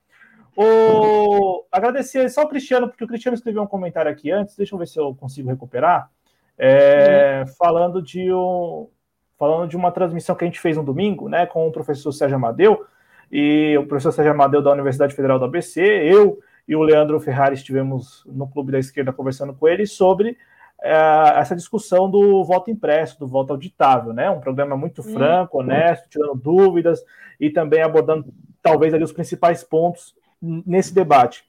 O... 0.55 1.63
Agradecer 1.71 2.29
só 2.29 2.43
o 2.43 2.49
Cristiano, 2.49 2.89
porque 2.89 3.03
o 3.03 3.07
Cristiano 3.07 3.35
escreveu 3.35 3.61
um 3.61 3.67
comentário 3.67 4.11
aqui 4.11 4.29
antes, 4.29 4.57
deixa 4.57 4.75
eu 4.75 4.79
ver 4.79 4.87
se 4.87 4.99
eu 4.99 5.15
consigo 5.15 5.49
recuperar, 5.49 6.09
é, 6.57 7.45
uhum. 7.45 7.53
falando, 7.57 8.01
de 8.01 8.33
um, 8.33 8.89
falando 9.37 9.69
de 9.69 9.77
uma 9.77 9.91
transmissão 9.91 10.35
que 10.35 10.43
a 10.43 10.47
gente 10.47 10.59
fez 10.59 10.75
no 10.75 10.83
domingo, 10.83 11.29
né, 11.29 11.45
com 11.45 11.65
o 11.65 11.71
professor 11.71 12.11
Sérgio 12.11 12.35
Amadeu, 12.35 12.85
e 13.31 13.77
o 13.77 13.85
professor 13.85 14.11
Sérgio 14.11 14.33
Amadeu 14.33 14.61
da 14.61 14.71
Universidade 14.71 15.15
Federal 15.15 15.37
do 15.37 15.45
ABC, 15.45 15.81
eu 15.81 16.39
e 16.67 16.75
o 16.75 16.81
Leandro 16.81 17.19
Ferrari 17.19 17.55
estivemos 17.55 18.23
no 18.25 18.47
Clube 18.47 18.71
da 18.71 18.79
Esquerda 18.79 19.13
conversando 19.13 19.53
com 19.53 19.67
ele 19.67 19.85
sobre 19.85 20.37
é, 20.81 20.93
essa 21.35 21.55
discussão 21.55 22.09
do 22.09 22.43
voto 22.43 22.71
impresso, 22.71 23.19
do 23.19 23.27
voto 23.27 23.51
auditável, 23.51 24.13
né? 24.13 24.29
Um 24.29 24.39
programa 24.39 24.77
muito 24.77 25.03
franco, 25.03 25.57
uhum. 25.57 25.63
honesto, 25.63 26.07
tirando 26.09 26.35
dúvidas 26.35 27.03
e 27.39 27.49
também 27.49 27.81
abordando 27.81 28.25
talvez 28.61 28.93
ali 28.93 29.03
os 29.03 29.11
principais 29.11 29.63
pontos 29.63 30.15
nesse 30.41 30.93
debate. 30.93 31.43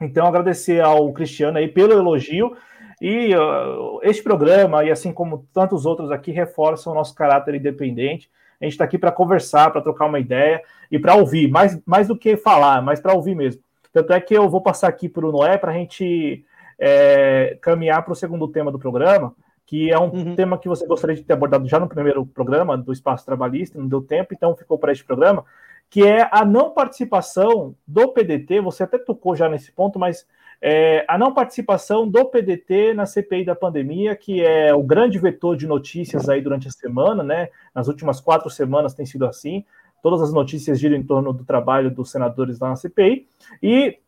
Então, 0.00 0.26
agradecer 0.26 0.80
ao 0.80 1.12
Cristiano 1.12 1.58
aí 1.58 1.68
pelo 1.68 1.92
elogio 1.92 2.56
e 3.00 3.34
uh, 3.34 4.00
este 4.02 4.22
programa, 4.22 4.84
e 4.84 4.90
assim 4.90 5.12
como 5.12 5.46
tantos 5.52 5.86
outros 5.86 6.10
aqui, 6.10 6.30
reforçam 6.30 6.92
o 6.92 6.96
nosso 6.96 7.14
caráter 7.14 7.54
independente. 7.54 8.30
A 8.62 8.64
gente 8.64 8.74
está 8.74 8.84
aqui 8.84 8.96
para 8.96 9.10
conversar, 9.10 9.70
para 9.70 9.80
trocar 9.80 10.06
uma 10.06 10.20
ideia 10.20 10.62
e 10.90 10.98
para 10.98 11.14
ouvir, 11.14 11.48
mais, 11.48 11.80
mais 11.84 12.08
do 12.08 12.16
que 12.16 12.36
falar, 12.36 12.80
mas 12.80 13.00
para 13.00 13.12
ouvir 13.12 13.34
mesmo. 13.34 13.60
Tanto 13.92 14.12
é 14.12 14.20
que 14.20 14.32
eu 14.32 14.48
vou 14.48 14.60
passar 14.60 14.88
aqui 14.88 15.08
para 15.08 15.26
o 15.26 15.32
Noé 15.32 15.58
para 15.58 15.72
a 15.72 15.74
gente 15.74 16.44
é, 16.78 17.58
caminhar 17.60 18.02
para 18.04 18.12
o 18.12 18.16
segundo 18.16 18.48
tema 18.48 18.70
do 18.70 18.78
programa, 18.78 19.34
que 19.66 19.90
é 19.90 19.98
um 19.98 20.10
uhum. 20.10 20.36
tema 20.36 20.58
que 20.58 20.68
você 20.68 20.86
gostaria 20.86 21.16
de 21.16 21.22
ter 21.22 21.32
abordado 21.32 21.68
já 21.68 21.80
no 21.80 21.88
primeiro 21.88 22.24
programa 22.24 22.78
do 22.78 22.92
Espaço 22.92 23.26
Trabalhista, 23.26 23.78
não 23.78 23.88
deu 23.88 24.00
tempo, 24.00 24.32
então 24.32 24.56
ficou 24.56 24.78
para 24.78 24.92
este 24.92 25.04
programa, 25.04 25.44
que 25.90 26.06
é 26.06 26.28
a 26.30 26.44
não 26.44 26.70
participação 26.70 27.74
do 27.86 28.08
PDT, 28.08 28.60
você 28.60 28.84
até 28.84 28.96
tocou 28.96 29.34
já 29.36 29.48
nesse 29.48 29.72
ponto, 29.72 29.98
mas 29.98 30.26
é, 30.64 31.04
a 31.08 31.18
não 31.18 31.34
participação 31.34 32.08
do 32.08 32.24
PDT 32.24 32.94
na 32.94 33.04
CPI 33.04 33.44
da 33.44 33.54
pandemia, 33.54 34.14
que 34.14 34.40
é 34.40 34.72
o 34.72 34.80
grande 34.80 35.18
vetor 35.18 35.56
de 35.56 35.66
notícias 35.66 36.28
aí 36.28 36.40
durante 36.40 36.68
a 36.68 36.70
semana, 36.70 37.24
né? 37.24 37.48
Nas 37.74 37.88
últimas 37.88 38.20
quatro 38.20 38.48
semanas 38.48 38.94
tem 38.94 39.04
sido 39.04 39.26
assim. 39.26 39.64
Todas 40.00 40.22
as 40.22 40.32
notícias 40.32 40.78
giram 40.78 40.96
em 40.96 41.02
torno 41.02 41.32
do 41.32 41.44
trabalho 41.44 41.90
dos 41.90 42.12
senadores 42.12 42.60
lá 42.60 42.68
na 42.68 42.76
CPI. 42.76 43.26
E 43.60 43.98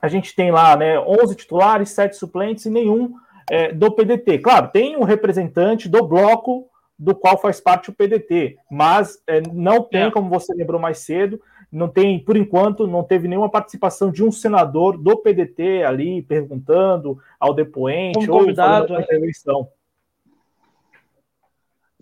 a 0.00 0.06
gente 0.06 0.36
tem 0.36 0.52
lá, 0.52 0.76
né, 0.76 1.00
11 1.00 1.34
titulares, 1.34 1.90
7 1.90 2.14
suplentes 2.14 2.66
e 2.66 2.70
nenhum 2.70 3.14
é, 3.50 3.72
do 3.72 3.90
PDT. 3.90 4.38
Claro, 4.38 4.68
tem 4.68 4.96
um 4.96 5.02
representante 5.02 5.88
do 5.88 6.06
bloco 6.06 6.68
do 6.96 7.16
qual 7.16 7.36
faz 7.36 7.60
parte 7.60 7.90
o 7.90 7.92
PDT, 7.92 8.56
mas 8.70 9.20
é, 9.26 9.42
não 9.52 9.82
tem, 9.82 10.04
é. 10.04 10.10
como 10.10 10.30
você 10.30 10.54
lembrou 10.54 10.80
mais 10.80 10.98
cedo, 10.98 11.40
não 11.70 11.88
tem, 11.88 12.22
por 12.22 12.36
enquanto, 12.36 12.86
não 12.86 13.02
teve 13.02 13.28
nenhuma 13.28 13.50
participação 13.50 14.10
de 14.10 14.22
um 14.22 14.30
senador 14.30 14.96
do 14.96 15.16
PDT 15.16 15.82
ali 15.84 16.22
perguntando 16.22 17.18
ao 17.38 17.52
depoente 17.52 18.26
como 18.26 18.40
convidado, 18.40 18.94
ou 18.94 19.00
intervenção. 19.00 19.68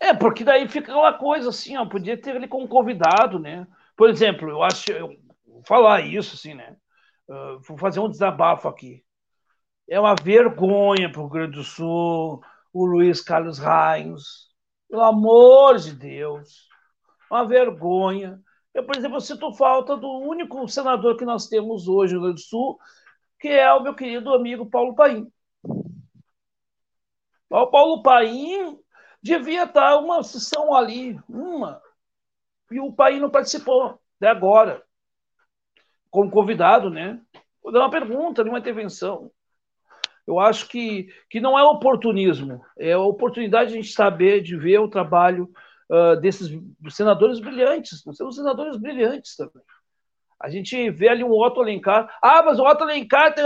É, 0.01 0.13
porque 0.13 0.45
daí 0.45 0.69
fica 0.69 0.95
uma 0.95 1.13
coisa 1.13 1.49
assim, 1.49 1.77
ó, 1.77 1.87
podia 1.87 2.17
ter 2.17 2.37
ele 2.37 2.47
como 2.47 2.69
convidado, 2.69 3.39
né? 3.39 3.67
Por 3.97 4.11
exemplo, 4.11 4.51
eu 4.51 4.63
acho, 4.63 4.93
eu, 4.93 5.17
vou 5.47 5.63
falar 5.65 6.03
isso 6.03 6.35
assim, 6.35 6.55
né? 6.55 6.77
Uh, 7.29 7.59
vou 7.67 7.79
fazer 7.79 8.01
um 8.01 8.11
desabafo 8.11 8.69
aqui. 8.69 9.03
É 9.89 9.99
uma 9.99 10.15
vergonha 10.15 11.11
para 11.11 11.21
o 11.21 11.25
Rio 11.25 11.33
Grande 11.33 11.57
do 11.57 11.65
Sul, 11.65 12.43
o 12.73 12.85
Luiz 12.85 13.21
Carlos 13.21 13.59
Raios, 13.59 14.51
pelo 14.91 15.03
amor 15.03 15.79
de 15.79 15.93
Deus. 15.93 16.69
Uma 17.31 17.47
vergonha. 17.47 18.41
Eu, 18.75 18.85
por 18.85 18.97
exemplo, 18.97 19.21
sinto 19.21 19.53
falta 19.53 19.97
do 19.97 20.09
único 20.09 20.67
senador 20.69 21.17
que 21.17 21.25
nós 21.25 21.47
temos 21.47 21.87
hoje 21.87 22.15
no 22.15 22.21
Rio 22.21 22.29
Grande 22.29 22.43
do 22.43 22.49
Sul, 22.49 22.79
que 23.39 23.49
é 23.49 23.73
o 23.73 23.83
meu 23.83 23.95
querido 23.95 24.35
amigo 24.35 24.69
Paulo 24.69 24.97
Paim. 24.97 25.31
O 27.49 27.67
Paulo 27.69 28.03
Paim 28.03 28.77
devia 29.23 29.63
estar 29.63 29.97
uma 29.99 30.25
sessão 30.25 30.75
ali, 30.75 31.17
uma, 31.29 31.81
e 32.71 32.81
o 32.81 32.93
Paim 32.93 33.21
não 33.21 33.31
participou 33.31 34.01
até 34.17 34.29
agora, 34.29 34.83
como 36.11 36.31
convidado, 36.31 36.91
né? 36.91 37.21
Vou 37.63 37.73
dar 37.73 37.81
uma 37.81 37.91
pergunta, 37.91 38.43
uma 38.43 38.59
intervenção. 38.59 39.31
Eu 40.27 40.41
acho 40.41 40.69
que, 40.69 41.09
que 41.31 41.41
não 41.41 41.57
é 41.57 41.63
oportunismo, 41.63 42.65
é 42.77 42.93
a 42.93 42.99
oportunidade 42.99 43.71
de 43.71 43.79
a 43.79 43.83
gente 43.83 43.93
saber, 43.93 44.43
de 44.43 44.57
ver 44.57 44.79
o 44.79 44.89
trabalho 44.89 45.49
uh, 45.91 46.21
desses 46.21 46.51
senadores 46.91 47.41
brilhantes. 47.41 48.05
Nós 48.05 48.17
temos 48.17 48.37
senadores 48.37 48.77
brilhantes 48.77 49.37
também. 49.37 49.63
A 50.41 50.51
gente 50.51 50.91
vê 50.91 51.09
ali 51.09 51.25
um 51.25 51.33
Otto 51.33 51.61
Alencar. 51.61 52.19
Ah, 52.23 52.43
mas 52.43 52.59
o 52.59 52.65
Otto 52.65 52.85
Alencar 52.85 53.35
tem... 53.35 53.45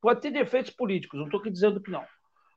pode 0.00 0.20
ter 0.20 0.30
defeitos 0.30 0.72
políticos, 0.72 1.18
não 1.18 1.26
estou 1.26 1.40
aqui 1.40 1.50
dizendo 1.50 1.80
que 1.80 1.90
não. 1.90 2.04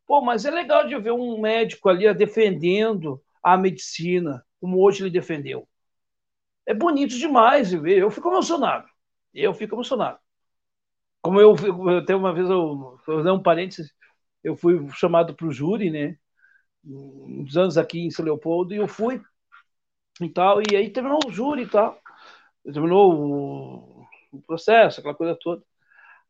Pô, 0.05 0.21
mas 0.21 0.45
é 0.45 0.51
legal 0.51 0.87
de 0.87 0.97
ver 0.97 1.11
um 1.11 1.39
médico 1.39 1.89
ali 1.89 2.11
defendendo 2.13 3.21
a 3.41 3.57
medicina, 3.57 4.43
como 4.59 4.83
hoje 4.83 5.03
ele 5.03 5.09
defendeu. 5.09 5.67
É 6.65 6.73
bonito 6.73 7.17
demais 7.17 7.69
de 7.69 7.77
ver. 7.77 7.99
Eu 7.99 8.11
fico 8.11 8.29
emocionado. 8.29 8.87
Eu 9.33 9.53
fico 9.53 9.75
emocionado. 9.75 10.17
Como 11.21 11.39
eu, 11.39 11.55
eu 11.55 11.97
até 11.99 12.15
uma 12.15 12.33
vez, 12.33 12.49
eu, 12.49 12.97
fazer 13.05 13.31
um 13.31 13.41
parênteses, 13.41 13.93
eu 14.43 14.55
fui 14.55 14.87
chamado 14.91 15.33
para 15.33 15.47
o 15.47 15.51
júri, 15.51 15.89
né? 15.89 16.17
Uns 16.85 17.55
anos 17.55 17.77
aqui 17.77 17.99
em 17.99 18.11
São 18.11 18.25
Leopoldo, 18.25 18.73
e 18.73 18.77
eu 18.77 18.87
fui 18.87 19.21
e 20.21 20.29
tal, 20.29 20.61
e 20.61 20.75
aí 20.75 20.89
terminou 20.89 21.19
o 21.25 21.31
júri 21.31 21.63
e 21.63 21.69
tal. 21.69 21.99
Terminou 22.63 23.13
o, 23.13 24.05
o 24.31 24.41
processo, 24.41 24.99
aquela 24.99 25.15
coisa 25.15 25.35
toda. 25.39 25.63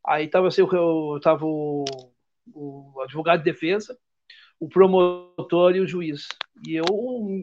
Aí 0.06 0.26
estava 0.26 0.48
assim, 0.48 0.62
eu 0.62 1.18
tava 1.22 1.44
o, 1.44 1.84
o 2.52 3.00
advogado 3.00 3.38
de 3.38 3.44
defesa, 3.44 3.98
o 4.60 4.68
promotor 4.68 5.74
e 5.76 5.80
o 5.80 5.86
juiz. 5.86 6.26
E 6.66 6.74
eu 6.74 6.84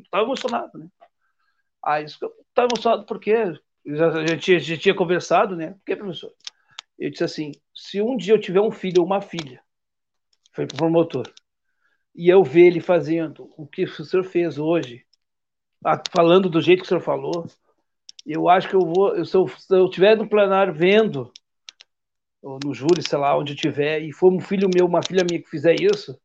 estava 0.04 0.24
emocionado, 0.24 0.78
né? 0.78 0.88
Aí 1.84 2.06
estava 2.06 2.68
emocionado 2.72 3.06
porque 3.06 3.34
já, 3.86 4.26
já, 4.28 4.38
tinha, 4.38 4.60
já 4.60 4.78
tinha 4.78 4.96
conversado, 4.96 5.56
né? 5.56 5.72
Por 5.72 5.86
que, 5.86 5.96
professor? 5.96 6.34
Eu 7.00 7.10
disse 7.10 7.24
assim: 7.24 7.52
se 7.74 8.02
um 8.02 8.16
dia 8.16 8.34
eu 8.36 8.40
tiver 8.42 8.62
um 8.62 8.72
filho 8.72 9.02
ou 9.02 9.06
uma 9.06 9.22
filha, 9.22 9.64
foi 10.54 10.68
para 10.68 10.76
o 10.76 10.78
promotor, 10.78 11.24
e 12.14 12.30
eu 12.30 12.44
ver 12.44 12.68
ele 12.68 12.82
fazendo 12.82 13.52
o 13.58 13.66
que 13.66 13.84
o 13.84 14.06
senhor 14.06 14.24
fez 14.24 14.58
hoje, 14.58 15.06
falando 16.16 16.50
do 16.50 16.62
jeito 16.62 16.80
que 16.80 16.86
o 16.86 16.90
senhor 16.90 17.02
falou, 17.02 17.46
eu 18.26 18.48
acho 18.50 18.68
que 18.70 18.76
eu 18.76 18.82
vou, 18.82 19.16
eu, 19.16 19.26
se 19.26 19.36
eu 19.70 19.90
tiver 19.90 20.16
no 20.16 20.28
plenário 20.28 20.74
vendo, 20.74 21.32
ou 22.42 22.60
no 22.64 22.74
júri, 22.74 23.02
sei 23.08 23.18
lá, 23.18 23.38
onde 23.38 23.56
tiver, 23.56 24.02
e 24.02 24.12
for 24.12 24.32
um 24.32 24.40
filho 24.40 24.70
meu, 24.74 24.86
uma 24.86 25.04
filha 25.04 25.26
minha 25.28 25.42
que 25.42 25.50
fizer 25.50 25.76
isso, 25.80 26.20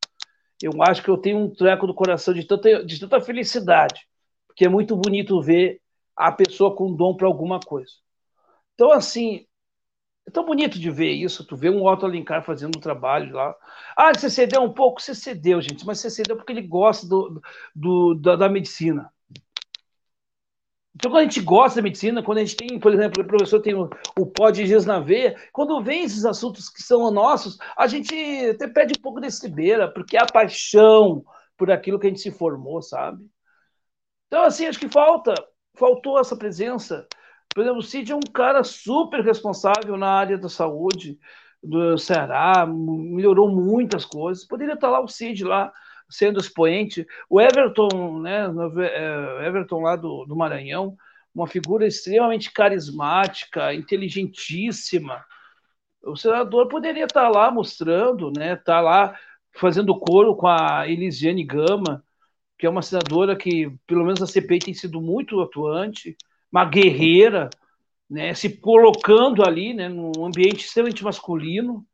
eu 0.63 0.73
acho 0.83 1.03
que 1.03 1.11
eu 1.11 1.19
tenho 1.19 1.39
um 1.39 1.51
treco 1.51 1.87
do 1.87 1.95
coração 1.95 2.33
de 2.33 2.47
tanta, 2.47 2.85
de 2.85 2.99
tanta 2.99 3.21
felicidade, 3.21 4.07
porque 4.47 4.65
é 4.65 4.69
muito 4.69 4.97
bonito 4.97 5.41
ver 5.41 5.81
a 6.17 6.33
pessoa 6.33 6.75
com 6.75 6.95
dom 6.95 7.15
para 7.15 7.27
alguma 7.27 7.61
coisa. 7.61 7.93
Então, 8.75 8.91
assim, 8.91 9.47
É 10.27 10.31
tão 10.31 10.45
bonito 10.45 10.79
de 10.79 10.91
ver 10.91 11.13
isso, 11.13 11.47
tu 11.47 11.57
vê 11.57 11.71
um 11.71 11.85
Otto 11.87 12.05
Alencar 12.05 12.45
fazendo 12.45 12.77
um 12.77 12.81
trabalho 12.81 13.33
lá. 13.35 13.55
Ah, 13.97 14.13
você 14.13 14.29
cedeu 14.29 14.61
um 14.63 14.73
pouco? 14.73 15.01
Você 15.01 15.15
cedeu, 15.15 15.61
gente, 15.63 15.87
mas 15.87 16.01
você 16.01 16.11
cedeu 16.11 16.37
porque 16.37 16.53
ele 16.53 16.67
gosta 16.67 17.07
do, 17.07 17.41
do 17.75 18.15
da, 18.15 18.35
da, 18.35 18.49
medicina. 18.49 19.11
Então, 20.95 21.11
quando 21.11 21.21
a 21.21 21.23
gente 21.25 21.41
gosta 21.43 21.77
da 21.77 21.83
medicina, 21.83 22.23
quando 22.25 22.39
a 22.39 22.45
gente 22.45 22.57
tem, 22.57 22.81
por 22.81 22.93
exemplo, 22.93 23.23
o 23.23 23.27
professor 23.27 23.61
tem 23.61 23.75
o, 23.75 23.89
o 24.19 24.27
pó 24.27 24.51
de 24.51 24.67
giz 24.67 24.85
na 24.85 24.99
veia, 24.99 25.37
quando 25.53 25.83
vem 25.83 26.05
esses 26.05 26.25
assuntos 26.25 26.69
que 26.71 26.83
são 26.83 27.09
nossos, 27.11 27.59
a 27.77 27.87
gente 27.87 28.15
até 28.51 28.67
pede 28.67 28.95
um 28.99 29.03
pouco 29.03 29.21
desse 29.21 29.49
beira, 29.49 29.93
porque 29.93 30.17
é 30.17 30.23
a 30.23 30.27
paixão 30.27 31.25
por 31.57 31.71
aquilo 31.71 32.01
que 32.01 32.07
a 32.07 32.11
gente 32.11 32.21
se 32.21 32.33
formou, 32.33 32.83
sabe? 32.83 33.25
Então, 34.27 34.43
assim, 34.43 34.67
acho 34.67 34.79
que 34.79 34.89
falta, 34.89 35.35
faltou 35.77 36.19
essa 36.19 36.37
presença 36.37 37.07
por 37.55 37.63
exemplo, 37.63 37.79
o 37.79 37.83
Cid 37.83 38.13
é 38.13 38.17
um 38.17 38.21
cara 38.21 38.63
super 38.65 39.25
responsável 39.25 39.97
na 39.97 40.09
área 40.11 40.39
da 40.39 40.49
saúde 40.49 41.19
do 41.63 41.99
Ceará, 41.99 42.67
melhorou 42.67 43.49
muitas 43.51 44.05
coisas. 44.05 44.47
Poderia 44.47 44.75
estar 44.75 44.91
lá 44.91 45.01
o 45.01 45.09
Cid 45.09 45.45
lá 45.45 45.73
sendo 46.09 46.39
expoente. 46.39 47.07
O 47.29 47.41
Everton, 47.41 48.21
né, 48.21 48.47
é, 48.81 49.47
Everton 49.47 49.81
lá 49.81 49.97
do, 49.97 50.25
do 50.25 50.37
Maranhão, 50.37 50.97
uma 51.35 51.47
figura 51.47 51.87
extremamente 51.87 52.53
carismática, 52.53 53.75
inteligentíssima. 53.75 55.25
O 56.03 56.17
senador 56.17 56.69
poderia 56.69 57.05
estar 57.05 57.29
lá 57.29 57.51
mostrando, 57.51 58.31
né, 58.31 58.55
estar 58.55 58.81
lá 58.81 59.19
fazendo 59.53 59.99
coro 59.99 60.37
com 60.37 60.47
a 60.47 60.89
Elisiane 60.89 61.45
Gama, 61.45 62.05
que 62.59 62.67
é 62.67 62.71
uma 62.71 62.83
senadora 62.83 63.37
que, 63.37 63.71
pelo 63.87 64.05
menos 64.05 64.23
a 64.23 64.27
CPI, 64.27 64.59
tem 64.61 64.75
sido 64.75 65.01
muito 65.01 65.41
atuante 65.41 66.17
uma 66.51 66.65
guerreira, 66.65 67.51
né, 68.09 68.35
se 68.35 68.57
colocando 68.59 69.47
ali, 69.47 69.75
né, 69.75 69.89
num 69.89 70.25
ambiente 70.25 70.65
extremamente 70.65 71.05
masculino. 71.05 71.85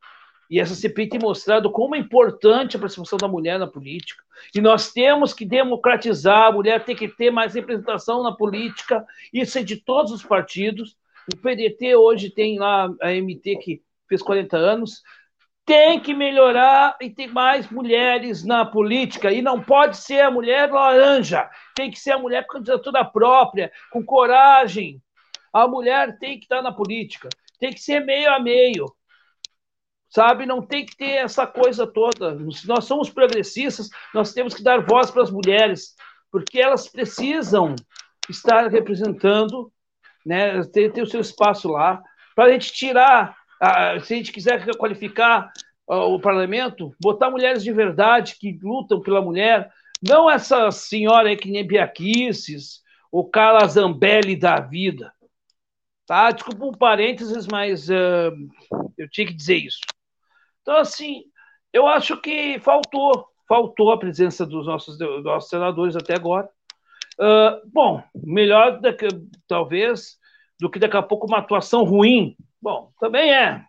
E 0.50 0.60
essa 0.60 0.74
CPI 0.74 1.08
tem 1.08 1.20
mostrado 1.20 1.70
como 1.70 1.94
é 1.94 1.98
importante 1.98 2.76
a 2.76 2.78
participação 2.78 3.16
da 3.16 3.26
mulher 3.26 3.58
na 3.58 3.66
política. 3.66 4.22
E 4.54 4.60
nós 4.60 4.92
temos 4.92 5.32
que 5.32 5.46
democratizar, 5.46 6.48
a 6.48 6.52
mulher 6.52 6.84
tem 6.84 6.94
que 6.94 7.08
ter 7.08 7.30
mais 7.30 7.54
representação 7.54 8.22
na 8.22 8.32
política, 8.32 9.04
isso 9.32 9.58
é 9.58 9.62
de 9.62 9.76
todos 9.76 10.12
os 10.12 10.22
partidos. 10.22 10.96
O 11.32 11.36
PDT 11.36 11.96
hoje 11.96 12.28
tem 12.28 12.58
lá 12.58 12.92
a 13.00 13.12
MT 13.12 13.56
que 13.56 13.82
fez 14.08 14.20
40 14.20 14.56
anos, 14.56 15.02
tem 15.64 16.01
que 16.01 16.12
melhorar 16.12 16.97
e 17.01 17.09
ter 17.09 17.28
mais 17.28 17.70
mulheres 17.70 18.44
na 18.44 18.64
política. 18.64 19.32
E 19.32 19.40
não 19.40 19.62
pode 19.62 19.97
ser 19.97 20.20
a 20.20 20.30
mulher 20.30 20.70
laranja, 20.70 21.48
tem 21.74 21.90
que 21.90 21.98
ser 21.98 22.12
a 22.12 22.18
mulher 22.18 22.47
com 22.47 22.55
candidatura 22.55 23.05
própria, 23.05 23.72
com 23.90 24.05
coragem. 24.05 25.01
A 25.52 25.68
mulher 25.68 26.18
tem 26.18 26.39
que 26.39 26.47
estar 26.47 26.62
na 26.62 26.72
política, 26.72 27.28
tem 27.59 27.72
que 27.72 27.80
ser 27.80 28.01
meio 28.01 28.30
a 28.30 28.40
meio. 28.40 28.86
Sabe, 30.09 30.44
não 30.44 30.60
tem 30.60 30.84
que 30.84 30.94
ter 30.94 31.24
essa 31.24 31.47
coisa 31.47 31.86
toda. 31.86 32.36
Se 32.51 32.68
nós 32.68 32.84
somos 32.84 33.09
progressistas, 33.09 33.89
nós 34.12 34.34
temos 34.34 34.52
que 34.52 34.62
dar 34.62 34.84
voz 34.84 35.10
para 35.10 35.22
as 35.22 35.30
mulheres, 35.30 35.94
porque 36.30 36.60
elas 36.60 36.86
precisam 36.86 37.74
estar 38.28 38.68
representando, 38.68 39.72
né, 40.24 40.62
ter, 40.64 40.93
ter 40.93 41.02
o 41.02 41.06
seu 41.06 41.20
espaço 41.20 41.68
lá, 41.68 42.02
para 42.34 42.44
a 42.44 42.52
gente 42.52 42.72
tirar 42.72 43.34
se 44.05 44.14
a 44.14 44.16
gente 44.16 44.32
quiser 44.32 44.64
qualificar 44.76 45.52
o 45.86 46.18
parlamento, 46.18 46.94
botar 47.01 47.30
mulheres 47.30 47.62
de 47.62 47.72
verdade 47.72 48.36
que 48.39 48.59
lutam 48.62 49.01
pela 49.01 49.20
mulher, 49.20 49.70
não 50.02 50.28
essa 50.28 50.70
senhora 50.70 51.28
aí 51.28 51.36
que 51.36 51.51
nem 51.51 51.66
Biaquices, 51.66 52.82
o 53.10 53.24
Carla 53.24 53.66
Zambelli 53.68 54.34
da 54.34 54.59
vida. 54.59 55.12
Tá? 56.06 56.30
Desculpa 56.30 56.64
um 56.64 56.72
parênteses, 56.72 57.47
mas 57.47 57.89
uh, 57.89 58.32
eu 58.98 59.09
tinha 59.09 59.26
que 59.26 59.34
dizer 59.34 59.56
isso. 59.56 59.80
Então, 60.62 60.76
assim, 60.78 61.24
eu 61.72 61.86
acho 61.86 62.20
que 62.20 62.59
faltou, 62.59 63.28
faltou 63.47 63.93
a 63.93 63.98
presença 63.98 64.44
dos 64.44 64.66
nossos, 64.66 64.98
dos 64.98 65.22
nossos 65.22 65.51
senadores 65.51 65.94
até 65.94 66.14
agora. 66.14 66.48
Uh, 67.20 67.70
bom, 67.72 68.02
melhor 68.14 68.80
que, 68.80 69.06
talvez 69.47 70.18
do 70.59 70.70
que 70.70 70.78
daqui 70.78 70.97
a 70.97 71.02
pouco 71.02 71.26
uma 71.26 71.39
atuação 71.39 71.84
ruim 71.84 72.36
Bom, 72.62 72.93
também 73.01 73.34
é. 73.34 73.64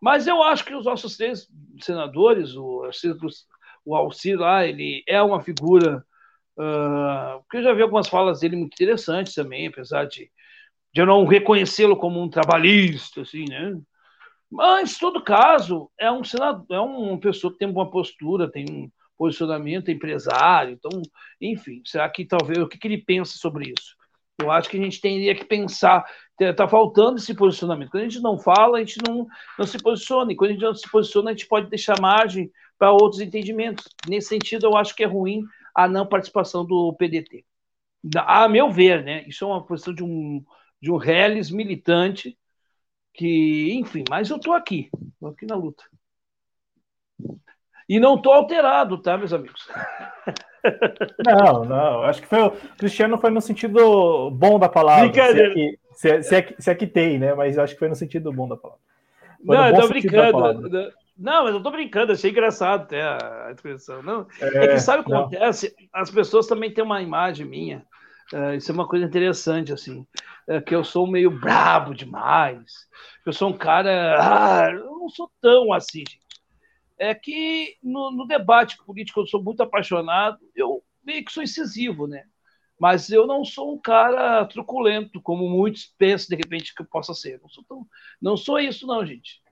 Mas 0.00 0.26
eu 0.26 0.42
acho 0.42 0.64
que 0.64 0.74
os 0.74 0.86
nossos 0.86 1.16
três 1.16 1.46
senadores, 1.80 2.56
o 2.56 2.88
o 3.84 3.94
Alcir 3.96 4.38
lá, 4.38 4.66
ele 4.66 5.02
é 5.06 5.22
uma 5.22 5.40
figura. 5.40 6.04
Uh, 6.56 7.40
porque 7.42 7.58
eu 7.58 7.62
já 7.62 7.72
vi 7.72 7.82
algumas 7.82 8.08
falas 8.08 8.40
dele 8.40 8.56
muito 8.56 8.74
interessantes 8.74 9.34
também, 9.34 9.66
apesar 9.66 10.04
de, 10.06 10.30
de 10.92 11.00
eu 11.00 11.06
não 11.06 11.24
reconhecê-lo 11.24 11.96
como 11.96 12.22
um 12.22 12.28
trabalhista, 12.28 13.22
assim, 13.22 13.46
né? 13.48 13.78
Mas, 14.50 14.96
em 14.96 14.98
todo 14.98 15.22
caso, 15.22 15.90
é 15.98 16.10
um 16.10 16.24
senador, 16.24 16.66
é 16.70 16.80
uma 16.80 17.18
pessoa 17.18 17.52
que 17.52 17.58
tem 17.58 17.68
uma 17.68 17.90
postura, 17.90 18.50
tem 18.50 18.66
um 18.68 18.90
posicionamento 19.16 19.90
empresário, 19.90 20.72
então, 20.72 20.90
enfim, 21.40 21.82
será 21.84 22.08
que 22.08 22.24
talvez 22.24 22.58
o 22.58 22.68
que, 22.68 22.78
que 22.78 22.88
ele 22.88 22.98
pensa 22.98 23.38
sobre 23.38 23.70
isso? 23.70 23.94
Eu 24.40 24.50
acho 24.50 24.68
que 24.68 24.78
a 24.78 24.82
gente 24.82 25.00
teria 25.00 25.34
que 25.34 25.44
pensar, 25.44 26.04
está 26.44 26.66
faltando 26.66 27.18
esse 27.18 27.34
posicionamento. 27.34 27.90
Quando 27.90 28.04
a 28.04 28.08
gente 28.08 28.22
não 28.22 28.38
fala, 28.38 28.78
a 28.78 28.80
gente 28.80 28.98
não, 29.06 29.26
não 29.58 29.66
se 29.66 29.78
posiciona. 29.78 30.32
E 30.32 30.36
quando 30.36 30.50
a 30.50 30.52
gente 30.54 30.62
não 30.62 30.74
se 30.74 30.90
posiciona, 30.90 31.30
a 31.30 31.32
gente 31.32 31.46
pode 31.46 31.68
deixar 31.68 32.00
margem 32.00 32.50
para 32.78 32.92
outros 32.92 33.20
entendimentos. 33.20 33.86
Nesse 34.08 34.28
sentido, 34.28 34.66
eu 34.66 34.76
acho 34.76 34.94
que 34.94 35.04
é 35.04 35.06
ruim 35.06 35.44
a 35.74 35.86
não 35.86 36.06
participação 36.06 36.64
do 36.64 36.92
PDT. 36.94 37.44
A 38.16 38.48
meu 38.48 38.70
ver, 38.70 39.04
né? 39.04 39.24
Isso 39.28 39.44
é 39.44 39.46
uma 39.46 39.64
posição 39.64 39.94
de 39.94 40.02
um, 40.02 40.42
de 40.80 40.90
um 40.90 40.96
reles 40.96 41.50
militante 41.50 42.38
que, 43.12 43.74
enfim, 43.74 44.04
mas 44.08 44.30
eu 44.30 44.36
estou 44.36 44.54
aqui, 44.54 44.90
estou 45.14 45.28
aqui 45.28 45.44
na 45.44 45.56
luta. 45.56 45.84
E 47.88 47.98
não 47.98 48.14
estou 48.14 48.32
alterado, 48.32 48.98
tá, 49.02 49.18
meus 49.18 49.32
amigos? 49.32 49.68
Não, 51.26 51.64
não. 51.64 52.02
Acho 52.02 52.20
que 52.20 52.28
foi 52.28 52.42
o 52.42 52.50
Cristiano 52.76 53.18
foi 53.18 53.30
no 53.30 53.40
sentido 53.40 54.30
bom 54.30 54.58
da 54.58 54.68
palavra. 54.68 55.08
Brincadeira. 55.08 55.54
Se 55.54 55.60
é, 55.60 55.70
que, 55.70 55.78
se, 56.00 56.08
é, 56.08 56.22
se, 56.22 56.34
é, 56.34 56.54
se 56.58 56.70
é 56.70 56.74
que 56.74 56.86
tem, 56.86 57.18
né? 57.18 57.34
Mas 57.34 57.58
acho 57.58 57.74
que 57.74 57.78
foi 57.78 57.90
no 57.90 57.94
sentido 57.94 58.32
bom 58.32 58.48
da 58.48 58.56
palavra. 58.56 58.82
Foi 59.44 59.54
não, 59.54 59.68
eu 59.68 59.80
tô 59.80 59.88
brincando. 59.88 60.92
Não, 61.18 61.44
mas 61.44 61.54
eu 61.54 61.62
tô 61.62 61.70
brincando, 61.70 62.12
achei 62.12 62.30
engraçado 62.30 62.84
até 62.84 63.02
a 63.02 63.50
expressão. 63.52 64.02
Não, 64.02 64.26
é, 64.40 64.64
é 64.64 64.68
que 64.68 64.80
sabe 64.80 65.02
o 65.02 65.04
que 65.04 65.10
não. 65.10 65.20
acontece? 65.20 65.76
As 65.92 66.10
pessoas 66.10 66.46
também 66.46 66.72
têm 66.72 66.82
uma 66.82 67.02
imagem 67.02 67.44
minha. 67.44 67.84
Uh, 68.32 68.54
isso 68.54 68.70
é 68.70 68.74
uma 68.74 68.88
coisa 68.88 69.04
interessante, 69.04 69.74
assim. 69.74 70.06
Uh, 70.48 70.62
que 70.62 70.74
eu 70.74 70.82
sou 70.82 71.06
meio 71.06 71.30
brabo 71.30 71.94
demais. 71.94 72.88
Eu 73.26 73.34
sou 73.34 73.50
um 73.50 73.58
cara. 73.58 74.16
Ah, 74.18 74.70
eu 74.72 74.86
não 74.86 75.10
sou 75.10 75.30
tão 75.42 75.70
assim, 75.70 75.98
gente 75.98 76.20
é 76.98 77.14
que 77.14 77.78
no, 77.82 78.10
no, 78.10 78.26
debate 78.26 78.76
político 78.84 79.20
eu 79.20 79.26
sou 79.26 79.42
muito 79.42 79.62
apaixonado, 79.62 80.38
eu 80.54 80.84
meio 81.02 81.24
que 81.24 81.32
sou 81.32 81.42
incisivo, 81.42 82.06
né? 82.06 82.24
Mas 82.80 83.10
eu 83.10 83.26
não 83.26 83.44
sou 83.44 83.74
um 83.74 83.78
cara 83.78 84.42
truculento, 84.46 85.20
como 85.20 85.46
muitos 85.46 85.94
pensam 85.98 86.28
de 86.30 86.36
repente 86.42 86.74
que 86.74 86.80
eu 86.80 86.86
possa 86.86 87.12
ser. 87.12 87.38
Não 87.42 87.48
sou, 87.50 87.62
tão, 87.62 87.86
não 88.20 88.36
sou 88.38 88.58
isso, 88.58 88.86
não, 88.86 89.04
gente. 89.04 89.42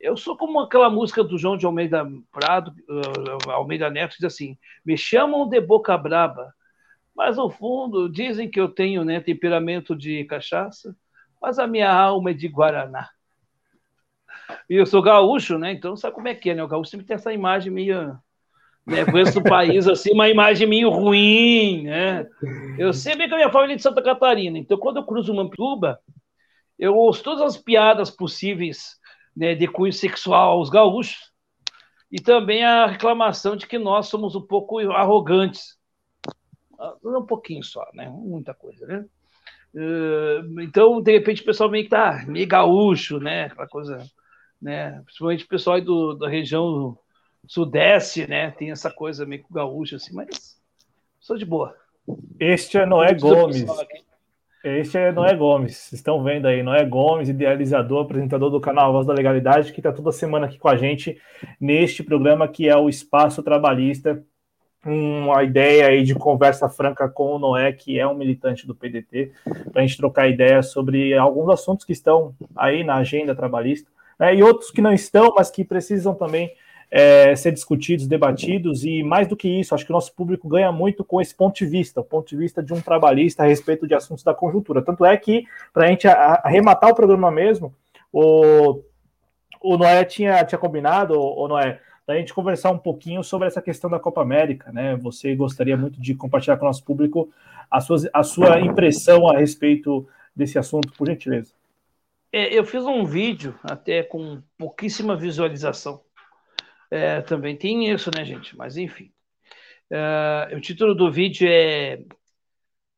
Eu 0.00 0.16
sou 0.16 0.38
como 0.38 0.58
aquela 0.58 0.88
música 0.88 1.22
do 1.22 1.36
João 1.36 1.58
de 1.58 1.66
Almeida 1.66 2.08
Prado, 2.32 2.74
uh, 2.88 3.50
Almeida 3.50 3.90
Neto, 3.90 4.12
que 4.12 4.22
diz 4.22 4.32
assim: 4.32 4.56
me 4.82 4.96
chamam 4.96 5.46
de 5.46 5.60
boca 5.60 5.98
braba, 5.98 6.54
mas 7.14 7.36
no 7.36 7.50
fundo 7.50 8.08
dizem 8.08 8.50
que 8.50 8.58
eu 8.58 8.70
tenho 8.70 9.04
né, 9.04 9.20
temperamento 9.20 9.94
de 9.94 10.24
cachaça, 10.24 10.96
mas 11.42 11.58
a 11.58 11.66
minha 11.66 11.92
alma 11.92 12.30
é 12.30 12.34
de 12.34 12.48
Guaraná. 12.48 13.10
E 14.70 14.76
eu 14.76 14.86
sou 14.86 15.02
gaúcho, 15.02 15.58
né? 15.58 15.72
Então 15.72 15.94
sabe 15.94 16.14
como 16.14 16.28
é 16.28 16.34
que 16.34 16.48
é, 16.48 16.54
né? 16.54 16.64
O 16.64 16.68
gaúcho 16.68 16.90
sempre 16.90 17.04
tem 17.04 17.16
essa 17.16 17.34
imagem 17.34 17.70
meio. 17.70 18.18
Né, 18.88 19.04
conheço 19.04 19.38
o 19.38 19.44
país 19.44 19.86
assim, 19.86 20.12
uma 20.12 20.28
imagem 20.28 20.66
meio 20.66 20.88
ruim, 20.88 21.82
né? 21.82 22.26
Eu 22.78 22.92
sei 22.92 23.14
bem 23.14 23.28
que 23.28 23.34
a 23.34 23.36
minha 23.36 23.52
família 23.52 23.74
é 23.74 23.76
de 23.76 23.82
Santa 23.82 24.02
Catarina, 24.02 24.58
então 24.58 24.78
quando 24.78 24.96
eu 24.96 25.04
cruzo 25.04 25.34
Mampituba, 25.34 26.00
eu 26.78 26.94
ouço 26.96 27.22
todas 27.22 27.42
as 27.42 27.56
piadas 27.56 28.10
possíveis 28.10 28.96
né, 29.36 29.54
de 29.54 29.68
cunho 29.68 29.92
sexual 29.92 30.52
aos 30.52 30.70
gaúchos 30.70 31.32
e 32.10 32.20
também 32.20 32.64
a 32.64 32.86
reclamação 32.86 33.56
de 33.56 33.66
que 33.66 33.78
nós 33.78 34.06
somos 34.06 34.34
um 34.34 34.42
pouco 34.42 34.78
arrogantes. 34.90 35.76
Ah, 36.78 36.94
um 37.04 37.26
pouquinho 37.26 37.62
só, 37.62 37.84
né? 37.92 38.08
Muita 38.08 38.54
coisa, 38.54 38.86
né? 38.86 39.04
Uh, 39.74 40.60
então, 40.62 41.00
de 41.02 41.12
repente, 41.12 41.42
o 41.42 41.44
pessoal 41.44 41.68
meio 41.68 41.84
que 41.84 41.90
tá 41.90 42.24
meio 42.26 42.46
gaúcho, 42.46 43.18
né? 43.18 43.44
Aquela 43.44 43.68
coisa 43.68 44.02
né? 44.60 45.00
Principalmente 45.04 45.44
o 45.44 45.48
pessoal 45.48 45.80
do, 45.80 46.14
da 46.14 46.28
região 46.28 46.98
sudeste, 47.48 48.28
né? 48.28 48.50
Tem 48.52 48.70
essa 48.70 48.90
coisa 48.90 49.24
meio 49.26 49.44
gaúcha, 49.50 49.96
assim, 49.96 50.14
mas 50.14 50.60
sou 51.18 51.36
de 51.36 51.46
boa. 51.46 51.74
Este 52.38 52.78
é 52.78 52.86
Noé 52.86 53.14
Gomes. 53.14 53.64
Este 54.62 54.98
é 54.98 55.10
Noé 55.10 55.34
Gomes. 55.34 55.76
Vocês 55.76 55.94
estão 55.94 56.22
vendo 56.22 56.46
aí, 56.46 56.62
Noé 56.62 56.84
Gomes, 56.84 57.28
idealizador, 57.28 58.04
apresentador 58.04 58.50
do 58.50 58.60
canal 58.60 58.92
Voz 58.92 59.06
da 59.06 59.14
Legalidade, 59.14 59.72
que 59.72 59.80
está 59.80 59.90
toda 59.90 60.12
semana 60.12 60.46
aqui 60.46 60.58
com 60.58 60.68
a 60.68 60.76
gente 60.76 61.18
neste 61.58 62.02
programa 62.02 62.46
que 62.46 62.68
é 62.68 62.76
o 62.76 62.88
Espaço 62.88 63.42
Trabalhista. 63.42 64.22
Uma 64.84 65.42
ideia 65.42 65.88
aí 65.88 66.04
de 66.04 66.14
conversa 66.14 66.68
franca 66.68 67.08
com 67.08 67.34
o 67.34 67.38
Noé, 67.38 67.72
que 67.72 67.98
é 67.98 68.06
um 68.06 68.14
militante 68.14 68.66
do 68.66 68.74
PDT, 68.74 69.32
para 69.72 69.82
a 69.82 69.86
gente 69.86 69.96
trocar 69.96 70.28
ideias 70.28 70.70
sobre 70.70 71.14
alguns 71.14 71.48
assuntos 71.48 71.84
que 71.84 71.92
estão 71.92 72.34
aí 72.54 72.84
na 72.84 72.96
agenda 72.96 73.34
trabalhista 73.34 73.90
né, 74.18 74.34
e 74.34 74.42
outros 74.42 74.70
que 74.70 74.80
não 74.80 74.92
estão, 74.92 75.34
mas 75.36 75.50
que 75.50 75.64
precisam 75.64 76.14
também 76.14 76.52
é, 76.90 77.36
ser 77.36 77.52
discutidos, 77.52 78.06
debatidos, 78.06 78.84
e 78.84 79.02
mais 79.02 79.28
do 79.28 79.36
que 79.36 79.48
isso, 79.48 79.74
acho 79.74 79.84
que 79.84 79.92
o 79.92 79.94
nosso 79.94 80.12
público 80.14 80.48
ganha 80.48 80.72
muito 80.72 81.04
com 81.04 81.20
esse 81.20 81.34
ponto 81.34 81.56
de 81.56 81.66
vista, 81.66 82.00
o 82.00 82.04
ponto 82.04 82.28
de 82.28 82.36
vista 82.36 82.62
de 82.62 82.72
um 82.72 82.80
trabalhista 82.80 83.42
a 83.42 83.46
respeito 83.46 83.86
de 83.86 83.94
assuntos 83.94 84.24
da 84.24 84.34
conjuntura. 84.34 84.82
Tanto 84.82 85.04
é 85.04 85.16
que, 85.16 85.44
para 85.72 85.84
a 85.84 85.88
gente 85.88 86.06
arrematar 86.08 86.90
o 86.90 86.94
programa 86.94 87.30
mesmo, 87.30 87.74
o, 88.12 88.80
o 89.60 89.76
Noé 89.76 90.04
tinha, 90.04 90.44
tinha 90.44 90.58
combinado, 90.58 91.18
o 91.20 91.46
Noé, 91.46 91.80
da 92.06 92.16
gente 92.16 92.32
conversar 92.32 92.70
um 92.70 92.78
pouquinho 92.78 93.22
sobre 93.22 93.46
essa 93.46 93.60
questão 93.60 93.90
da 93.90 94.00
Copa 94.00 94.22
América, 94.22 94.72
né? 94.72 94.96
Você 94.96 95.36
gostaria 95.36 95.76
muito 95.76 96.00
de 96.00 96.14
compartilhar 96.14 96.56
com 96.56 96.64
o 96.64 96.68
nosso 96.68 96.82
público 96.82 97.28
a 97.70 97.82
sua, 97.82 97.98
a 98.14 98.22
sua 98.22 98.60
impressão 98.60 99.28
a 99.28 99.36
respeito 99.36 100.08
desse 100.34 100.58
assunto, 100.58 100.90
por 100.96 101.06
gentileza. 101.06 101.52
É, 102.32 102.56
eu 102.56 102.64
fiz 102.64 102.84
um 102.84 103.04
vídeo 103.04 103.54
até 103.62 104.02
com 104.02 104.40
pouquíssima 104.56 105.16
visualização. 105.16 106.00
É, 106.90 107.20
também 107.20 107.56
tem 107.56 107.90
isso, 107.90 108.10
né, 108.14 108.24
gente? 108.24 108.56
Mas 108.56 108.76
enfim. 108.76 109.12
É, 109.90 110.54
o 110.56 110.60
título 110.60 110.94
do 110.94 111.10
vídeo 111.10 111.48
é 111.48 112.02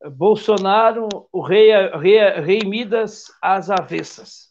Bolsonaro, 0.09 1.07
o 1.31 1.41
rei, 1.41 1.71
rei, 1.97 2.19
rei 2.41 2.59
Midas 2.65 3.25
às 3.41 3.69
avessas. 3.69 4.49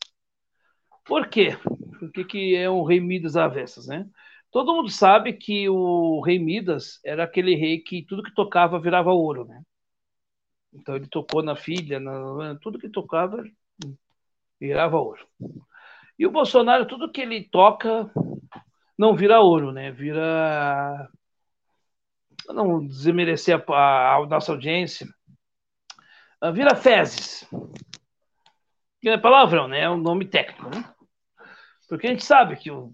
Por 1.04 1.28
quê? 1.28 1.56
Por 1.98 2.12
que, 2.12 2.24
que 2.24 2.56
é 2.56 2.70
um 2.70 2.84
rei 2.84 3.00
Midas 3.00 3.36
às 3.36 3.44
avessas, 3.44 3.86
né? 3.86 4.06
Todo 4.50 4.74
mundo 4.74 4.88
sabe 4.90 5.32
que 5.32 5.68
o 5.68 6.20
rei 6.20 6.38
Midas 6.38 7.00
era 7.04 7.24
aquele 7.24 7.54
rei 7.54 7.78
que 7.78 8.04
tudo 8.04 8.22
que 8.22 8.34
tocava 8.34 8.80
virava 8.80 9.12
ouro, 9.12 9.44
né? 9.44 9.62
Então 10.72 10.96
ele 10.96 11.06
tocou 11.06 11.42
na 11.42 11.56
filha, 11.56 11.98
na, 11.98 12.56
tudo 12.60 12.78
que 12.78 12.88
tocava 12.88 13.44
virava 14.60 14.98
ouro. 14.98 15.26
E 16.18 16.26
o 16.26 16.30
Bolsonaro, 16.30 16.86
tudo 16.86 17.10
que 17.10 17.20
ele 17.20 17.44
toca 17.44 18.10
não 19.00 19.16
vira 19.16 19.40
ouro, 19.40 19.72
né? 19.72 19.90
Vira. 19.90 21.10
Não 22.48 22.86
desmerecer 22.86 23.64
a, 23.68 23.72
a, 23.72 24.16
a 24.16 24.26
nossa 24.26 24.52
audiência, 24.52 25.08
ah, 26.38 26.50
vira 26.50 26.76
fezes. 26.76 27.48
Que 29.00 29.08
é 29.08 29.16
palavrão, 29.16 29.66
né? 29.66 29.80
É 29.80 29.90
um 29.90 29.96
nome 29.96 30.26
técnico, 30.26 30.68
né? 30.68 30.84
Porque 31.88 32.08
a 32.08 32.10
gente 32.10 32.24
sabe 32.24 32.56
que 32.56 32.70
o. 32.70 32.92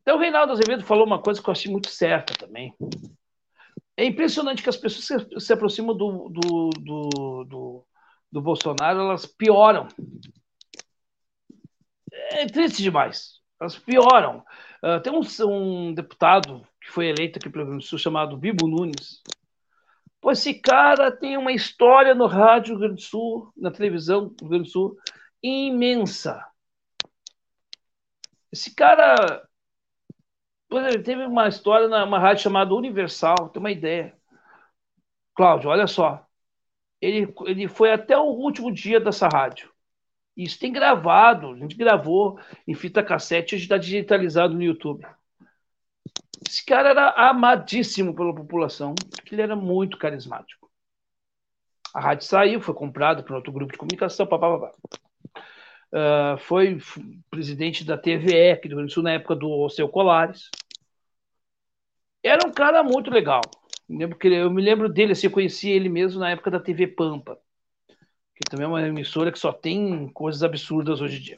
Até 0.00 0.14
o 0.14 0.18
Reinaldo 0.18 0.52
Azevedo 0.52 0.84
falou 0.84 1.04
uma 1.04 1.20
coisa 1.20 1.42
que 1.42 1.48
eu 1.50 1.52
achei 1.52 1.70
muito 1.70 1.90
certa 1.90 2.32
também. 2.32 2.74
É 3.94 4.06
impressionante 4.06 4.62
que 4.62 4.70
as 4.70 4.76
pessoas 4.78 5.04
se, 5.04 5.40
se 5.40 5.52
aproximam 5.52 5.94
do, 5.94 6.30
do, 6.30 6.70
do, 6.70 7.44
do, 7.44 7.86
do 8.32 8.40
Bolsonaro, 8.40 9.00
elas 9.00 9.26
pioram. 9.26 9.86
É 12.30 12.46
triste 12.46 12.82
demais 12.82 13.35
elas 13.60 13.78
pioram. 13.78 14.44
Uh, 14.82 15.00
tem 15.00 15.12
um, 15.12 15.22
um, 15.48 15.94
deputado 15.94 16.66
que 16.80 16.90
foi 16.90 17.06
eleito 17.06 17.38
aqui 17.38 17.48
pelo 17.48 17.64
Rio 17.64 17.72
Grande 17.72 17.84
do 17.84 17.88
Sul 17.88 17.98
chamado 17.98 18.36
Bibo 18.36 18.66
Nunes. 18.66 19.22
Pô, 20.20 20.30
esse 20.30 20.54
cara 20.54 21.10
tem 21.10 21.36
uma 21.36 21.52
história 21.52 22.14
no 22.14 22.26
rádio 22.26 22.72
Rio 22.72 22.80
Grande 22.80 22.94
do 22.96 23.02
Sul, 23.02 23.52
na 23.56 23.70
televisão 23.70 24.28
do 24.28 24.34
Rio 24.42 24.48
Grande 24.48 24.64
do 24.64 24.70
Sul, 24.70 24.96
imensa. 25.42 26.44
Esse 28.52 28.74
cara 28.74 29.46
ele 30.70 31.02
teve 31.02 31.24
uma 31.24 31.48
história 31.48 31.88
numa 31.88 32.18
rádio 32.18 32.42
chamada 32.42 32.74
Universal, 32.74 33.48
tem 33.50 33.60
uma 33.60 33.70
ideia. 33.70 34.16
Cláudio, 35.34 35.70
olha 35.70 35.86
só. 35.86 36.26
Ele, 37.00 37.32
ele 37.46 37.68
foi 37.68 37.92
até 37.92 38.16
o 38.16 38.24
último 38.24 38.72
dia 38.72 38.98
dessa 38.98 39.28
rádio. 39.28 39.72
Isso 40.36 40.58
tem 40.58 40.70
gravado, 40.70 41.52
a 41.52 41.56
gente 41.56 41.74
gravou 41.74 42.38
em 42.68 42.74
fita 42.74 43.02
cassete, 43.02 43.54
hoje 43.54 43.64
está 43.64 43.78
digitalizado 43.78 44.52
no 44.52 44.62
YouTube. 44.62 45.06
Esse 46.46 46.64
cara 46.64 46.90
era 46.90 47.10
amadíssimo 47.10 48.14
pela 48.14 48.34
população, 48.34 48.94
porque 48.94 49.34
ele 49.34 49.40
era 49.40 49.56
muito 49.56 49.96
carismático. 49.96 50.70
A 51.94 52.00
rádio 52.00 52.26
saiu, 52.26 52.60
foi 52.60 52.74
comprado 52.74 53.24
por 53.24 53.34
outro 53.34 53.50
grupo 53.50 53.72
de 53.72 53.78
comunicação, 53.78 54.26
papapá. 54.26 54.70
Uh, 55.90 56.36
foi 56.40 56.78
presidente 57.30 57.84
da 57.84 57.96
TVE 57.96 58.50
aqui 58.50 58.68
do 58.68 58.72
Rio 58.72 58.78
Grande 58.78 58.92
Sul 58.92 59.02
na 59.02 59.12
época 59.12 59.34
do 59.34 59.66
Seu 59.70 59.88
Colares. 59.88 60.50
Era 62.22 62.46
um 62.46 62.52
cara 62.52 62.82
muito 62.82 63.10
legal. 63.10 63.40
Que 64.20 64.28
eu 64.28 64.50
me 64.50 64.60
lembro 64.60 64.90
dele, 64.90 65.12
assim, 65.12 65.28
eu 65.28 65.32
conheci 65.32 65.70
ele 65.70 65.88
mesmo 65.88 66.20
na 66.20 66.30
época 66.30 66.50
da 66.50 66.60
TV 66.60 66.88
Pampa 66.88 67.38
que 68.36 68.50
também 68.50 68.66
é 68.66 68.68
uma 68.68 68.86
emissora 68.86 69.32
que 69.32 69.38
só 69.38 69.52
tem 69.52 70.08
coisas 70.10 70.42
absurdas 70.42 71.00
hoje 71.00 71.16
em 71.16 71.22
dia. 71.22 71.36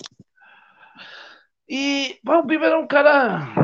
E 1.69 2.19
o 2.27 2.43
Bibo 2.43 2.65
era 2.65 2.79
um 2.79 2.87
cara 2.87 3.55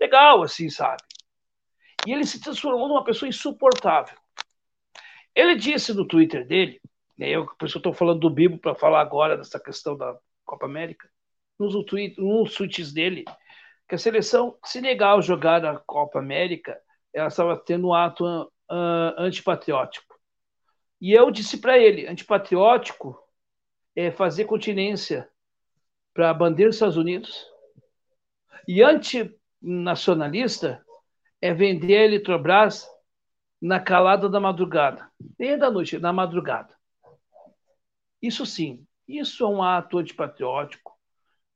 legal, 0.00 0.42
assim, 0.42 0.68
sabe? 0.68 1.02
E 2.06 2.12
ele 2.12 2.26
se 2.26 2.40
transformou 2.40 2.88
numa 2.88 3.04
pessoa 3.04 3.28
insuportável. 3.28 4.16
Ele 5.34 5.54
disse 5.54 5.94
no 5.94 6.06
Twitter 6.06 6.46
dele, 6.46 6.80
né, 7.16 7.28
eu, 7.28 7.46
por 7.46 7.66
isso 7.66 7.76
eu 7.76 7.80
estou 7.80 7.92
falando 7.92 8.18
do 8.18 8.30
Bibo 8.30 8.58
para 8.58 8.74
falar 8.74 9.00
agora 9.00 9.36
dessa 9.36 9.60
questão 9.60 9.96
da 9.96 10.16
Copa 10.44 10.66
América, 10.66 11.08
nos, 11.58 11.74
tweet, 11.84 12.16
tweets 12.16 12.92
dele, 12.92 13.24
que 13.88 13.94
a 13.94 13.98
seleção, 13.98 14.58
se 14.64 14.80
negar 14.80 15.16
a 15.16 15.20
jogar 15.20 15.64
a 15.64 15.78
Copa 15.78 16.18
América, 16.18 16.76
ela 17.14 17.28
estava 17.28 17.56
tendo 17.56 17.88
um 17.88 17.94
ato 17.94 18.24
uh, 18.24 19.14
antipatriótico. 19.16 20.11
E 21.02 21.12
eu 21.12 21.30
disse 21.32 21.58
para 21.58 21.76
ele: 21.76 22.06
antipatriótico 22.06 23.20
é 23.96 24.12
fazer 24.12 24.44
continência 24.44 25.28
para 26.14 26.30
a 26.30 26.34
bandeira 26.34 26.68
dos 26.68 26.76
Estados 26.76 26.96
Unidos, 26.96 27.44
e 28.68 28.84
antinacionalista 28.84 30.86
é 31.40 31.52
vender 31.52 31.96
a 31.96 32.04
Eletrobras 32.04 32.88
na 33.60 33.80
calada 33.80 34.28
da 34.28 34.38
madrugada, 34.38 35.10
nem 35.36 35.58
da 35.58 35.72
noite, 35.72 35.98
na 35.98 36.12
madrugada. 36.12 36.72
Isso 38.20 38.46
sim, 38.46 38.86
isso 39.08 39.42
é 39.42 39.48
um 39.48 39.60
ato 39.60 39.98
antipatriótico, 39.98 40.96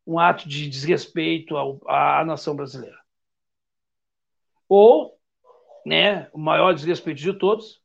um 0.04 0.18
ato 0.18 0.48
de 0.48 0.68
desrespeito 0.68 1.56
ao, 1.56 1.80
à 1.88 2.24
nação 2.24 2.56
brasileira. 2.56 2.98
Ou, 4.68 5.16
né, 5.84 6.28
o 6.32 6.38
maior 6.38 6.74
desrespeito 6.74 7.20
de 7.20 7.32
todos, 7.32 7.80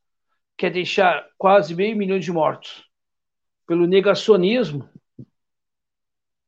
quer 0.62 0.70
deixar 0.70 1.28
quase 1.40 1.74
meio 1.74 1.98
milhão 1.98 2.20
de 2.20 2.32
mortos 2.32 2.88
pelo 3.66 3.88
negacionismo, 3.88 4.88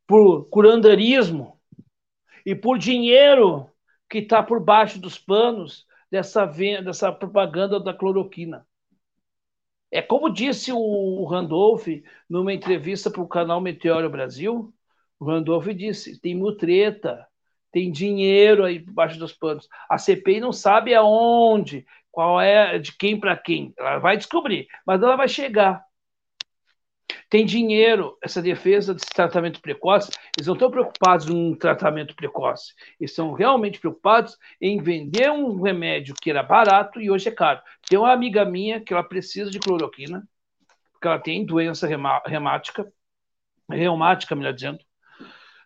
por 0.06 0.46
curandarismo 0.50 1.60
e 2.46 2.54
por 2.54 2.78
dinheiro 2.78 3.68
que 4.08 4.20
está 4.20 4.44
por 4.44 4.60
baixo 4.60 5.00
dos 5.00 5.18
panos 5.18 5.88
dessa, 6.12 6.46
dessa 6.46 7.12
propaganda 7.12 7.80
da 7.80 7.92
cloroquina. 7.92 8.68
É 9.90 10.00
como 10.00 10.30
disse 10.30 10.72
o 10.72 11.26
Randolph 11.26 11.88
numa 12.30 12.54
entrevista 12.54 13.10
para 13.10 13.22
o 13.22 13.28
canal 13.28 13.60
Meteoro 13.60 14.12
Brasil. 14.12 14.72
O 15.20 15.26
Randolph 15.26 15.70
disse: 15.70 16.22
tem 16.22 16.36
mutreta, 16.36 17.28
tem 17.74 17.92
dinheiro 17.92 18.64
aí 18.64 18.80
por 18.80 18.94
baixo 18.94 19.18
dos 19.18 19.34
panos. 19.34 19.68
A 19.90 19.98
CPI 19.98 20.40
não 20.40 20.54
sabe 20.54 20.94
aonde 20.94 21.86
qual 22.12 22.40
é 22.40 22.78
de 22.78 22.96
quem 22.96 23.20
para 23.20 23.36
quem. 23.36 23.74
Ela 23.76 23.98
vai 23.98 24.16
descobrir, 24.16 24.68
mas 24.86 25.02
ela 25.02 25.16
vai 25.16 25.28
chegar. 25.28 25.84
Tem 27.30 27.44
dinheiro, 27.44 28.16
essa 28.22 28.44
defesa 28.44 28.94
desse 28.94 29.10
tratamento 29.10 29.60
precoce, 29.60 30.12
eles 30.38 30.46
não 30.46 30.54
estão 30.54 30.70
preocupados 30.70 31.28
em 31.28 31.56
tratamento 31.56 32.16
precoce. 32.16 32.76
Eles 33.00 33.10
estão 33.10 33.34
realmente 33.34 33.80
preocupados 33.80 34.38
em 34.62 34.80
vender 34.80 35.32
um 35.32 35.60
remédio 35.60 36.14
que 36.22 36.30
era 36.30 36.44
barato 36.44 37.02
e 37.02 37.10
hoje 37.10 37.28
é 37.30 37.32
caro. 37.32 37.60
Tem 37.90 37.98
uma 37.98 38.14
amiga 38.14 38.46
minha 38.46 38.80
que 38.80 38.94
ela 38.94 39.04
precisa 39.04 39.50
de 39.50 39.60
cloroquina, 39.60 40.28
porque 40.92 41.08
ela 41.08 41.18
tem 41.18 41.44
doença 41.44 41.88
reumática, 41.88 42.94
reumática, 43.68 44.36
melhor 44.36 44.54
dizendo. 44.54 44.80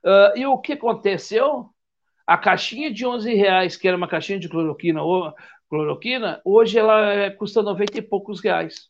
Uh, 0.06 0.38
e 0.38 0.46
o 0.46 0.58
que 0.58 0.72
aconteceu? 0.72 1.70
A 2.28 2.38
caixinha 2.38 2.94
de 2.94 3.06
11 3.06 3.34
reais, 3.34 3.78
que 3.78 3.88
era 3.88 3.96
uma 3.96 4.08
caixinha 4.08 4.38
de 4.38 4.50
cloroquina, 4.50 5.02
cloroquina, 5.70 6.42
hoje 6.44 6.78
ela 6.78 7.12
é, 7.14 7.30
custa 7.30 7.64
90 7.64 7.98
e 8.00 8.02
poucos 8.02 8.42
reais. 8.42 8.90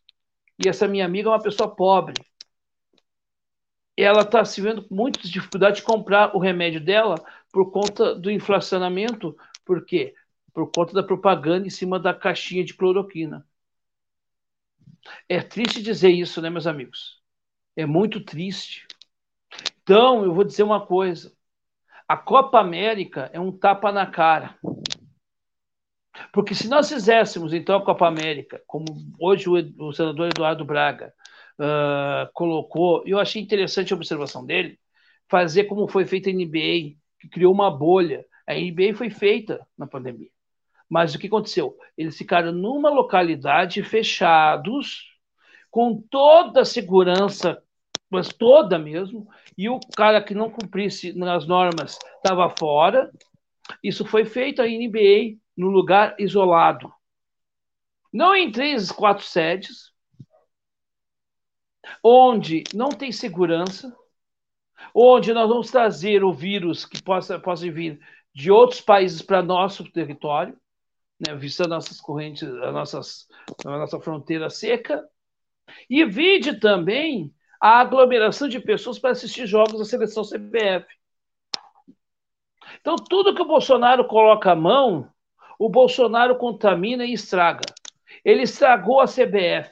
E 0.63 0.67
essa 0.67 0.87
minha 0.87 1.05
amiga 1.05 1.29
é 1.29 1.31
uma 1.31 1.41
pessoa 1.41 1.73
pobre. 1.73 2.15
Ela 3.95 4.21
está 4.21 4.43
se 4.43 4.59
vendo 4.59 4.87
com 4.87 4.95
muita 4.95 5.19
dificuldade 5.27 5.77
de 5.77 5.83
comprar 5.83 6.35
o 6.35 6.39
remédio 6.39 6.81
dela 6.83 7.15
por 7.51 7.71
conta 7.71 8.15
do 8.15 8.31
inflacionamento. 8.31 9.37
Por 9.63 9.85
quê? 9.85 10.15
Por 10.53 10.71
conta 10.71 10.93
da 10.93 11.03
propaganda 11.03 11.67
em 11.67 11.69
cima 11.69 11.99
da 11.99 12.13
caixinha 12.13 12.63
de 12.63 12.73
cloroquina. 12.73 13.45
É 15.29 15.41
triste 15.41 15.81
dizer 15.81 16.09
isso, 16.09 16.41
né, 16.41 16.49
meus 16.49 16.67
amigos? 16.67 17.21
É 17.75 17.85
muito 17.85 18.19
triste. 18.19 18.87
Então, 19.83 20.23
eu 20.23 20.33
vou 20.33 20.43
dizer 20.43 20.63
uma 20.63 20.85
coisa. 20.85 21.36
A 22.07 22.15
Copa 22.15 22.59
América 22.59 23.29
é 23.33 23.39
um 23.39 23.51
tapa 23.51 23.91
na 23.91 24.05
cara. 24.05 24.57
Porque 26.31 26.55
se 26.55 26.69
nós 26.69 26.87
fizéssemos, 26.89 27.53
então, 27.53 27.75
a 27.75 27.83
Copa 27.83 28.07
América, 28.07 28.61
como 28.65 28.85
hoje 29.19 29.49
o, 29.49 29.87
o 29.87 29.91
senador 29.91 30.29
Eduardo 30.29 30.63
Braga 30.63 31.13
uh, 31.59 32.31
colocou, 32.33 33.03
eu 33.05 33.19
achei 33.19 33.41
interessante 33.41 33.91
a 33.91 33.95
observação 33.95 34.45
dele, 34.45 34.79
fazer 35.29 35.65
como 35.65 35.87
foi 35.87 36.05
feita 36.05 36.29
a 36.29 36.33
NBA, 36.33 36.95
que 37.19 37.29
criou 37.29 37.53
uma 37.53 37.69
bolha. 37.69 38.25
A 38.47 38.53
NBA 38.53 38.95
foi 38.95 39.09
feita 39.09 39.67
na 39.77 39.85
pandemia. 39.85 40.29
Mas 40.89 41.13
o 41.13 41.19
que 41.19 41.27
aconteceu? 41.27 41.77
Eles 41.97 42.17
ficaram 42.17 42.53
numa 42.53 42.89
localidade 42.89 43.83
fechados, 43.83 45.05
com 45.69 46.01
toda 46.09 46.61
a 46.61 46.65
segurança, 46.65 47.61
mas 48.09 48.29
toda 48.29 48.79
mesmo, 48.79 49.27
e 49.57 49.69
o 49.69 49.79
cara 49.95 50.21
que 50.21 50.33
não 50.33 50.49
cumprisse 50.49 51.13
nas 51.13 51.45
normas 51.45 51.99
estava 52.17 52.53
fora. 52.57 53.11
Isso 53.83 54.05
foi 54.05 54.23
feito 54.25 54.61
a 54.61 54.65
NBA 54.65 55.37
no 55.55 55.67
lugar 55.67 56.15
isolado. 56.17 56.91
Não 58.13 58.33
em 58.33 58.51
três, 58.51 58.91
quatro 58.91 59.25
sedes, 59.25 59.91
onde 62.01 62.63
não 62.73 62.89
tem 62.89 63.11
segurança, 63.11 63.95
onde 64.93 65.33
nós 65.33 65.49
vamos 65.49 65.69
trazer 65.69 66.23
o 66.23 66.33
vírus 66.33 66.85
que 66.85 67.01
possa, 67.01 67.39
possa 67.39 67.69
vir 67.69 67.99
de 68.33 68.51
outros 68.51 68.81
países 68.81 69.21
para 69.21 69.41
nosso 69.41 69.83
território, 69.91 70.57
né, 71.19 71.35
vista 71.35 71.67
nossas 71.67 71.99
correntes, 71.99 72.43
a, 72.43 72.71
nossas, 72.71 73.27
a 73.65 73.77
nossa 73.77 73.99
fronteira 73.99 74.49
seca, 74.49 75.03
e 75.89 76.05
vide 76.05 76.59
também 76.59 77.33
a 77.59 77.79
aglomeração 77.79 78.47
de 78.47 78.59
pessoas 78.59 78.99
para 78.99 79.11
assistir 79.11 79.45
jogos 79.45 79.79
da 79.79 79.85
seleção 79.85 80.23
CBF. 80.23 80.85
Então, 82.79 82.95
tudo 82.95 83.33
que 83.33 83.41
o 83.41 83.47
Bolsonaro 83.47 84.05
coloca 84.05 84.51
a 84.51 84.55
mão, 84.55 85.09
o 85.57 85.69
Bolsonaro 85.69 86.37
contamina 86.37 87.05
e 87.05 87.13
estraga. 87.13 87.65
Ele 88.23 88.43
estragou 88.43 89.01
a 89.01 89.05
CBF. 89.05 89.71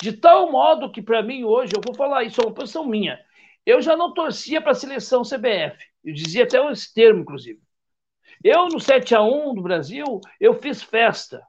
De 0.00 0.12
tal 0.12 0.50
modo 0.50 0.90
que, 0.90 1.02
para 1.02 1.22
mim, 1.22 1.44
hoje, 1.44 1.72
eu 1.74 1.80
vou 1.84 1.94
falar 1.94 2.24
isso, 2.24 2.40
é 2.40 2.44
uma 2.44 2.54
posição 2.54 2.84
minha. 2.84 3.18
Eu 3.64 3.80
já 3.82 3.96
não 3.96 4.14
torcia 4.14 4.60
para 4.60 4.72
a 4.72 4.74
seleção 4.74 5.22
CBF. 5.22 5.76
Eu 6.04 6.14
dizia 6.14 6.44
até 6.44 6.58
esse 6.70 6.92
termo, 6.92 7.20
inclusive. 7.20 7.60
Eu, 8.42 8.66
no 8.68 8.80
7 8.80 9.14
a 9.14 9.22
1 9.22 9.54
do 9.54 9.62
Brasil, 9.62 10.20
eu 10.40 10.54
fiz 10.54 10.82
festa. 10.82 11.42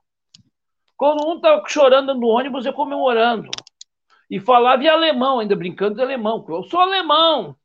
Quando 0.98 1.26
um 1.26 1.36
estava 1.36 1.64
chorando 1.68 2.14
no 2.14 2.28
ônibus, 2.28 2.66
eu 2.66 2.74
comemorando. 2.74 3.50
E 4.30 4.40
falava 4.40 4.84
em 4.84 4.88
alemão, 4.88 5.40
ainda 5.40 5.56
brincando 5.56 5.96
de 5.96 6.02
alemão. 6.02 6.46
Eu 6.48 6.64
sou 6.64 6.80
alemão. 6.80 7.56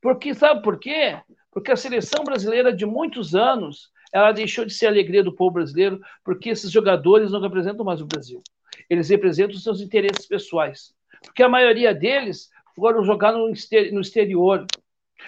Porque, 0.00 0.34
sabe 0.34 0.62
por 0.62 0.78
quê? 0.78 1.18
Porque 1.50 1.70
a 1.70 1.76
seleção 1.76 2.24
brasileira 2.24 2.72
de 2.72 2.86
muitos 2.86 3.34
anos, 3.34 3.90
ela 4.12 4.32
deixou 4.32 4.64
de 4.64 4.72
ser 4.72 4.86
a 4.86 4.90
alegria 4.90 5.22
do 5.22 5.34
povo 5.34 5.52
brasileiro, 5.52 6.00
porque 6.24 6.48
esses 6.48 6.70
jogadores 6.70 7.30
não 7.30 7.40
representam 7.40 7.84
mais 7.84 8.00
o 8.00 8.06
Brasil. 8.06 8.42
Eles 8.88 9.10
representam 9.10 9.56
os 9.56 9.62
seus 9.62 9.80
interesses 9.80 10.26
pessoais. 10.26 10.94
Porque 11.22 11.42
a 11.42 11.48
maioria 11.48 11.94
deles 11.94 12.48
foram 12.74 13.04
jogar 13.04 13.32
no 13.32 13.50
exterior, 14.00 14.66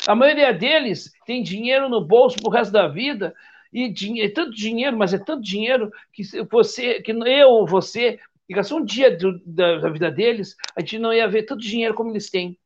a 0.07 0.15
maioria 0.15 0.53
deles 0.53 1.12
tem 1.27 1.43
dinheiro 1.43 1.89
no 1.89 2.01
bolso 2.01 2.36
pro 2.39 2.51
resto 2.51 2.73
da 2.73 2.89
vida, 2.89 3.35
e 3.73 3.93
é 4.23 4.28
tanto 4.28 4.51
dinheiro, 4.51 4.97
mas 4.97 5.15
é 5.15 5.19
tanto 5.19 5.43
dinheiro 5.43 5.90
que 6.12 6.23
você, 6.51 7.01
que 7.01 7.12
eu 7.12 7.49
ou 7.49 7.66
você, 7.66 8.19
que 8.53 8.57
gastou 8.57 8.81
um 8.81 8.85
dia 8.85 9.16
do, 9.16 9.39
da, 9.45 9.79
da, 9.79 9.89
vida 9.89 10.11
deles, 10.11 10.55
a 10.77 10.81
gente 10.81 10.99
não 10.99 11.12
ia 11.12 11.27
ver 11.27 11.45
tanto 11.45 11.62
dinheiro 11.62 11.95
como 11.95 12.11
eles 12.11 12.31
têm. 12.31 12.59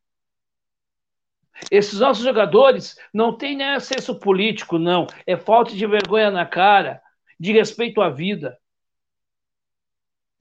Esses 1.71 2.01
nossos 2.01 2.25
jogadores 2.25 2.97
não 3.15 3.37
têm 3.37 3.57
nem 3.57 3.75
acesso 3.75 4.19
político, 4.19 4.79
não. 4.79 5.07
É 5.27 5.37
falta 5.37 5.73
de 5.73 5.87
vergonha 5.87 6.31
na 6.31 6.45
cara, 6.45 7.01
de 7.39 7.53
respeito 7.53 8.03
à 8.03 8.11
vida. 8.11 8.59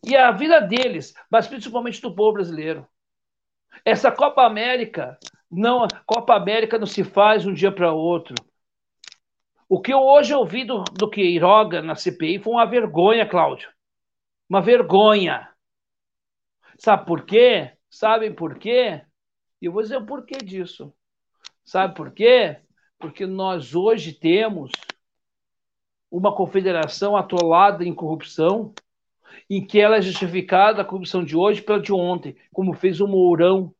E 0.03 0.15
a 0.15 0.31
vida 0.31 0.59
deles, 0.59 1.13
mas 1.29 1.47
principalmente 1.47 2.01
do 2.01 2.13
povo 2.13 2.33
brasileiro. 2.33 2.87
Essa 3.83 4.11
Copa 4.11 4.43
América 4.43 5.17
não, 5.49 5.87
Copa 6.05 6.35
América 6.35 6.77
não 6.77 6.87
se 6.87 7.03
faz 7.03 7.45
um 7.45 7.53
dia 7.53 7.71
para 7.71 7.93
outro. 7.93 8.35
O 9.69 9.81
que 9.81 9.93
eu 9.93 9.99
hoje 9.99 10.33
ouvi 10.33 10.63
do, 10.63 10.83
do 10.83 11.09
Queiroga 11.09 11.81
na 11.81 11.95
CPI 11.95 12.39
foi 12.39 12.53
uma 12.53 12.65
vergonha, 12.65 13.27
Cláudio. 13.27 13.74
Uma 14.49 14.61
vergonha. 14.61 15.49
Sabe 16.77 17.05
por 17.05 17.25
quê? 17.25 17.71
Sabem 17.89 18.33
por 18.33 18.57
quê? 18.57 19.01
E 19.61 19.65
eu 19.65 19.71
vou 19.71 19.81
dizer 19.81 19.97
o 19.97 20.05
porquê 20.05 20.37
disso. 20.37 20.93
Sabe 21.63 21.95
por 21.95 22.11
quê? 22.11 22.59
Porque 22.99 23.25
nós 23.25 23.73
hoje 23.73 24.13
temos 24.13 24.71
uma 26.11 26.35
confederação 26.35 27.17
atolada 27.17 27.83
em 27.83 27.93
corrupção, 27.93 28.73
em 29.49 29.65
que 29.65 29.79
ela 29.79 29.97
é 29.97 30.01
justificada 30.01 30.81
a 30.81 30.85
corrupção 30.85 31.23
de 31.23 31.35
hoje 31.35 31.61
pela 31.61 31.79
de 31.79 31.91
ontem, 31.91 32.37
como 32.51 32.73
fez 32.73 33.01
o 33.01 33.07
Mourão 33.07 33.73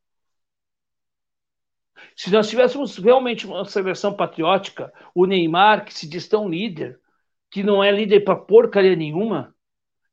se 2.15 2.31
nós 2.31 2.49
tivéssemos 2.49 2.97
realmente 2.97 3.45
uma 3.45 3.65
seleção 3.65 4.13
patriótica, 4.13 4.91
o 5.13 5.25
Neymar, 5.25 5.85
que 5.85 5.93
se 5.93 6.07
diz 6.07 6.27
tão 6.27 6.47
líder, 6.47 6.99
que 7.49 7.63
não 7.63 7.83
é 7.83 7.91
líder 7.91 8.21
para 8.21 8.35
porcaria 8.35 8.95
nenhuma, 8.95 9.54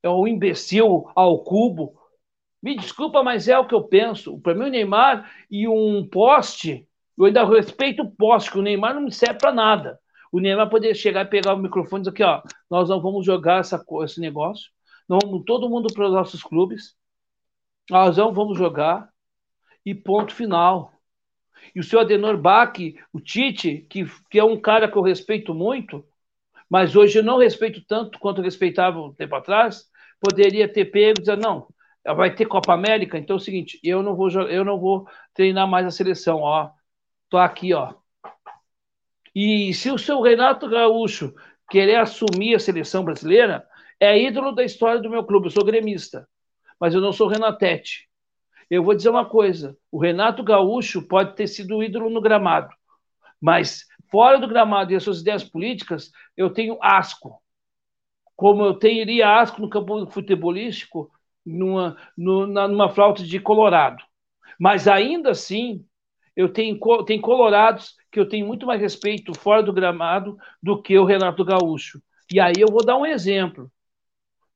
é 0.02 0.08
um 0.08 0.26
imbecil 0.26 1.10
ao 1.14 1.42
cubo. 1.44 1.94
Me 2.62 2.76
desculpa, 2.76 3.22
mas 3.22 3.48
é 3.48 3.58
o 3.58 3.66
que 3.66 3.74
eu 3.74 3.84
penso. 3.84 4.38
Para 4.40 4.54
mim, 4.54 4.66
o 4.66 4.70
Neymar 4.70 5.30
e 5.50 5.66
um 5.66 6.06
poste, 6.08 6.88
eu 7.18 7.24
ainda 7.24 7.44
respeito 7.44 8.02
o 8.02 8.10
poste, 8.10 8.50
que 8.50 8.58
o 8.58 8.62
Neymar 8.62 8.94
não 8.94 9.02
me 9.02 9.12
serve 9.12 9.38
para 9.38 9.52
nada. 9.52 9.98
O 10.30 10.40
Neymar 10.40 10.70
poderia 10.70 10.94
chegar 10.94 11.26
e 11.26 11.28
pegar 11.28 11.54
o 11.54 11.58
microfone 11.58 12.00
e 12.00 12.04
dizer 12.04 12.10
aqui, 12.10 12.22
ó, 12.22 12.42
nós 12.70 12.88
não 12.88 13.00
vamos 13.00 13.26
jogar 13.26 13.60
essa, 13.60 13.84
esse 14.04 14.20
negócio, 14.20 14.70
não 15.08 15.18
vamos 15.22 15.44
todo 15.44 15.68
mundo 15.68 15.92
para 15.92 16.06
os 16.06 16.12
nossos 16.12 16.42
clubes, 16.42 16.96
nós 17.90 18.16
não 18.16 18.32
vamos 18.32 18.56
jogar, 18.56 19.12
e 19.84 19.94
ponto 19.94 20.34
final. 20.34 20.92
E 21.74 21.80
o 21.80 21.84
seu 21.84 22.00
Adenor 22.00 22.36
Bach, 22.38 22.74
o 23.12 23.20
Tite, 23.20 23.86
que, 23.88 24.04
que 24.30 24.38
é 24.38 24.44
um 24.44 24.60
cara 24.60 24.90
que 24.90 24.96
eu 24.96 25.02
respeito 25.02 25.54
muito, 25.54 26.04
mas 26.68 26.96
hoje 26.96 27.18
eu 27.18 27.22
não 27.22 27.38
respeito 27.38 27.84
tanto 27.86 28.18
quanto 28.18 28.38
eu 28.38 28.44
respeitava 28.44 29.00
um 29.00 29.12
tempo 29.12 29.34
atrás, 29.34 29.90
poderia 30.22 30.72
ter 30.72 30.84
pego 30.84 31.18
e 31.18 31.22
dizer, 31.22 31.36
não, 31.36 31.66
vai 32.04 32.32
ter 32.32 32.46
Copa 32.46 32.72
América, 32.72 33.18
então 33.18 33.34
é 33.34 33.38
o 33.38 33.42
seguinte, 33.42 33.80
eu 33.82 34.02
não 34.04 34.14
vou, 34.14 34.30
eu 34.30 34.64
não 34.64 34.78
vou 34.78 35.04
treinar 35.34 35.66
mais 35.66 35.84
a 35.84 35.90
seleção, 35.90 36.38
ó, 36.38 36.70
tô 37.28 37.36
aqui, 37.36 37.74
ó. 37.74 37.94
E 39.34 39.74
se 39.74 39.90
o 39.90 39.98
seu 39.98 40.20
Renato 40.20 40.68
Gaúcho 40.68 41.34
querer 41.68 41.96
assumir 41.96 42.54
a 42.54 42.60
seleção 42.60 43.04
brasileira, 43.04 43.66
é 43.98 44.16
ídolo 44.16 44.52
da 44.52 44.62
história 44.62 45.00
do 45.00 45.10
meu 45.10 45.24
clube, 45.24 45.46
eu 45.46 45.50
sou 45.50 45.64
gremista, 45.64 46.28
mas 46.78 46.94
eu 46.94 47.00
não 47.00 47.12
sou 47.12 47.26
Renatete. 47.26 48.08
Eu 48.70 48.84
vou 48.84 48.94
dizer 48.94 49.08
uma 49.08 49.26
coisa: 49.26 49.76
o 49.90 49.98
Renato 49.98 50.44
Gaúcho 50.44 51.02
pode 51.02 51.34
ter 51.34 51.48
sido 51.48 51.82
ídolo 51.82 52.10
no 52.10 52.20
gramado, 52.20 52.70
mas 53.40 53.86
fora 54.10 54.38
do 54.38 54.46
gramado 54.46 54.92
e 54.92 54.96
as 54.96 55.02
suas 55.02 55.20
ideias 55.20 55.42
políticas, 55.42 56.12
eu 56.36 56.50
tenho 56.50 56.78
asco. 56.80 57.41
Como 58.42 58.64
eu 58.64 58.74
teria 58.74 59.38
asco 59.40 59.60
no 59.62 59.70
campo 59.70 60.04
futebolístico, 60.10 61.08
numa, 61.46 61.96
numa, 62.18 62.66
numa 62.66 62.88
flauta 62.90 63.22
de 63.22 63.38
Colorado. 63.38 64.02
Mas 64.58 64.88
ainda 64.88 65.30
assim, 65.30 65.86
eu 66.34 66.52
tenho, 66.52 66.76
tenho 67.04 67.20
colorados 67.22 67.94
que 68.10 68.18
eu 68.18 68.28
tenho 68.28 68.44
muito 68.46 68.66
mais 68.66 68.80
respeito 68.80 69.32
fora 69.38 69.62
do 69.62 69.72
gramado 69.72 70.36
do 70.62 70.82
que 70.82 70.98
o 70.98 71.04
Renato 71.04 71.44
Gaúcho. 71.44 72.02
E 72.32 72.40
aí 72.40 72.54
eu 72.58 72.68
vou 72.68 72.84
dar 72.84 72.96
um 72.96 73.06
exemplo. 73.06 73.70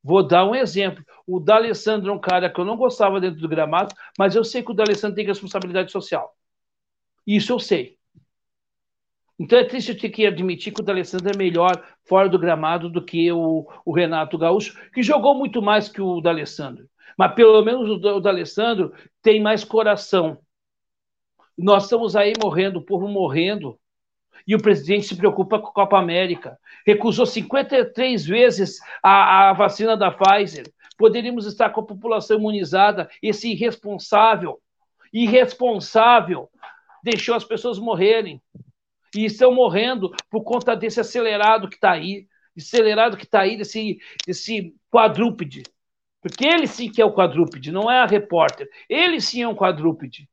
Vou 0.02 0.26
dar 0.26 0.44
um 0.46 0.54
exemplo. 0.54 1.04
O 1.26 1.40
D'Alessandro 1.40 2.10
é 2.10 2.14
um 2.14 2.20
cara 2.20 2.50
que 2.50 2.60
eu 2.60 2.64
não 2.64 2.76
gostava 2.76 3.20
dentro 3.20 3.40
do 3.40 3.48
gramado, 3.48 3.94
mas 4.18 4.36
eu 4.36 4.44
sei 4.44 4.62
que 4.64 4.72
o 4.72 4.74
D'Alessandro 4.74 5.16
tem 5.16 5.26
responsabilidade 5.26 5.92
social. 5.92 6.34
Isso 7.26 7.52
eu 7.52 7.60
sei. 7.60 7.95
Então 9.38 9.58
é 9.58 9.64
triste 9.64 9.94
ter 9.94 10.08
que 10.08 10.26
admitir 10.26 10.72
que 10.72 10.80
o 10.80 10.84
D'Alessandro 10.84 11.30
é 11.30 11.36
melhor 11.36 11.84
fora 12.04 12.28
do 12.28 12.38
gramado 12.38 12.88
do 12.88 13.04
que 13.04 13.30
o, 13.30 13.66
o 13.84 13.92
Renato 13.92 14.38
Gaúcho, 14.38 14.78
que 14.92 15.02
jogou 15.02 15.34
muito 15.34 15.60
mais 15.60 15.88
que 15.88 16.00
o 16.00 16.20
D'Alessandro. 16.20 16.88
Mas 17.18 17.34
pelo 17.34 17.62
menos 17.62 17.88
o, 17.88 18.16
o 18.16 18.20
D'Alessandro 18.20 18.92
tem 19.22 19.40
mais 19.40 19.62
coração. 19.62 20.38
Nós 21.56 21.84
estamos 21.84 22.16
aí 22.16 22.32
morrendo, 22.42 22.78
o 22.78 22.84
povo 22.84 23.08
morrendo, 23.08 23.78
e 24.46 24.54
o 24.54 24.62
presidente 24.62 25.06
se 25.06 25.16
preocupa 25.16 25.58
com 25.58 25.68
a 25.68 25.72
Copa 25.72 25.98
América. 25.98 26.58
Recusou 26.86 27.26
53 27.26 28.24
vezes 28.24 28.78
a, 29.02 29.50
a 29.50 29.52
vacina 29.52 29.96
da 29.96 30.10
Pfizer. 30.10 30.70
Poderíamos 30.96 31.46
estar 31.46 31.70
com 31.70 31.80
a 31.80 31.86
população 31.86 32.38
imunizada. 32.38 33.08
Esse 33.22 33.50
irresponsável, 33.50 34.60
irresponsável, 35.12 36.48
deixou 37.02 37.34
as 37.34 37.44
pessoas 37.44 37.78
morrerem. 37.78 38.40
E 39.16 39.24
estão 39.24 39.54
morrendo 39.54 40.10
por 40.30 40.44
conta 40.44 40.76
desse 40.76 41.00
acelerado 41.00 41.68
que 41.68 41.76
está 41.76 41.92
aí, 41.92 42.26
acelerado 42.56 43.16
que 43.16 43.24
está 43.24 43.40
aí, 43.40 43.56
desse, 43.56 43.98
desse 44.26 44.74
quadrúpede. 44.90 45.62
Porque 46.20 46.46
ele 46.46 46.66
sim 46.66 46.90
que 46.90 47.00
é 47.00 47.04
o 47.04 47.14
quadrúpede, 47.14 47.72
não 47.72 47.90
é 47.90 48.00
a 48.00 48.06
repórter. 48.06 48.68
Ele 48.88 49.20
sim 49.20 49.42
é 49.42 49.48
um 49.48 49.54
quadrúpede. 49.54 50.28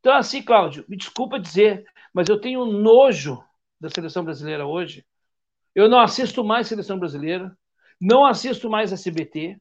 Então, 0.00 0.14
assim, 0.14 0.42
Cláudio, 0.42 0.84
me 0.88 0.96
desculpa 0.96 1.38
dizer, 1.38 1.84
mas 2.12 2.28
eu 2.28 2.40
tenho 2.40 2.64
nojo 2.64 3.42
da 3.78 3.88
seleção 3.88 4.24
brasileira 4.24 4.66
hoje. 4.66 5.04
Eu 5.74 5.88
não 5.88 6.00
assisto 6.00 6.42
mais 6.42 6.66
seleção 6.66 6.98
brasileira, 6.98 7.56
não 8.00 8.24
assisto 8.24 8.68
mais 8.68 8.92
SBT, 8.92 9.58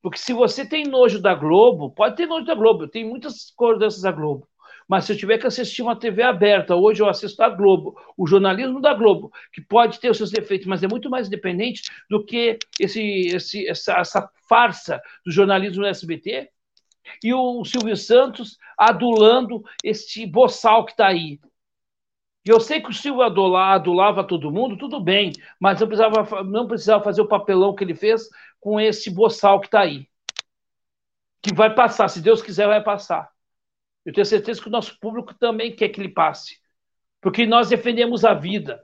porque 0.00 0.18
se 0.18 0.32
você 0.32 0.66
tem 0.66 0.84
nojo 0.84 1.20
da 1.20 1.34
Globo, 1.34 1.90
pode 1.90 2.16
ter 2.16 2.26
nojo 2.26 2.46
da 2.46 2.54
Globo, 2.54 2.84
eu 2.84 2.88
tenho 2.88 3.08
muitas 3.08 3.50
coordenças 3.50 4.02
da 4.02 4.12
Globo. 4.12 4.47
Mas 4.88 5.04
se 5.04 5.12
eu 5.12 5.16
tiver 5.16 5.36
que 5.36 5.46
assistir 5.46 5.82
uma 5.82 5.94
TV 5.94 6.22
aberta, 6.22 6.74
hoje 6.74 7.02
eu 7.02 7.08
assisto 7.08 7.42
a 7.42 7.50
Globo, 7.50 7.94
o 8.16 8.26
jornalismo 8.26 8.80
da 8.80 8.94
Globo, 8.94 9.30
que 9.52 9.60
pode 9.60 10.00
ter 10.00 10.10
os 10.10 10.16
seus 10.16 10.30
defeitos, 10.30 10.66
mas 10.66 10.82
é 10.82 10.88
muito 10.88 11.10
mais 11.10 11.26
independente 11.26 11.82
do 12.08 12.24
que 12.24 12.58
esse, 12.80 13.28
esse, 13.28 13.68
essa, 13.68 13.92
essa 13.98 14.30
farsa 14.48 14.98
do 15.24 15.30
jornalismo 15.30 15.82
do 15.82 15.86
SBT, 15.86 16.50
e 17.22 17.34
o 17.34 17.64
Silvio 17.64 17.96
Santos 17.96 18.58
adulando 18.76 19.62
este 19.84 20.26
boçal 20.26 20.84
que 20.84 20.92
está 20.92 21.08
aí. 21.08 21.38
Eu 22.44 22.58
sei 22.60 22.80
que 22.80 22.88
o 22.88 22.94
Silvio 22.94 23.22
adulava 23.22 24.24
todo 24.24 24.50
mundo, 24.50 24.78
tudo 24.78 25.00
bem, 25.00 25.32
mas 25.60 25.80
não 25.80 25.86
precisava, 25.86 26.44
não 26.44 26.66
precisava 26.66 27.04
fazer 27.04 27.20
o 27.20 27.28
papelão 27.28 27.74
que 27.74 27.84
ele 27.84 27.94
fez 27.94 28.28
com 28.58 28.80
esse 28.80 29.10
boçal 29.10 29.60
que 29.60 29.66
está 29.66 29.80
aí. 29.80 30.08
Que 31.42 31.54
vai 31.54 31.74
passar, 31.74 32.08
se 32.08 32.22
Deus 32.22 32.40
quiser, 32.40 32.66
vai 32.66 32.82
passar. 32.82 33.30
Eu 34.08 34.14
tenho 34.14 34.24
certeza 34.24 34.58
que 34.58 34.68
o 34.68 34.70
nosso 34.70 34.98
público 34.98 35.34
também 35.34 35.76
quer 35.76 35.90
que 35.90 36.00
ele 36.00 36.08
passe. 36.08 36.58
Porque 37.20 37.44
nós 37.44 37.68
defendemos 37.68 38.24
a 38.24 38.32
vida. 38.32 38.82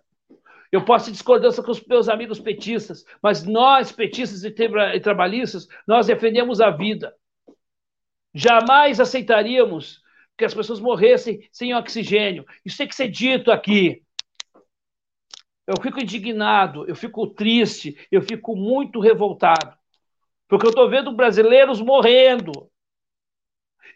Eu 0.71 0.85
posso 0.85 1.07
ter 1.07 1.13
discordância 1.13 1.63
com 1.63 1.71
os 1.71 1.83
meus 1.87 2.11
amigos 2.11 2.39
petistas, 2.39 3.07
mas 3.23 3.43
nós, 3.43 3.91
petistas 3.91 4.45
e, 4.45 4.49
e 4.49 5.01
trabalhistas, 5.01 5.67
nós 5.87 6.09
defendemos 6.09 6.61
a 6.61 6.69
vida. 6.69 7.17
Jamais 8.35 9.01
aceitaríamos 9.01 10.03
que 10.37 10.45
as 10.45 10.53
pessoas 10.53 10.79
morressem 10.79 11.49
sem 11.51 11.75
oxigênio. 11.75 12.45
Isso 12.63 12.77
tem 12.77 12.87
que 12.87 12.95
ser 12.95 13.09
dito 13.09 13.51
aqui. 13.51 14.05
Eu 15.67 15.81
fico 15.81 16.03
indignado, 16.03 16.87
eu 16.87 16.95
fico 16.95 17.27
triste, 17.29 17.97
eu 18.13 18.21
fico 18.21 18.55
muito 18.55 19.01
revoltado. 19.01 19.75
Porque 20.47 20.67
eu 20.67 20.71
estou 20.71 20.91
vendo 20.91 21.17
brasileiros 21.17 21.81
morrendo. 21.81 22.71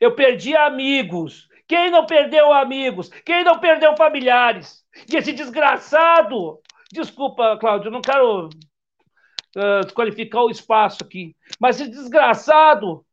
Eu 0.01 0.15
perdi 0.15 0.57
amigos. 0.57 1.49
Quem 1.67 1.91
não 1.91 2.07
perdeu 2.07 2.53
amigos? 2.53 3.11
Quem 3.25 3.45
não 3.45 3.59
perdeu 3.59 3.97
familiares? 3.97 4.85
E 5.11 5.17
esse 5.17 5.33
desgraçado. 5.33 6.61
Desculpa, 6.91 7.59
Cláudio, 7.59 7.91
não 7.91 8.01
quero 8.01 8.49
uh, 8.49 9.85
desqualificar 9.85 10.43
o 10.43 10.51
espaço 10.51 11.05
aqui. 11.05 11.37
Mas 11.61 11.81
esse 11.81 11.91
desgraçado 11.91 13.05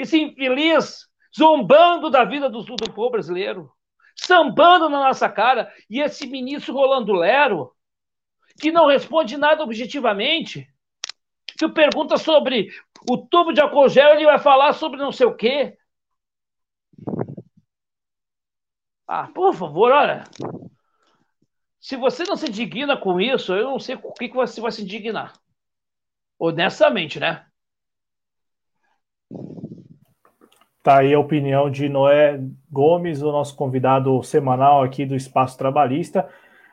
esse 0.00 0.18
infeliz 0.18 1.06
zombando 1.36 2.10
da 2.10 2.24
vida 2.24 2.48
do, 2.48 2.62
do 2.62 2.92
povo 2.92 3.10
brasileiro, 3.10 3.70
sambando 4.16 4.88
na 4.88 4.98
nossa 4.98 5.28
cara, 5.28 5.72
e 5.88 6.00
esse 6.00 6.26
ministro 6.26 6.74
Rolando 6.74 7.12
Lero, 7.12 7.72
que 8.60 8.72
não 8.72 8.86
responde 8.86 9.36
nada 9.36 9.62
objetivamente, 9.62 10.66
que 11.58 11.68
pergunta 11.68 12.16
sobre 12.16 12.70
o 13.08 13.18
tubo 13.18 13.52
de 13.52 13.60
álcool 13.60 13.88
gel, 13.88 14.14
ele 14.14 14.24
vai 14.24 14.38
falar 14.38 14.72
sobre 14.72 14.98
não 14.98 15.12
sei 15.12 15.26
o 15.26 15.34
quê. 15.34 15.76
Ah, 19.12 19.28
por 19.34 19.52
favor, 19.52 19.90
olha. 19.90 20.22
Se 21.80 21.96
você 21.96 22.22
não 22.22 22.36
se 22.36 22.46
indigna 22.48 22.96
com 22.96 23.20
isso, 23.20 23.52
eu 23.52 23.64
não 23.64 23.78
sei 23.80 23.96
com 23.96 24.10
o 24.10 24.12
que 24.12 24.28
você 24.28 24.60
vai 24.60 24.70
se 24.70 24.82
indignar. 24.82 25.32
Honestamente, 26.38 27.18
né? 27.18 27.44
Tá 30.80 30.98
aí 30.98 31.12
a 31.12 31.18
opinião 31.18 31.68
de 31.68 31.88
Noé 31.88 32.40
Gomes, 32.70 33.20
o 33.20 33.32
nosso 33.32 33.56
convidado 33.56 34.22
semanal 34.22 34.84
aqui 34.84 35.04
do 35.04 35.16
Espaço 35.16 35.58
Trabalhista. 35.58 36.28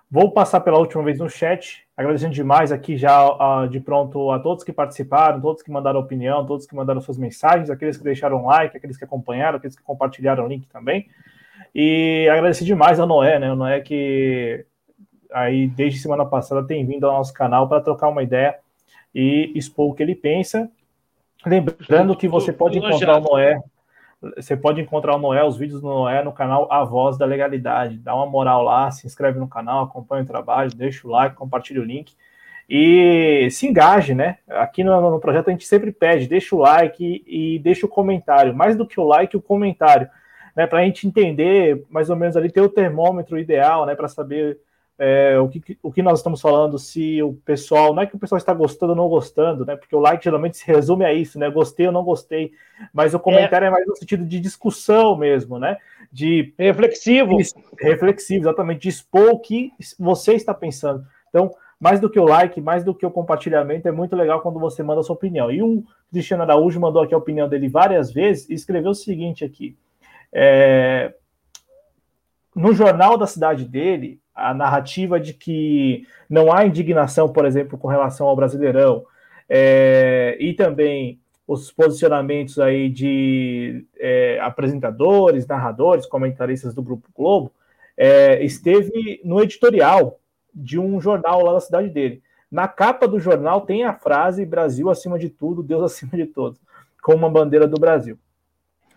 Vou 0.10 0.32
passar 0.32 0.60
pela 0.60 0.78
última 0.78 1.04
vez 1.04 1.18
no 1.18 1.28
chat, 1.28 1.88
agradecendo 1.98 2.36
demais 2.36 2.72
aqui 2.72 2.98
já 2.98 3.30
uh, 3.32 3.68
de 3.68 3.80
pronto 3.80 4.30
a 4.30 4.38
todos 4.38 4.64
que 4.64 4.72
participaram, 4.72 5.42
todos 5.42 5.64
que 5.64 5.72
mandaram 5.72 6.00
opinião, 6.00 6.46
todos 6.46 6.68
que 6.68 6.76
mandaram 6.76 7.02
suas 7.02 7.18
mensagens, 7.18 7.72
aqueles 7.72 7.98
que 7.98 8.04
deixaram 8.04 8.46
like, 8.46 8.78
aqueles 8.78 8.96
que 8.96 9.06
acompanharam, 9.06 9.58
aqueles 9.58 9.76
que 9.76 9.82
compartilharam 9.82 10.46
o 10.46 10.48
link 10.48 10.68
também. 10.68 11.10
E 11.78 12.28
agradecer 12.28 12.66
demais 12.66 13.00
ao 13.00 13.06
Noé, 13.06 13.38
né? 13.38 13.54
O 13.54 13.56
Noé 13.56 13.80
que 13.82 14.66
aí 15.32 15.68
desde 15.68 16.00
semana 16.00 16.26
passada 16.26 16.66
tem 16.66 16.84
vindo 16.86 17.06
ao 17.06 17.14
nosso 17.14 17.32
canal 17.32 17.70
para 17.70 17.82
trocar 17.82 18.08
uma 18.08 18.24
ideia 18.24 18.58
e 19.14 19.52
expor 19.54 19.92
o 19.92 19.94
que 19.94 20.02
ele 20.02 20.16
pensa. 20.16 20.70
Lembrando 21.46 22.18
que 22.18 22.28
você 22.28 22.52
pode 22.52 22.80
encontrar 22.80 23.18
o 23.18 23.22
Noé 23.22 23.62
você 24.20 24.58
pode 24.58 24.82
encontrar 24.82 25.16
o 25.16 25.20
Noé, 25.20 25.44
os 25.44 25.58
vídeos 25.58 25.80
do 25.80 25.88
Noé 25.88 26.24
no 26.24 26.32
canal 26.32 26.68
A 26.72 26.84
Voz 26.84 27.18
da 27.18 27.26
Legalidade. 27.26 28.00
Dá 28.00 28.16
uma 28.16 28.26
moral 28.26 28.64
lá, 28.64 28.90
se 28.90 29.06
inscreve 29.06 29.38
no 29.38 29.48
canal, 29.48 29.84
acompanha 29.84 30.24
o 30.24 30.28
trabalho, 30.28 30.72
deixa 30.76 31.08
o 31.08 31.12
like, 31.12 31.36
compartilha 31.36 31.82
o 31.82 31.86
link 31.86 32.16
e 32.70 33.48
se 33.52 33.68
engaje, 33.68 34.14
né? 34.16 34.40
Aqui 34.50 34.84
no, 34.84 35.12
no 35.12 35.20
projeto 35.20 35.50
a 35.50 35.52
gente 35.52 35.66
sempre 35.66 35.92
pede, 35.92 36.28
deixa 36.28 36.56
o 36.56 36.60
like 36.60 37.24
e, 37.28 37.56
e 37.56 37.60
deixa 37.60 37.86
o 37.86 37.90
comentário. 37.90 38.56
Mais 38.56 38.76
do 38.76 38.88
que 38.88 39.00
o 39.00 39.04
like, 39.04 39.38
o 39.38 39.42
comentário, 39.42 40.10
né? 40.58 40.66
Para 40.66 40.80
a 40.80 40.84
gente 40.84 41.08
entender 41.08 41.86
mais 41.88 42.10
ou 42.10 42.16
menos 42.16 42.36
ali, 42.36 42.52
ter 42.52 42.62
o 42.62 42.68
termômetro 42.68 43.38
ideal, 43.38 43.86
né? 43.86 43.94
Para 43.94 44.08
saber 44.08 44.58
é, 44.98 45.38
o, 45.38 45.48
que, 45.48 45.78
o 45.84 45.92
que 45.92 46.02
nós 46.02 46.18
estamos 46.18 46.42
falando, 46.42 46.80
se 46.80 47.22
o 47.22 47.34
pessoal, 47.46 47.94
não 47.94 48.02
é 48.02 48.08
que 48.08 48.16
o 48.16 48.20
pessoal 48.20 48.38
está 48.38 48.56
gostando 48.56 48.94
ou 48.94 48.98
não 48.98 49.08
gostando, 49.08 49.64
né? 49.64 49.76
Porque 49.76 49.96
o 49.96 50.00
like 50.00 50.24
geralmente 50.24 50.58
se 50.58 50.66
resume 50.66 51.06
a 51.06 51.14
isso, 51.14 51.38
né? 51.38 51.48
Gostei 51.52 51.86
ou 51.86 51.94
não 51.94 52.04
gostei, 52.04 52.54
mas 52.92 53.14
o 53.14 53.20
comentário 53.20 53.66
é, 53.66 53.68
é 53.68 53.72
mais 53.72 53.86
no 53.86 53.96
sentido 53.96 54.26
de 54.26 54.40
discussão 54.40 55.16
mesmo, 55.16 55.60
né? 55.60 55.78
De 56.12 56.52
reflexivo. 56.58 57.38
reflexivo, 57.80 58.42
exatamente, 58.46 58.82
de 58.82 58.90
expor 58.90 59.30
o 59.30 59.40
que 59.40 59.72
você 60.00 60.34
está 60.34 60.56
pensando. 60.56 61.06
Então, 61.30 61.52
mais 61.80 62.00
do 62.00 62.10
que 62.10 62.20
o 62.20 62.26
like, 62.26 62.60
mais 62.60 62.84
do 62.84 62.96
que 62.96 63.06
o 63.06 63.12
compartilhamento, 63.12 63.88
é 63.88 63.92
muito 63.92 64.16
legal 64.16 64.42
quando 64.42 64.60
você 64.60 64.82
manda 64.82 65.02
a 65.02 65.04
sua 65.04 65.16
opinião. 65.16 65.52
E 65.52 65.62
o 65.62 65.84
Cristiano 66.12 66.42
Araújo 66.42 66.80
mandou 66.80 67.04
aqui 67.04 67.14
a 67.14 67.18
opinião 67.20 67.48
dele 67.48 67.70
várias 67.70 68.12
vezes 68.12 68.50
e 68.50 68.56
escreveu 68.56 68.90
o 68.90 68.96
seguinte 68.96 69.46
aqui. 69.46 69.78
É, 70.34 71.14
no 72.56 72.74
jornal 72.74 73.18
da 73.18 73.28
cidade 73.28 73.66
dele, 73.66 74.20
a 74.34 74.54
narrativa 74.54 75.20
de 75.20 75.34
que 75.34 76.06
não 76.30 76.52
há 76.52 76.66
indignação, 76.66 77.28
por 77.30 77.46
exemplo, 77.46 77.78
com 77.78 77.88
relação 77.88 78.28
ao 78.28 78.36
Brasileirão, 78.36 79.06
é, 79.50 80.38
e 80.40 80.54
também 80.54 81.20
os 81.48 81.72
posicionamentos 81.72 82.60
aí 82.60 82.90
de 82.90 83.86
é, 83.98 84.40
apresentadores, 84.42 85.48
narradores, 85.48 86.06
comentaristas 86.06 86.74
do 86.74 86.84
Grupo 86.84 87.08
Globo, 87.16 87.52
é, 87.96 88.44
esteve 88.44 89.22
no 89.24 89.42
editorial 89.42 90.20
de 90.54 90.78
um 90.78 91.00
jornal 91.00 91.44
lá 91.44 91.54
da 91.54 91.60
cidade 91.60 91.90
dele. 91.90 92.22
Na 92.52 92.68
capa 92.68 93.08
do 93.08 93.20
jornal 93.20 93.62
tem 93.62 93.86
a 93.86 93.94
frase 93.94 94.46
Brasil 94.46 94.90
acima 94.90 95.18
de 95.18 95.30
tudo, 95.30 95.64
Deus 95.64 95.84
acima 95.84 96.12
de 96.16 96.26
todos, 96.26 96.60
com 97.02 97.14
uma 97.14 97.30
bandeira 97.30 97.68
do 97.68 97.80
Brasil. 97.80 98.18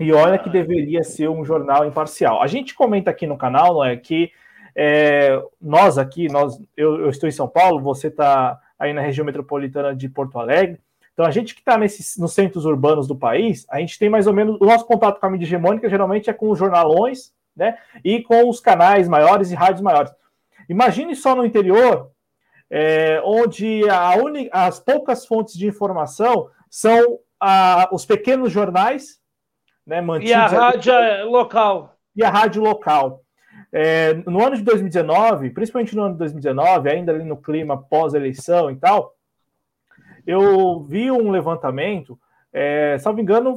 E 0.00 0.12
olha 0.12 0.38
que 0.38 0.48
deveria 0.48 1.04
ser 1.04 1.28
um 1.28 1.44
jornal 1.44 1.86
imparcial. 1.86 2.42
A 2.42 2.46
gente 2.46 2.74
comenta 2.74 3.10
aqui 3.10 3.26
no 3.26 3.36
canal, 3.36 3.74
não 3.74 3.84
é, 3.84 3.96
que 3.96 4.32
é, 4.74 5.40
nós 5.60 5.98
aqui, 5.98 6.26
nós, 6.28 6.58
eu, 6.76 7.02
eu, 7.02 7.10
estou 7.10 7.28
em 7.28 7.32
São 7.32 7.46
Paulo, 7.46 7.82
você 7.82 8.08
está 8.08 8.58
aí 8.78 8.94
na 8.94 9.02
região 9.02 9.26
metropolitana 9.26 9.94
de 9.94 10.08
Porto 10.08 10.38
Alegre. 10.38 10.80
Então, 11.12 11.26
a 11.26 11.30
gente 11.30 11.54
que 11.54 11.60
está 11.60 11.76
nos 11.76 12.32
centros 12.32 12.64
urbanos 12.64 13.06
do 13.06 13.14
país, 13.14 13.66
a 13.68 13.78
gente 13.78 13.98
tem 13.98 14.08
mais 14.08 14.26
ou 14.26 14.32
menos. 14.32 14.56
O 14.58 14.64
nosso 14.64 14.86
contato 14.86 15.20
com 15.20 15.26
a 15.26 15.30
mídia 15.30 15.44
hegemônica 15.44 15.88
geralmente 15.88 16.30
é 16.30 16.32
com 16.32 16.50
os 16.50 16.58
jornalões, 16.58 17.34
né? 17.54 17.76
E 18.02 18.22
com 18.22 18.48
os 18.48 18.58
canais 18.58 19.06
maiores 19.06 19.50
e 19.50 19.54
rádios 19.54 19.82
maiores. 19.82 20.10
Imagine 20.66 21.14
só 21.14 21.36
no 21.36 21.44
interior, 21.44 22.10
é, 22.70 23.20
onde 23.22 23.82
uni, 24.24 24.48
as 24.50 24.80
poucas 24.80 25.26
fontes 25.26 25.58
de 25.58 25.66
informação 25.66 26.48
são 26.70 27.18
a, 27.38 27.88
os 27.92 28.06
pequenos 28.06 28.50
jornais, 28.50 29.19
né? 29.90 30.00
E 30.20 30.32
a 30.32 30.46
rádio 30.46 30.92
local. 31.24 31.96
E 32.14 32.22
a 32.22 32.30
rádio 32.30 32.62
local. 32.62 33.22
É, 33.72 34.14
no 34.26 34.44
ano 34.44 34.56
de 34.56 34.62
2019, 34.62 35.50
principalmente 35.50 35.94
no 35.94 36.02
ano 36.02 36.12
de 36.12 36.18
2019, 36.18 36.90
ainda 36.90 37.12
ali 37.12 37.24
no 37.24 37.36
clima 37.36 37.76
pós-eleição 37.76 38.70
e 38.70 38.76
tal, 38.76 39.14
eu 40.26 40.84
vi 40.84 41.10
um 41.10 41.30
levantamento, 41.30 42.18
é, 42.52 42.98
salvo 42.98 43.20
engano, 43.20 43.56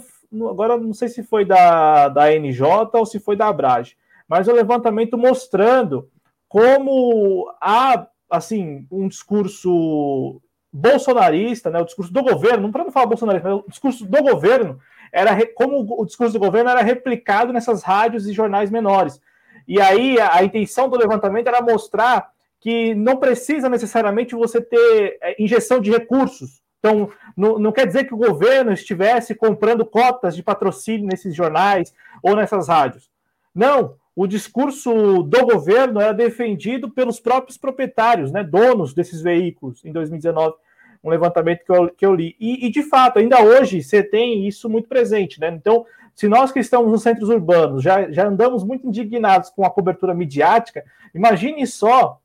agora 0.50 0.78
não 0.78 0.94
sei 0.94 1.08
se 1.08 1.24
foi 1.24 1.46
da, 1.46 2.10
da 2.10 2.32
NJ 2.32 2.90
ou 2.94 3.06
se 3.06 3.20
foi 3.20 3.36
da 3.36 3.48
Abrage, 3.48 3.96
mas 4.28 4.48
o 4.48 4.52
um 4.52 4.56
levantamento 4.56 5.18
mostrando 5.18 6.10
como 6.48 7.52
há 7.62 8.08
assim 8.30 8.88
um 8.92 9.08
discurso 9.08 10.42
bolsonarista, 10.72 11.70
né, 11.70 11.80
o 11.80 11.86
discurso 11.86 12.12
do 12.12 12.24
governo, 12.24 12.64
não 12.64 12.72
para 12.72 12.84
não 12.84 12.92
falar 12.92 13.06
bolsonarista, 13.06 13.50
mas 13.50 13.60
o 13.60 13.70
discurso 13.70 14.06
do 14.06 14.24
governo 14.24 14.80
era 15.14 15.46
como 15.54 15.86
o 16.02 16.06
discurso 16.06 16.34
do 16.34 16.40
governo 16.40 16.72
era 16.72 16.82
replicado 16.82 17.54
nessas 17.54 17.84
rádios 17.84 18.28
e 18.28 18.34
jornais 18.34 18.72
menores. 18.72 19.22
E 19.68 19.80
aí 19.80 20.20
a, 20.20 20.38
a 20.38 20.44
intenção 20.44 20.90
do 20.90 20.98
levantamento 20.98 21.48
era 21.48 21.62
mostrar 21.62 22.32
que 22.60 22.96
não 22.96 23.18
precisa 23.18 23.70
necessariamente 23.70 24.36
você 24.36 24.60
ter 24.60 25.18
é, 25.22 25.42
injeção 25.42 25.80
de 25.80 25.92
recursos. 25.92 26.64
Então, 26.80 27.10
não, 27.38 27.60
não, 27.60 27.72
quer 27.72 27.86
dizer 27.86 28.06
que 28.06 28.14
o 28.14 28.18
governo 28.18 28.74
estivesse 28.74 29.36
comprando 29.36 29.86
cotas 29.86 30.36
de 30.36 30.42
patrocínio 30.42 31.08
nesses 31.08 31.36
jornais 31.36 31.94
ou 32.22 32.36
nessas 32.36 32.68
rádios. 32.68 33.10
Não, 33.54 33.96
o 34.16 34.26
discurso 34.26 35.24
do 35.24 35.46
governo 35.46 36.02
era 36.02 36.14
defendido 36.14 36.90
pelos 36.90 37.20
próprios 37.20 37.58
proprietários, 37.58 38.32
né, 38.32 38.44
donos 38.44 38.94
desses 38.94 39.22
veículos, 39.22 39.84
em 39.86 39.92
2019, 39.92 40.56
um 41.04 41.10
levantamento 41.10 41.66
que 41.66 41.72
eu, 41.72 41.90
que 41.90 42.06
eu 42.06 42.16
li. 42.16 42.36
E, 42.40 42.66
e, 42.66 42.72
de 42.72 42.84
fato, 42.84 43.20
ainda 43.20 43.42
hoje 43.42 43.84
você 43.84 44.02
tem 44.02 44.48
isso 44.48 44.70
muito 44.70 44.88
presente. 44.88 45.40
Né? 45.40 45.50
Então, 45.50 45.86
se 46.16 46.28
nós 46.28 46.52
que 46.52 46.60
estamos 46.60 46.92
nos 46.92 47.02
centros 47.02 47.30
urbanos 47.30 47.84
já, 47.84 48.10
já 48.12 48.28
andamos 48.28 48.64
muito 48.64 48.88
indignados 48.88 49.50
com 49.50 49.66
a 49.66 49.70
cobertura 49.70 50.14
midiática, 50.14 50.84
imagine 51.14 51.66
só 51.68 52.20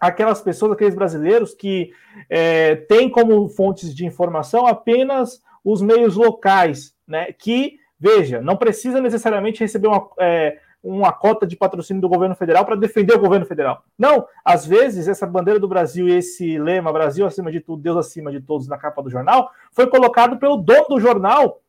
aquelas 0.00 0.40
pessoas, 0.40 0.72
aqueles 0.72 0.94
brasileiros 0.94 1.54
que 1.54 1.92
é, 2.28 2.76
têm 2.76 3.08
como 3.08 3.48
fontes 3.48 3.94
de 3.94 4.06
informação 4.06 4.66
apenas 4.66 5.42
os 5.64 5.82
meios 5.82 6.16
locais, 6.16 6.94
né? 7.06 7.32
Que, 7.32 7.78
veja, 7.98 8.40
não 8.40 8.56
precisa 8.56 9.00
necessariamente 9.00 9.60
receber 9.60 9.88
uma, 9.88 10.08
é, 10.18 10.58
uma 10.82 11.12
cota 11.12 11.46
de 11.46 11.56
patrocínio 11.56 12.00
do 12.00 12.08
governo 12.08 12.34
federal 12.34 12.64
para 12.64 12.76
defender 12.76 13.14
o 13.14 13.20
governo 13.20 13.46
federal. 13.46 13.84
Não, 13.98 14.26
às 14.44 14.64
vezes 14.64 15.08
essa 15.08 15.26
bandeira 15.26 15.58
do 15.58 15.68
Brasil 15.68 16.08
e 16.08 16.12
esse 16.12 16.58
lema 16.58 16.92
Brasil 16.92 17.26
acima 17.26 17.50
de 17.50 17.60
tudo, 17.60 17.82
Deus 17.82 17.96
acima 17.96 18.30
de 18.30 18.40
todos 18.40 18.68
na 18.68 18.78
capa 18.78 19.02
do 19.02 19.10
jornal 19.10 19.50
foi 19.72 19.86
colocado 19.88 20.38
pelo 20.38 20.56
dono 20.56 20.86
do 20.88 21.00
jornal 21.00 21.60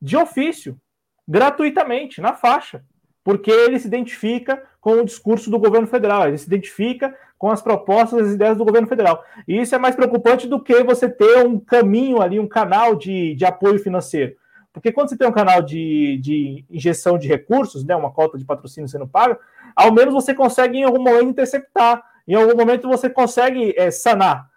de 0.00 0.16
ofício, 0.16 0.78
gratuitamente, 1.26 2.20
na 2.20 2.34
faixa, 2.34 2.84
porque 3.24 3.50
ele 3.50 3.78
se 3.78 3.86
identifica 3.86 4.62
com 4.80 5.00
o 5.00 5.04
discurso 5.04 5.50
do 5.50 5.58
governo 5.58 5.86
federal, 5.86 6.28
ele 6.28 6.38
se 6.38 6.46
identifica 6.46 7.16
com 7.38 7.50
as 7.50 7.60
propostas 7.60 8.18
e 8.18 8.22
as 8.22 8.34
ideias 8.34 8.56
do 8.56 8.64
governo 8.64 8.86
federal. 8.86 9.24
E 9.48 9.60
isso 9.60 9.74
é 9.74 9.78
mais 9.78 9.96
preocupante 9.96 10.46
do 10.46 10.62
que 10.62 10.82
você 10.84 11.08
ter 11.08 11.44
um 11.44 11.58
caminho 11.58 12.22
ali, 12.22 12.38
um 12.38 12.46
canal 12.46 12.94
de, 12.94 13.34
de 13.34 13.44
apoio 13.44 13.78
financeiro. 13.78 14.36
Porque 14.76 14.92
quando 14.92 15.08
você 15.08 15.16
tem 15.16 15.26
um 15.26 15.32
canal 15.32 15.62
de, 15.62 16.18
de 16.18 16.62
injeção 16.70 17.16
de 17.16 17.26
recursos, 17.26 17.82
né, 17.82 17.96
uma 17.96 18.10
cota 18.10 18.36
de 18.36 18.44
patrocínio 18.44 18.86
sendo 18.86 19.08
paga, 19.08 19.40
ao 19.74 19.90
menos 19.90 20.12
você 20.12 20.34
consegue 20.34 20.76
em 20.76 20.84
algum 20.84 21.02
momento 21.02 21.30
interceptar, 21.30 22.04
em 22.28 22.34
algum 22.34 22.54
momento 22.54 22.86
você 22.86 23.08
consegue 23.08 23.72
é, 23.74 23.90
sanar. 23.90 24.50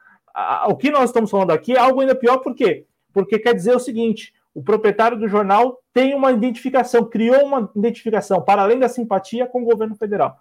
O 0.68 0.76
que 0.76 0.91
nós 0.91 1.06
estamos 1.06 1.32
falando 1.32 1.52
aqui 1.52 1.72
é 1.72 1.80
algo 1.80 2.02
ainda 2.02 2.14
pior, 2.14 2.40
por 2.40 2.54
quê? 2.54 2.86
Porque 3.14 3.40
quer 3.40 3.54
dizer 3.54 3.74
o 3.74 3.80
seguinte: 3.80 4.34
o 4.54 4.62
proprietário 4.62 5.18
do 5.18 5.26
jornal 5.26 5.82
tem 5.94 6.14
uma 6.14 6.34
identificação, 6.34 7.06
criou 7.06 7.46
uma 7.46 7.72
identificação, 7.74 8.41
para 8.41 8.62
além 8.62 8.78
da 8.78 8.90
simpatia, 8.90 9.48
com 9.48 9.62
o 9.62 9.66
governo 9.66 9.96
federal. 9.96 10.38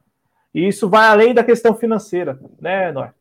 E 0.52 0.66
isso 0.66 0.88
vai 0.88 1.06
além 1.06 1.32
da 1.32 1.44
questão 1.44 1.72
financeira, 1.72 2.36
né, 2.60 2.90
Noé? 2.90 3.12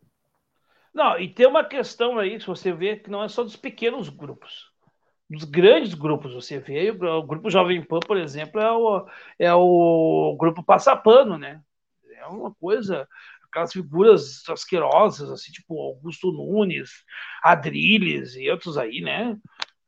Não, 0.91 1.19
e 1.19 1.29
tem 1.29 1.45
uma 1.45 1.63
questão 1.63 2.17
aí, 2.17 2.39
se 2.39 2.47
você 2.47 2.71
vê, 2.71 2.95
que 2.95 3.11
não 3.11 3.23
é 3.23 3.29
só 3.29 3.43
dos 3.43 3.55
pequenos 3.55 4.09
grupos 4.09 4.75
dos 5.29 5.43
grandes 5.43 5.93
grupos 5.93 6.33
você 6.33 6.59
vê, 6.59 6.89
o, 6.91 7.23
grupo 7.23 7.49
Jovem 7.49 7.83
Pan, 7.83 7.99
por 7.99 8.17
exemplo, 8.17 8.61
é 8.61 8.71
o, 8.71 9.05
é 9.37 9.53
o 9.53 10.35
grupo 10.39 10.63
Passapano, 10.63 11.37
né? 11.37 11.61
É 12.15 12.25
uma 12.27 12.53
coisa, 12.55 13.07
aquelas 13.43 13.73
figuras 13.73 14.47
asquerosas, 14.49 15.29
assim, 15.29 15.51
tipo 15.51 15.79
Augusto 15.79 16.31
Nunes, 16.31 17.03
Adriles 17.43 18.35
e 18.35 18.49
outros 18.49 18.77
aí, 18.77 19.01
né? 19.01 19.37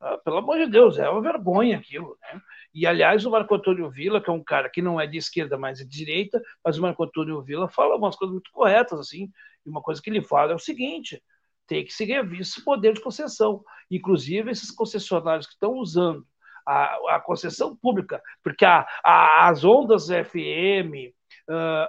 Ah, 0.02 0.18
pelo 0.18 0.38
amor 0.38 0.58
de 0.58 0.68
Deus, 0.68 0.98
é 0.98 1.10
uma 1.10 1.22
vergonha 1.22 1.78
aquilo, 1.78 2.18
né? 2.22 2.42
E, 2.74 2.86
aliás, 2.86 3.26
o 3.26 3.32
Marco 3.32 3.56
Antônio 3.56 3.90
Villa, 3.90 4.22
que 4.22 4.30
é 4.30 4.34
um 4.34 4.44
cara 4.44 4.70
que 4.70 4.82
não 4.82 5.00
é 5.00 5.08
de 5.08 5.18
esquerda, 5.18 5.58
mas 5.58 5.82
é 5.82 5.84
de 5.84 5.90
direita, 5.90 6.42
mas 6.64 6.78
o 6.78 6.82
Marco 6.82 7.04
Antônio 7.04 7.42
Villa 7.42 7.68
fala 7.68 7.96
umas 7.96 8.16
coisas 8.16 8.34
muito 8.34 8.52
corretas, 8.52 9.00
assim, 9.00 9.30
e 9.66 9.70
uma 9.70 9.82
coisa 9.82 10.02
que 10.02 10.10
ele 10.10 10.22
fala 10.22 10.52
é 10.52 10.56
o 10.56 10.60
seguinte, 10.60 11.22
tem 11.70 11.86
que 11.86 11.94
ser 11.94 12.06
revisto 12.06 12.58
esse 12.58 12.66
poder 12.66 12.94
de 12.94 13.02
concessão. 13.02 13.64
Inclusive, 13.92 14.50
esses 14.50 14.72
concessionários 14.72 15.46
que 15.46 15.54
estão 15.54 15.74
usando 15.74 16.26
a, 16.66 17.16
a 17.16 17.20
concessão 17.20 17.76
pública, 17.76 18.22
porque 18.44 18.66
a, 18.66 18.86
a, 19.06 19.48
as 19.48 19.64
ondas 19.64 20.08
FM, 20.08 21.14
uh, 21.48 21.86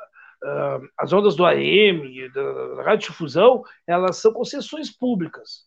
uh, 0.47 0.89
as 0.99 1.13
ondas 1.13 1.35
do 1.35 1.47
AM, 1.47 2.29
da, 2.29 2.75
da 2.77 2.83
radiodifusão, 2.83 3.65
elas 3.87 4.19
são 4.19 4.33
concessões 4.33 4.95
públicas, 4.95 5.67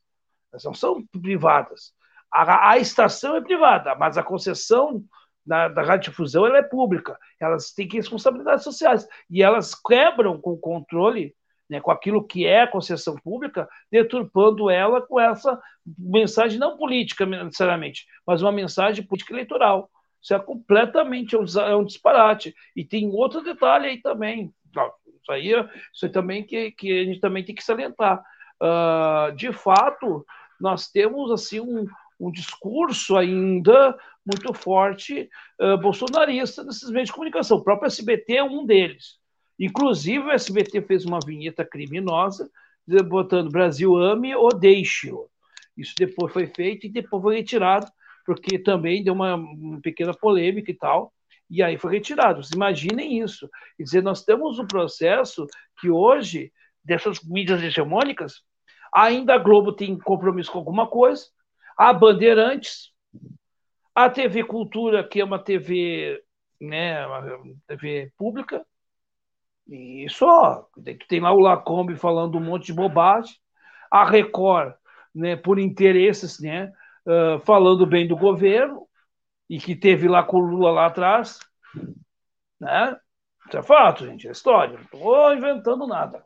elas 0.52 0.64
não 0.64 0.76
são 0.76 1.04
privadas. 1.22 1.92
A, 2.32 2.70
a 2.72 2.78
estação 2.78 3.36
é 3.36 3.42
privada, 3.42 3.96
mas 3.96 4.16
a 4.16 4.24
concessão 4.24 5.04
da, 5.44 5.68
da 5.68 5.82
radiodifusão 5.82 6.46
ela 6.46 6.60
é 6.60 6.64
pública. 6.64 7.18
Elas 7.40 7.72
têm 7.72 7.88
responsabilidades 7.88 8.64
sociais 8.64 9.08
e 9.30 9.42
elas 9.42 9.74
quebram 9.76 10.40
com 10.40 10.52
o 10.52 10.58
controle 10.58 11.36
né, 11.74 11.82
com 11.82 11.90
aquilo 11.90 12.24
que 12.24 12.46
é 12.46 12.68
concessão 12.68 13.16
pública, 13.16 13.68
deturpando 13.92 14.70
ela 14.70 15.02
com 15.02 15.20
essa 15.20 15.60
mensagem 15.98 16.60
não 16.60 16.78
política 16.78 17.26
necessariamente, 17.26 18.06
mas 18.28 18.44
uma 18.44 18.52
mensagem 18.52 19.04
política 19.04 19.34
eleitoral. 19.34 19.90
Isso 20.22 20.36
é 20.36 20.40
completamente 20.40 21.36
um, 21.36 21.44
é 21.60 21.76
um 21.76 21.84
disparate. 21.84 22.56
E 22.76 22.86
tem 22.86 23.10
outro 23.10 23.42
detalhe 23.42 23.88
aí 23.88 24.02
também. 24.02 24.54
Isso 25.22 25.32
aí, 25.32 25.52
isso 25.92 26.06
aí 26.06 26.12
também 26.12 26.44
que, 26.44 26.72
que 26.72 27.02
a 27.02 27.06
gente 27.06 27.20
também 27.20 27.44
tem 27.44 27.56
que 27.56 27.64
salientar. 27.64 28.24
Uh, 28.62 29.36
de 29.36 29.52
fato, 29.52 30.24
nós 30.62 30.90
temos 30.90 31.32
assim 31.32 31.60
um, 31.60 31.88
um 32.20 32.32
discurso 32.32 33.18
ainda 33.18 33.98
muito 34.24 34.54
forte 34.54 35.28
uh, 35.60 35.78
bolsonarista 35.80 36.64
nesses 36.64 36.92
meios 36.92 37.08
de 37.08 37.14
comunicação. 37.14 37.58
O 37.58 37.64
próprio 37.64 37.88
SBT 37.88 38.36
é 38.36 38.44
um 38.44 38.64
deles. 38.64 39.23
Inclusive, 39.60 40.26
o 40.26 40.32
SBT 40.32 40.82
fez 40.82 41.06
uma 41.06 41.20
vinheta 41.24 41.64
criminosa, 41.64 42.50
botando 43.08 43.52
Brasil 43.52 43.96
ame 43.96 44.36
ou 44.36 44.50
deixe-o. 44.50 45.30
Isso 45.78 45.94
depois 45.98 46.32
foi 46.32 46.48
feito 46.48 46.86
e 46.86 46.90
depois 46.90 47.22
foi 47.22 47.36
retirado, 47.38 47.88
porque 48.26 48.60
também 48.60 49.04
deu 49.04 49.14
uma, 49.14 49.36
uma 49.36 49.82
pequena 49.82 50.14
polêmica 50.14 50.72
e 50.72 50.76
tal, 50.76 51.14
e 51.50 51.62
aí 51.62 51.78
foi 51.78 51.94
retirado. 51.94 52.42
Vocês 52.44 52.56
imaginem 52.56 53.22
isso. 53.22 53.50
Quer 53.78 53.84
dizer, 53.84 54.04
nós 54.04 54.24
temos 54.24 54.60
um 54.60 54.68
processo 54.68 55.46
que 55.80 55.90
hoje, 55.90 56.52
dessas 56.84 57.24
mídias 57.24 57.62
hegemônicas, 57.62 58.42
ainda 58.94 59.36
a 59.36 59.38
Globo 59.38 59.74
tem 59.74 59.98
compromisso 59.98 60.52
com 60.52 60.60
alguma 60.60 60.88
coisa, 60.88 61.26
a 61.78 61.92
Bandeirantes, 61.92 62.92
a 63.96 64.10
TV 64.10 64.44
Cultura, 64.44 65.08
que 65.08 65.20
é 65.22 65.24
uma 65.24 65.40
TV, 65.40 66.22
né, 66.60 67.06
uma 67.06 67.56
TV 67.68 68.12
pública, 68.18 68.66
e 69.68 70.08
só. 70.10 70.68
Tem 71.08 71.20
lá 71.20 71.32
o 71.32 71.40
Lacombe 71.40 71.96
falando 71.96 72.38
um 72.38 72.44
monte 72.44 72.68
de 72.68 72.74
bobagem. 72.74 73.36
A 73.90 74.06
Record, 74.06 74.74
né, 75.14 75.36
por 75.36 75.60
interesses, 75.60 76.40
né, 76.40 76.72
uh, 77.06 77.40
falando 77.40 77.86
bem 77.86 78.08
do 78.08 78.18
governo, 78.18 78.88
e 79.50 79.60
que 79.60 79.76
teve 79.76 80.08
lá 80.08 80.24
com 80.24 80.38
o 80.38 80.46
Lula 80.46 80.72
lá 80.72 80.86
atrás. 80.88 81.40
Né? 82.60 82.98
Isso 83.48 83.58
é 83.58 83.64
fato, 83.64 84.06
gente, 84.06 84.28
é 84.28 84.32
história. 84.32 84.78
Não 84.78 84.84
estou 84.84 85.34
inventando 85.34 85.86
nada. 85.86 86.24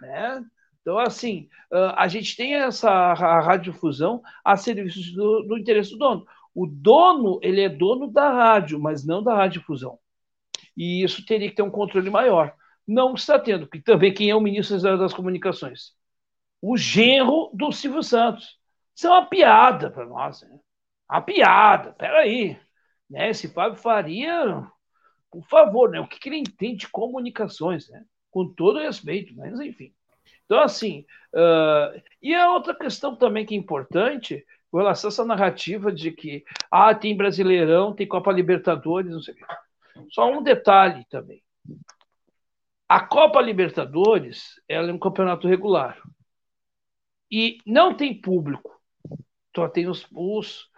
Né? 0.00 0.44
Então, 0.80 0.98
assim, 0.98 1.48
uh, 1.70 1.92
a 1.96 2.08
gente 2.08 2.36
tem 2.36 2.54
essa 2.54 3.12
radiodifusão 3.12 4.22
a 4.42 4.56
serviço 4.56 5.14
do, 5.14 5.42
do 5.42 5.58
interesse 5.58 5.90
do 5.90 5.98
dono. 5.98 6.26
O 6.54 6.66
dono, 6.66 7.38
ele 7.42 7.60
é 7.60 7.68
dono 7.68 8.10
da 8.10 8.30
rádio, 8.30 8.80
mas 8.80 9.06
não 9.06 9.22
da 9.22 9.34
radiodifusão. 9.34 9.98
E 10.76 11.04
isso 11.04 11.24
teria 11.26 11.50
que 11.50 11.56
ter 11.56 11.62
um 11.62 11.70
controle 11.70 12.08
maior 12.08 12.54
não 12.90 13.14
está 13.14 13.38
tendo. 13.38 13.68
Que 13.68 13.80
também 13.80 14.12
quem 14.12 14.30
é 14.30 14.34
o 14.34 14.40
ministro 14.40 14.80
das 14.98 15.14
Comunicações? 15.14 15.92
O 16.60 16.76
genro 16.76 17.50
do 17.54 17.70
Silvio 17.70 18.02
Santos. 18.02 18.58
Isso 18.94 19.06
é 19.06 19.10
uma 19.10 19.26
piada 19.26 19.90
para 19.90 20.04
nós. 20.04 20.42
Né? 20.42 20.58
Uma 21.08 21.22
piada. 21.22 21.92
Peraí. 21.92 22.58
Né? 23.08 23.30
Esse 23.30 23.48
Fábio 23.48 23.78
Faria, 23.78 24.66
por 25.30 25.44
favor, 25.46 25.90
né? 25.90 26.00
o 26.00 26.06
que, 26.06 26.18
que 26.18 26.28
ele 26.28 26.38
entende 26.38 26.80
de 26.80 26.88
comunicações? 26.88 27.88
Né? 27.88 28.04
Com 28.30 28.52
todo 28.52 28.80
respeito, 28.80 29.34
mas 29.36 29.58
enfim. 29.60 29.94
Então, 30.44 30.60
assim, 30.60 31.06
uh, 31.32 32.02
e 32.20 32.34
a 32.34 32.52
outra 32.52 32.74
questão 32.74 33.14
também 33.14 33.46
que 33.46 33.54
é 33.54 33.58
importante, 33.58 34.44
com 34.70 34.78
relação 34.78 35.08
a 35.08 35.12
essa 35.12 35.24
narrativa 35.24 35.92
de 35.92 36.10
que 36.10 36.44
ah, 36.68 36.92
tem 36.92 37.16
Brasileirão, 37.16 37.94
tem 37.94 38.06
Copa 38.06 38.32
Libertadores, 38.32 39.12
não 39.12 39.22
sei 39.22 39.34
o 39.34 39.36
quê. 39.36 39.44
Só 40.10 40.30
um 40.30 40.42
detalhe 40.42 41.04
também. 41.08 41.40
A 42.90 42.98
Copa 42.98 43.40
Libertadores 43.40 44.60
ela 44.66 44.90
é 44.90 44.92
um 44.92 44.98
campeonato 44.98 45.46
regular 45.46 46.02
e 47.30 47.58
não 47.64 47.96
tem 47.96 48.20
público, 48.20 48.82
só 49.54 49.68
tem 49.68 49.86
os, 49.86 50.04
os, 50.10 50.68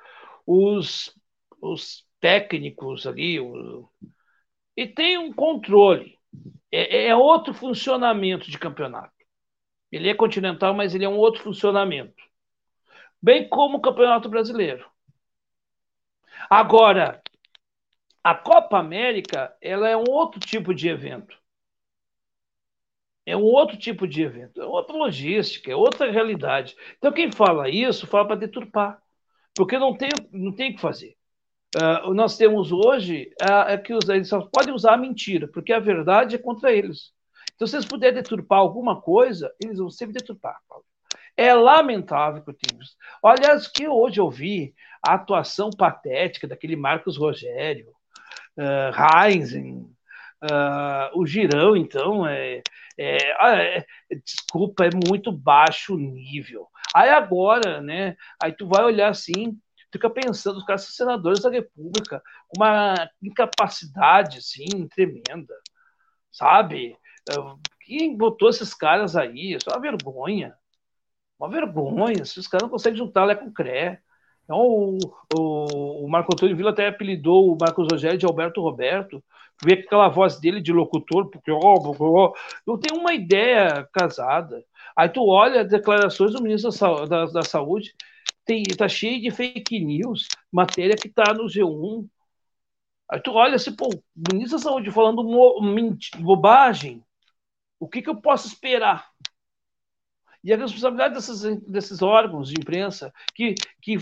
os, 0.46 1.18
os 1.58 2.06
técnicos 2.20 3.06
ali 3.06 3.38
e 4.76 4.86
tem 4.86 5.16
um 5.16 5.32
controle. 5.32 6.18
É, 6.70 7.06
é 7.06 7.16
outro 7.16 7.54
funcionamento 7.54 8.50
de 8.50 8.58
campeonato. 8.58 9.14
Ele 9.90 10.10
é 10.10 10.14
continental, 10.14 10.74
mas 10.74 10.94
ele 10.94 11.06
é 11.06 11.08
um 11.08 11.16
outro 11.16 11.42
funcionamento. 11.42 12.22
Bem 13.22 13.48
como 13.48 13.78
o 13.78 13.80
Campeonato 13.80 14.28
Brasileiro. 14.28 14.86
Agora, 16.50 17.22
a 18.22 18.34
Copa 18.34 18.78
América 18.78 19.56
ela 19.62 19.88
é 19.88 19.96
um 19.96 20.04
outro 20.10 20.38
tipo 20.38 20.74
de 20.74 20.90
evento. 20.90 21.40
É 23.24 23.36
um 23.36 23.42
outro 23.42 23.76
tipo 23.76 24.06
de 24.06 24.22
evento, 24.22 24.60
é 24.60 24.66
outra 24.66 24.96
logística, 24.96 25.70
é 25.70 25.76
outra 25.76 26.10
realidade. 26.10 26.76
Então, 26.98 27.12
quem 27.12 27.30
fala 27.30 27.68
isso, 27.68 28.06
fala 28.06 28.26
para 28.26 28.36
deturpar, 28.36 29.00
porque 29.54 29.78
não 29.78 29.96
tem, 29.96 30.10
não 30.32 30.52
tem 30.52 30.72
o 30.72 30.74
que 30.74 30.80
fazer. 30.80 31.16
Uh, 31.74 32.12
nós 32.12 32.36
temos 32.36 32.70
hoje 32.70 33.30
uh, 33.40 33.68
é 33.68 33.78
que 33.78 33.92
eles 33.92 34.28
só 34.28 34.42
podem 34.42 34.74
usar 34.74 34.94
a 34.94 34.96
mentira, 34.96 35.48
porque 35.48 35.72
a 35.72 35.78
verdade 35.78 36.34
é 36.34 36.38
contra 36.38 36.72
eles. 36.72 37.12
Então, 37.54 37.66
se 37.66 37.76
eles 37.76 37.86
puderem 37.86 38.16
deturpar 38.16 38.58
alguma 38.58 39.00
coisa, 39.00 39.52
eles 39.62 39.78
vão 39.78 39.88
sempre 39.88 40.14
deturpar. 40.14 40.58
É 41.36 41.54
lamentável 41.54 42.42
que 42.42 42.50
eu 42.50 42.54
tenho 42.54 42.78
visto. 42.78 42.96
Olha, 43.22 43.58
que 43.72 43.88
hoje 43.88 44.20
eu 44.20 44.28
vi 44.28 44.74
a 45.02 45.14
atuação 45.14 45.70
patética 45.70 46.46
daquele 46.46 46.76
Marcos 46.76 47.16
Rogério, 47.16 47.88
uh, 48.58 49.24
Heinz, 49.24 49.54
uh, 49.54 51.10
o 51.14 51.24
Girão, 51.24 51.76
então, 51.76 52.26
é, 52.26 52.62
é, 52.98 53.78
é, 53.78 53.86
desculpa, 54.24 54.84
é 54.84 54.90
muito 55.08 55.32
baixo 55.32 55.96
nível. 55.96 56.68
Aí 56.94 57.10
agora, 57.10 57.80
né? 57.80 58.16
Aí 58.42 58.52
tu 58.52 58.68
vai 58.68 58.84
olhar 58.84 59.08
assim, 59.10 59.58
fica 59.92 60.08
pensando, 60.10 60.58
os 60.58 60.64
caras 60.64 60.82
são 60.82 60.92
senadores 60.92 61.40
da 61.40 61.50
República, 61.50 62.22
uma 62.56 62.94
incapacidade, 63.22 64.38
assim, 64.38 64.88
tremenda, 64.88 65.54
sabe? 66.30 66.96
Quem 67.80 68.16
botou 68.16 68.48
esses 68.48 68.74
caras 68.74 69.16
aí? 69.16 69.54
Isso 69.54 69.68
é 69.68 69.72
uma 69.74 69.80
vergonha. 69.80 70.54
Uma 71.38 71.48
vergonha. 71.48 72.24
Se 72.24 72.38
os 72.38 72.48
caras 72.48 72.62
não 72.64 72.70
conseguem 72.70 72.98
juntar 72.98 73.24
lá 73.24 73.34
com 73.34 73.46
o 73.46 73.52
CRE. 73.52 73.98
Então, 74.44 74.58
o, 74.58 74.98
o, 75.34 76.04
o, 76.04 76.08
Marco 76.08 76.32
Antônio 76.34 76.56
Vila 76.56 76.70
até 76.70 76.88
apelidou 76.88 77.52
o 77.52 77.58
Marcos 77.60 77.86
Rogério 77.90 78.18
de 78.18 78.26
Alberto 78.26 78.60
Roberto, 78.60 79.22
vê 79.64 79.74
aquela 79.74 80.08
voz 80.08 80.38
dele 80.40 80.60
de 80.60 80.72
locutor, 80.72 81.30
porque 81.30 81.50
ó, 81.50 82.32
eu 82.66 82.78
tenho 82.78 83.00
uma 83.00 83.14
ideia 83.14 83.88
casada. 83.92 84.64
Aí 84.96 85.08
tu 85.08 85.26
olha 85.26 85.62
as 85.62 85.68
declarações 85.68 86.32
do 86.32 86.42
ministro 86.42 86.70
da, 87.06 87.26
da, 87.26 87.42
Saúde, 87.42 87.94
tem, 88.44 88.62
tá 88.64 88.88
cheio 88.88 89.20
de 89.20 89.30
fake 89.30 89.80
news, 89.80 90.28
matéria 90.50 90.96
que 90.96 91.08
tá 91.08 91.32
no 91.32 91.46
G1. 91.46 92.06
Aí 93.10 93.20
tu 93.20 93.32
olha 93.32 93.56
assim, 93.56 93.74
pô, 93.74 93.88
o 93.88 94.34
ministro 94.34 94.58
da 94.58 94.64
Saúde 94.64 94.90
falando 94.90 95.22
bobagem, 96.18 97.02
o 97.78 97.88
que, 97.88 98.02
que 98.02 98.10
eu 98.10 98.16
posso 98.16 98.46
esperar? 98.46 99.10
E 100.44 100.52
a 100.52 100.56
responsabilidade 100.56 101.14
desses, 101.14 101.42
desses 101.62 102.02
órgãos 102.02 102.48
de 102.48 102.60
imprensa 102.60 103.12
que, 103.34 103.54
que, 103.80 103.96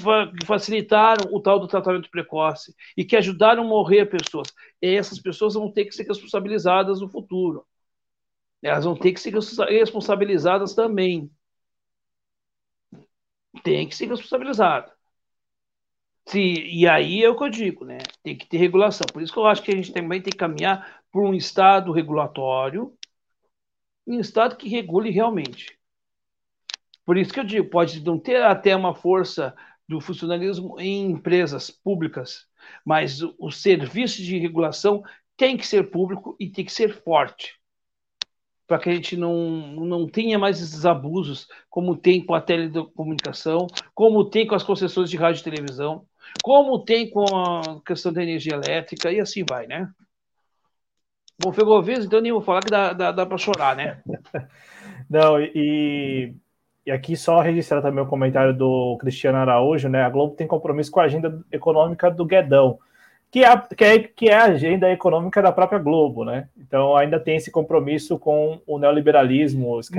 facilitaram 0.46 1.30
o 1.32 1.40
tal 1.40 1.58
do 1.60 1.68
tratamento 1.68 2.10
precoce 2.10 2.74
e 2.96 3.04
que 3.04 3.16
ajudaram 3.16 3.62
a 3.62 3.66
morrer 3.66 4.06
pessoas, 4.06 4.48
essas 4.80 5.20
pessoas 5.20 5.54
vão 5.54 5.70
ter 5.70 5.84
que 5.84 5.94
ser 5.94 6.06
responsabilizadas 6.06 7.00
no 7.00 7.08
futuro. 7.10 7.66
Elas 8.62 8.84
vão 8.84 8.96
ter 8.96 9.12
que 9.12 9.20
ser 9.20 9.34
responsabilizadas 9.68 10.74
também. 10.74 11.30
Tem 13.62 13.88
que 13.88 13.96
ser 13.96 14.06
responsabilizada. 14.08 14.94
Se, 16.26 16.38
e 16.40 16.86
aí 16.86 17.22
é 17.24 17.28
o 17.28 17.36
que 17.36 17.44
eu 17.44 17.50
digo, 17.50 17.84
né? 17.84 17.98
Tem 18.22 18.36
que 18.36 18.46
ter 18.46 18.58
regulação. 18.58 19.06
Por 19.12 19.22
isso 19.22 19.32
que 19.32 19.38
eu 19.38 19.46
acho 19.46 19.62
que 19.62 19.72
a 19.72 19.76
gente 19.76 19.92
também 19.92 20.22
tem 20.22 20.30
que 20.30 20.38
caminhar 20.38 21.02
por 21.10 21.24
um 21.24 21.34
Estado 21.34 21.92
regulatório, 21.92 22.96
um 24.06 24.20
Estado 24.20 24.56
que 24.56 24.68
regule 24.68 25.10
realmente. 25.10 25.79
Por 27.10 27.18
isso 27.18 27.32
que 27.32 27.40
eu 27.40 27.44
digo, 27.44 27.68
pode 27.68 28.04
não 28.04 28.16
ter 28.16 28.40
até 28.40 28.76
uma 28.76 28.94
força 28.94 29.52
do 29.88 30.00
funcionalismo 30.00 30.78
em 30.78 31.10
empresas 31.10 31.68
públicas, 31.68 32.46
mas 32.84 33.20
o, 33.20 33.50
serviço 33.50 34.22
de 34.22 34.38
regulação 34.38 35.02
tem 35.36 35.56
que 35.56 35.66
ser 35.66 35.90
público 35.90 36.36
e 36.38 36.48
tem 36.48 36.64
que 36.64 36.70
ser 36.70 37.02
forte 37.02 37.58
para 38.64 38.78
que 38.78 38.88
a 38.88 38.94
gente 38.94 39.16
não, 39.16 39.74
não 39.84 40.06
tenha 40.06 40.38
mais 40.38 40.62
esses 40.62 40.86
abusos, 40.86 41.48
como 41.68 41.96
tem 41.96 42.24
com 42.24 42.32
a 42.32 42.40
telecomunicação, 42.40 43.66
como 43.92 44.30
tem 44.30 44.46
com 44.46 44.54
as 44.54 44.62
concessões 44.62 45.10
de 45.10 45.16
rádio 45.16 45.40
e 45.40 45.50
televisão, 45.50 46.06
como 46.44 46.78
tem 46.84 47.10
com 47.10 47.24
a 47.24 47.82
questão 47.84 48.12
da 48.12 48.22
energia 48.22 48.54
elétrica, 48.54 49.10
e 49.10 49.18
assim 49.18 49.44
vai, 49.44 49.66
né? 49.66 49.92
Bom, 51.42 51.52
Fegovias, 51.52 52.04
então 52.04 52.20
nem 52.20 52.30
vou 52.30 52.40
falar 52.40 52.60
que 52.60 52.70
dá, 52.70 52.92
dá, 52.92 53.10
dá 53.10 53.26
para 53.26 53.36
chorar, 53.36 53.74
né? 53.74 54.00
Não, 55.10 55.40
e, 55.40 56.36
e 56.86 56.90
aqui 56.90 57.16
só 57.16 57.40
registrar 57.40 57.82
também 57.82 58.02
o 58.02 58.08
comentário 58.08 58.54
do 58.54 58.96
Cristiano 59.00 59.38
Araújo, 59.38 59.88
né? 59.88 60.02
A 60.02 60.10
Globo 60.10 60.34
tem 60.34 60.46
compromisso 60.46 60.90
com 60.90 61.00
a 61.00 61.04
agenda 61.04 61.40
econômica 61.52 62.10
do 62.10 62.24
Guedão 62.24 62.78
que 63.30 63.44
é, 63.44 63.56
que, 63.56 63.84
é, 63.84 63.98
que 64.00 64.28
é 64.28 64.34
a 64.34 64.44
agenda 64.44 64.90
econômica 64.90 65.40
da 65.40 65.52
própria 65.52 65.78
Globo, 65.78 66.24
né? 66.24 66.48
Então 66.56 66.96
ainda 66.96 67.20
tem 67.20 67.36
esse 67.36 67.50
compromisso 67.50 68.18
com 68.18 68.60
o 68.66 68.78
neoliberalismo. 68.78 69.76
Mas, 69.76 69.90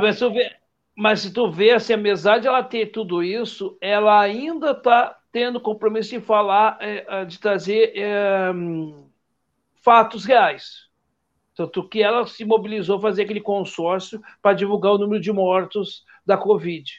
mas, 0.00 0.20
vê, 0.30 0.56
mas 0.96 1.20
se 1.20 1.32
tu 1.32 1.50
vê, 1.50 1.72
assim, 1.72 1.92
apesar 1.92 2.38
de 2.38 2.48
ela 2.48 2.62
ter 2.62 2.86
tudo 2.86 3.22
isso, 3.22 3.76
ela 3.80 4.18
ainda 4.18 4.70
está 4.70 5.18
tendo 5.30 5.60
compromisso 5.60 6.10
de 6.10 6.20
falar, 6.20 6.78
é, 6.80 7.24
de 7.26 7.38
trazer 7.38 7.92
é, 7.94 8.50
fatos 9.82 10.24
reais. 10.24 10.88
Tanto 11.60 11.86
que 11.86 12.02
ela 12.02 12.26
se 12.26 12.42
mobilizou 12.42 12.96
a 12.96 13.02
fazer 13.02 13.24
aquele 13.24 13.42
consórcio 13.42 14.18
para 14.40 14.54
divulgar 14.54 14.92
o 14.92 14.98
número 14.98 15.20
de 15.20 15.30
mortos 15.30 16.06
da 16.24 16.34
Covid. 16.34 16.90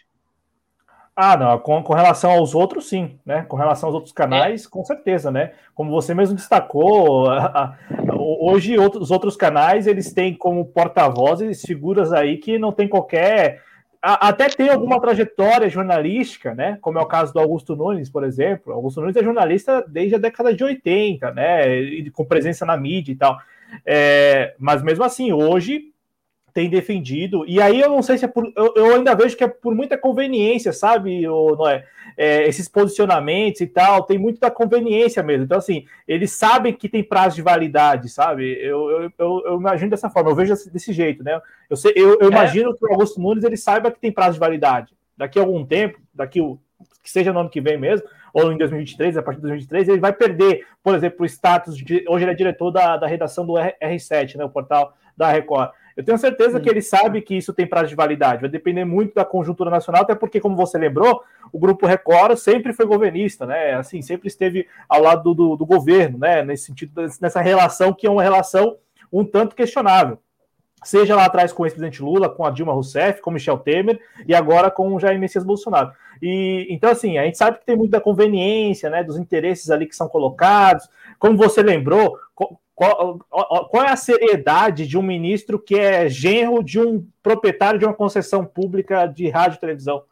Ah, 1.16 1.36
não, 1.36 1.58
com, 1.58 1.82
com, 1.82 1.96
relação 1.96 2.30
aos 2.30 2.54
outros, 2.54 2.88
sim, 2.88 3.18
né? 3.26 3.44
Com 3.48 3.58
relação 3.58 3.90
aos 3.90 3.96
outros 3.96 4.14
canais, 4.14 4.66
é. 4.66 4.70
com 4.70 4.86
certeza, 4.86 5.32
né? 5.32 5.54
Como 5.74 5.90
você 5.90 6.14
mesmo 6.14 6.36
destacou, 6.36 7.28
a, 7.32 7.46
a, 7.46 7.78
hoje 8.16 8.78
outros, 8.78 9.06
os 9.06 9.12
outros 9.12 9.36
canais 9.36 9.88
eles 9.88 10.14
têm 10.14 10.36
como 10.36 10.64
porta-vozes 10.64 11.64
figuras 11.64 12.14
aí 12.14 12.38
que 12.38 12.60
não 12.60 12.72
tem 12.72 12.88
qualquer. 12.88 13.64
A, 14.00 14.30
até 14.30 14.48
tem 14.48 14.70
alguma 14.70 15.02
trajetória 15.02 15.68
jornalística, 15.70 16.54
né? 16.54 16.78
Como 16.82 17.00
é 17.00 17.02
o 17.02 17.08
caso 17.08 17.34
do 17.34 17.40
Augusto 17.40 17.76
Nunes, 17.76 18.12
por 18.12 18.24
exemplo. 18.24 18.72
Augusto 18.74 19.02
Nunes 19.02 19.16
é 19.16 19.24
jornalista 19.24 19.84
desde 19.88 20.14
a 20.14 20.20
década 20.20 20.54
de 20.54 20.64
80, 20.64 21.32
né? 21.32 21.78
E, 21.80 22.12
com 22.12 22.24
presença 22.24 22.64
na 22.64 22.78
mídia 22.78 23.12
e 23.12 23.16
tal. 23.16 23.40
É, 23.86 24.56
mas 24.60 24.82
mesmo 24.82 25.04
assim, 25.04 25.32
hoje 25.32 25.92
tem 26.54 26.70
defendido, 26.70 27.46
e 27.48 27.62
aí 27.62 27.80
eu 27.80 27.90
não 27.90 28.02
sei 28.02 28.18
se 28.18 28.26
é 28.26 28.28
por. 28.28 28.52
Eu, 28.56 28.74
eu 28.76 28.96
ainda 28.96 29.16
vejo 29.16 29.38
que 29.38 29.44
é 29.44 29.48
por 29.48 29.74
muita 29.74 29.98
conveniência, 29.98 30.74
sabe, 30.74 31.26
ou 31.28 31.56
não 31.56 31.68
é? 31.68 31.86
Esses 32.18 32.68
posicionamentos 32.68 33.62
e 33.62 33.68
tal, 33.68 34.04
tem 34.04 34.18
muito 34.18 34.40
da 34.40 34.52
conveniência 34.52 35.24
mesmo. 35.24 35.46
Então, 35.46 35.58
assim, 35.58 35.86
eles 36.06 36.32
sabem 36.32 36.74
que 36.74 36.90
tem 36.90 37.02
prazo 37.02 37.38
de 37.38 37.42
validade, 37.42 38.10
sabe? 38.10 38.58
Eu, 38.62 38.92
eu, 38.92 39.12
eu, 39.18 39.44
eu 39.46 39.56
imagino 39.56 39.90
dessa 39.90 40.10
forma, 40.10 40.30
eu 40.30 40.36
vejo 40.36 40.54
desse 40.72 40.92
jeito, 40.92 41.24
né? 41.24 41.40
Eu, 41.70 41.78
sei, 41.78 41.94
eu, 41.96 42.20
eu 42.20 42.28
é. 42.28 42.32
imagino 42.32 42.76
que 42.76 42.86
o 42.86 42.92
Augusto 42.92 43.20
Nunes 43.20 43.46
ele 43.46 43.58
saiba 43.58 43.90
que 43.90 44.00
tem 44.00 44.12
prazo 44.12 44.34
de 44.34 44.40
validade. 44.40 44.94
Daqui 45.16 45.40
a 45.40 45.42
algum 45.42 45.66
tempo, 45.66 46.00
daqui 46.14 46.42
o 46.42 46.60
que 47.02 47.10
seja 47.10 47.32
no 47.32 47.40
ano 47.40 47.50
que 47.50 47.62
vem 47.62 47.78
mesmo, 47.78 48.08
ou 48.34 48.52
em 48.52 48.58
2023, 48.58 49.18
a 49.18 49.24
partir 49.24 49.38
de 49.38 49.48
2023, 49.48 49.90
ele 49.90 50.00
vai 50.00 50.14
perder, 50.14 50.66
por 50.84 50.96
exemplo, 50.96 51.24
o 51.24 51.26
status 51.26 51.78
de. 51.78 52.06
Hoje 52.08 52.24
ele 52.24 52.32
é 52.32 52.36
diretor 52.36 52.72
da, 52.72 52.98
da 52.98 53.08
redação 53.08 53.46
do 53.46 53.54
R7, 53.54 54.36
né? 54.36 54.46
O 54.46 54.50
portal 54.50 54.94
da 55.16 55.30
Record. 55.30 55.72
Eu 55.96 56.04
tenho 56.04 56.18
certeza 56.18 56.58
Sim. 56.58 56.64
que 56.64 56.70
ele 56.70 56.82
sabe 56.82 57.22
que 57.22 57.36
isso 57.36 57.54
tem 57.54 57.68
prazo 57.68 57.90
de 57.90 57.96
validade, 57.96 58.42
vai 58.42 58.50
depender 58.50 58.86
muito 58.86 59.14
da 59.14 59.26
conjuntura 59.26 59.70
nacional, 59.70 60.04
até 60.04 60.16
porque, 60.16 60.40
como 60.40 60.56
você 60.56 60.78
lembrou, 60.78 61.22
o 61.52 61.60
Grupo 61.60 61.86
Record 61.86 62.38
sempre 62.38 62.72
foi 62.74 62.86
governista, 62.86 63.46
né? 63.46 63.74
Assim, 63.74 64.02
sempre 64.02 64.28
esteve 64.28 64.68
ao 64.88 65.02
lado 65.02 65.24
do, 65.24 65.34
do, 65.34 65.56
do 65.58 65.66
governo, 65.66 66.18
né? 66.18 66.44
Nesse 66.44 66.66
sentido, 66.66 66.94
nessa 67.20 67.42
relação 67.42 67.94
que 67.94 68.08
é 68.08 68.10
uma 68.10 68.24
relação 68.24 68.78
um 69.12 69.26
tanto 69.26 69.56
questionável. 69.56 70.18
Seja 70.84 71.16
lá 71.16 71.26
atrás 71.26 71.54
com 71.54 71.64
o 71.64 71.66
ex-presidente 71.66 72.02
Lula, 72.02 72.30
com 72.30 72.46
a 72.46 72.50
Dilma 72.50 72.74
Rousseff, 72.74 73.22
com 73.22 73.32
Michel 73.32 73.60
Temer 73.60 74.00
e 74.28 74.34
agora 74.34 74.72
com 74.72 74.94
o 74.94 75.00
Jair 75.00 75.20
Messias 75.20 75.44
Bolsonaro. 75.44 75.92
E 76.22 76.68
então, 76.70 76.90
assim, 76.90 77.18
a 77.18 77.26
gente 77.26 77.38
sabe 77.38 77.60
que 77.60 77.66
tem 77.66 77.76
muita 77.76 78.02
conveniência, 78.02 78.90
né? 78.90 79.04
Dos 79.04 79.18
interesses 79.18 79.70
ali 79.70 79.86
que 79.86 79.96
são 79.96 80.08
colocados. 80.08 80.88
Como 81.20 81.38
você 81.38 81.62
lembrou, 81.62 82.18
qual, 82.34 83.20
qual, 83.70 83.84
é 83.84 83.92
a 83.92 83.96
seriedade 83.96 84.88
de 84.88 84.98
um 84.98 85.04
ministro 85.04 85.60
que 85.60 85.78
é 85.78 86.10
genro 86.10 86.64
de 86.64 86.80
um 86.80 87.06
proprietário 87.22 87.80
de 87.80 87.86
uma 87.86 87.94
concessão 87.94 88.44
pública 88.44 89.06
de 89.06 89.30
rádio 89.30 89.58
e 89.58 89.60
televisão? 89.60 90.04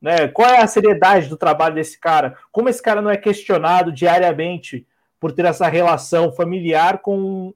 Né? 0.00 0.28
Qual 0.28 0.48
é 0.48 0.62
a 0.62 0.66
seriedade 0.66 1.28
do 1.28 1.36
trabalho 1.36 1.74
desse 1.74 1.98
cara? 1.98 2.36
Como 2.50 2.68
esse 2.68 2.82
cara 2.82 3.02
não 3.02 3.10
é 3.10 3.16
questionado 3.16 3.92
diariamente 3.92 4.86
por 5.20 5.32
ter 5.32 5.44
essa 5.44 5.68
relação 5.68 6.32
familiar 6.32 6.98
com. 6.98 7.52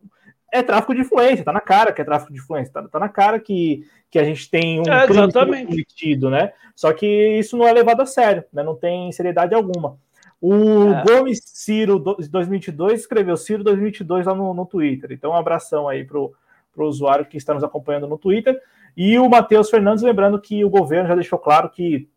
É 0.53 0.63
tráfico 0.63 0.95
de 0.95 1.01
influência, 1.01 1.45
tá 1.45 1.53
na 1.53 1.61
cara 1.61 1.93
que 1.93 2.03
é 2.03 2.05
tráfico 2.05 2.33
de 2.33 2.39
influência, 2.39 2.73
tá, 2.73 2.83
tá 2.89 2.99
na 2.99 3.09
cara 3.09 3.39
que, 3.39 3.87
que 4.11 4.19
a 4.19 4.25
gente 4.25 4.51
tem 4.51 4.81
um 4.81 4.93
é, 4.93 5.07
crime 5.07 5.33
cometido, 5.33 6.29
né? 6.31 6.53
Só 6.75 6.93
que 6.93 7.07
isso 7.39 7.57
não 7.57 7.67
é 7.67 7.73
levado 7.73 8.01
a 8.03 8.07
sério, 8.07 8.45
né? 8.53 8.63
Não 8.63 8.75
tem 8.75 9.13
seriedade 9.13 9.55
alguma. 9.55 9.97
O 10.41 10.93
é. 10.93 11.05
Gomes 11.05 11.41
Ciro 11.45 11.99
2022 11.99 13.01
escreveu 13.01 13.37
Ciro 13.37 13.63
2022 13.63 14.27
lá 14.27 14.35
no, 14.35 14.55
no 14.55 14.65
Twitter. 14.65 15.13
Então, 15.13 15.33
um 15.33 15.37
abração 15.37 15.87
aí 15.87 16.05
para 16.05 16.19
o 16.19 16.35
usuário 16.79 17.27
que 17.27 17.37
está 17.37 17.53
nos 17.53 17.63
acompanhando 17.63 18.09
no 18.09 18.17
Twitter. 18.17 18.59
E 18.97 19.19
o 19.19 19.29
Matheus 19.29 19.69
Fernandes, 19.69 20.03
lembrando 20.03 20.41
que 20.41 20.65
o 20.65 20.71
governo 20.71 21.09
já 21.09 21.15
deixou 21.15 21.39
claro 21.39 21.69
que 21.69 22.09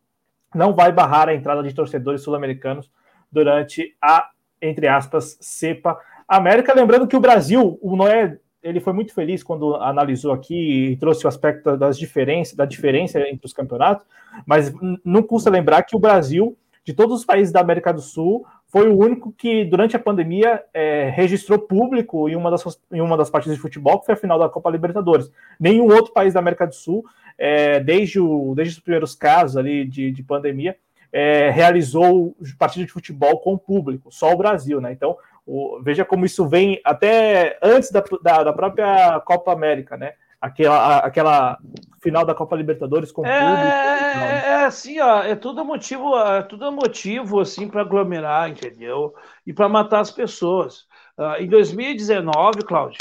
não 0.56 0.74
vai 0.74 0.92
barrar 0.92 1.28
a 1.28 1.36
entrada 1.36 1.62
de 1.62 1.74
torcedores 1.74 2.22
sul-americanos 2.22 2.90
durante 3.32 3.96
a, 4.02 4.30
entre 4.62 4.88
aspas, 4.88 5.38
cepa 5.42 6.00
América. 6.36 6.74
Lembrando 6.74 7.08
que 7.08 7.16
o 7.16 7.20
Brasil, 7.20 7.78
o 7.82 7.96
Noé, 7.96 8.38
ele 8.62 8.80
foi 8.80 8.94
muito 8.94 9.14
feliz 9.14 9.44
quando 9.44 9.76
analisou 9.76 10.32
aqui 10.32 10.92
e 10.92 10.98
trouxe 10.98 11.26
o 11.26 11.28
aspecto 11.28 11.76
das 11.78 11.98
diferenças, 11.98 12.56
da 12.56 12.66
diferença 12.66 13.20
entre 13.20 13.46
os 13.46 13.54
campeonatos, 13.54 14.06
mas 14.46 14.74
não 15.04 15.22
custa 15.22 15.50
lembrar 15.50 15.84
que 15.84 15.96
o 15.96 16.00
Brasil 16.00 16.58
de 16.86 16.94
todos 16.94 17.20
os 17.20 17.26
países 17.26 17.52
da 17.52 17.62
América 17.62 17.94
do 17.94 18.02
Sul, 18.02 18.46
foi 18.68 18.90
o 18.90 18.98
único 18.98 19.32
que, 19.32 19.64
durante 19.64 19.96
a 19.96 20.00
pandemia, 20.00 20.62
é, 20.74 21.10
registrou 21.10 21.60
público 21.60 22.28
em 22.28 22.36
uma, 22.36 22.52
das, 22.52 22.64
em 22.92 23.02
uma 23.02 23.16
das 23.16 23.30
partidas 23.30 23.56
de 23.56 23.62
futebol, 23.62 24.00
que 24.00 24.06
foi 24.06 24.16
a 24.16 24.18
final 24.18 24.38
da 24.38 24.50
Copa 24.50 24.70
Libertadores. 24.70 25.32
Nenhum 25.60 25.86
outro 25.86 26.12
país 26.12 26.34
da 26.34 26.40
América 26.40 26.68
do 26.68 26.76
Sul 26.76 27.06
é, 27.38 27.80
desde, 27.80 28.20
o, 28.20 28.54
desde 28.56 28.76
os 28.76 28.80
primeiros 28.80 29.16
casos 29.16 29.58
ali 29.58 29.86
de, 29.86 30.12
de 30.12 30.24
pandemia, 30.24 30.76
é, 31.12 31.52
realizou 31.52 32.36
partida 32.58 32.86
de 32.86 32.92
futebol 32.92 33.40
com 33.40 33.58
público, 33.58 34.12
só 34.12 34.34
o 34.34 34.38
Brasil, 34.38 34.82
né? 34.82 34.92
Então, 34.92 35.16
o, 35.45 35.82
veja 35.82 36.06
como 36.06 36.26
isso 36.26 36.48
vem 36.48 36.80
até 36.84 37.57
antes 37.61 37.91
da, 37.91 38.03
da, 38.22 38.44
da, 38.44 38.53
própria 38.53 39.20
Copa 39.22 39.52
América, 39.52 39.98
né? 39.98 40.14
Aquela, 40.40 40.98
aquela 40.98 41.57
final 42.02 42.26
da 42.26 42.36
Copa 42.36 42.56
Libertadores 42.56 43.11
com 43.11 43.22
o 43.22 43.26
é, 43.26 43.40
público. 43.40 43.68
É, 43.68 44.49
é 44.49 44.65
assim, 44.65 44.99
ó, 44.99 45.24
é 45.24 45.36
tudo 45.36 45.64
motivo, 45.64 46.18
é 46.18 46.44
tudo 46.44 46.72
motivo 46.72 47.40
assim 47.40 47.68
para 47.68 47.82
aglomerar, 47.82 48.49
entendeu? 48.49 49.14
E 49.48 49.53
para 49.53 49.70
matar 49.70 50.02
as 50.02 50.11
pessoas. 50.11 50.86
Uh, 51.18 51.41
em 51.41 51.48
2019, 51.48 52.64
Cláudio, 52.64 52.99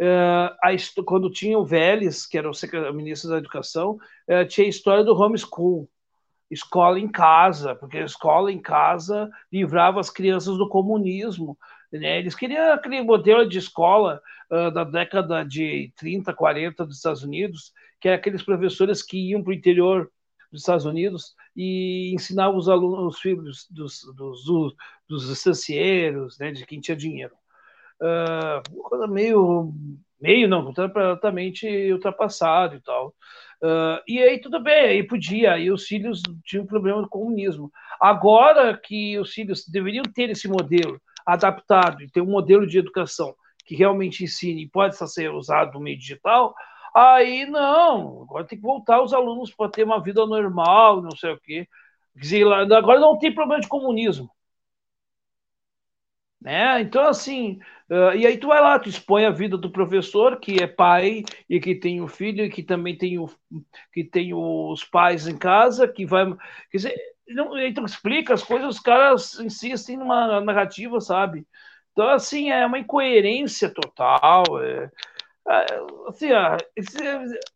uh, 0.00 1.04
quando 1.04 1.30
tinha 1.30 1.58
o 1.58 1.64
Vélez, 1.64 2.26
que 2.26 2.38
era 2.38 2.50
o 2.50 2.94
ministro 2.94 3.30
da 3.30 3.38
Educação, 3.38 3.98
uh, 4.28 4.44
tinha 4.48 4.66
a 4.66 4.70
história 4.70 5.04
do 5.04 5.14
homeschool 5.14 5.88
escola 6.50 6.98
em 6.98 7.08
casa, 7.08 7.74
porque 7.76 7.98
a 7.98 8.04
escola 8.04 8.50
em 8.50 8.58
casa 8.58 9.30
livrava 9.52 10.00
as 10.00 10.10
crianças 10.10 10.58
do 10.58 10.68
comunismo. 10.68 11.56
Né? 11.92 12.18
Eles 12.18 12.34
queriam 12.34 12.72
aquele 12.72 13.02
modelo 13.02 13.48
de 13.48 13.58
escola 13.58 14.22
uh, 14.50 14.70
da 14.70 14.84
década 14.84 15.44
de 15.44 15.92
30, 15.96 16.32
40 16.32 16.86
dos 16.86 16.96
Estados 16.96 17.22
Unidos, 17.22 17.72
que 18.00 18.08
é 18.08 18.14
aqueles 18.14 18.42
professores 18.42 19.02
que 19.02 19.30
iam 19.30 19.42
para 19.42 19.50
o 19.50 19.54
interior 19.54 20.10
dos 20.52 20.62
Estados 20.62 20.84
Unidos 20.84 21.34
e 21.56 22.12
ensinavam 22.14 22.56
os 22.56 22.68
alunos, 22.68 23.14
os 23.14 23.20
filhos 23.20 23.66
dos, 23.70 24.02
dos, 24.14 24.44
dos, 24.44 24.74
dos 25.08 25.30
estancieiros, 25.30 26.38
né, 26.38 26.52
de 26.52 26.64
quem 26.66 26.80
tinha 26.80 26.96
dinheiro. 26.96 27.34
Uh, 28.00 28.62
uma 28.74 28.88
coisa 28.88 29.06
meio, 29.06 29.72
meio 30.20 30.48
não, 30.48 30.64
completamente 30.64 31.92
ultrapassado 31.92 32.76
e 32.76 32.80
tal. 32.80 33.14
Uh, 33.62 34.00
e 34.08 34.18
aí 34.18 34.40
tudo 34.40 34.62
bem, 34.62 34.86
aí 34.86 35.02
podia, 35.02 35.52
aí 35.52 35.70
os 35.70 35.86
filhos 35.86 36.22
tinham 36.44 36.64
problema 36.64 37.02
do 37.02 37.08
comunismo. 37.08 37.70
Agora 38.00 38.76
que 38.76 39.18
os 39.18 39.32
filhos 39.32 39.68
deveriam 39.68 40.04
ter 40.04 40.30
esse 40.30 40.48
modelo 40.48 41.00
adaptado 41.26 42.02
e 42.02 42.10
ter 42.10 42.20
um 42.20 42.30
modelo 42.30 42.66
de 42.66 42.78
educação 42.78 43.34
que 43.64 43.74
realmente 43.76 44.24
ensine 44.24 44.64
e 44.64 44.68
pode 44.68 44.96
ser 44.96 45.30
usado 45.32 45.74
no 45.74 45.80
meio 45.80 45.96
digital, 45.98 46.54
aí 46.94 47.46
não, 47.46 48.22
agora 48.22 48.44
tem 48.44 48.58
que 48.58 48.64
voltar 48.64 49.00
os 49.02 49.14
alunos 49.14 49.54
para 49.54 49.70
ter 49.70 49.84
uma 49.84 50.02
vida 50.02 50.26
normal, 50.26 51.00
não 51.02 51.12
sei 51.12 51.32
o 51.32 51.40
quê. 51.40 51.68
Agora 52.76 52.98
não 53.00 53.18
tem 53.18 53.32
problema 53.32 53.60
de 53.60 53.68
comunismo. 53.68 54.28
Né? 56.40 56.80
Então, 56.80 57.06
assim, 57.06 57.58
uh, 57.90 58.16
e 58.16 58.26
aí 58.26 58.38
tu 58.38 58.48
vai 58.48 58.60
lá, 58.62 58.78
tu 58.78 58.88
expõe 58.88 59.26
a 59.26 59.30
vida 59.30 59.58
do 59.58 59.70
professor, 59.70 60.40
que 60.40 60.62
é 60.62 60.66
pai 60.66 61.22
e 61.48 61.60
que 61.60 61.74
tem 61.74 62.00
o 62.00 62.04
um 62.04 62.08
filho, 62.08 62.44
e 62.44 62.50
que 62.50 62.62
também 62.62 62.96
tem, 62.96 63.18
o, 63.18 63.28
que 63.92 64.02
tem 64.02 64.32
os 64.32 64.82
pais 64.82 65.28
em 65.28 65.36
casa, 65.36 65.86
que 65.86 66.06
vai. 66.06 66.24
Quer 66.70 66.76
dizer, 66.78 66.94
não, 67.34 67.54
aí 67.54 67.72
tu 67.72 67.84
explica 67.84 68.34
as 68.34 68.42
coisas, 68.42 68.76
os 68.76 68.80
caras 68.80 69.38
insistem 69.38 69.96
numa 69.96 70.40
narrativa, 70.40 71.00
sabe? 71.00 71.46
Então, 71.92 72.08
assim, 72.08 72.50
é 72.50 72.64
uma 72.64 72.78
incoerência 72.78 73.68
total. 73.68 74.44
É, 74.62 74.90
é, 75.48 75.66
assim, 76.08 76.28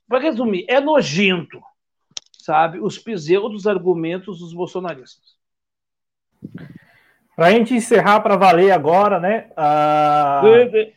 para 0.08 0.18
resumir, 0.18 0.66
é 0.68 0.80
nojento, 0.80 1.60
sabe? 2.32 2.78
Os 2.78 2.98
pseudos 2.98 3.66
argumentos 3.66 4.40
dos 4.40 4.52
bolsonaristas. 4.52 5.34
Para 7.36 7.46
a 7.46 7.50
gente 7.50 7.74
encerrar 7.74 8.20
para 8.20 8.36
valer 8.36 8.70
agora, 8.70 9.18
né? 9.18 9.50
Uh... 9.52 10.94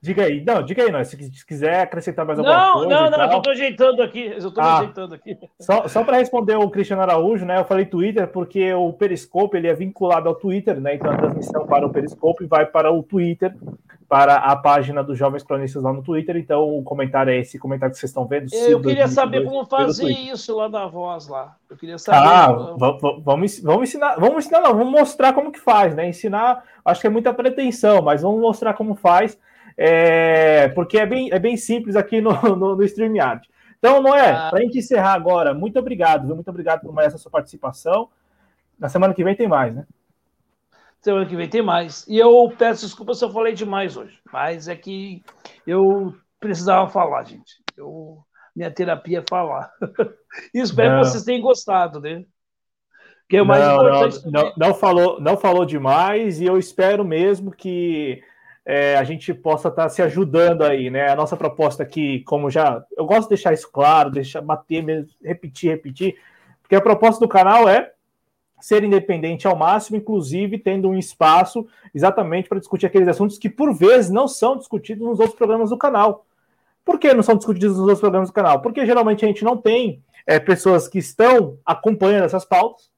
Diga 0.00 0.24
aí, 0.24 0.44
não, 0.44 0.62
diga 0.62 0.82
aí, 0.82 0.90
não, 0.90 1.04
se 1.04 1.16
quiser 1.46 1.80
acrescentar 1.80 2.24
mais 2.24 2.38
alguma 2.38 2.56
não, 2.56 2.72
coisa. 2.72 2.88
Não, 2.88 3.10
não, 3.10 3.18
não, 3.18 3.32
eu 3.32 3.38
estou 3.38 3.52
ajeitando 3.52 4.02
aqui, 4.02 4.26
eu 4.26 4.38
estou 4.38 4.62
ah, 4.62 4.78
ajeitando 4.78 5.14
aqui. 5.14 5.38
Só, 5.60 5.88
só 5.88 6.04
para 6.04 6.18
responder 6.18 6.56
o 6.56 6.70
Cristiano 6.70 7.02
Araújo, 7.02 7.44
né? 7.44 7.58
Eu 7.58 7.64
falei 7.64 7.84
Twitter 7.84 8.28
porque 8.28 8.72
o 8.74 8.92
Periscope 8.92 9.56
ele 9.56 9.68
é 9.68 9.74
vinculado 9.74 10.28
ao 10.28 10.34
Twitter, 10.34 10.80
né? 10.80 10.94
Então 10.94 11.10
a 11.10 11.16
transmissão 11.16 11.66
para 11.66 11.86
o 11.86 11.90
Periscope 11.90 12.46
vai 12.46 12.66
para 12.66 12.92
o 12.92 13.02
Twitter 13.02 13.54
para 14.12 14.34
a 14.34 14.54
página 14.54 15.02
dos 15.02 15.16
Jovens 15.16 15.42
Cronistas 15.42 15.82
lá 15.82 15.90
no 15.90 16.02
Twitter. 16.02 16.36
Então, 16.36 16.68
o 16.68 16.82
comentário 16.82 17.32
é 17.32 17.38
esse 17.38 17.58
comentário 17.58 17.94
que 17.94 17.98
vocês 17.98 18.10
estão 18.10 18.26
vendo. 18.26 18.46
Eu 18.52 18.78
queria 18.78 19.08
saber 19.08 19.42
como 19.42 19.64
fazer 19.64 20.10
isso 20.10 20.54
lá 20.54 20.68
na 20.68 20.86
voz 20.86 21.28
lá. 21.28 21.56
Eu 21.70 21.78
queria 21.78 21.96
saber. 21.96 22.18
Ah, 22.18 22.52
vamos, 22.76 23.22
vamos 23.64 23.84
ensinar, 23.84 24.16
vamos 24.16 24.44
ensinar, 24.44 24.60
não, 24.60 24.76
vamos 24.76 24.92
mostrar 24.92 25.32
como 25.32 25.50
que 25.50 25.58
faz, 25.58 25.94
né? 25.94 26.06
Ensinar, 26.06 26.62
acho 26.84 27.00
que 27.00 27.06
é 27.06 27.10
muita 27.10 27.32
pretensão, 27.32 28.02
mas 28.02 28.20
vamos 28.20 28.38
mostrar 28.38 28.74
como 28.74 28.94
faz, 28.94 29.38
é, 29.76 30.68
porque 30.68 30.98
é 30.98 31.06
bem, 31.06 31.30
é 31.32 31.38
bem 31.38 31.56
simples 31.56 31.96
aqui 31.96 32.20
no, 32.20 32.32
no, 32.56 32.76
no 32.76 32.82
StreamYard. 32.84 33.48
Então, 33.78 34.00
Noé, 34.00 34.30
ah. 34.30 34.48
para 34.48 34.60
a 34.60 34.62
gente 34.62 34.78
encerrar 34.78 35.14
agora, 35.14 35.52
muito 35.52 35.78
obrigado, 35.78 36.26
viu? 36.26 36.36
muito 36.36 36.48
obrigado 36.48 36.82
por 36.82 36.92
mais 36.92 37.08
essa 37.08 37.18
sua 37.18 37.30
participação. 37.30 38.08
Na 38.78 38.88
semana 38.88 39.12
que 39.12 39.24
vem 39.24 39.34
tem 39.34 39.48
mais, 39.48 39.74
né? 39.74 39.84
Semana 41.00 41.26
que 41.26 41.34
vem 41.34 41.48
tem 41.48 41.62
mais. 41.62 42.06
E 42.06 42.16
eu 42.16 42.52
peço 42.56 42.86
desculpa 42.86 43.12
se 43.12 43.24
eu 43.24 43.30
falei 43.32 43.52
demais 43.54 43.96
hoje, 43.96 44.20
mas 44.32 44.68
é 44.68 44.76
que 44.76 45.20
eu 45.66 46.14
precisava 46.38 46.88
falar, 46.88 47.24
gente. 47.24 47.60
Eu, 47.76 48.18
minha 48.54 48.70
terapia 48.70 49.18
é 49.18 49.24
falar. 49.28 49.72
e 50.54 50.60
espero 50.60 50.94
não. 50.94 51.02
que 51.02 51.08
vocês 51.08 51.24
tenham 51.24 51.42
gostado, 51.42 52.00
né? 52.00 52.24
Que 53.28 53.38
é 53.38 53.42
o 53.42 53.46
mais 53.46 53.64
não, 53.64 53.74
importante. 53.74 54.24
Não, 54.26 54.30
não, 54.30 54.52
não, 54.56 54.74
falou, 54.74 55.20
não 55.20 55.36
falou 55.36 55.64
demais, 55.64 56.40
e 56.40 56.44
eu 56.44 56.56
espero 56.56 57.04
mesmo 57.04 57.50
que 57.50 58.22
é, 58.64 58.96
a 58.96 59.04
gente 59.04 59.34
possa 59.34 59.68
estar 59.68 59.84
tá 59.84 59.88
se 59.88 60.00
ajudando 60.02 60.62
aí, 60.62 60.90
né? 60.90 61.10
A 61.10 61.16
nossa 61.16 61.36
proposta 61.36 61.82
aqui, 61.82 62.20
como 62.20 62.50
já. 62.50 62.84
Eu 62.96 63.04
gosto 63.04 63.24
de 63.24 63.30
deixar 63.30 63.52
isso 63.52 63.70
claro, 63.70 64.10
deixar 64.10 64.40
bater, 64.40 65.06
repetir, 65.22 65.70
repetir, 65.70 66.16
porque 66.60 66.74
a 66.74 66.80
proposta 66.80 67.20
do 67.20 67.28
canal 67.28 67.68
é 67.68 67.92
ser 68.60 68.84
independente 68.84 69.46
ao 69.46 69.56
máximo, 69.56 69.96
inclusive 69.96 70.56
tendo 70.56 70.88
um 70.88 70.96
espaço 70.96 71.66
exatamente 71.92 72.48
para 72.48 72.60
discutir 72.60 72.86
aqueles 72.86 73.08
assuntos 73.08 73.36
que, 73.36 73.50
por 73.50 73.74
vezes, 73.74 74.10
não 74.10 74.28
são 74.28 74.56
discutidos 74.56 75.04
nos 75.04 75.18
outros 75.18 75.36
programas 75.36 75.70
do 75.70 75.76
canal. 75.76 76.24
Por 76.84 76.98
que 76.98 77.12
não 77.12 77.22
são 77.24 77.36
discutidos 77.36 77.72
nos 77.76 77.80
outros 77.80 78.00
programas 78.00 78.28
do 78.28 78.32
canal? 78.32 78.62
Porque 78.62 78.86
geralmente 78.86 79.24
a 79.24 79.28
gente 79.28 79.42
não 79.42 79.56
tem 79.56 80.02
é, 80.24 80.38
pessoas 80.38 80.86
que 80.86 80.98
estão 80.98 81.58
acompanhando 81.66 82.24
essas 82.24 82.44
pautas, 82.44 82.90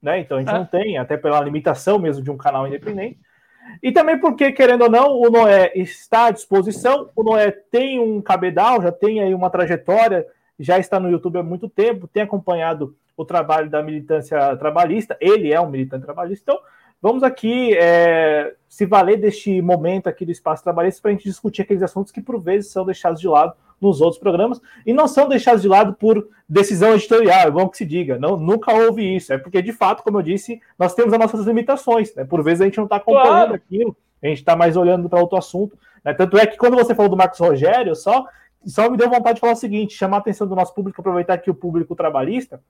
né? 0.00 0.20
Então 0.20 0.36
a 0.36 0.40
gente 0.40 0.50
é. 0.50 0.58
não 0.58 0.66
tem, 0.66 0.96
até 0.96 1.16
pela 1.16 1.40
limitação 1.40 1.98
mesmo 1.98 2.22
de 2.22 2.30
um 2.30 2.36
canal 2.36 2.66
independente. 2.66 3.18
E 3.82 3.92
também 3.92 4.18
porque, 4.18 4.52
querendo 4.52 4.82
ou 4.82 4.90
não, 4.90 5.18
o 5.18 5.30
Noé 5.30 5.72
está 5.74 6.26
à 6.26 6.30
disposição, 6.30 7.10
o 7.14 7.22
Noé 7.22 7.50
tem 7.50 7.98
um 7.98 8.20
cabedal, 8.20 8.82
já 8.82 8.92
tem 8.92 9.20
aí 9.20 9.34
uma 9.34 9.50
trajetória, 9.50 10.26
já 10.58 10.78
está 10.78 11.00
no 11.00 11.10
YouTube 11.10 11.38
há 11.38 11.42
muito 11.42 11.68
tempo, 11.68 12.06
tem 12.06 12.22
acompanhado 12.22 12.94
o 13.16 13.24
trabalho 13.24 13.70
da 13.70 13.82
militância 13.82 14.56
trabalhista, 14.56 15.16
ele 15.20 15.52
é 15.52 15.60
um 15.60 15.70
militante 15.70 16.04
trabalhista, 16.04 16.52
então 16.52 16.62
vamos 17.00 17.22
aqui 17.22 17.76
é, 17.76 18.54
se 18.68 18.86
valer 18.86 19.18
deste 19.18 19.60
momento 19.60 20.06
aqui 20.06 20.24
do 20.24 20.32
espaço 20.32 20.62
trabalhista 20.62 21.00
para 21.02 21.10
a 21.10 21.14
gente 21.14 21.24
discutir 21.24 21.62
aqueles 21.62 21.82
assuntos 21.82 22.12
que 22.12 22.20
por 22.20 22.40
vezes 22.40 22.70
são 22.70 22.84
deixados 22.84 23.20
de 23.20 23.28
lado 23.28 23.54
nos 23.80 24.00
outros 24.00 24.20
programas 24.20 24.60
e 24.84 24.92
não 24.92 25.08
são 25.08 25.28
deixados 25.28 25.62
de 25.62 25.68
lado 25.68 25.94
por 25.94 26.28
decisão 26.48 26.94
editorial, 26.94 27.48
é 27.48 27.50
bom 27.50 27.68
que 27.68 27.76
se 27.76 27.86
diga, 27.86 28.18
não, 28.18 28.36
nunca 28.36 28.72
houve 28.74 29.16
isso, 29.16 29.32
é 29.32 29.38
porque 29.38 29.62
de 29.62 29.72
fato, 29.72 30.02
como 30.02 30.18
eu 30.18 30.22
disse, 30.22 30.60
nós 30.78 30.94
temos 30.94 31.12
as 31.12 31.18
nossas 31.18 31.46
limitações, 31.46 32.14
né? 32.14 32.24
por 32.24 32.42
vezes 32.42 32.60
a 32.60 32.64
gente 32.64 32.76
não 32.76 32.84
está 32.84 32.96
acompanhando 32.96 33.28
claro. 33.28 33.54
aquilo, 33.54 33.96
a 34.22 34.26
gente 34.26 34.38
está 34.38 34.54
mais 34.54 34.76
olhando 34.76 35.08
para 35.08 35.20
outro 35.20 35.38
assunto, 35.38 35.78
né? 36.04 36.12
tanto 36.12 36.36
é 36.36 36.46
que 36.46 36.56
quando 36.56 36.76
você 36.76 36.94
falou 36.94 37.10
do 37.10 37.16
Marcos 37.16 37.38
Rogério, 37.38 37.94
só, 37.94 38.26
só 38.66 38.90
me 38.90 38.96
deu 38.96 39.08
vontade 39.08 39.36
de 39.36 39.40
falar 39.40 39.54
o 39.54 39.56
seguinte, 39.56 39.94
chamar 39.96 40.18
a 40.18 40.20
atenção 40.20 40.46
do 40.46 40.56
nosso 40.56 40.74
público, 40.74 41.00
aproveitar 41.00 41.38
que 41.38 41.50
o 41.50 41.54
público 41.54 41.94
trabalhista, 41.94 42.60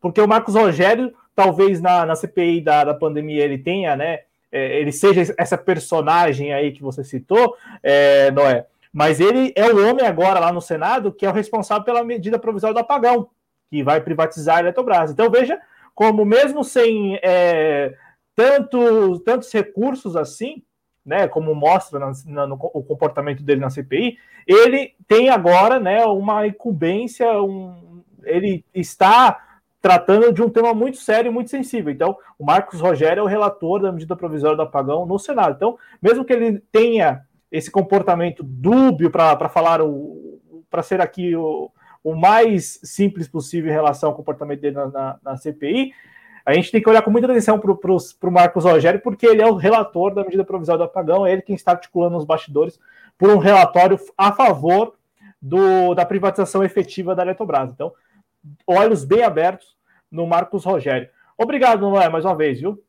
porque 0.00 0.20
o 0.20 0.28
Marcos 0.28 0.54
Rogério, 0.54 1.12
talvez 1.34 1.80
na, 1.80 2.06
na 2.06 2.14
CPI 2.14 2.60
da, 2.60 2.84
da 2.84 2.94
pandemia, 2.94 3.44
ele 3.44 3.58
tenha, 3.58 3.96
né? 3.96 4.20
É, 4.52 4.78
ele 4.80 4.92
seja 4.92 5.34
essa 5.36 5.58
personagem 5.58 6.52
aí 6.52 6.70
que 6.70 6.82
você 6.82 7.02
citou, 7.02 7.56
é, 7.82 8.30
Noé, 8.30 8.66
mas 8.96 9.20
ele 9.20 9.52
é 9.54 9.70
o 9.70 9.90
homem 9.90 10.06
agora 10.06 10.40
lá 10.40 10.50
no 10.50 10.62
Senado 10.62 11.12
que 11.12 11.26
é 11.26 11.28
o 11.28 11.32
responsável 11.32 11.84
pela 11.84 12.02
medida 12.02 12.38
provisória 12.38 12.72
do 12.72 12.80
apagão, 12.80 13.28
que 13.68 13.82
vai 13.82 14.00
privatizar 14.00 14.56
a 14.56 14.60
Eletrobras. 14.60 15.10
Então 15.10 15.30
veja 15.30 15.60
como 15.94 16.24
mesmo 16.24 16.64
sem 16.64 17.20
é, 17.22 17.94
tanto, 18.34 19.18
tantos 19.20 19.52
recursos 19.52 20.16
assim, 20.16 20.62
né, 21.04 21.28
como 21.28 21.54
mostra 21.54 21.98
na, 21.98 22.12
na, 22.24 22.46
no, 22.46 22.54
o 22.54 22.82
comportamento 22.82 23.42
dele 23.42 23.60
na 23.60 23.68
CPI, 23.68 24.16
ele 24.46 24.94
tem 25.06 25.28
agora 25.28 25.78
né, 25.78 26.02
uma 26.06 26.46
incumbência, 26.46 27.30
um, 27.42 28.02
ele 28.24 28.64
está 28.74 29.58
tratando 29.82 30.32
de 30.32 30.42
um 30.42 30.48
tema 30.48 30.72
muito 30.72 30.96
sério 30.96 31.28
e 31.28 31.34
muito 31.34 31.50
sensível. 31.50 31.92
Então, 31.92 32.16
o 32.38 32.46
Marcos 32.46 32.80
Rogério 32.80 33.20
é 33.20 33.22
o 33.22 33.28
relator 33.28 33.82
da 33.82 33.92
medida 33.92 34.16
provisória 34.16 34.56
do 34.56 34.62
apagão 34.62 35.04
no 35.04 35.18
Senado. 35.18 35.54
Então, 35.54 35.78
mesmo 36.00 36.24
que 36.24 36.32
ele 36.32 36.62
tenha 36.72 37.25
esse 37.50 37.70
comportamento 37.70 38.42
dúbio 38.42 39.10
para 39.10 39.48
falar 39.48 39.80
o 39.80 40.24
para 40.68 40.82
ser 40.82 41.00
aqui 41.00 41.34
o, 41.36 41.70
o 42.02 42.14
mais 42.14 42.80
simples 42.82 43.28
possível 43.28 43.70
em 43.70 43.74
relação 43.74 44.10
ao 44.10 44.16
comportamento 44.16 44.60
dele 44.60 44.76
na, 44.76 44.86
na, 44.88 45.18
na 45.22 45.36
CPI, 45.36 45.92
a 46.44 46.52
gente 46.52 46.70
tem 46.70 46.82
que 46.82 46.88
olhar 46.88 47.02
com 47.02 47.10
muita 47.10 47.26
atenção 47.26 47.58
para 47.58 47.72
o 47.72 48.32
Marcos 48.32 48.64
Rogério, 48.64 49.00
porque 49.00 49.26
ele 49.26 49.42
é 49.42 49.46
o 49.46 49.56
relator 49.56 50.14
da 50.14 50.22
medida 50.22 50.44
provisória 50.44 50.78
do 50.78 50.84
apagão, 50.84 51.26
é 51.26 51.32
ele 51.32 51.42
quem 51.42 51.56
está 51.56 51.72
articulando 51.72 52.16
os 52.16 52.24
bastidores 52.24 52.78
por 53.18 53.30
um 53.30 53.38
relatório 53.38 53.98
a 54.16 54.30
favor 54.32 54.94
do, 55.42 55.94
da 55.94 56.06
privatização 56.06 56.62
efetiva 56.62 57.14
da 57.14 57.22
Eletrobras. 57.22 57.72
Então, 57.72 57.92
olhos 58.64 59.04
bem 59.04 59.24
abertos 59.24 59.76
no 60.08 60.26
Marcos 60.26 60.64
Rogério. 60.64 61.08
Obrigado, 61.36 61.80
Noé, 61.90 62.08
mais 62.08 62.24
uma 62.24 62.36
vez, 62.36 62.60
viu? 62.60 62.80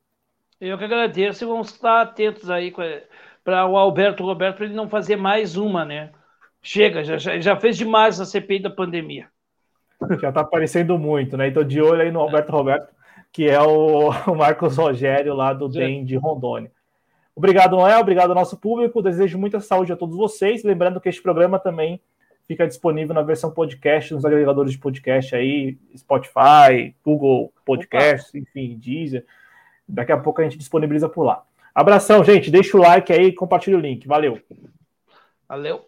Eu 0.62 0.78
que 0.78 0.84
agradeço 0.84 1.44
e 1.44 1.48
vamos 1.48 1.72
estar 1.72 2.02
atentos 2.02 2.50
aí 2.50 2.72
para 3.48 3.66
o 3.66 3.78
Alberto 3.78 4.26
Roberto, 4.26 4.58
para 4.58 4.66
ele 4.66 4.76
não 4.76 4.90
fazer 4.90 5.16
mais 5.16 5.56
uma, 5.56 5.86
né? 5.86 6.12
Chega, 6.62 7.02
já, 7.02 7.40
já 7.40 7.56
fez 7.56 7.78
demais 7.78 8.20
a 8.20 8.26
CPI 8.26 8.60
da 8.60 8.70
pandemia. 8.70 9.30
Já 10.20 10.28
está 10.28 10.42
aparecendo 10.42 11.00
muito, 11.00 11.38
né? 11.38 11.48
Então, 11.48 11.64
de 11.64 11.82
olho 11.82 12.02
aí 12.02 12.12
no 12.12 12.20
Alberto 12.20 12.52
Roberto, 12.52 12.94
que 13.32 13.48
é 13.48 13.62
o, 13.62 14.10
o 14.28 14.36
Marcos 14.36 14.76
Rogério 14.76 15.34
lá 15.34 15.54
do 15.54 15.70
DEM 15.70 16.04
de 16.04 16.18
Rondônia. 16.18 16.70
Obrigado, 17.34 17.78
Noé. 17.78 17.98
Obrigado 17.98 18.32
ao 18.32 18.36
nosso 18.36 18.58
público. 18.58 19.02
Desejo 19.02 19.38
muita 19.38 19.62
saúde 19.62 19.94
a 19.94 19.96
todos 19.96 20.18
vocês. 20.18 20.66
Lembrando 20.66 21.00
que 21.00 21.08
este 21.08 21.24
programa 21.24 21.58
também 21.58 22.02
fica 22.50 22.68
disponível 22.68 23.16
na 23.16 23.22
versão 23.22 23.50
podcast 23.50 24.14
nos 24.14 24.26
agregadores 24.26 24.74
de 24.74 24.78
podcast 24.78 25.34
aí, 25.34 25.78
Spotify, 25.96 26.94
Google 27.02 27.54
Podcast, 27.64 28.28
Opa. 28.28 28.40
enfim, 28.40 28.78
Deezer. 28.78 29.26
Daqui 29.88 30.12
a 30.12 30.18
pouco 30.18 30.42
a 30.42 30.44
gente 30.44 30.58
disponibiliza 30.58 31.08
por 31.08 31.24
lá. 31.24 31.46
Abração, 31.78 32.24
gente. 32.24 32.50
Deixa 32.50 32.76
o 32.76 32.82
like 32.82 33.14
aí 33.14 33.28
e 33.28 33.32
compartilha 33.32 33.78
o 33.78 33.80
link. 33.80 34.08
Valeu. 34.08 34.42
Valeu. 35.48 35.86